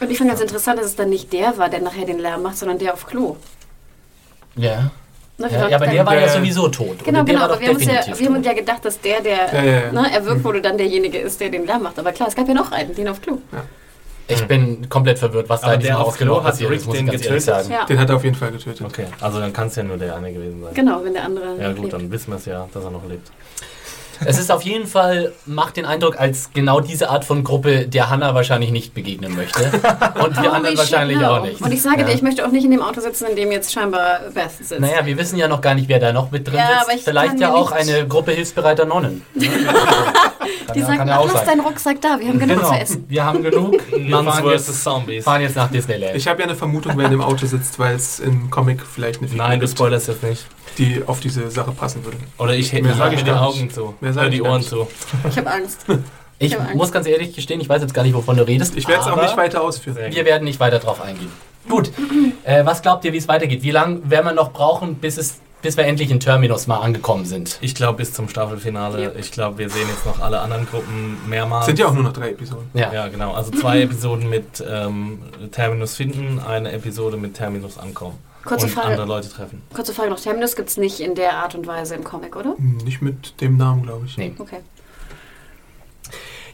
Und 0.00 0.10
ich 0.10 0.16
finde 0.18 0.32
ganz 0.32 0.42
interessant, 0.42 0.78
dass 0.78 0.86
es 0.86 0.96
dann 0.96 1.10
nicht 1.10 1.32
der 1.32 1.56
war, 1.58 1.68
der 1.68 1.80
nachher 1.80 2.04
den 2.04 2.18
Lärm 2.18 2.42
macht, 2.42 2.58
sondern 2.58 2.78
der 2.78 2.94
auf 2.94 3.06
Klo. 3.06 3.36
Ja. 4.56 4.90
Ne, 5.38 5.50
wir 5.50 5.58
Ja, 5.58 5.68
ja, 5.68 5.76
aber 5.76 5.86
der 5.86 6.06
war 6.06 6.18
ja 6.18 6.28
sowieso 6.28 6.68
tot. 6.68 7.04
Genau, 7.04 7.24
genau, 7.24 7.42
aber 7.42 7.58
wir 7.60 7.68
haben, 7.68 7.76
uns 7.76 7.86
ja, 7.86 8.18
wir 8.18 8.26
haben 8.26 8.36
uns 8.36 8.46
ja 8.46 8.52
gedacht, 8.52 8.84
dass 8.84 9.00
der, 9.00 9.20
der 9.20 9.52
Ja, 9.52 9.62
ja, 9.62 9.80
ja. 9.80 9.92
Ne, 9.92 10.12
erwürgt 10.12 10.44
wurde, 10.44 10.60
dann 10.60 10.76
derjenige 10.76 11.18
ist, 11.18 11.40
der 11.40 11.50
den 11.50 11.66
Lärm 11.66 11.82
macht. 11.82 11.98
Aber 11.98 12.12
klar, 12.12 12.28
es 12.28 12.34
gab 12.34 12.46
ja 12.48 12.54
noch 12.54 12.70
einen, 12.72 12.94
den 12.94 13.08
auf 13.08 13.20
Klo. 13.22 13.38
Ich 14.28 14.46
bin 14.46 14.88
komplett 14.88 15.18
verwirrt, 15.18 15.48
was 15.48 15.60
da 15.60 15.66
Aber 15.68 15.74
in 15.74 15.80
diesem 15.80 15.94
der 15.94 16.00
auf 16.00 16.06
Haus 16.08 16.18
genau 16.18 16.34
Klo 16.34 16.44
hat 16.44 16.50
passiert 16.52 16.70
Rick 16.70 16.80
ist, 16.80 16.86
muss 16.86 16.94
ich 16.94 17.00
den 17.00 17.06
ganz 17.06 17.24
ehrlich 17.24 17.44
getötet? 17.44 17.64
sagen. 17.66 17.70
Ja, 17.80 17.84
Den 17.86 17.98
hat 17.98 18.08
er 18.10 18.16
auf 18.16 18.24
jeden 18.24 18.36
Fall 18.36 18.52
getötet. 18.52 18.86
Okay, 18.86 19.06
also 19.20 19.40
dann 19.40 19.52
kann 19.52 19.66
es 19.68 19.76
ja 19.76 19.82
nur 19.82 19.96
der 19.96 20.16
eine 20.16 20.32
gewesen 20.32 20.62
sein. 20.62 20.74
genau, 20.74 21.04
wenn 21.04 21.12
der 21.12 21.24
andere. 21.24 21.56
Ja 21.60 21.72
gut, 21.72 21.82
lebt. 21.82 21.92
dann 21.92 22.10
wissen 22.10 22.30
wir 22.30 22.36
es 22.36 22.44
ja, 22.44 22.68
dass 22.72 22.84
er 22.84 22.90
noch 22.90 23.06
lebt. 23.08 23.30
Es 24.24 24.38
ist 24.38 24.50
auf 24.50 24.62
jeden 24.62 24.86
Fall, 24.86 25.32
macht 25.46 25.76
den 25.76 25.84
Eindruck, 25.84 26.18
als 26.20 26.50
genau 26.52 26.80
diese 26.80 27.10
Art 27.10 27.24
von 27.24 27.42
Gruppe, 27.44 27.86
der 27.88 28.10
Hannah 28.10 28.34
wahrscheinlich 28.34 28.70
nicht 28.70 28.94
begegnen 28.94 29.34
möchte. 29.34 29.64
Und 29.64 30.36
wir 30.36 30.42
Holy 30.42 30.48
anderen 30.48 30.78
wahrscheinlich 30.78 31.18
no. 31.18 31.26
auch 31.28 31.42
nicht. 31.42 31.60
Und 31.60 31.72
ich 31.72 31.82
sage 31.82 32.00
ja. 32.00 32.06
dir, 32.06 32.12
ich 32.14 32.22
möchte 32.22 32.46
auch 32.46 32.50
nicht 32.52 32.64
in 32.64 32.70
dem 32.70 32.82
Auto 32.82 33.00
sitzen, 33.00 33.26
in 33.26 33.36
dem 33.36 33.52
jetzt 33.52 33.72
scheinbar 33.72 34.20
Beth 34.34 34.50
sitzt. 34.50 34.78
Naja, 34.80 35.04
wir 35.04 35.16
wissen 35.18 35.36
ja 35.38 35.48
noch 35.48 35.60
gar 35.60 35.74
nicht, 35.74 35.88
wer 35.88 35.98
da 35.98 36.12
noch 36.12 36.30
mit 36.30 36.46
drin 36.46 36.56
Ja, 36.56 36.66
sitzt. 36.68 36.82
aber 36.84 36.94
ich 36.94 37.02
Vielleicht 37.04 37.40
ja 37.40 37.52
auch 37.52 37.72
eine 37.72 38.06
Gruppe 38.06 38.32
hilfsbereiter 38.32 38.84
Nonnen. 38.84 39.22
die 39.34 39.46
ja- 40.80 40.86
sagen, 40.86 41.08
ja 41.08 41.22
lass 41.24 41.44
deinen 41.44 41.60
Rucksack 41.60 42.00
da, 42.00 42.18
wir 42.18 42.28
haben 42.28 42.38
genug 42.38 42.56
Genau, 42.58 42.68
zu 42.70 42.74
essen. 42.80 43.04
wir 43.08 43.24
haben 43.24 43.42
genug. 43.50 43.74
Wir 43.90 44.16
Nuns 44.16 44.28
fahren 44.36 44.50
jetzt, 44.50 44.82
Zombies. 44.84 45.24
fahren 45.24 45.42
jetzt 45.42 45.56
nach 45.56 45.70
Disneyland. 45.70 46.16
Ich 46.16 46.26
habe 46.28 46.40
ja 46.40 46.46
eine 46.48 46.56
Vermutung, 46.56 46.92
wer 46.96 47.06
in 47.06 47.10
dem 47.12 47.20
Auto 47.22 47.46
sitzt, 47.46 47.78
weil 47.78 47.94
es 47.94 48.20
im 48.20 48.50
Comic 48.50 48.82
vielleicht 48.82 49.20
eine 49.20 49.28
Figur 49.28 49.46
Nein, 49.46 49.60
du 49.60 49.68
spoilerst 49.68 50.08
jetzt 50.08 50.22
nicht. 50.22 50.46
Die 50.78 51.02
auf 51.06 51.20
diese 51.20 51.50
Sache 51.50 51.72
passen 51.72 52.04
würde. 52.04 52.16
Oder 52.38 52.54
ich 52.54 52.72
hätte 52.72 52.82
Mehr 52.82 52.92
mir 52.92 52.98
sag 52.98 53.12
ich 53.12 53.24
die 53.24 53.30
Augen 53.30 53.70
zu. 53.70 53.94
Ich 54.00 54.30
die 54.30 54.42
Ohren 54.42 54.62
zu. 54.62 54.86
Ich 55.28 55.36
habe 55.38 55.50
Angst. 55.50 55.84
ich 56.38 56.54
hab 56.54 56.62
Angst. 56.62 56.74
muss 56.74 56.92
ganz 56.92 57.06
ehrlich 57.06 57.34
gestehen, 57.34 57.60
ich 57.60 57.68
weiß 57.68 57.82
jetzt 57.82 57.94
gar 57.94 58.02
nicht, 58.02 58.14
wovon 58.14 58.36
du 58.36 58.46
redest. 58.46 58.76
Ich 58.76 58.88
werde 58.88 59.02
es 59.02 59.08
auch 59.08 59.20
nicht 59.20 59.36
weiter 59.36 59.62
ausführen. 59.62 59.96
Wir 60.10 60.24
werden 60.24 60.44
nicht 60.44 60.60
weiter 60.60 60.78
drauf 60.78 61.00
eingehen. 61.00 61.30
Gut, 61.68 61.92
äh, 62.44 62.64
was 62.64 62.82
glaubt 62.82 63.04
ihr, 63.04 63.12
wie 63.12 63.18
es 63.18 63.28
weitergeht? 63.28 63.62
Wie 63.62 63.70
lange 63.70 64.10
werden 64.10 64.26
wir 64.26 64.32
noch 64.32 64.52
brauchen, 64.52 64.96
bis, 64.96 65.16
es, 65.16 65.40
bis 65.62 65.76
wir 65.76 65.84
endlich 65.84 66.10
in 66.10 66.18
Terminus 66.18 66.66
mal 66.66 66.78
angekommen 66.78 67.24
sind? 67.24 67.58
Ich 67.60 67.74
glaube 67.74 67.98
bis 67.98 68.12
zum 68.12 68.28
Staffelfinale. 68.28 69.14
Ich 69.18 69.30
glaube, 69.30 69.58
wir 69.58 69.70
sehen 69.70 69.88
jetzt 69.88 70.04
noch 70.04 70.20
alle 70.20 70.40
anderen 70.40 70.66
Gruppen 70.66 71.18
mehrmals. 71.28 71.66
Sind 71.66 71.78
ja 71.78 71.86
auch 71.86 71.94
nur 71.94 72.02
noch 72.02 72.12
drei 72.12 72.30
Episoden. 72.30 72.68
Ja. 72.74 72.92
Ja, 72.92 73.08
genau. 73.08 73.32
Also 73.32 73.52
zwei 73.52 73.80
Episoden 73.82 74.28
mit 74.28 74.64
ähm, 74.68 75.20
Terminus 75.52 75.94
finden, 75.94 76.40
eine 76.40 76.72
Episode 76.72 77.16
mit 77.16 77.34
Terminus 77.34 77.78
ankommen. 77.78 78.18
Kurze 78.44 78.66
und 78.66 78.72
Frage. 78.72 78.88
andere 78.88 79.06
Leute 79.06 79.28
treffen. 79.30 79.62
Kurze 79.74 79.94
Frage 79.94 80.10
noch, 80.10 80.20
Terminus 80.20 80.56
gibt 80.56 80.68
es 80.68 80.76
nicht 80.76 81.00
in 81.00 81.14
der 81.14 81.36
Art 81.36 81.54
und 81.54 81.66
Weise 81.66 81.94
im 81.94 82.04
Comic, 82.04 82.36
oder? 82.36 82.56
Hm, 82.56 82.78
Nicht 82.78 83.02
mit 83.02 83.40
dem 83.40 83.56
Namen, 83.56 83.82
glaube 83.84 84.06
ich. 84.06 84.16
Nee. 84.18 84.32
Okay. 84.38 84.58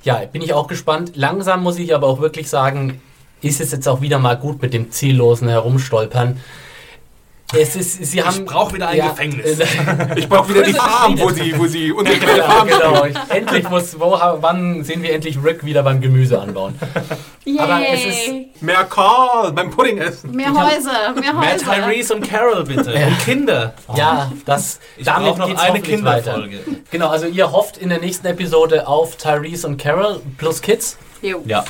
Ja, 0.03 0.17
bin 0.27 0.43
ich 0.43 0.53
auch 0.55 0.67
gespannt. 0.69 1.13
Langsam 1.17 1.63
muss 1.63 1.79
ich 1.79 1.95
aber 1.95 2.07
auch 2.07 2.21
wirklich 2.21 2.49
sagen, 2.49 3.01
ist 3.41 3.61
es 3.61 3.73
jetzt 3.73 3.89
auch 3.89 4.01
wieder 4.01 4.19
mal 4.19 4.37
gut 4.37 4.63
mit 4.63 4.73
dem 4.73 4.91
ziellosen 4.91 5.49
Herumstolpern. 5.49 6.41
Es 7.57 7.77
ist, 7.77 8.05
sie 8.05 8.23
haben, 8.23 8.45
brauch 8.45 8.75
wieder 8.75 8.89
ein 8.89 9.01
Gefängnis. 9.01 9.59
Ich 10.17 10.29
brauche 10.29 10.51
wieder 10.51 10.63
die 10.63 10.73
Farm, 10.75 11.19
wo 11.19 11.31
sie, 11.31 11.59
wo 11.59 11.67
sie 11.67 11.91
unbekannte 11.93 12.37
Ja, 12.39 12.45
Farm 12.45 12.69
genau. 12.69 13.05
Ich, 13.07 13.17
endlich 13.31 13.69
muss, 13.71 13.99
wo, 13.99 14.11
wann 14.41 14.85
sehen 14.85 15.03
wir 15.03 15.15
endlich 15.15 15.39
Rick 15.43 15.65
wieder 15.65 15.83
beim 15.83 15.99
Gemüse 16.01 16.39
anbauen? 16.39 16.79
Yay! 17.47 17.59
Aber 17.59 17.81
es 17.89 18.05
ist- 18.05 18.63
Mehr 18.63 18.85
Karl 18.85 19.53
beim 19.53 19.71
Pudding 19.71 19.97
essen. 19.97 20.33
mehr 20.33 20.49
Häuser, 20.53 21.15
mehr 21.19 21.33
Mehr 21.33 21.53
Häuser. 21.55 21.65
Tyrese 21.75 22.15
und 22.17 22.29
Carol 22.29 22.65
bitte. 22.65 22.93
Und 22.93 23.19
Kinder. 23.25 23.73
Ja, 23.97 24.31
das, 24.45 24.79
Ich 24.99 25.07
damit 25.07 25.39
noch 25.39 25.47
geht's 25.47 25.61
eine 25.63 25.75
weiter. 25.75 25.81
Kinderfolge. 25.87 26.59
Genau, 26.91 27.09
also 27.09 27.27
ihr 27.27 27.51
hofft 27.51 27.79
in 27.79 27.89
der 27.89 28.01
nächsten 28.01 28.27
Episode 28.27 28.87
auf 28.87 29.17
Tyrese 29.17 29.67
und 29.69 29.79
Carol 29.81 30.21
plus 30.37 30.61
Kids. 30.61 30.99
Jo. 31.23 31.43
Ja, 31.47 31.65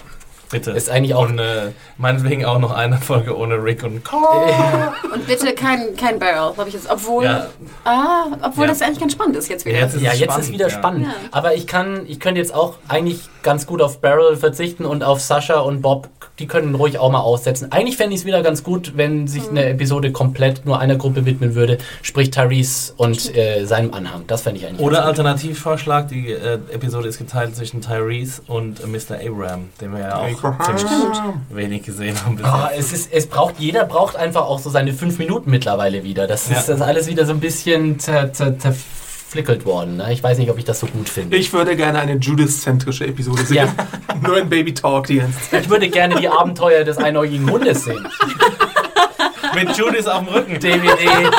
bitte. 0.51 0.71
Ist 0.73 0.91
eigentlich 0.91 1.15
auch 1.15 1.29
und 1.29 1.39
äh, 1.39 1.73
meinetwegen 1.97 2.45
auch 2.45 2.59
noch 2.59 2.73
eine 2.73 2.99
Folge 2.99 3.37
ohne 3.37 3.63
Rick 3.63 3.83
und 3.85 4.05
Carl. 4.05 4.93
Und 5.13 5.27
bitte 5.27 5.53
kein, 5.55 5.97
kein 5.97 6.19
Barrel, 6.19 6.57
habe 6.57 6.69
ich 6.69 6.75
jetzt. 6.75 6.91
Obwohl, 6.91 7.25
Ja. 7.25 7.47
ah, 7.85 8.27
obwohl 8.43 8.65
Ja. 8.65 8.71
das 8.71 8.83
eigentlich 8.83 9.01
ganz 9.01 9.13
spannend 9.13 9.37
ist 9.37 9.49
jetzt 9.49 9.65
wieder. 9.65 9.79
Jetzt 9.79 9.95
ist 9.95 10.03
Ja, 10.03 10.13
es 10.13 10.19
jetzt 10.21 10.31
spannend, 10.31 10.45
ist 10.47 10.53
wieder 10.53 10.69
ja. 10.69 10.75
spannend. 10.75 11.07
Ja. 11.07 11.13
Aber 11.33 11.55
ich 11.55 11.67
kann, 11.67 12.05
ich 12.07 12.21
könnte 12.21 12.41
jetzt 12.41 12.55
auch 12.55 12.75
eigentlich 12.89 13.21
ganz 13.43 13.67
gut 13.67 13.81
auf 13.83 14.01
Barrel 14.01 14.37
verzichten 14.37 14.85
und 14.85 15.03
auf 15.03 15.21
Sascha 15.21 15.61
und 15.61 15.81
Bob, 15.83 16.09
die 16.39 16.47
können 16.47 16.75
ruhig 16.75 16.99
auch 16.99 17.11
mal 17.11 17.21
aussetzen. 17.21 17.73
Eigentlich 17.73 17.97
fände 17.97 18.15
ich 18.15 18.21
es 18.21 18.27
wieder 18.27 18.43
ganz 18.43 18.63
gut, 18.63 18.93
wenn 18.97 19.27
sich 19.27 19.49
eine 19.49 19.65
Episode 19.69 20.13
komplett 20.13 20.65
nur 20.67 20.79
einer 20.79 20.97
Gruppe 20.97 21.25
widmen 21.27 21.55
würde, 21.55 21.79
sprich 22.03 22.31
Tyrese 22.31 22.93
und 22.97 23.35
äh, 23.37 23.65
seinem 23.65 23.93
Anhang. 23.95 24.25
Das 24.27 24.43
fände 24.43 24.61
ich 24.61 24.67
eigentlich 24.67 24.81
Oder 24.81 24.99
ganz 24.99 25.17
gut. 25.17 25.19
Alternativvorschlag, 25.27 26.09
die 26.09 26.31
äh, 26.33 26.55
Episode 26.73 27.09
ist 27.09 27.19
geteilt 27.19 27.57
zwischen 27.57 27.81
Tyrese 27.81 28.43
und 28.47 28.81
äh, 28.81 28.87
Mr. 28.87 29.17
Abraham, 29.27 29.71
den 29.81 29.93
wir 29.93 30.01
ja 30.01 30.17
auch 30.17 30.23
Abraham. 30.25 30.38
Ziemlich 30.41 31.19
wenig 31.51 31.83
gesehen 31.83 32.17
haben. 32.25 32.39
Ah, 32.43 32.71
es 32.77 32.93
ist, 32.93 33.13
es 33.13 33.27
braucht, 33.27 33.57
jeder 33.59 33.85
braucht 33.85 34.17
einfach 34.17 34.43
auch 34.43 34.59
so 34.59 34.71
seine 34.71 34.93
fünf 34.93 35.19
Minuten 35.19 35.51
mittlerweile 35.51 36.05
wieder. 36.05 36.27
Das 36.27 36.45
ist 36.51 36.69
Ja. 36.69 36.75
das 36.75 36.81
alles 36.81 37.07
wieder 37.09 37.27
so 37.27 37.33
ein 37.33 37.41
bisschen 37.41 37.99
zer, 37.99 38.33
zer, 38.33 38.59
zerflickelt 38.59 39.65
worden. 39.65 39.97
Ne? 39.99 40.13
Ich 40.13 40.23
weiß 40.23 40.39
nicht, 40.39 40.51
ob 40.51 40.59
ich 40.59 40.65
das 40.65 40.81
so 40.81 40.87
gut 40.87 41.09
finde. 41.09 41.37
Ich 41.37 41.53
würde 41.53 41.77
gerne 41.77 41.99
eine 42.01 42.15
Judith-zentrische 42.17 43.07
Episode 43.07 43.45
sehen. 43.45 43.57
Ja. 43.57 43.69
Nur 44.27 44.37
ein 44.37 44.49
Baby-Talk 44.49 45.07
die 45.07 45.17
ganze 45.19 45.41
Zeit. 45.51 45.63
Ich 45.65 45.69
würde 45.71 45.89
gerne 45.89 46.17
die 46.17 46.29
Abenteuer 46.29 46.85
des 46.85 46.99
einäugigen 46.99 47.51
Hundes 47.51 47.85
sehen. 47.85 48.07
Mit 49.55 49.77
Judith 49.77 50.07
auf 50.07 50.25
dem 50.25 50.29
Rücken. 50.35 50.61
DVD, 50.61 51.31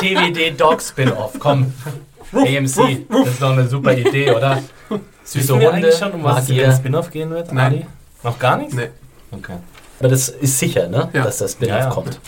TVD 0.00 0.50
Dog 0.56 0.80
Spin-Off. 0.82 1.32
Komm. 1.38 1.72
AMC. 2.32 3.06
Das 3.10 3.28
ist 3.28 3.42
doch 3.42 3.50
eine 3.52 3.68
super 3.68 3.92
Idee, 3.96 4.30
oder? 4.30 4.58
Süße 5.24 5.52
Hunde. 5.52 5.70
eigentlich 5.70 5.94
schon, 5.96 6.12
um 6.12 6.24
was 6.24 6.44
es 6.44 6.48
in 6.50 6.56
den 6.56 6.72
Spin-off 6.72 7.10
gehen 7.10 7.30
wird, 7.30 7.52
Nein. 7.52 7.72
Adi? 7.74 7.86
Noch 8.22 8.38
gar 8.38 8.56
nichts? 8.56 8.74
Nee. 8.74 8.88
Okay. 9.30 9.56
Aber 9.98 10.08
das 10.08 10.28
ist 10.28 10.58
sicher, 10.58 10.88
ne? 10.88 11.08
Ja. 11.12 11.24
dass 11.24 11.38
das 11.38 11.52
Spin-off 11.52 11.78
Ja, 11.78 11.84
ja. 11.84 11.90
kommt. 11.90 12.20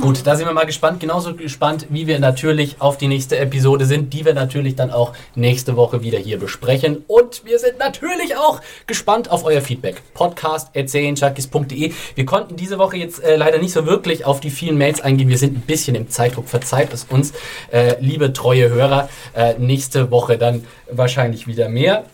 Gut, 0.00 0.26
da 0.26 0.36
sind 0.36 0.46
wir 0.46 0.54
mal 0.54 0.64
gespannt. 0.64 1.00
Genauso 1.00 1.34
gespannt, 1.34 1.86
wie 1.90 2.06
wir 2.06 2.18
natürlich 2.18 2.76
auf 2.80 2.96
die 2.96 3.08
nächste 3.08 3.36
Episode 3.38 3.84
sind, 3.84 4.14
die 4.14 4.24
wir 4.24 4.32
natürlich 4.32 4.74
dann 4.74 4.90
auch 4.90 5.12
nächste 5.34 5.76
Woche 5.76 6.02
wieder 6.02 6.18
hier 6.18 6.38
besprechen. 6.38 7.04
Und 7.08 7.44
wir 7.44 7.58
sind 7.58 7.78
natürlich 7.78 8.36
auch 8.36 8.62
gespannt 8.86 9.30
auf 9.30 9.44
euer 9.44 9.60
Feedback. 9.60 10.00
Podcast.serienjunkies.de. 10.14 11.92
Wir 12.14 12.24
konnten 12.26 12.56
diese 12.56 12.78
Woche 12.78 12.96
jetzt 12.96 13.22
äh, 13.22 13.36
leider 13.36 13.58
nicht 13.58 13.72
so 13.72 13.84
wirklich 13.84 14.24
auf 14.24 14.40
die 14.40 14.48
vielen 14.50 14.78
Mails 14.78 15.02
eingehen. 15.02 15.28
Wir 15.28 15.36
sind 15.38 15.58
ein 15.58 15.60
bisschen 15.60 15.94
im 15.94 16.08
Zeitdruck. 16.08 16.48
Verzeiht 16.48 16.94
es 16.94 17.04
uns, 17.04 17.34
äh, 17.70 17.96
liebe 18.00 18.32
treue 18.32 18.70
Hörer. 18.70 19.10
Äh, 19.34 19.54
nächste 19.58 20.10
Woche 20.10 20.38
dann 20.38 20.64
wahrscheinlich 20.90 21.46
wieder 21.46 21.68
mehr. 21.68 22.04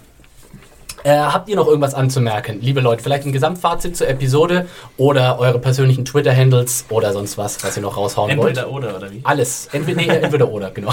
Äh, 1.05 1.17
habt 1.17 1.49
ihr 1.49 1.57
noch 1.57 1.67
irgendwas 1.67 1.95
anzumerken, 1.95 2.61
liebe 2.61 2.81
Leute? 2.81 3.03
Vielleicht 3.03 3.25
ein 3.25 3.33
Gesamtfazit 3.33 3.97
zur 3.97 4.09
Episode 4.09 4.67
oder 4.97 5.39
eure 5.39 5.59
persönlichen 5.59 6.05
Twitter-Handles 6.05 6.87
oder 6.89 7.13
sonst 7.13 7.39
was, 7.39 7.63
was 7.63 7.77
ihr 7.77 7.83
noch 7.83 7.97
raushauen 7.97 8.37
wollt? 8.37 8.59
Entweder 8.59 8.71
oder, 8.71 8.97
oder 8.97 9.11
wie? 9.11 9.21
Alles. 9.25 9.69
Entweder, 9.73 10.01
nee, 10.01 10.09
entweder 10.09 10.49
oder, 10.49 10.71
genau. 10.75 10.93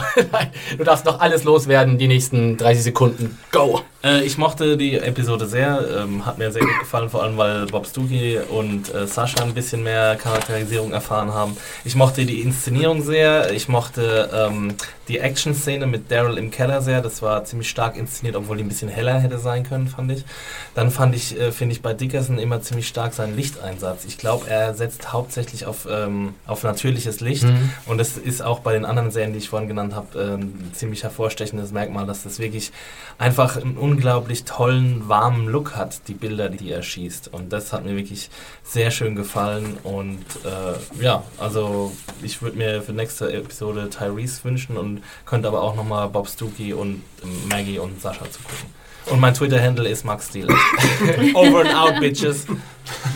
Du 0.78 0.84
darfst 0.84 1.06
noch 1.06 1.20
alles 1.20 1.44
loswerden, 1.44 1.98
die 1.98 2.08
nächsten 2.08 2.58
30 2.58 2.84
Sekunden. 2.84 3.38
Go! 3.52 3.82
Äh, 4.04 4.24
ich 4.24 4.38
mochte 4.38 4.78
die 4.78 4.98
Episode 4.98 5.48
sehr, 5.48 5.84
ähm, 5.98 6.26
hat 6.26 6.38
mir 6.38 6.52
sehr 6.52 6.62
gut 6.62 6.80
gefallen, 6.80 7.10
vor 7.10 7.24
allem 7.24 7.38
weil 7.38 7.66
Bob 7.66 7.88
Stuckey 7.88 8.40
und 8.50 8.94
äh, 8.94 9.08
Sascha 9.08 9.44
ein 9.44 9.54
bisschen 9.54 9.84
mehr 9.84 10.16
Charakterisierung 10.16 10.94
erfahren 10.94 11.34
haben. 11.34 11.58
Ich 11.84 11.96
mochte 11.96 12.26
die 12.26 12.42
Inszenierung 12.42 13.02
sehr, 13.02 13.52
ich 13.52 13.68
mochte 13.68 14.30
ähm, 14.34 14.76
die 15.08 15.20
Action-Szene 15.20 15.86
mit 15.86 16.10
Daryl 16.12 16.38
im 16.38 16.52
Keller 16.52 16.82
sehr, 16.82 17.02
das 17.02 17.22
war 17.22 17.44
ziemlich 17.46 17.70
stark 17.70 17.96
inszeniert, 17.96 18.36
obwohl 18.36 18.58
die 18.58 18.64
ein 18.64 18.68
bisschen 18.70 18.90
heller 18.90 19.20
hätte 19.20 19.38
sein 19.38 19.64
können, 19.64 19.88
fand 19.88 20.12
ich. 20.12 20.26
Dann 20.74 20.90
fand 20.92 21.16
ich, 21.16 21.40
äh, 21.40 21.52
finde 21.52 21.74
ich 21.74 21.82
bei 21.82 21.94
Dickerson 21.94 22.40
immer 22.40 22.62
ziemlich 22.62 22.88
stark 22.88 23.14
seinen 23.14 23.36
Lichteinsatz. 23.36 24.06
Ich 24.06 24.18
glaube, 24.18 24.50
er 24.50 24.74
setzt 24.74 25.14
hauptsächlich 25.14 25.66
auf, 25.66 25.88
ähm, 25.90 26.34
auf 26.48 26.64
natürliches 26.64 27.20
Licht 27.20 27.44
Mhm. 27.44 27.70
und 27.86 27.98
das 28.00 28.18
ist 28.18 28.42
auch 28.42 28.60
bei 28.60 28.74
den 28.74 28.86
anderen 28.86 29.12
Serien, 29.12 29.34
die 29.34 29.40
ich 29.40 29.50
vorhin 29.50 29.68
genannt 29.68 29.94
habe, 29.96 30.20
äh, 30.20 30.34
ein 30.36 30.72
ziemlich 30.74 31.04
hervorstechendes 31.04 31.72
Merkmal, 31.72 32.06
dass 32.06 32.24
das 32.24 32.40
wirklich 32.40 32.72
einfach 33.18 33.58
einen 33.58 33.78
unglaublich 33.78 34.44
tollen, 34.44 35.08
warmen 35.08 35.48
Look 35.48 35.76
hat, 35.76 36.08
die 36.08 36.14
Bilder, 36.14 36.50
die 36.50 36.72
er 36.72 36.82
schießt. 36.84 37.32
Und 37.34 37.54
das 37.54 37.72
hat 37.74 37.86
mir 37.86 37.96
wirklich 37.96 38.30
sehr 38.64 38.92
schön 38.92 39.16
gefallen. 39.16 39.78
Und 39.84 40.26
äh, 40.44 41.04
ja, 41.04 41.24
also 41.38 41.92
ich 42.22 42.42
würde 42.42 42.58
mir 42.58 42.82
für 42.82 42.92
nächste 42.94 43.32
Episode 43.32 43.90
Tyrese 43.90 44.44
wünschen 44.44 44.78
und 44.78 44.95
könnte 45.26 45.48
aber 45.48 45.62
auch 45.62 45.76
nochmal 45.76 46.10
Bob 46.10 46.28
Stuckey 46.28 46.74
und 46.74 47.04
ähm, 47.24 47.48
Maggie 47.50 47.80
und 47.80 48.02
Sascha 48.02 48.30
zugucken. 48.30 48.86
Und 49.08 49.20
mein 49.20 49.34
Twitter-Handle 49.34 49.88
ist 49.88 50.04
Max 50.04 50.30
Steele. 50.30 50.48
Over 51.36 51.62
and 51.62 51.76
out, 51.76 52.00
bitches. 52.00 52.48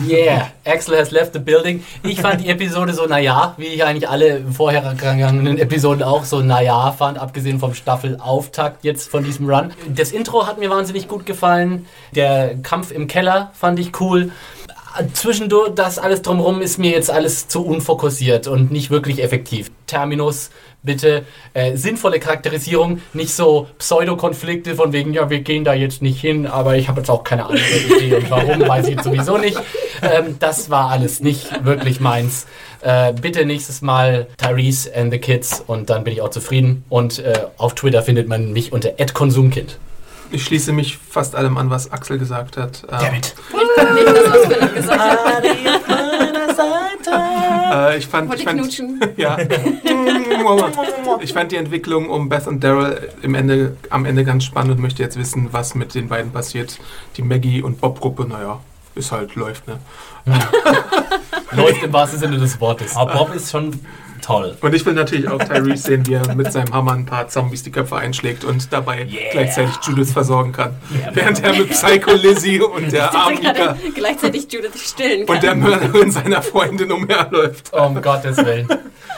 Yeah, 0.07 0.51
Axel 0.65 0.97
has 0.97 1.11
left 1.11 1.33
the 1.33 1.39
building. 1.39 1.83
Ich 2.03 2.21
fand 2.21 2.41
die 2.41 2.49
Episode 2.49 2.93
so 2.93 3.05
naja, 3.05 3.53
wie 3.57 3.65
ich 3.65 3.83
eigentlich 3.83 4.07
alle 4.07 4.43
vorhergegangenen 4.51 5.57
Episoden 5.57 6.03
auch 6.03 6.23
so 6.23 6.41
naja 6.41 6.91
fand, 6.91 7.17
abgesehen 7.17 7.59
vom 7.59 7.73
Staffelauftakt 7.73 8.83
jetzt 8.83 9.09
von 9.09 9.23
diesem 9.23 9.49
Run. 9.49 9.71
Das 9.87 10.11
Intro 10.11 10.47
hat 10.47 10.59
mir 10.59 10.69
wahnsinnig 10.69 11.07
gut 11.07 11.25
gefallen. 11.25 11.87
Der 12.15 12.55
Kampf 12.61 12.91
im 12.91 13.07
Keller 13.07 13.51
fand 13.53 13.79
ich 13.79 13.99
cool. 13.99 14.31
Zwischendurch, 15.13 15.75
das 15.75 15.99
alles 15.99 16.23
drumherum 16.23 16.61
ist 16.61 16.79
mir 16.79 16.91
jetzt 16.91 17.11
alles 17.11 17.47
zu 17.47 17.63
unfokussiert 17.63 18.47
und 18.47 18.71
nicht 18.71 18.89
wirklich 18.89 19.21
effektiv. 19.21 19.71
Terminus 19.85 20.49
bitte 20.83 21.25
äh, 21.53 21.75
sinnvolle 21.75 22.19
Charakterisierung, 22.19 23.01
nicht 23.13 23.33
so 23.33 23.67
Pseudokonflikte 23.77 24.75
von 24.75 24.93
wegen, 24.93 25.13
ja, 25.13 25.29
wir 25.29 25.39
gehen 25.39 25.63
da 25.63 25.73
jetzt 25.73 26.01
nicht 26.01 26.21
hin, 26.21 26.47
aber 26.47 26.75
ich 26.75 26.87
habe 26.87 27.01
jetzt 27.01 27.09
auch 27.09 27.23
keine 27.23 27.45
andere 27.45 27.59
Idee 27.59 28.15
und 28.15 28.29
warum, 28.29 28.67
weiß 28.67 28.87
ich 28.87 28.95
jetzt 28.95 29.03
sowieso 29.03 29.37
nicht. 29.37 29.59
Ähm, 30.01 30.37
das 30.39 30.69
war 30.69 30.89
alles 30.89 31.19
nicht 31.19 31.65
wirklich 31.65 31.99
meins. 31.99 32.47
Äh, 32.81 33.13
bitte 33.13 33.45
nächstes 33.45 33.81
Mal 33.81 34.27
Tyrese 34.37 34.95
and 34.95 35.11
the 35.11 35.19
Kids 35.19 35.61
und 35.65 35.89
dann 35.89 36.03
bin 36.05 36.13
ich 36.13 36.21
auch 36.21 36.29
zufrieden. 36.29 36.85
Und 36.89 37.19
äh, 37.19 37.33
auf 37.57 37.75
Twitter 37.75 38.01
findet 38.01 38.27
man 38.29 38.53
mich 38.53 38.71
unter 38.71 38.91
@konsumkind. 39.13 39.77
Ich 40.31 40.45
schließe 40.45 40.71
mich 40.71 40.97
fast 40.97 41.35
allem 41.35 41.57
an, 41.57 41.69
was 41.69 41.91
Axel 41.91 42.19
gesagt 42.19 42.55
hat. 42.55 42.83
Ähm, 42.89 42.99
Dammit. 42.99 43.35
Nicht 43.95 44.07
das, 44.07 44.29
was 44.31 44.45
Philipp 44.45 44.75
gesagt 44.75 45.09
hat. 45.09 45.43
Äh, 47.71 47.97
ich 47.97 48.07
fand, 48.07 48.33
ich 48.33 48.43
fand, 48.43 48.81
ja. 49.17 49.37
ich 51.21 51.33
fand 51.33 51.51
die 51.51 51.55
Entwicklung 51.55 52.09
um 52.09 52.29
Beth 52.29 52.47
und 52.47 52.63
Daryl 52.63 53.09
im 53.21 53.35
Ende, 53.35 53.77
am 53.89 54.05
Ende 54.05 54.23
ganz 54.23 54.43
spannend 54.43 54.73
und 54.73 54.81
möchte 54.81 55.03
jetzt 55.03 55.17
wissen, 55.17 55.49
was 55.51 55.75
mit 55.75 55.95
den 55.95 56.07
beiden 56.07 56.31
passiert. 56.31 56.79
Die 57.17 57.21
Maggie 57.21 57.61
und 57.61 57.81
Bob-Gruppe, 57.81 58.25
naja, 58.27 58.59
ist 58.95 59.11
halt, 59.11 59.35
läuft, 59.35 59.67
ne? 59.67 59.79
Läuft 61.51 61.83
im 61.83 61.93
wahrsten 61.93 62.19
Sinne 62.19 62.37
des 62.37 62.59
Wortes. 62.59 62.95
Aber 62.95 63.13
Bob 63.13 63.33
ist 63.33 63.51
schon 63.51 63.79
toll. 64.29 64.57
Und 64.61 64.75
ich 64.75 64.85
will 64.85 64.93
natürlich 64.93 65.27
auch 65.27 65.39
Tyrese 65.43 65.83
sehen, 65.83 66.05
wie 66.07 66.13
er 66.13 66.35
mit 66.35 66.51
seinem 66.51 66.73
Hammer 66.73 66.93
ein 66.93 67.05
paar 67.05 67.27
Zombies 67.27 67.63
die 67.63 67.71
Köpfe 67.71 67.95
einschlägt 67.97 68.43
und 68.43 68.71
dabei 68.71 69.07
gleichzeitig 69.31 69.75
Judith 69.83 70.11
versorgen 70.11 70.51
kann. 70.51 70.75
Während 71.13 71.43
er 71.43 71.53
mit 71.53 71.69
Psycho 71.71 72.11
Lizzie 72.13 72.61
und 72.61 72.91
der 72.91 73.13
armen 73.13 73.37
Mika 73.39 73.51
Gerade 73.51 73.79
gleichzeitig 73.95 74.47
Judith 74.51 74.79
stillen 74.81 75.25
kann. 75.25 75.35
und 75.35 75.43
der 75.43 75.55
Mörderin 75.55 76.11
seiner 76.11 76.41
Freundin 76.41 76.91
umherläuft. 76.91 77.73
Um 77.73 78.01
Gottes 78.01 78.37
Willen. 78.37 78.67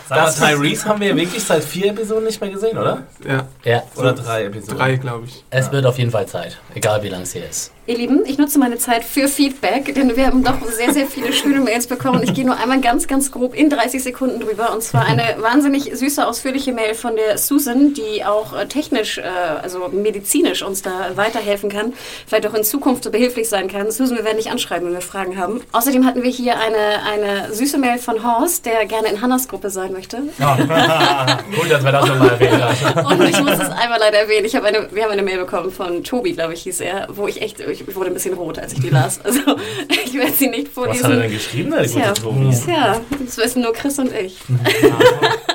Das 0.09 0.37
Tyrese 0.39 0.85
haben 0.85 0.99
wir 0.99 1.07
ja 1.09 1.15
wirklich 1.15 1.43
seit 1.43 1.63
vier 1.63 1.91
Episoden 1.91 2.25
nicht 2.25 2.41
mehr 2.41 2.49
gesehen, 2.49 2.77
oder? 2.77 3.03
Ja, 3.25 3.47
Ja, 3.63 3.83
Oder 3.95 4.13
drei 4.13 4.45
Episoden? 4.45 4.77
drei, 4.77 4.95
glaube 4.97 5.25
ich. 5.27 5.45
es 5.49 5.71
wird 5.71 5.85
auf 5.85 5.97
jeden 5.97 6.11
Fall 6.11 6.25
Zeit. 6.27 6.57
Egal 6.75 7.01
wie 7.03 7.09
lang 7.09 7.21
es 7.21 7.31
hier 7.33 7.47
ist. 7.49 7.71
Ihr 7.87 7.97
Lieben, 7.97 8.21
ich 8.27 8.37
nutze 8.37 8.59
meine 8.59 8.77
Zeit 8.77 9.03
für 9.03 9.27
Feedback, 9.27 9.95
denn 9.95 10.15
wir 10.15 10.27
haben 10.27 10.43
doch 10.43 10.61
sehr, 10.67 10.93
sehr 10.93 11.07
viele 11.07 11.33
schöne 11.33 11.59
Mails 11.61 11.87
bekommen. 11.87 12.21
Ich 12.21 12.35
gehe 12.35 12.45
nur 12.45 12.55
einmal 12.55 12.79
ganz, 12.79 13.07
ganz 13.07 13.31
grob 13.31 13.55
in 13.55 13.71
30 13.71 14.03
Sekunden 14.03 14.39
drüber. 14.39 14.71
Und 14.71 14.83
zwar 14.83 15.05
eine 15.05 15.23
wahnsinnig 15.39 15.89
süße, 15.91 16.27
ausführliche 16.27 16.73
Mail 16.73 16.93
von 16.93 17.15
der 17.15 17.39
Susan, 17.39 17.95
die 17.95 18.23
auch 18.23 18.53
äh, 18.53 18.67
technisch, 18.67 19.17
äh, 19.17 19.23
also 19.23 19.87
medizinisch 19.87 20.61
uns 20.61 20.83
da 20.83 20.91
weiterhelfen 21.15 21.71
kann, 21.71 21.93
vielleicht 22.27 22.45
auch 22.45 22.53
in 22.53 22.63
Zukunft 22.63 23.03
so 23.03 23.09
behilflich 23.09 23.49
sein 23.49 23.67
kann. 23.67 23.89
Susan, 23.89 24.15
wir 24.15 24.25
werden 24.25 24.37
dich 24.37 24.51
anschreiben, 24.51 24.85
wenn 24.85 24.93
wir 24.93 25.01
Fragen 25.01 25.39
haben. 25.39 25.61
Außerdem 25.71 26.05
hatten 26.05 26.21
wir 26.21 26.29
hier 26.29 26.59
eine, 26.59 27.01
eine 27.11 27.51
süße 27.51 27.79
Mail 27.79 27.97
von 27.97 28.23
Horst, 28.23 28.67
der 28.67 28.85
gerne 28.85 29.07
in 29.07 29.21
Hannas 29.23 29.47
Gruppe 29.47 29.71
sein 29.71 29.91
möchte. 29.91 30.17
Gut, 30.37 31.71
dass 31.71 31.83
wir 31.83 31.91
das 31.91 32.05
nochmal 32.05 32.29
erwähnt 32.29 32.61
haben. 32.61 33.05
Und 33.07 33.27
ich 33.27 33.41
muss 33.41 33.53
es 33.53 33.69
einmal 33.71 33.97
leider 33.99 34.19
erwähnen. 34.19 34.45
Ich 34.45 34.55
habe 34.55 34.67
eine, 34.67 34.87
wir 34.91 35.03
haben 35.03 35.11
eine 35.11 35.23
Mail 35.23 35.39
bekommen 35.39 35.71
von 35.71 36.03
Tobi, 36.03 36.33
glaube 36.33 36.53
ich, 36.53 36.61
hieß 36.61 36.81
er, 36.81 37.07
wo 37.09 37.27
ich 37.27 37.41
echt, 37.41 37.67
ich 37.71 37.95
wurde 37.95 38.07
ein 38.07 38.13
bisschen 38.13 38.33
rot, 38.33 38.59
als 38.59 38.73
ich 38.73 38.79
die 38.79 38.89
las. 38.89 39.19
Also 39.23 39.39
ich 40.05 40.13
werde 40.13 40.33
sie 40.33 40.47
nicht 40.47 40.67
Was 40.67 40.73
vorlesen. 40.73 41.03
hat 41.05 41.11
er 41.11 41.19
denn 41.19 41.31
geschrieben, 41.31 41.71
der 41.71 41.83
Tja? 41.87 42.13
Tja, 42.13 43.01
das 43.25 43.37
wissen 43.37 43.61
nur 43.61 43.73
Chris 43.73 43.97
und 43.99 44.13
ich. 44.13 44.37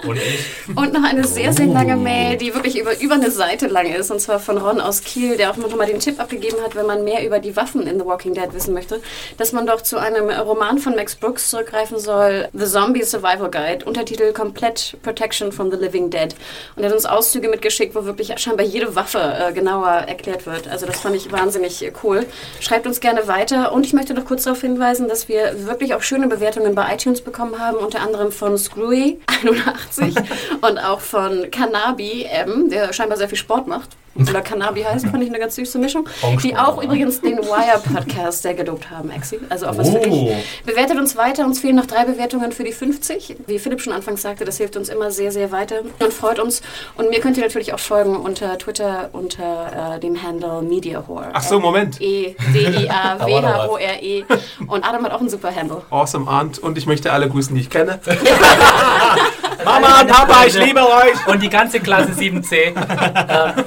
Und 0.06 0.16
ich? 0.16 0.76
Und 0.76 0.92
noch 0.92 1.04
eine 1.04 1.26
sehr, 1.26 1.52
sehr 1.52 1.66
lange 1.66 1.96
Mail, 1.96 2.36
die 2.36 2.54
wirklich 2.54 2.78
über, 2.78 2.98
über 3.00 3.14
eine 3.14 3.30
Seite 3.30 3.66
lang 3.66 3.86
ist. 3.92 4.10
Und 4.10 4.20
zwar 4.20 4.38
von 4.38 4.58
Ron 4.58 4.80
aus 4.80 5.02
Kiel, 5.02 5.36
der 5.36 5.50
auch 5.50 5.56
noch 5.56 5.74
mal 5.74 5.86
den 5.86 6.00
Tipp 6.00 6.20
abgegeben 6.20 6.58
hat, 6.62 6.74
wenn 6.74 6.86
man 6.86 7.04
mehr 7.04 7.24
über 7.24 7.38
die 7.38 7.56
Waffen 7.56 7.86
in 7.86 7.98
The 7.98 8.06
Walking 8.06 8.34
Dead 8.34 8.52
wissen 8.52 8.74
möchte, 8.74 9.00
dass 9.36 9.52
man 9.52 9.66
doch 9.66 9.82
zu 9.82 9.98
einem 9.98 10.28
Roman 10.30 10.78
von 10.78 10.94
Max 10.94 11.14
Brooks 11.14 11.50
zurückgreifen 11.50 11.98
soll, 11.98 12.48
The 12.52 12.66
Zombie 12.66 13.02
Survival 13.02 13.50
Guide, 13.50 13.84
Untertitel 13.84 14.32
Complete 14.32 14.96
Protection 15.02 15.52
from 15.52 15.70
the 15.70 15.76
Living 15.76 16.10
Dead. 16.10 16.34
Und 16.76 16.82
er 16.82 16.88
hat 16.88 16.94
uns 16.94 17.06
Auszüge 17.06 17.48
mitgeschickt, 17.48 17.94
wo 17.94 18.04
wirklich 18.04 18.32
scheinbar 18.38 18.66
jede 18.66 18.94
Waffe 18.94 19.18
äh, 19.18 19.52
genauer 19.52 19.88
erklärt 19.88 20.46
wird. 20.46 20.68
Also 20.68 20.86
das 20.86 21.00
fand 21.00 21.16
ich 21.16 21.32
wahnsinnig 21.32 21.84
äh, 21.84 21.90
cool. 22.06 22.26
Schreibt 22.60 22.86
uns 22.86 23.00
gerne 23.00 23.28
weiter. 23.28 23.72
Und 23.72 23.84
ich 23.84 23.92
möchte 23.92 24.14
noch 24.14 24.24
kurz 24.24 24.44
darauf 24.44 24.60
hinweisen, 24.60 25.08
dass 25.08 25.28
wir 25.28 25.66
wirklich 25.66 25.94
auch 25.94 26.02
schöne 26.02 26.28
Bewertungen 26.28 26.74
bei 26.74 26.94
iTunes 26.94 27.20
bekommen 27.20 27.58
haben, 27.58 27.76
unter 27.76 28.00
anderem 28.00 28.32
von 28.32 28.56
Screwy 28.56 29.20
81 29.26 30.14
und 30.62 30.78
auch 30.78 31.00
von 31.00 31.50
Canabi 31.50 32.24
M, 32.24 32.70
der 32.70 32.92
scheinbar 32.92 33.18
sehr 33.18 33.28
viel 33.28 33.38
Sport 33.38 33.66
macht. 33.66 33.90
Oder 34.18 34.40
Canabi 34.42 34.82
heißt, 34.82 35.06
fand 35.06 35.22
ich 35.22 35.28
eine 35.28 35.38
ganz 35.38 35.54
süße 35.56 35.78
Mischung. 35.78 36.08
Die 36.42 36.56
auch 36.56 36.82
übrigens 36.82 37.20
den 37.20 37.38
Wire-Podcast 37.38 38.42
sehr 38.42 38.54
gelobt 38.54 38.90
haben, 38.90 39.10
Exi. 39.10 39.38
Also 39.48 39.66
auch 39.66 39.76
was 39.76 39.90
für 39.90 39.98
Oh. 39.98 40.02
dich. 40.02 40.30
Bewertet 40.64 40.98
uns 40.98 41.16
weiter. 41.16 41.44
Uns 41.44 41.60
fehlen 41.60 41.76
noch 41.76 41.86
drei 41.86 42.04
Bewertungen 42.04 42.52
für 42.52 42.64
die 42.64 42.72
50. 42.72 43.36
Wie 43.46 43.58
Philipp 43.58 43.80
schon 43.80 43.92
anfangs 43.92 44.22
sagte, 44.22 44.44
das 44.44 44.56
hilft 44.58 44.76
uns 44.76 44.88
immer 44.88 45.10
sehr, 45.10 45.32
sehr 45.32 45.52
weiter 45.52 45.76
und 45.98 46.12
freut 46.12 46.38
uns. 46.38 46.62
Und 46.96 47.10
mir 47.10 47.20
könnt 47.20 47.36
ihr 47.36 47.42
natürlich 47.42 47.72
auch 47.74 47.78
folgen 47.80 48.16
unter 48.16 48.56
Twitter 48.58 49.10
unter 49.12 49.94
äh, 49.96 50.00
dem 50.00 50.22
Handle 50.22 50.62
MediaHore. 50.62 51.28
Ach 51.32 51.42
so, 51.42 51.60
Moment. 51.60 52.00
E 52.00 52.34
E-D-I-A-W-H-O-R-E. 52.54 54.24
Und 54.66 54.84
Adam 54.88 55.04
hat 55.04 55.12
auch 55.12 55.20
einen 55.20 55.28
super 55.28 55.54
Handle. 55.54 55.82
Awesome 55.90 56.28
Aunt 56.30 56.58
und 56.58 56.76
ich 56.78 56.86
möchte 56.86 57.12
alle 57.12 57.28
grüßen, 57.28 57.54
die 57.54 57.60
ich 57.62 57.70
kenne. 57.70 58.00
Mama, 59.64 60.04
Papa, 60.04 60.44
ich 60.46 60.54
liebe 60.58 60.80
euch! 60.80 61.26
Und 61.26 61.42
die 61.42 61.48
ganze 61.48 61.80
Klasse 61.80 62.12
7c. 62.12 62.72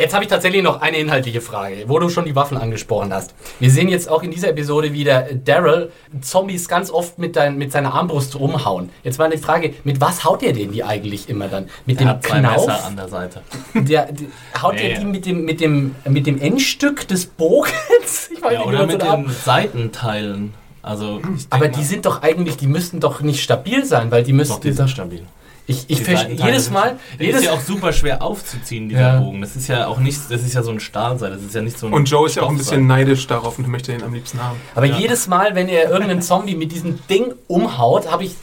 Jetzt 0.00 0.14
habe 0.14 0.24
ich 0.24 0.30
tatsächlich 0.30 0.62
noch 0.62 0.80
eine 0.80 0.96
inhaltliche 0.96 1.40
Frage, 1.40 1.84
wo 1.86 1.98
du 1.98 2.08
schon 2.08 2.24
die 2.24 2.34
Waffen 2.34 2.56
angesprochen 2.56 3.12
hast. 3.12 3.34
Wir 3.58 3.70
sehen 3.70 3.88
jetzt 3.88 4.08
auch 4.08 4.22
in 4.22 4.30
dieser 4.30 4.48
Episode 4.48 4.92
wieder 4.94 5.28
Daryl 5.44 5.92
Zombies 6.22 6.68
ganz 6.68 6.90
oft 6.90 7.18
mit, 7.18 7.36
dein, 7.36 7.58
mit 7.58 7.70
seiner 7.70 7.92
Armbrust 7.94 8.34
umhauen. 8.34 8.88
Jetzt 9.04 9.18
war 9.18 9.28
die 9.28 9.36
Frage, 9.38 9.74
mit 9.84 10.00
was 10.00 10.24
haut 10.24 10.42
er 10.42 10.52
den 10.54 10.72
die 10.72 10.82
eigentlich 10.82 11.28
immer 11.28 11.48
dann? 11.48 11.68
Mit 11.86 12.00
Er 12.00 12.14
dem 12.14 12.20
Knauf? 12.22 12.66
Messer 12.66 12.84
an 12.86 12.96
der 12.96 13.08
Seite. 13.08 13.42
Der, 13.74 14.10
der, 14.10 14.26
haut 14.62 14.74
Nee. 14.74 14.90
er 14.92 14.98
die 15.00 15.04
mit 15.04 15.26
dem, 15.26 15.44
mit, 15.44 15.60
dem, 15.60 15.94
mit 16.08 16.26
dem 16.26 16.40
Endstück 16.40 17.06
des 17.06 17.26
Bogens? 17.26 17.70
Ich 18.32 18.40
weiß 18.42 18.52
Ja, 18.54 18.58
nicht, 18.60 18.68
oder 18.68 18.86
mit 18.86 19.02
so 19.02 19.10
den 19.10 19.28
Seitenteilen. 19.28 20.54
Also, 20.82 21.20
Aber 21.50 21.66
mal, 21.66 21.70
die 21.70 21.84
sind 21.84 22.06
doch 22.06 22.22
eigentlich, 22.22 22.56
die 22.56 22.66
müssten 22.66 23.00
doch 23.00 23.20
nicht 23.20 23.42
stabil 23.42 23.84
sein, 23.84 24.10
weil 24.10 24.22
die 24.22 24.32
müssten. 24.32 24.54
doch, 24.54 24.60
die 24.60 24.72
sind 24.72 24.88
stabil. 24.88 25.22
Ich 25.66 25.84
ich 25.88 26.02
verstehe 26.02 26.34
jedes 26.34 26.70
Mal, 26.70 26.96
Der 27.18 27.26
jedes 27.26 27.40
ist 27.42 27.46
ja 27.46 27.52
auch 27.52 27.60
super 27.60 27.92
schwer 27.92 28.22
aufzuziehen, 28.22 28.88
dieser 28.88 29.00
Ja. 29.00 29.20
Bogen. 29.20 29.40
Das 29.40 29.56
ist 29.56 29.68
ja 29.68 29.86
auch 29.86 29.98
nicht, 29.98 30.18
das 30.30 30.42
ist 30.42 30.54
ja 30.54 30.62
so 30.62 30.70
ein 30.70 30.80
Stahlseil, 30.80 31.30
das 31.30 31.42
ist 31.42 31.54
ja 31.54 31.62
nicht 31.62 31.78
so 31.78 31.86
ein 31.86 31.92
Und 31.92 32.10
Joe 32.10 32.26
ist 32.26 32.34
ja 32.36 32.42
auch 32.42 32.50
ein 32.50 32.56
bisschen 32.58 32.86
neidisch 32.86 33.26
darauf 33.26 33.58
und 33.58 33.68
möchte 33.68 33.92
den 33.92 34.02
am 34.02 34.12
liebsten 34.14 34.42
haben. 34.42 34.58
Aber 34.74 34.86
jedes 34.86 35.28
Mal, 35.28 35.54
wenn 35.54 35.68
er 35.68 35.90
irgendeinen 35.90 36.22
Zombie 36.22 36.56
mit 36.56 36.72
diesem 36.72 36.98
Ding 37.08 37.32
umhaut, 37.46 38.10
habe 38.10 38.24
ich 38.24 38.34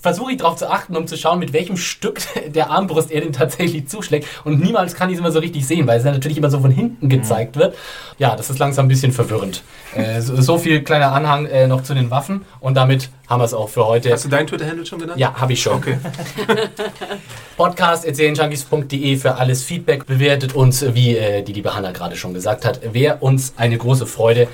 versuche 0.00 0.32
ich 0.32 0.38
darauf 0.38 0.56
zu 0.56 0.70
achten, 0.70 0.96
um 0.96 1.06
zu 1.06 1.16
schauen, 1.16 1.38
mit 1.38 1.52
welchem 1.52 1.76
Stück 1.76 2.20
der 2.48 2.70
Armbrust 2.70 3.10
er 3.10 3.20
den 3.20 3.32
tatsächlich 3.32 3.88
zuschlägt. 3.88 4.26
Und 4.44 4.62
niemals 4.62 4.94
kann 4.94 5.08
ich 5.08 5.14
es 5.14 5.20
immer 5.20 5.32
so 5.32 5.38
richtig 5.38 5.66
sehen, 5.66 5.86
weil 5.86 5.98
es 5.98 6.04
dann 6.04 6.14
natürlich 6.14 6.38
immer 6.38 6.50
so 6.50 6.60
von 6.60 6.70
hinten 6.70 7.08
gezeigt 7.08 7.56
wird. 7.56 7.76
Ja, 8.18 8.36
das 8.36 8.50
ist 8.50 8.58
langsam 8.58 8.86
ein 8.86 8.88
bisschen 8.88 9.12
verwirrend. 9.12 9.62
Äh, 9.94 10.20
so, 10.20 10.40
so 10.40 10.58
viel 10.58 10.82
kleiner 10.82 11.12
Anhang 11.12 11.46
äh, 11.46 11.66
noch 11.66 11.82
zu 11.82 11.94
den 11.94 12.10
Waffen. 12.10 12.44
Und 12.60 12.76
damit 12.76 13.10
haben 13.28 13.40
wir 13.40 13.44
es 13.44 13.54
auch 13.54 13.68
für 13.68 13.86
heute. 13.86 14.12
Hast 14.12 14.24
du 14.24 14.28
deinen 14.28 14.46
Twitter-Handle 14.46 14.86
schon 14.86 14.98
genannt? 14.98 15.18
Ja, 15.18 15.34
habe 15.34 15.52
ich 15.52 15.62
schon. 15.62 15.74
Okay. 15.74 15.98
Podcast.junkies.de 17.56 19.16
für 19.16 19.34
alles 19.36 19.62
Feedback. 19.62 20.06
Bewertet 20.06 20.54
uns, 20.54 20.84
wie 20.94 21.16
äh, 21.16 21.42
die 21.42 21.52
liebe 21.52 21.74
Hanna 21.74 21.92
gerade 21.92 22.16
schon 22.16 22.34
gesagt 22.34 22.64
hat. 22.64 22.80
Wäre 22.94 23.16
uns 23.18 23.54
eine 23.56 23.76
große 23.76 24.06
Freude. 24.06 24.48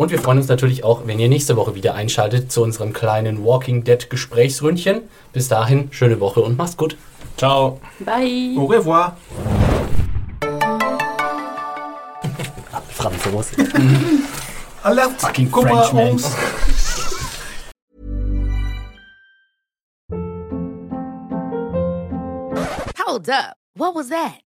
Und 0.00 0.10
wir 0.10 0.18
freuen 0.18 0.38
uns 0.38 0.48
natürlich 0.48 0.82
auch, 0.82 1.02
wenn 1.04 1.18
ihr 1.18 1.28
nächste 1.28 1.56
Woche 1.56 1.74
wieder 1.74 1.92
einschaltet 1.92 2.50
zu 2.50 2.62
unserem 2.62 2.94
kleinen 2.94 3.44
Walking 3.44 3.84
Dead 3.84 4.08
Gesprächsründchen. 4.08 5.02
Bis 5.34 5.48
dahin, 5.48 5.92
schöne 5.92 6.20
Woche 6.20 6.40
und 6.40 6.56
macht's 6.56 6.78
gut. 6.78 6.96
Ciao. 7.36 7.78
Bye. 7.98 8.56
Au 8.56 8.64
revoir. 8.64 9.18
Franzose. 12.88 13.56
Alert. 14.84 15.20
Fucking 15.20 15.50
Frenchman. 15.50 16.18
Hold 23.06 23.28
up. 23.28 23.54
What 23.74 23.94
was 23.94 24.08
that? 24.08 24.40